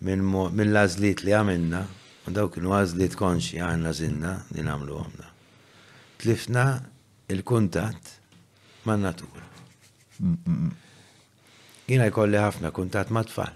[0.00, 1.80] mill-għazliet li għamilna,
[2.26, 5.28] u daw kienu għazliet konxi għanna zinna li namlu għomna.
[6.16, 6.64] Tlifna
[7.36, 8.12] il-kuntat
[8.88, 9.44] ma' natura.
[11.86, 13.52] Jina jkolli ħafna kuntat ma' tfal.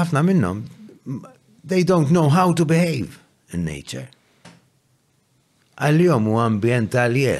[0.00, 0.64] ħafna minnom,
[1.62, 3.20] they don't know how to behave
[3.54, 4.08] in nature.
[5.78, 7.38] Għal-jom u ambjent għal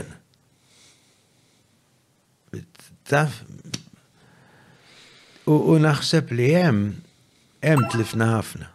[3.11, 3.41] Taf,
[5.51, 6.81] U naħseb li jem,
[7.65, 8.69] jem tlifna ħafna.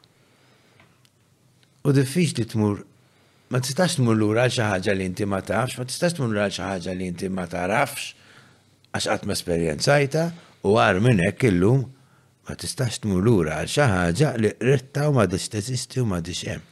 [1.87, 2.79] U diffiċ li tmur,
[3.53, 7.07] ma tistax tmur l-ura ħaġa li inti ma tafx, ma tistax tmur l-ura ħaġa li
[7.11, 8.09] inti ma tarafx,
[8.95, 10.25] għax għatma esperienzajta,
[10.67, 11.83] u għar minn hekk illum,
[12.45, 16.63] ma tistax tmur l-ura ħaġa li rritta u ma diċ u ma dix jem.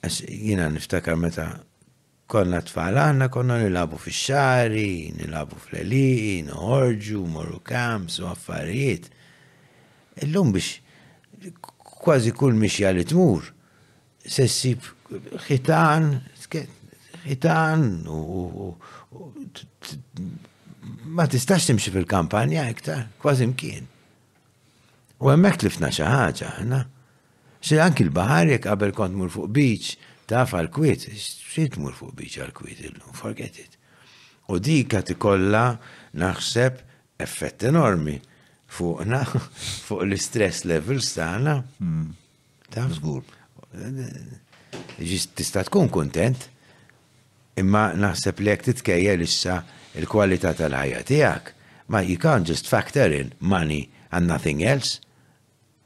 [0.00, 1.50] Għax jina niftakar meta
[2.28, 9.08] konna tfal għanna konna nilabu fi xari, nilabu fl-eli, noħorġu, morru kamps u affarijiet.
[10.26, 10.82] Illum biex
[12.04, 13.48] kważi kull mixja li tmur,
[14.20, 14.84] sessib
[15.48, 16.10] ħitan,
[17.24, 18.74] ħitan u
[21.16, 23.88] ma tistax timxi fil-kampanja iktar, kważi mkien.
[25.24, 26.84] U hemmhekk lifna xi ħaġa, ħna.
[27.64, 29.92] Xi anki l-baħar jekk qabel kont mur fuq biċ,
[30.30, 31.08] taf għal-kwiet,
[31.78, 33.78] mur fuq biċar kwit illum, forget it.
[34.48, 35.78] U dika kolla
[36.12, 36.80] naħseb
[37.20, 38.18] effett enormi
[38.68, 39.22] fuqna,
[39.86, 41.56] fuq l-stress levels tagħna.
[41.78, 42.10] Hmm.
[42.70, 43.22] Taf żgur.
[44.98, 46.50] Tista' tkun kontent,
[47.60, 49.62] imma naħseb li jekk titkejjel issa
[49.96, 51.54] il-kwalità tal-ħajja tiegħek,
[51.88, 55.00] ma you can't just factor in money and nothing else.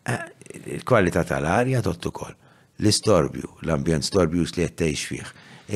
[0.07, 0.27] Eh,
[0.75, 2.35] il-kwalità tal ħajja tottu ukoll.
[2.83, 5.31] L-istorbju, l-ambjent storbju li għettejx fiħ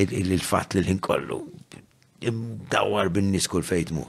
[0.05, 1.39] il-fat li l-ħin kollu
[2.71, 4.01] Dawar bin-nies kull fejtmu.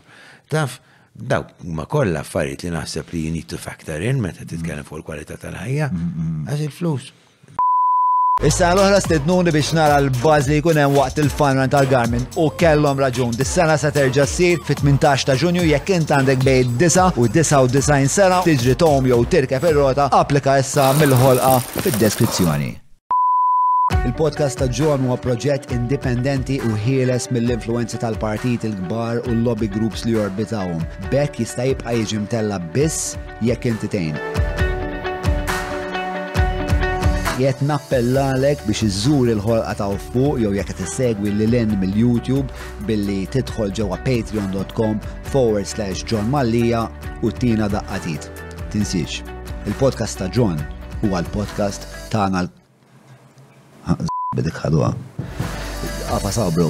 [0.49, 0.79] Taf,
[1.13, 5.03] dawk ma kollha affarijiet li naħseb li you need to factor in meta titkellem fuq
[5.03, 6.47] il-kwalità tal-ħajja, mm, mm, mm.
[6.49, 7.11] għax il-flus.
[8.49, 13.35] Issa l-oħra stednuni biex nara l-baz li jkun hemm waqt il-fanran tal-Garmin u kellhom raġun.
[13.37, 18.41] Dis-sena se terġa' ssir fit-18 ta' Ġunju jekk int għandek bej 9 u 99 sena
[18.47, 22.77] tiġri tom jew tirkeb ir-rota applika issa mill-ħolqa fid-deskrizzjoni.
[24.19, 30.03] Il-podcast ta' ġon huwa proġett indipendenti u ħieles mill influenza tal-partit il-kbar u l-lobby groups
[30.09, 30.81] li jorbitawhom.
[31.13, 33.15] Bekk jista' jibqa' jiġi mtella biss
[33.47, 34.19] jekk intitejn.
[37.39, 42.51] Jiet nappellalek biex iżżur il-ħolqa ta' fuq jew jekk tissegwi lil lin mill-YouTube
[42.91, 44.99] billi tidħol ġewwa patreon.com
[45.31, 46.89] forward slash John Mallija
[47.23, 48.27] u tina daqqatit.
[48.75, 49.21] Tinsiex,
[49.71, 50.59] il-podcast ta' John
[51.05, 52.57] huwa l-podcast tagħna l
[54.39, 54.93] bidik ħadwa.
[56.15, 56.69] Għafa sabru.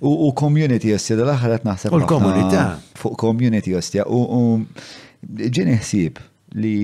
[0.00, 1.92] U community jostja, da axar għet naħseb.
[1.94, 2.90] U l komunita eh?
[3.02, 4.06] Fuq community jostja.
[4.06, 4.60] U
[5.22, 6.20] ġini ħsib
[6.60, 6.76] li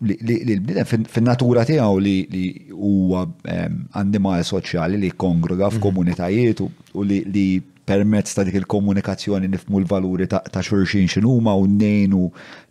[0.00, 5.76] li l-bnidem fin-natura tiegħu li huwa għandimaj soċjali li kongruga mhm.
[5.76, 7.44] f'komunitajiet u li
[7.90, 12.22] permezz ta' dik il-komunikazzjoni nifmu l-valuri ta' xurxin x'inhuma u nnejnu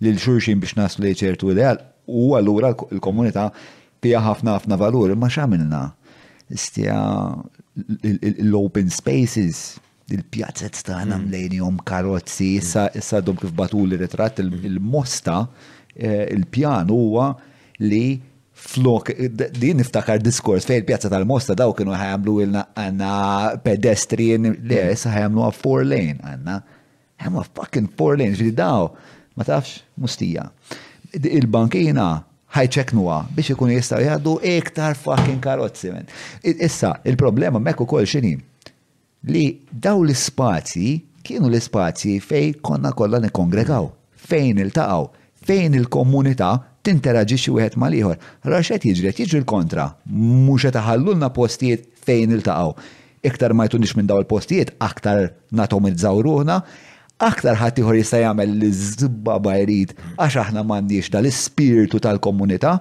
[0.05, 1.77] lil xurxin biex naslu ċertu ideal
[2.09, 3.51] u allura l-komunità
[4.01, 5.81] fija ħafna ħafna valur, ma xamilna.
[6.49, 6.95] Istija
[8.43, 9.77] l-open spaces,
[10.09, 11.59] il-pjazzet ta' għana hmm.
[11.59, 12.97] jom karozzi, hmm.
[12.97, 14.63] issa dom kif batu li ritratt hmm.
[14.71, 15.43] il-mosta,
[15.93, 17.31] eh, il-pjan huwa
[17.85, 18.03] li
[18.59, 19.13] flok,
[19.61, 23.11] din niftakar diskors fej il-pjazza tal-mosta daw kienu ħajamlu na għanna
[23.63, 26.57] pedestrian, li issa ħajamlu għaf four lane, għanna,
[27.23, 28.89] ħamma fucking four lane, ġri daw,
[29.39, 30.49] ma tafx, mustija.
[31.21, 32.09] Il-bankina
[32.55, 35.91] ħajċeknuwa biex ikun jistgħu jgħaddu iktar fucking karozzi.
[36.41, 38.33] Issa, il-problema mekk ukoll xini
[39.29, 40.95] li daw l-ispazji
[41.25, 43.89] kienu l-ispazji fej konna kollha nikkongregaw,
[44.29, 45.03] fejn iltaqgħu,
[45.45, 46.53] fejn il-komunità
[46.87, 48.15] tinteraġixxi wieħed mal-ieħor.
[48.47, 52.73] Allora x'qed jiġri qed jiġri l-kontra, mhux qed taħallulna postijiet fejn iltaqgħu.
[53.27, 56.61] Iktar ma jtunix minn daw l postijiet aktar natomizzaw ruħna,
[57.19, 62.77] aktar ħatiħor jista' jagħmel l-żibba bajrid għax aħna m'għandix dal-ispirtu tal-komunità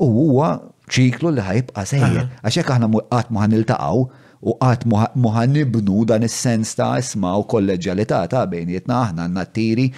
[0.00, 0.50] u huwa
[0.88, 2.26] ċiklu li ħajbqa sejjer.
[2.40, 4.06] Għax jekk aħna qatt ma ħaniltaqgħu
[4.46, 9.90] u qatt mu ħanibnu dan is-sens ta' isma' u kolleġjalità ta' bejnietna aħna nattiri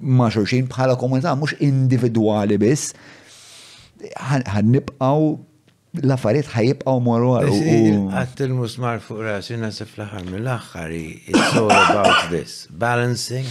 [0.00, 2.94] ma' xulxin bħala komunità mhux individwali biss
[4.22, 5.20] ħannibqgħu
[6.04, 7.46] l-affarijiet ħajibqaw morwar.
[7.48, 13.46] Għat il-musmar fuq rasi nasib fl-ħar mill-axħari, it's all about this, balancing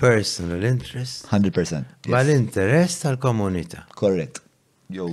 [0.00, 1.26] personal interest.
[1.30, 1.84] 100%.
[2.08, 2.28] Yes.
[2.34, 3.86] interess tal-komunità.
[3.94, 4.40] Correct.
[4.88, 5.12] Jow,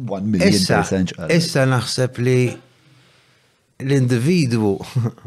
[0.00, 1.12] 1 million percent.
[1.30, 2.36] Issa naħseb li
[3.80, 4.76] l-individwu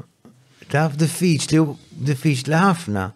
[0.74, 1.64] taf diffiċli
[2.12, 3.08] diffiċli ħafna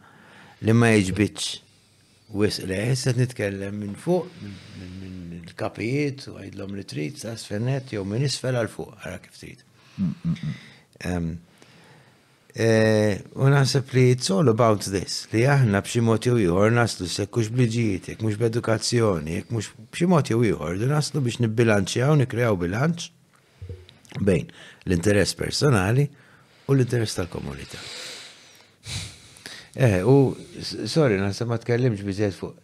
[0.66, 5.17] li ma jġbitx wisq li jessa nitkellem minn fuq, minn
[5.48, 9.64] il-kapijiet u għajdlom li trit, ta' sfernet jew minn isfel għal fuq, għara kif trid.
[9.98, 10.56] Mm, mm,
[11.11, 11.35] mm.
[12.58, 17.06] Eh, u naħseb li it's all about this, li aħna b'xi mod jew ieħor naslu
[17.11, 21.43] sekk kux bliġijiet, jek mhux b'edukazzjoni, jek mhux b'xi mod u ieħor, li naslu biex
[21.45, 23.11] nibbilanċjaw, nikrew bilanċ
[24.26, 24.50] bejn
[24.88, 26.08] l-interess personali
[26.66, 27.82] u l-interess tal-komunità.
[29.77, 30.34] Eh, u
[30.90, 32.64] sorry, nasa ma tkellimx bizzet fuq.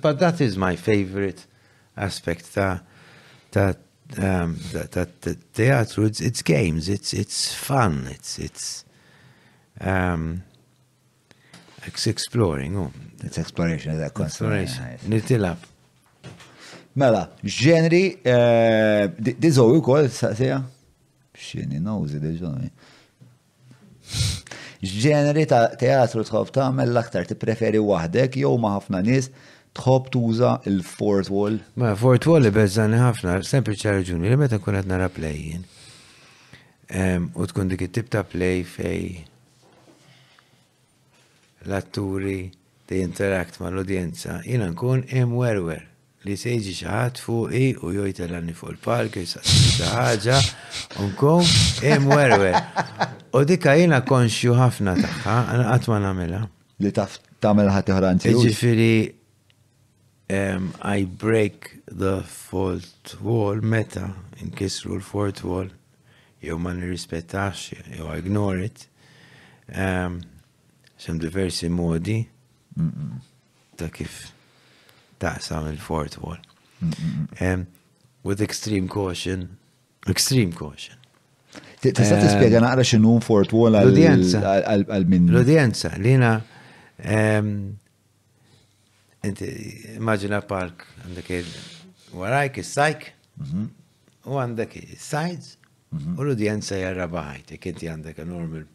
[0.00, 1.44] But that is my favorite
[1.98, 2.80] aspect um,
[3.50, 3.74] ta'
[4.10, 8.84] ta' ta' teatru, it's, it's games, it's, it's fun, it's, it's,
[9.80, 10.42] um,
[11.84, 12.76] it's exploring.
[12.76, 12.90] Oh.
[13.22, 14.98] It's exploration, that exploration.
[15.08, 15.58] Nitilab.
[16.98, 20.56] Mela, ġenri, eh, dizowi u kol, saqsija?
[21.38, 22.70] Xini, nawzi, diġoni.
[24.82, 29.30] Ġenri ta' teatru tħob ta' mell-aktar ti preferi wahdek, jow ma' ħafna nis,
[29.78, 31.60] tħob tuża il-fourth wall?
[31.78, 35.64] Ma, fourth wall li bezzani ħafna, sempliċi ċarġuni, li meta kunet nara plejjien.
[37.38, 39.26] U tkun dik it-tip ta' play fej
[41.68, 42.36] l-atturi
[42.88, 45.82] ti interakt ma' l-udjenza, jina nkun imwerwer
[46.26, 50.40] li sejġi xaħat fuqi u jojta l-anni fuq il-park, xaħġa,
[51.04, 51.46] unkun
[51.92, 52.56] imwerwer.
[53.36, 56.42] U dikka jina konxju ħafna taħħa, għana għatma namela.
[56.82, 58.34] Li taf tamel ħati ħranċi.
[58.48, 58.92] Ġifiri,
[60.30, 65.66] um, I break the fourth wall meta in case rule fourth wall
[66.42, 68.86] jew ma nirrispettax jew ignore it
[69.74, 70.20] um,
[70.96, 72.28] sem diversi modi
[72.76, 73.20] mm -mm.
[73.76, 74.32] ta' kif
[75.18, 76.38] taqsam il-fourth wall
[76.82, 76.94] mm
[77.40, 77.66] um,
[78.22, 79.48] with extreme caution
[80.06, 80.96] extreme caution
[81.80, 85.30] Tista t-spiega naqra xinu fourth wall għal-min.
[85.30, 86.40] L-udjenza, l-udjenza,
[87.06, 87.76] l
[89.26, 89.48] Inti,
[89.98, 93.06] immaġina park, għandek il-warajk, il-sajk,
[93.42, 93.64] mhm.
[94.30, 95.56] u għandek il-sides,
[95.90, 96.12] mhm.
[96.14, 98.66] u l-udjenza jarra baħajtek, inti għandek a normal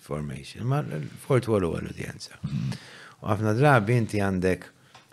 [0.00, 2.40] formation, ma l-fort walu għal-udjenza.
[2.48, 2.72] Mhm.
[3.20, 4.64] U għafna drabi inti għandek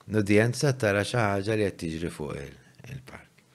[0.07, 3.45] l-udjenza tara xaħġa li jattiġri fuq il-park.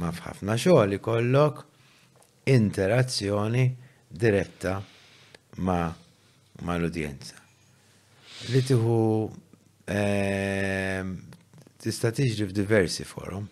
[0.00, 1.64] Ma fħafna xogħol ikollok
[2.52, 3.64] interazzjoni
[4.12, 4.76] diretta
[5.64, 5.86] ma,
[6.68, 7.40] ma l-udjenza.
[8.52, 9.00] Li tiħu
[11.80, 13.46] Tista tiġri f'diversi forum.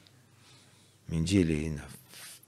[1.11, 1.87] Min ġili jina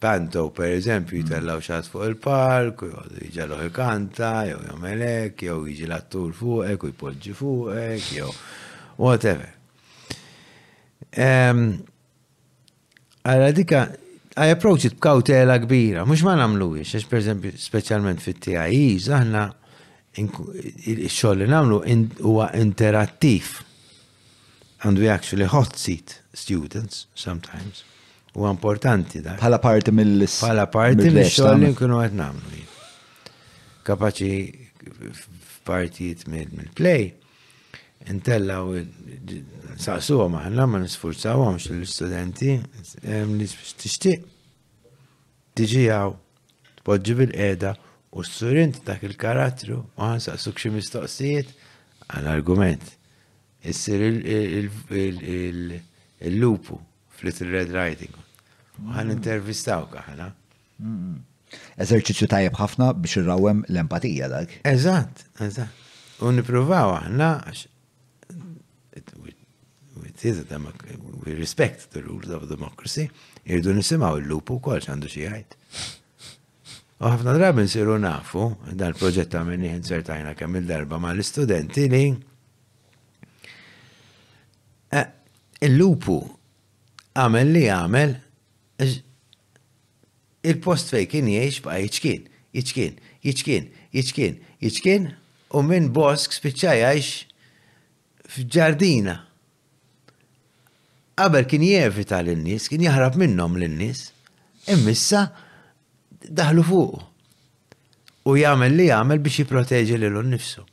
[0.01, 3.01] Panto, per eżempju, jitellaw xat fuq il-park, u
[3.35, 8.29] jġallu il-kanta, jew jomelek, jew jġi l-attur fuqek, u jpoġġi fuqek, jew
[9.01, 9.51] whatever.
[13.23, 13.83] Għara dika,
[14.41, 19.11] I approach it b'kautela kbira, mux ma namlu jiex, għax per eżempju, specialment fit TIs,
[19.13, 19.45] aħna
[20.23, 21.83] il xogħol li namlu
[22.23, 23.53] huwa interattiv
[24.83, 27.85] and we actually hot seat students sometimes.
[28.35, 29.35] U importanti da.
[29.37, 30.39] Pala parti mill-lis.
[30.45, 32.67] Pala parti mill-xogħol li nkunu qed nagħmlu.
[33.89, 34.35] Kapaċi
[35.57, 37.11] f'partijiet mill-play
[38.11, 38.79] Intella u
[39.83, 42.55] saqsu għom għanna ma nisfurzawhomx l-istudenti
[43.37, 43.49] li
[43.83, 44.23] tixtieq
[45.61, 46.15] tiġi għaw
[46.81, 47.75] tpoġġi bil eda
[48.17, 51.53] u s-surint dak il-karattru u għan saqsu xi mistoqsijiet
[52.17, 52.89] għal argument
[53.65, 54.01] issir
[56.21, 56.79] il-lupu
[57.17, 58.13] fl-Little Red Riding.
[58.81, 59.13] Għan mm.
[59.19, 60.27] intervistaw kaħna.
[60.81, 61.19] Mm.
[61.83, 64.55] Eżerċizzju tajjeb ħafna biex irrawem l-empatija dak.
[64.71, 65.85] Eżatt, eżatt.
[66.21, 67.55] U għahna, aħna
[71.25, 73.09] we respect the rules of democracy,
[73.45, 75.57] irdu nisimaw il-lupu kol xandu xieħajt.
[77.01, 82.03] U ħafna drabi siru nafu, dan proġett għamenni ħin kemm il-darba ma l-istudenti li
[85.61, 86.19] il-lupu
[87.19, 88.13] għamel li għamel
[90.51, 92.23] il-post fej kien jiex ba' jiċkien,
[92.57, 92.95] jiċkien,
[93.27, 93.67] jiċkien,
[93.97, 95.11] jiċkien, jiċkien
[95.59, 97.11] u minn bosk spiċċa jiex
[98.31, 99.19] f'ġardina.
[101.21, 104.07] Qabel kien jevita l-nis, kien jaħrab minnom l-nis,
[104.73, 105.27] immissa
[106.25, 107.03] daħlu fuq
[108.31, 110.65] u jagħmel li jagħmel biex jipproteġi lilu nnifsu.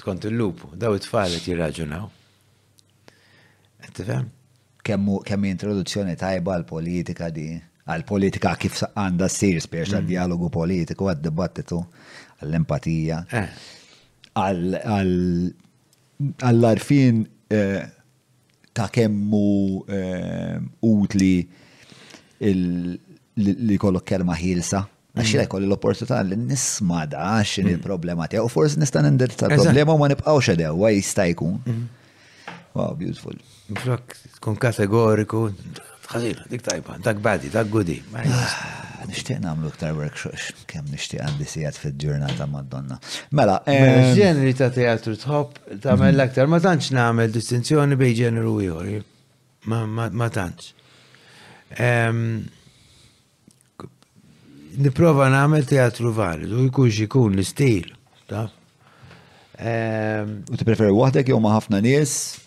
[0.00, 2.08] Skont il-lupu, daw it-tfal jirraġunaw
[4.00, 4.26] tifem?
[4.86, 7.48] Kemmu kemm introduzzjoni tajba għal-politika di,
[7.84, 10.52] għal-politika kif għandha ssir spiex għal-dialogu mm.
[10.54, 11.82] politiku, għad-dibattitu,
[12.42, 13.48] għall-empatija, eh.
[14.40, 17.22] għall-arfin
[17.52, 17.80] eh,
[18.72, 19.40] ta' kemmu
[19.90, 21.32] eh, utli
[22.40, 24.82] li kollok kelma ħilsa.
[25.12, 25.46] Għaxi mm.
[25.52, 28.28] kolli l-opportunità li nisma daħx xin il-problema mm.
[28.32, 31.54] tiegħu, u forsi nista' nindirizza l-problema u ma nibqgħux għadew, jista' jkun.
[32.70, 33.36] Wow, beautiful.
[33.70, 34.02] Mflok
[34.40, 35.40] tkun kategoriku,
[36.08, 38.00] tħazil, dik tajba, dak badi, dak gudi.
[38.18, 42.98] Ah, nishtiq namlu ktar workshops, kem nishtiq għandi sijat fil-ġurnata Madonna.
[43.30, 48.94] Mela, ehm, ġeneri ta' teatru tħob, ta' l-aktar, ma tantx namel distinzjoni bej ġeneru ieħor,
[49.74, 50.72] ma tantx.
[51.78, 52.24] Ehm,
[54.80, 57.88] Niprofa namel teatru validu, jkun xikun l-istil,
[58.30, 58.44] ta'
[59.58, 62.39] ehm, U ti preferi wahdek jew ma' ħafna nies?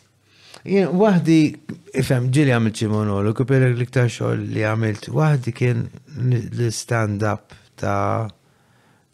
[0.64, 1.58] Jien, wahdi,
[2.00, 5.82] ifem, ġili għamilt xi monologu, l-iktar xogħol li għamilt, wahdi kien
[6.24, 8.30] l-stand-up ta'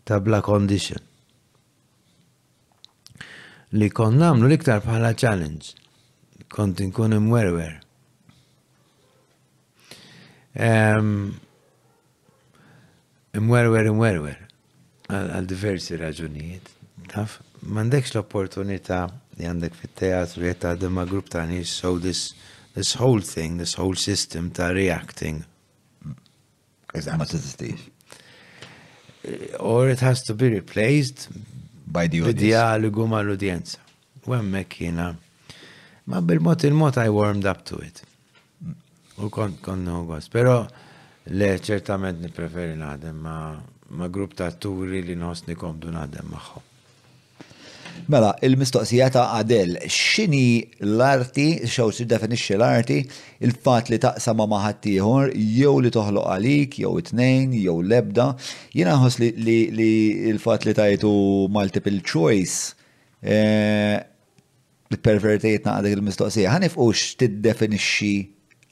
[0.05, 1.01] ta' Black Condition.
[3.73, 5.73] Li kon namlu l-iktar bħala challenge.
[6.53, 7.79] Kont inkun imwerwer.
[13.41, 14.39] Imwerwer, imwerwer.
[15.09, 16.69] Għal diversi raġunijiet.
[17.09, 19.03] Taf, mandekx l-opportunita'
[19.39, 22.33] li għandek fit-teatru jett għadem ma' grupp ta' nis, so this,
[22.75, 25.45] this whole thing, this whole system ta' reacting.
[26.03, 27.25] Ma
[29.59, 31.27] Or it has to be replaced
[31.85, 32.35] by the audience.
[32.41, 33.79] B'dialogu ma' l-udjenza.
[34.27, 34.35] U
[34.69, 35.15] jina.
[36.05, 38.03] Ma bil-mot il-mot I warmed up to it.
[39.19, 40.27] U kon konnu għos.
[40.31, 40.65] Pero
[41.29, 43.59] le ċertament nipreferi naħdem ma'
[43.95, 46.67] ma' grupp ta' turi li nħosni komdu naħdem maħħom.
[48.07, 52.97] Mela, il-mistoqsija ta' Adel, xini l-arti, xew definixxi l-arti,
[53.43, 58.29] il-fat li taqsa ma' maħattijħor, jew li toħloq għalik, jew it-nejn, jew lebda,
[58.73, 59.89] jina ħos li, li, li
[60.31, 61.11] il-fat li tajtu
[61.51, 62.73] multiple choice,
[63.21, 63.33] l
[63.99, 68.13] eh, pervertejt naqdik il-mistoqsija, ħanifqux tiddefinixxi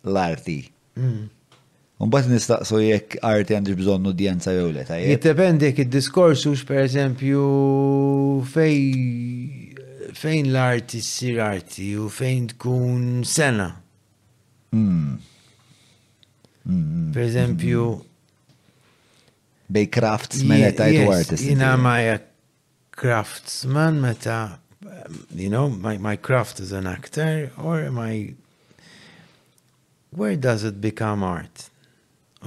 [0.08, 0.60] l-arti.
[0.98, 1.26] Mm.
[1.98, 5.09] Unbat nistaqsu jekk arti għandix bżonn udjenza jew le tajjeb.
[5.16, 7.45] Jittependi jekk id-diskors hux pereżempju
[8.51, 13.72] fej fejn l-arti ssir arti u fejn tkun sena.
[14.74, 15.16] Hmm.
[16.67, 17.08] Hmm.
[17.16, 17.88] Per eżempju.
[19.74, 21.45] Bej craftsman et tajtu artist.
[21.50, 22.19] Jina maja
[22.98, 24.59] craftsman meta,
[25.35, 28.34] you know, my, my craft as an actor or my,
[30.11, 31.67] where does it become art?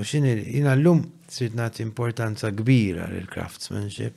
[0.01, 4.17] U xini, jina l-lum trid nagħti importanza kbira l craftsmanship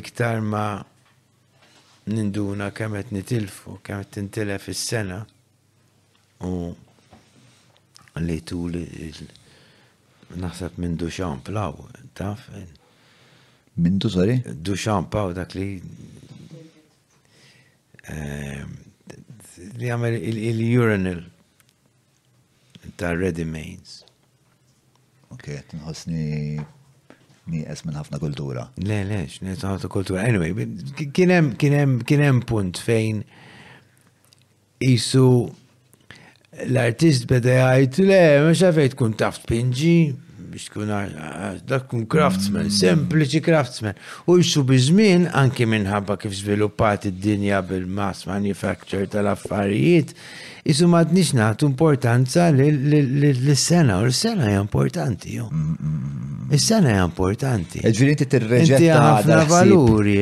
[0.00, 0.64] iktar ma
[2.08, 5.18] ninduna kemm qed nitilfu, kemm qed tintilef is-sena
[6.48, 6.72] u
[8.24, 8.80] li tul
[10.40, 11.76] naħseb minn Duchamp plaw,
[12.16, 12.48] taf?
[13.76, 14.38] Minn du sorry?
[14.56, 15.68] Duchamp law dak li
[18.08, 18.64] eh,
[19.76, 21.20] li għamel il-urinal
[22.96, 24.00] ta' ready mains.
[25.32, 26.58] Ok, tinħosni
[27.52, 28.66] nieqes minn ħafna kultura.
[28.80, 30.26] Le, le, x'nieqes ħafna kultura.
[30.28, 30.68] Anyway,
[31.10, 33.22] kienem, punt fejn
[34.82, 35.26] jisu
[36.66, 39.94] l-artist beda jgħid, le, ma xafajt kun taft pinġi,
[40.52, 42.76] biex tkun dak kun craftsman, mm.
[42.76, 43.96] sempliċi craftsman.
[44.28, 50.12] U jisu bizmin, anki minħabba kif sviluppat id-dinja bil-mass manufacture tal-affarijiet,
[50.64, 51.32] Isu ma t-nix
[51.66, 55.48] importanza l-sena, u l-sena hija importanti, jo.
[55.50, 57.80] L-sena mm, mm, mm, hija importanti.
[57.82, 58.98] Ġviri ti t-reġetta.
[59.02, 60.20] ħafna valuri,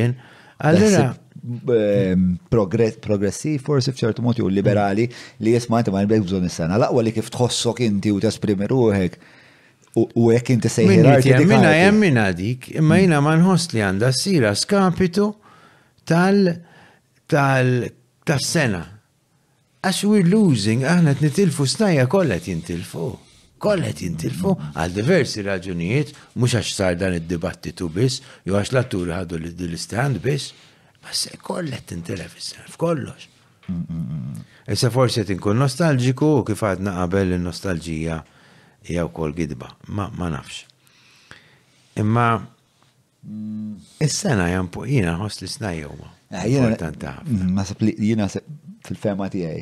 [0.64, 1.10] allora.
[1.40, 5.06] Ehm, progressiv forsi fċertu mod u liberali
[5.40, 6.76] li jisma' inti ma nbejk bżonn is-sena.
[6.80, 9.16] Laqwa li kif tħossok inti u tesprimi ruħek
[9.96, 12.04] u hekk inti sejħir Minna hemm
[12.36, 15.30] dik, imma jiena ma nħoss li għandha sira skapitu
[16.04, 16.44] tal
[17.26, 17.72] tal
[18.24, 18.99] tas-sena.
[19.80, 23.04] Għax we're losing, aħna t-nitilfu snajja kollet jintilfu.
[23.64, 29.38] Kollet jintilfu għal diversi raġunijiet, mux għax sar dan id-dibattitu biss, jo għax l-atturi ħadu
[29.40, 30.50] l-istand biss,
[31.00, 33.30] ma se kollet tintilef kollox.
[34.68, 38.20] Issa forse tinkun nostalġiku u kif għadna qabel il-nostalġija
[38.90, 40.64] jew kol gidba, ma, ma nafx.
[42.04, 42.28] Imma
[44.00, 46.06] Is-sena jampu, jina ħos li snajja huma.
[46.32, 48.28] Ah, mm, ma sabli, jina
[48.86, 49.60] fil-fema tiegħi.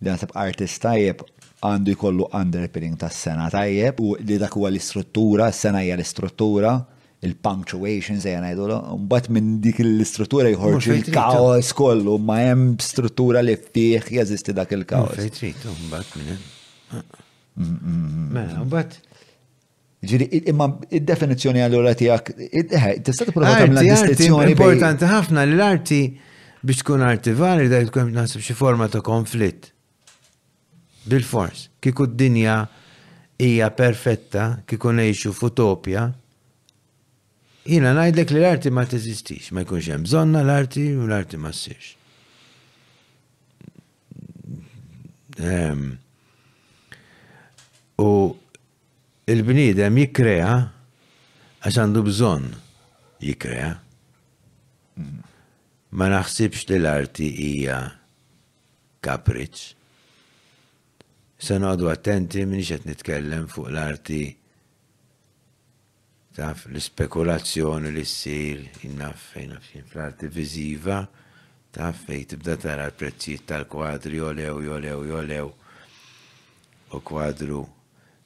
[0.00, 1.24] Li għasab artist tajjeb
[1.66, 6.74] għandu jkollu underpinning ta' sena tajjeb u li dak huwa l-istruttura, sena hija l-istruttura,
[7.26, 8.78] il-punctuation se jgħana jgħidu,
[9.12, 15.18] bat minn dik l-istruttura jħorġu il-kaos kollu, ma hemm struttura li fih jeżisti dak il-kaos.
[15.20, 17.86] Fejn trid, mbagħad minn
[18.32, 18.94] Mela, mbagħad
[20.10, 20.64] Ġiri, imma
[20.96, 24.54] id-definizjoni għallura tijak, eh, tista' t-prova tamla distinzjoni.
[24.54, 25.98] Importanti ħafna l-arti
[26.64, 29.72] biex tkun artivali da tkun nasib xi forma ta' konflitt.
[31.06, 32.56] Bil-fors, kieku d-dinja
[33.40, 36.02] hija perfetta, kieku ngħixu f'utopja,
[37.64, 41.96] jina ngħidlek li l-arti ma teżistix, ma jkunx hemm bżonna l-arti u l-arti ma ssirx.
[45.40, 45.84] Ehm,
[48.04, 48.10] u
[49.32, 50.50] il-bniedem jikkrea
[51.64, 52.52] għax għandu bżonn
[53.24, 53.78] jikkrea
[55.90, 57.78] ma naħsibx li l-arti hija
[59.06, 59.62] kapriċ.
[61.40, 64.20] Se għadu attenti minni qed nitkellem fuq l-arti
[66.36, 71.00] taf l-spekulazzjoni li ssir innaf innaf fl-arti viżiva
[71.74, 75.50] taf fej tibda tara l-prezzijiet tal-kwadri jolew jolew jolew
[76.90, 77.64] u kwadru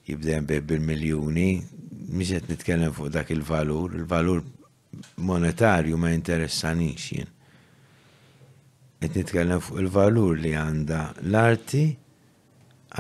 [0.05, 1.49] jibdem bil-miljuni,
[2.13, 4.43] miex qed nitkellem fuq dak il-valur, il-valur
[5.17, 7.31] monetarju ma interessanix jien
[9.05, 11.81] qed nitkellem fuq il-valur li għandha l-arti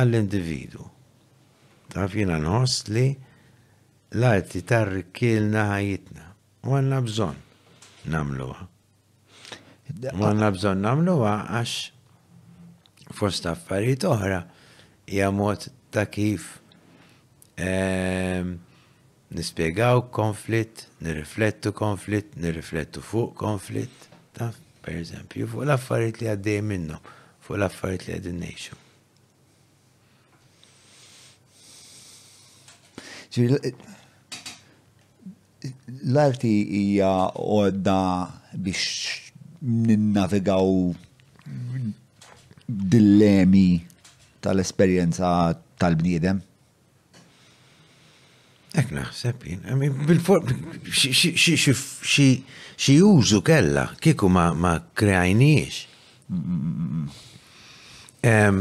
[0.01, 0.85] għall-individu.
[1.93, 3.07] Taf jiena nħoss li
[4.17, 6.27] l-arti tarrikilna ħajitna.
[6.67, 7.41] U għanna bżon
[8.13, 8.67] namluwa.
[10.13, 14.43] U għanna bżon namluwa għax fost affarijiet oħra
[15.07, 16.57] hija mod ta' kif
[17.61, 18.57] ehm,
[19.35, 24.59] nispiegaw konflitt, nirriflettu konflitt, nirriflettu fuq konflitt, taf?
[24.85, 26.99] per eżempju, fuq l-affarijiet li għaddej minnu,
[27.45, 28.81] fuq l-affarijiet li għaddej nejxu.
[36.05, 37.97] L-arti hija għodda
[38.65, 39.21] biex
[39.65, 40.71] ninnavigaw
[42.69, 43.69] dillemi
[44.45, 45.31] tal-esperienza
[45.81, 46.43] tal-bniedem?
[48.75, 50.53] Ek naħseb jien, bil-form,
[50.93, 52.45] xie
[52.77, 55.87] xi użu kella kieku ma, ma kreajniex.
[58.25, 58.61] Um,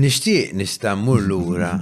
[0.00, 1.76] nishtiq nistammur lura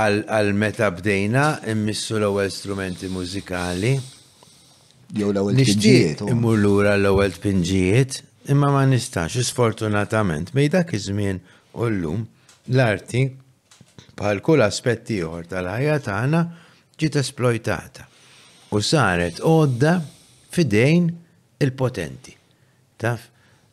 [0.00, 3.92] għal meta bdejna immissu l-ewwel strumenti mużikali.
[5.10, 8.20] Jew l-ewwel Nixtieq immur lura l-ewwel tpinġijiet,
[8.52, 11.42] imma ma nistax sfortunatament mej dak iż-żmien
[11.76, 12.24] u llum
[12.72, 13.26] l-arti
[14.16, 16.40] bħal kull aspetti ieħor tal-ħajja tagħna
[17.00, 18.02] ġiet esploitata
[18.76, 19.96] u saret odda
[20.52, 21.06] fidejn
[21.64, 22.34] il-potenti.
[23.00, 23.24] Taf,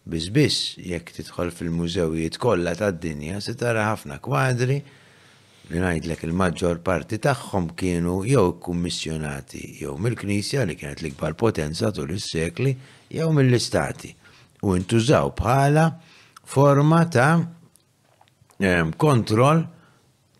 [0.07, 7.67] bizbis jekk tidħol fil-mużewijiet kollha tad-dinja se tara ħafna kwadri li ngħidlek il-maġġor parti tagħhom
[7.81, 12.71] kienu jew kummissjonati jew mill-Knisja li kienet l-ikbar potenza tul is-sekli
[13.19, 14.13] jew mill-istati
[14.63, 15.87] u ntużaw bħala
[16.55, 17.33] forma ta'
[19.03, 19.67] kontroll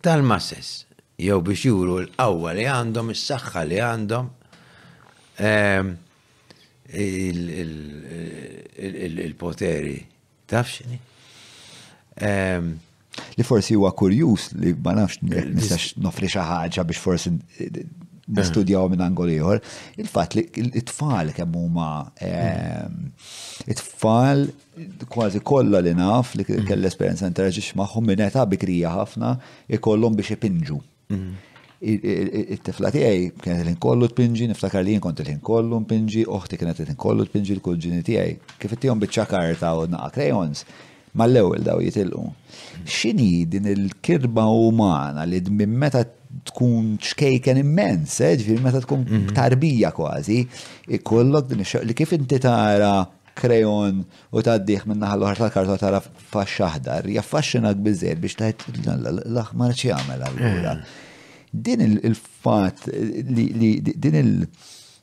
[0.02, 0.87] tal-masses
[1.18, 4.26] jew biex juru l-qawwa li għandhom, is-saħħa li għandhom,
[5.42, 5.96] ehm,
[9.26, 9.96] il-poteri.
[10.48, 11.00] Tafxini?
[12.22, 12.76] Ehm,
[13.36, 17.32] li forsi huwa kurjus li ma nafx nistax nofri xi ħaġa biex forsi
[18.28, 19.62] nistudjaw minn angol ieħor,
[19.98, 21.88] il-fatt li it-tfal kemm huma
[22.28, 23.00] ehm,
[23.66, 24.46] it-tfal
[25.10, 26.68] kważi kollha li naf li mhm.
[26.70, 29.34] kell esperjenza interaġix magħhom minn età bikrija ħafna
[29.80, 30.78] ikollhom biex ipinġu
[31.12, 36.98] it-tifla tiegħi kienet il kollu tpinġi, niftakar li jinkont il kollu tpinġi, oħti kienet il
[37.00, 38.36] kollu tpinġi l-kulġini tiegħi.
[38.60, 40.66] Kif ittihom biċ karta u naqa' crayons,
[41.18, 42.26] mal-ewwel daw jitilqu.
[42.86, 46.04] X'inhi din il-kirba umana li minn meta
[46.50, 49.06] tkun ċkejken immens, ġifieri meta tkun
[49.36, 50.42] tarbija kważi,
[51.00, 52.96] ikollok din ix li kif inti tara
[53.38, 54.02] krejon
[54.34, 56.02] u taddiħ minna ħal-ħar tal-kartu tara
[56.34, 60.88] faxxa ħdar, jaffaxxinak bizzejt biex tajt l-aħmar xi jagħmel
[61.58, 63.22] Din il-fat eh.
[63.24, 64.48] din il-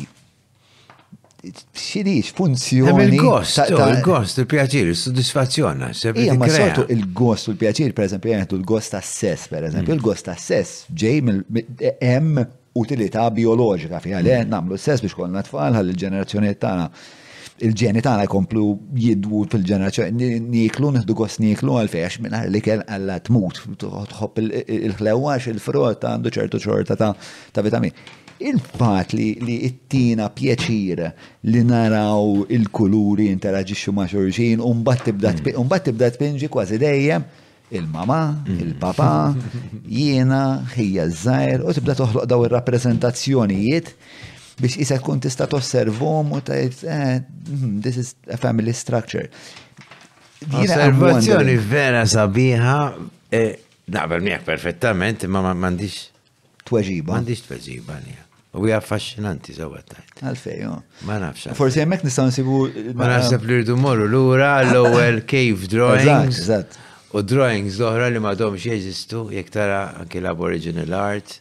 [1.74, 2.92] xirix, funzjoni.
[2.92, 5.84] Oh, il-gost, il-gost, il-pjaċir, il-soddisfazzjon.
[6.20, 10.24] Ija, ma sortu il-gost u l-pjaċir, per eżempju, jgħetu l-gost ta' sess, per eżempju, il-gost
[10.26, 10.26] mm.
[10.28, 12.42] ta' sess ġej hemm
[12.80, 14.50] utilità biologika fi għalli mm.
[14.52, 16.90] namlu sess biex kollna tfal għall ġenerazzjoni tagħna
[17.64, 18.62] il-ġeni tagħna jkomplu
[18.96, 26.06] jidwu fil-ġenerazzjoni niklu nieħdu gost niklu għalfejn minn li kell għalla tmut tħobb il-ħlewax il-frott
[26.10, 27.92] għandu ċertu ċorta ta' vitamin.
[28.40, 31.02] Il-fat li li ittina pjaċir
[31.52, 35.78] li naraw il-kuluri interaġixxu ma' xurxin u mbagħad mm.
[35.90, 37.28] tibda tpinġi kważi dejjem
[37.70, 38.16] il-mama,
[38.48, 38.56] mm.
[38.64, 39.10] il-papa,
[39.86, 40.40] jiena,
[40.74, 41.38] hija ż
[41.70, 43.92] u tibda toħloq daw ir-rappreżentazzjonijiet
[44.62, 49.26] biex jisa kun tista tosservom u tajt, eh, mhm, this is a family structure.
[50.62, 52.78] Osservazzjoni vera sabiħa,
[53.32, 53.54] eh,
[53.86, 56.08] naqbel miħak perfettament, ma m'għandix
[56.66, 57.12] tweġiba.
[57.14, 58.24] M'għandix tweġiba nija.
[58.52, 60.22] U għi affaxxinanti sewwa tajt.
[60.22, 60.70] Għalfej,
[61.06, 61.54] Ma nafx.
[61.54, 62.62] Forsi jemmek nistgħu nsibu.
[62.94, 66.48] Ma eh, naħseb li rridu morru lura l ewel cave drawings.
[67.14, 71.38] U drawings l-oħra li ma' domx jeżistu jek tara anke l-Aboriginal art.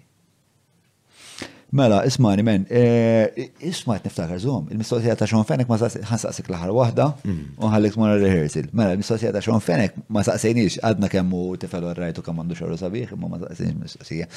[1.76, 7.10] Mela, ismani men, e, ismajt niftakar zoom, il-mistoqsija ta' xon Fenek ma saqsik l-ħar wahda,
[7.26, 7.58] mm.
[7.60, 8.70] unħallik mora rehearsal.
[8.72, 13.18] Mela, il-mistoqsija ta' xon Fenek ma saqsejnix, għadna kemmu tifel għarrajtu kamandu għandu xorru sabiħ,
[13.20, 14.30] ma' ma saqsejnix mistoqsija.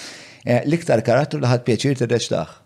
[0.45, 2.57] E, l-iktar karattu li ħad pjaċir t-reċtaħ.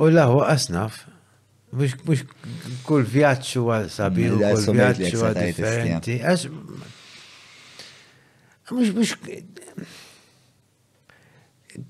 [0.00, 1.02] U laħu għasnaf,
[1.74, 1.90] Mux
[2.86, 6.18] kull vjaċċu għal sabiħu, mela, kull vjaċċu għal differenti.
[8.70, 9.16] Mux mux.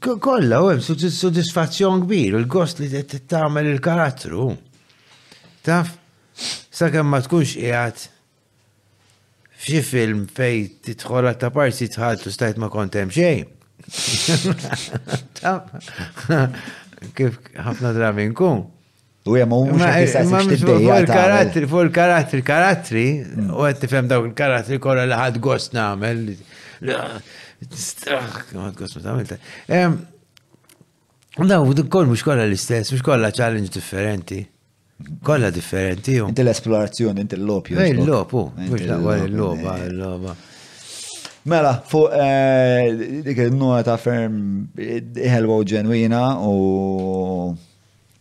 [0.02, 4.46] Kolla, u soddisfazzjon kbir, il-gost li t-tamel il-karattru.
[5.66, 5.92] Taf,
[6.36, 7.98] sa' kem ma tkunx qiegħed
[9.56, 13.44] fxie film fej t-tħolla ta' parsi tħaltu stajt ma kontem xejn.
[17.16, 18.58] Kif ħafna drabi nkun.
[19.26, 23.06] U jem u mux il-karatri, fuq il karatri karattri,
[23.50, 26.22] u għed tifem dawk il karatri kolla li ħad gost namel.
[26.86, 29.34] Ħad gost namel.
[31.36, 34.40] Daw, kol mux kolla l-istess, mux kolla challenge differenti.
[35.26, 36.20] Kolla differenti.
[36.22, 37.80] Inti l-esplorazzjoni, inti l-lopju.
[37.82, 40.36] Ej, eh, l-lopu, mux da, għal l-loba, l-loba.
[40.36, 40.50] Eh.
[41.50, 44.38] Mela, fuq eh, dik il-nota ferm
[44.78, 46.56] iħelwa u ġenwina u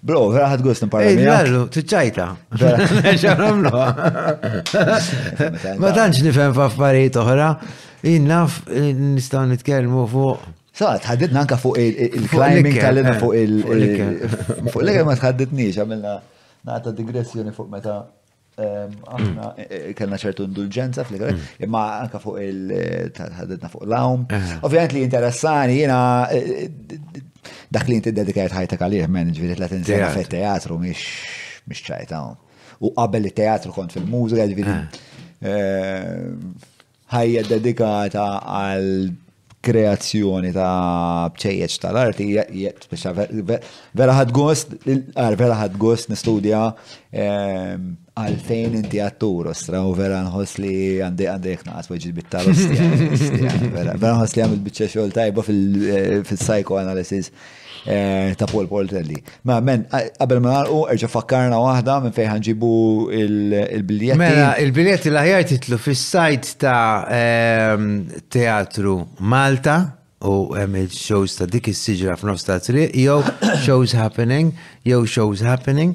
[0.05, 1.07] Bro, vera ħad gust niparla.
[1.09, 2.25] Ej, għallu, t-ċajta.
[3.41, 3.85] Mela,
[5.81, 7.47] ma tanċ nifem f'affarijiet oħra,
[8.11, 10.45] innaf nistaw nitkelmu fuq.
[10.75, 13.63] Sa, tħaddit nanka fuq il-climbing tal-lina eh, fuq il-
[14.75, 16.19] Fuq il l ma tħaddit nix, għamilna
[16.69, 17.97] nata digressjoni fuq meta
[18.55, 19.63] aħna mm.
[19.65, 21.55] eh, eh, kellna ċertu indulġenza fl mm.
[21.65, 24.27] imma anka fuq il-tħaddidna fuq l-awm.
[24.61, 26.03] Ovvijament li interessani, jena
[27.75, 31.05] dak li inti dedikajt ħajtek għalih men ġviri 30 sena fejn teatru mhix
[31.67, 32.21] mhix ċajta.
[32.85, 34.97] U qabel it-teatru kont fil-mużika ġviri ah.
[35.49, 36.23] eh,
[37.15, 38.25] ħajja dedikata
[38.59, 38.89] għal
[39.65, 42.25] kreazzjoni ta' bċejjeċ tal-arti,
[43.97, 46.59] vera ħad gost, vera ħad gost nistudja
[47.09, 47.73] eh,
[48.19, 50.75] għalfejn inti għattur, ostra, u vera nħos li
[51.07, 57.31] għandek għandek naqas weġġi bittar, vera nħos li għamil bieċa xol tajba eh, fil-psychoanalysis.
[57.33, 57.51] Fil
[57.87, 59.21] Eh, ta' Paul Portelli.
[59.43, 59.83] Ma' men,
[60.17, 62.69] qabel ma' narqu, erġa' fakkarna waħda minn fejn ħanġibu
[63.13, 64.17] il-biljetti.
[64.17, 67.91] Mela, il-biljetti l-ħajar titlu fis-sajt ta' ehm,
[68.33, 69.75] Teatru Malta
[70.25, 73.19] u hemm il-shows ta' dik is-siġra f'nofs ta' triq, jew
[73.67, 74.49] shows happening,
[74.81, 75.93] jew shows happening.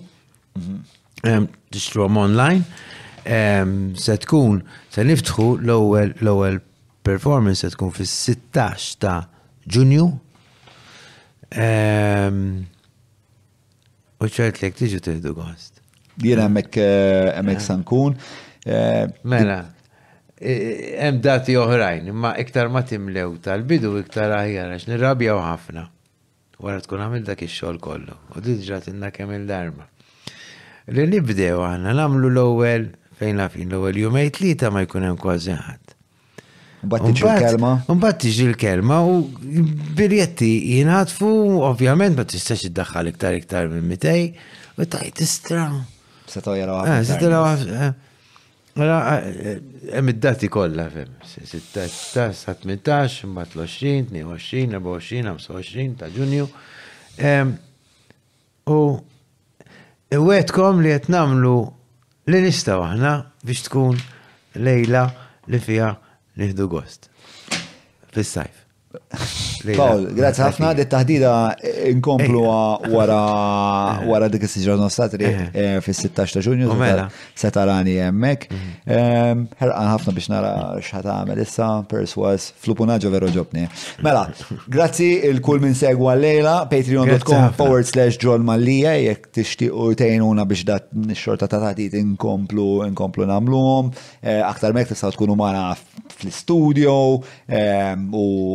[0.60, 0.78] Mhm.
[1.26, 2.62] Ehm, Tixtruhom online.
[3.26, 4.62] Ehm, se tkun
[4.94, 6.62] se niftħu l-ewwel
[7.02, 9.18] performance se tkun fis-16 ta'
[9.70, 10.06] Ġunju
[11.50, 12.62] Ehm,
[14.22, 15.80] u ċert li tiġu tiħdu għost.
[16.22, 17.64] Jena emmek emmek eh, eh.
[17.64, 18.14] sankun.
[18.62, 19.56] Eh, mela,
[20.40, 25.88] hemm dati oħrajn, imma iktar ma timlew tal-bidu iktar aħjar għax nirrabjaw ħafna.
[26.60, 28.16] Wara tkun għamil dak ix-xogħol kollu.
[28.36, 29.88] U diġra tinna kemm il-darma.
[30.92, 35.79] Li nibdew aħna nagħmlu l-ewwel fejn nafin l-ewwel jumejn tlieta ma jkun hemm kważi ħadd
[36.88, 37.74] l-kelma.
[37.88, 39.18] Mbagħad tiġi l-kelma u
[39.96, 41.30] biljetti jingħatfu,
[41.68, 44.22] ovvjament ma tistax iddaħħal iktar iktar minn mitej,
[44.76, 45.66] u tajt istra.
[46.26, 47.94] Se tojra waħda.
[48.70, 49.22] Għala,
[49.98, 51.06] hemm id-dati kollha 16
[53.26, 56.46] mbagħad l-20, 22, 24, 25 ta' Ġunju.
[58.70, 58.72] U
[60.30, 61.54] wetkom li qed nagħmlu
[62.30, 63.12] li nistgħu aħna
[63.44, 63.96] biex tkun
[64.62, 65.04] lejla
[65.50, 65.90] li fiha
[66.36, 67.10] Nihdu gost.
[68.12, 68.59] Fis-sajf.
[69.76, 71.30] Paul, grazie ħafna, di taħdida
[71.90, 72.92] inkomplu eh.
[74.06, 75.78] wara dik is-sġra statri eh, eh.
[75.82, 76.76] fis-16 ta' Ġunju.
[77.38, 78.46] Setarani hemmhekk.
[78.52, 79.42] Mm-hmm.
[79.58, 83.66] Ħerqan ħafna biex nara x'ħat għamel issa perswas flupunaġġo veru ġobni.
[84.06, 84.22] Mela,
[84.70, 90.86] grazzi il-kull min segwa lejla patreon.com forward slash John Mallija jekk tixtiequ tgħinuna biex dat
[90.94, 93.90] nix-xorta ta' taħdid inkomplu inkomplu nagħmluhom.
[94.52, 95.72] Aktar mek tista' tkunu mara
[96.14, 96.96] fl-istudio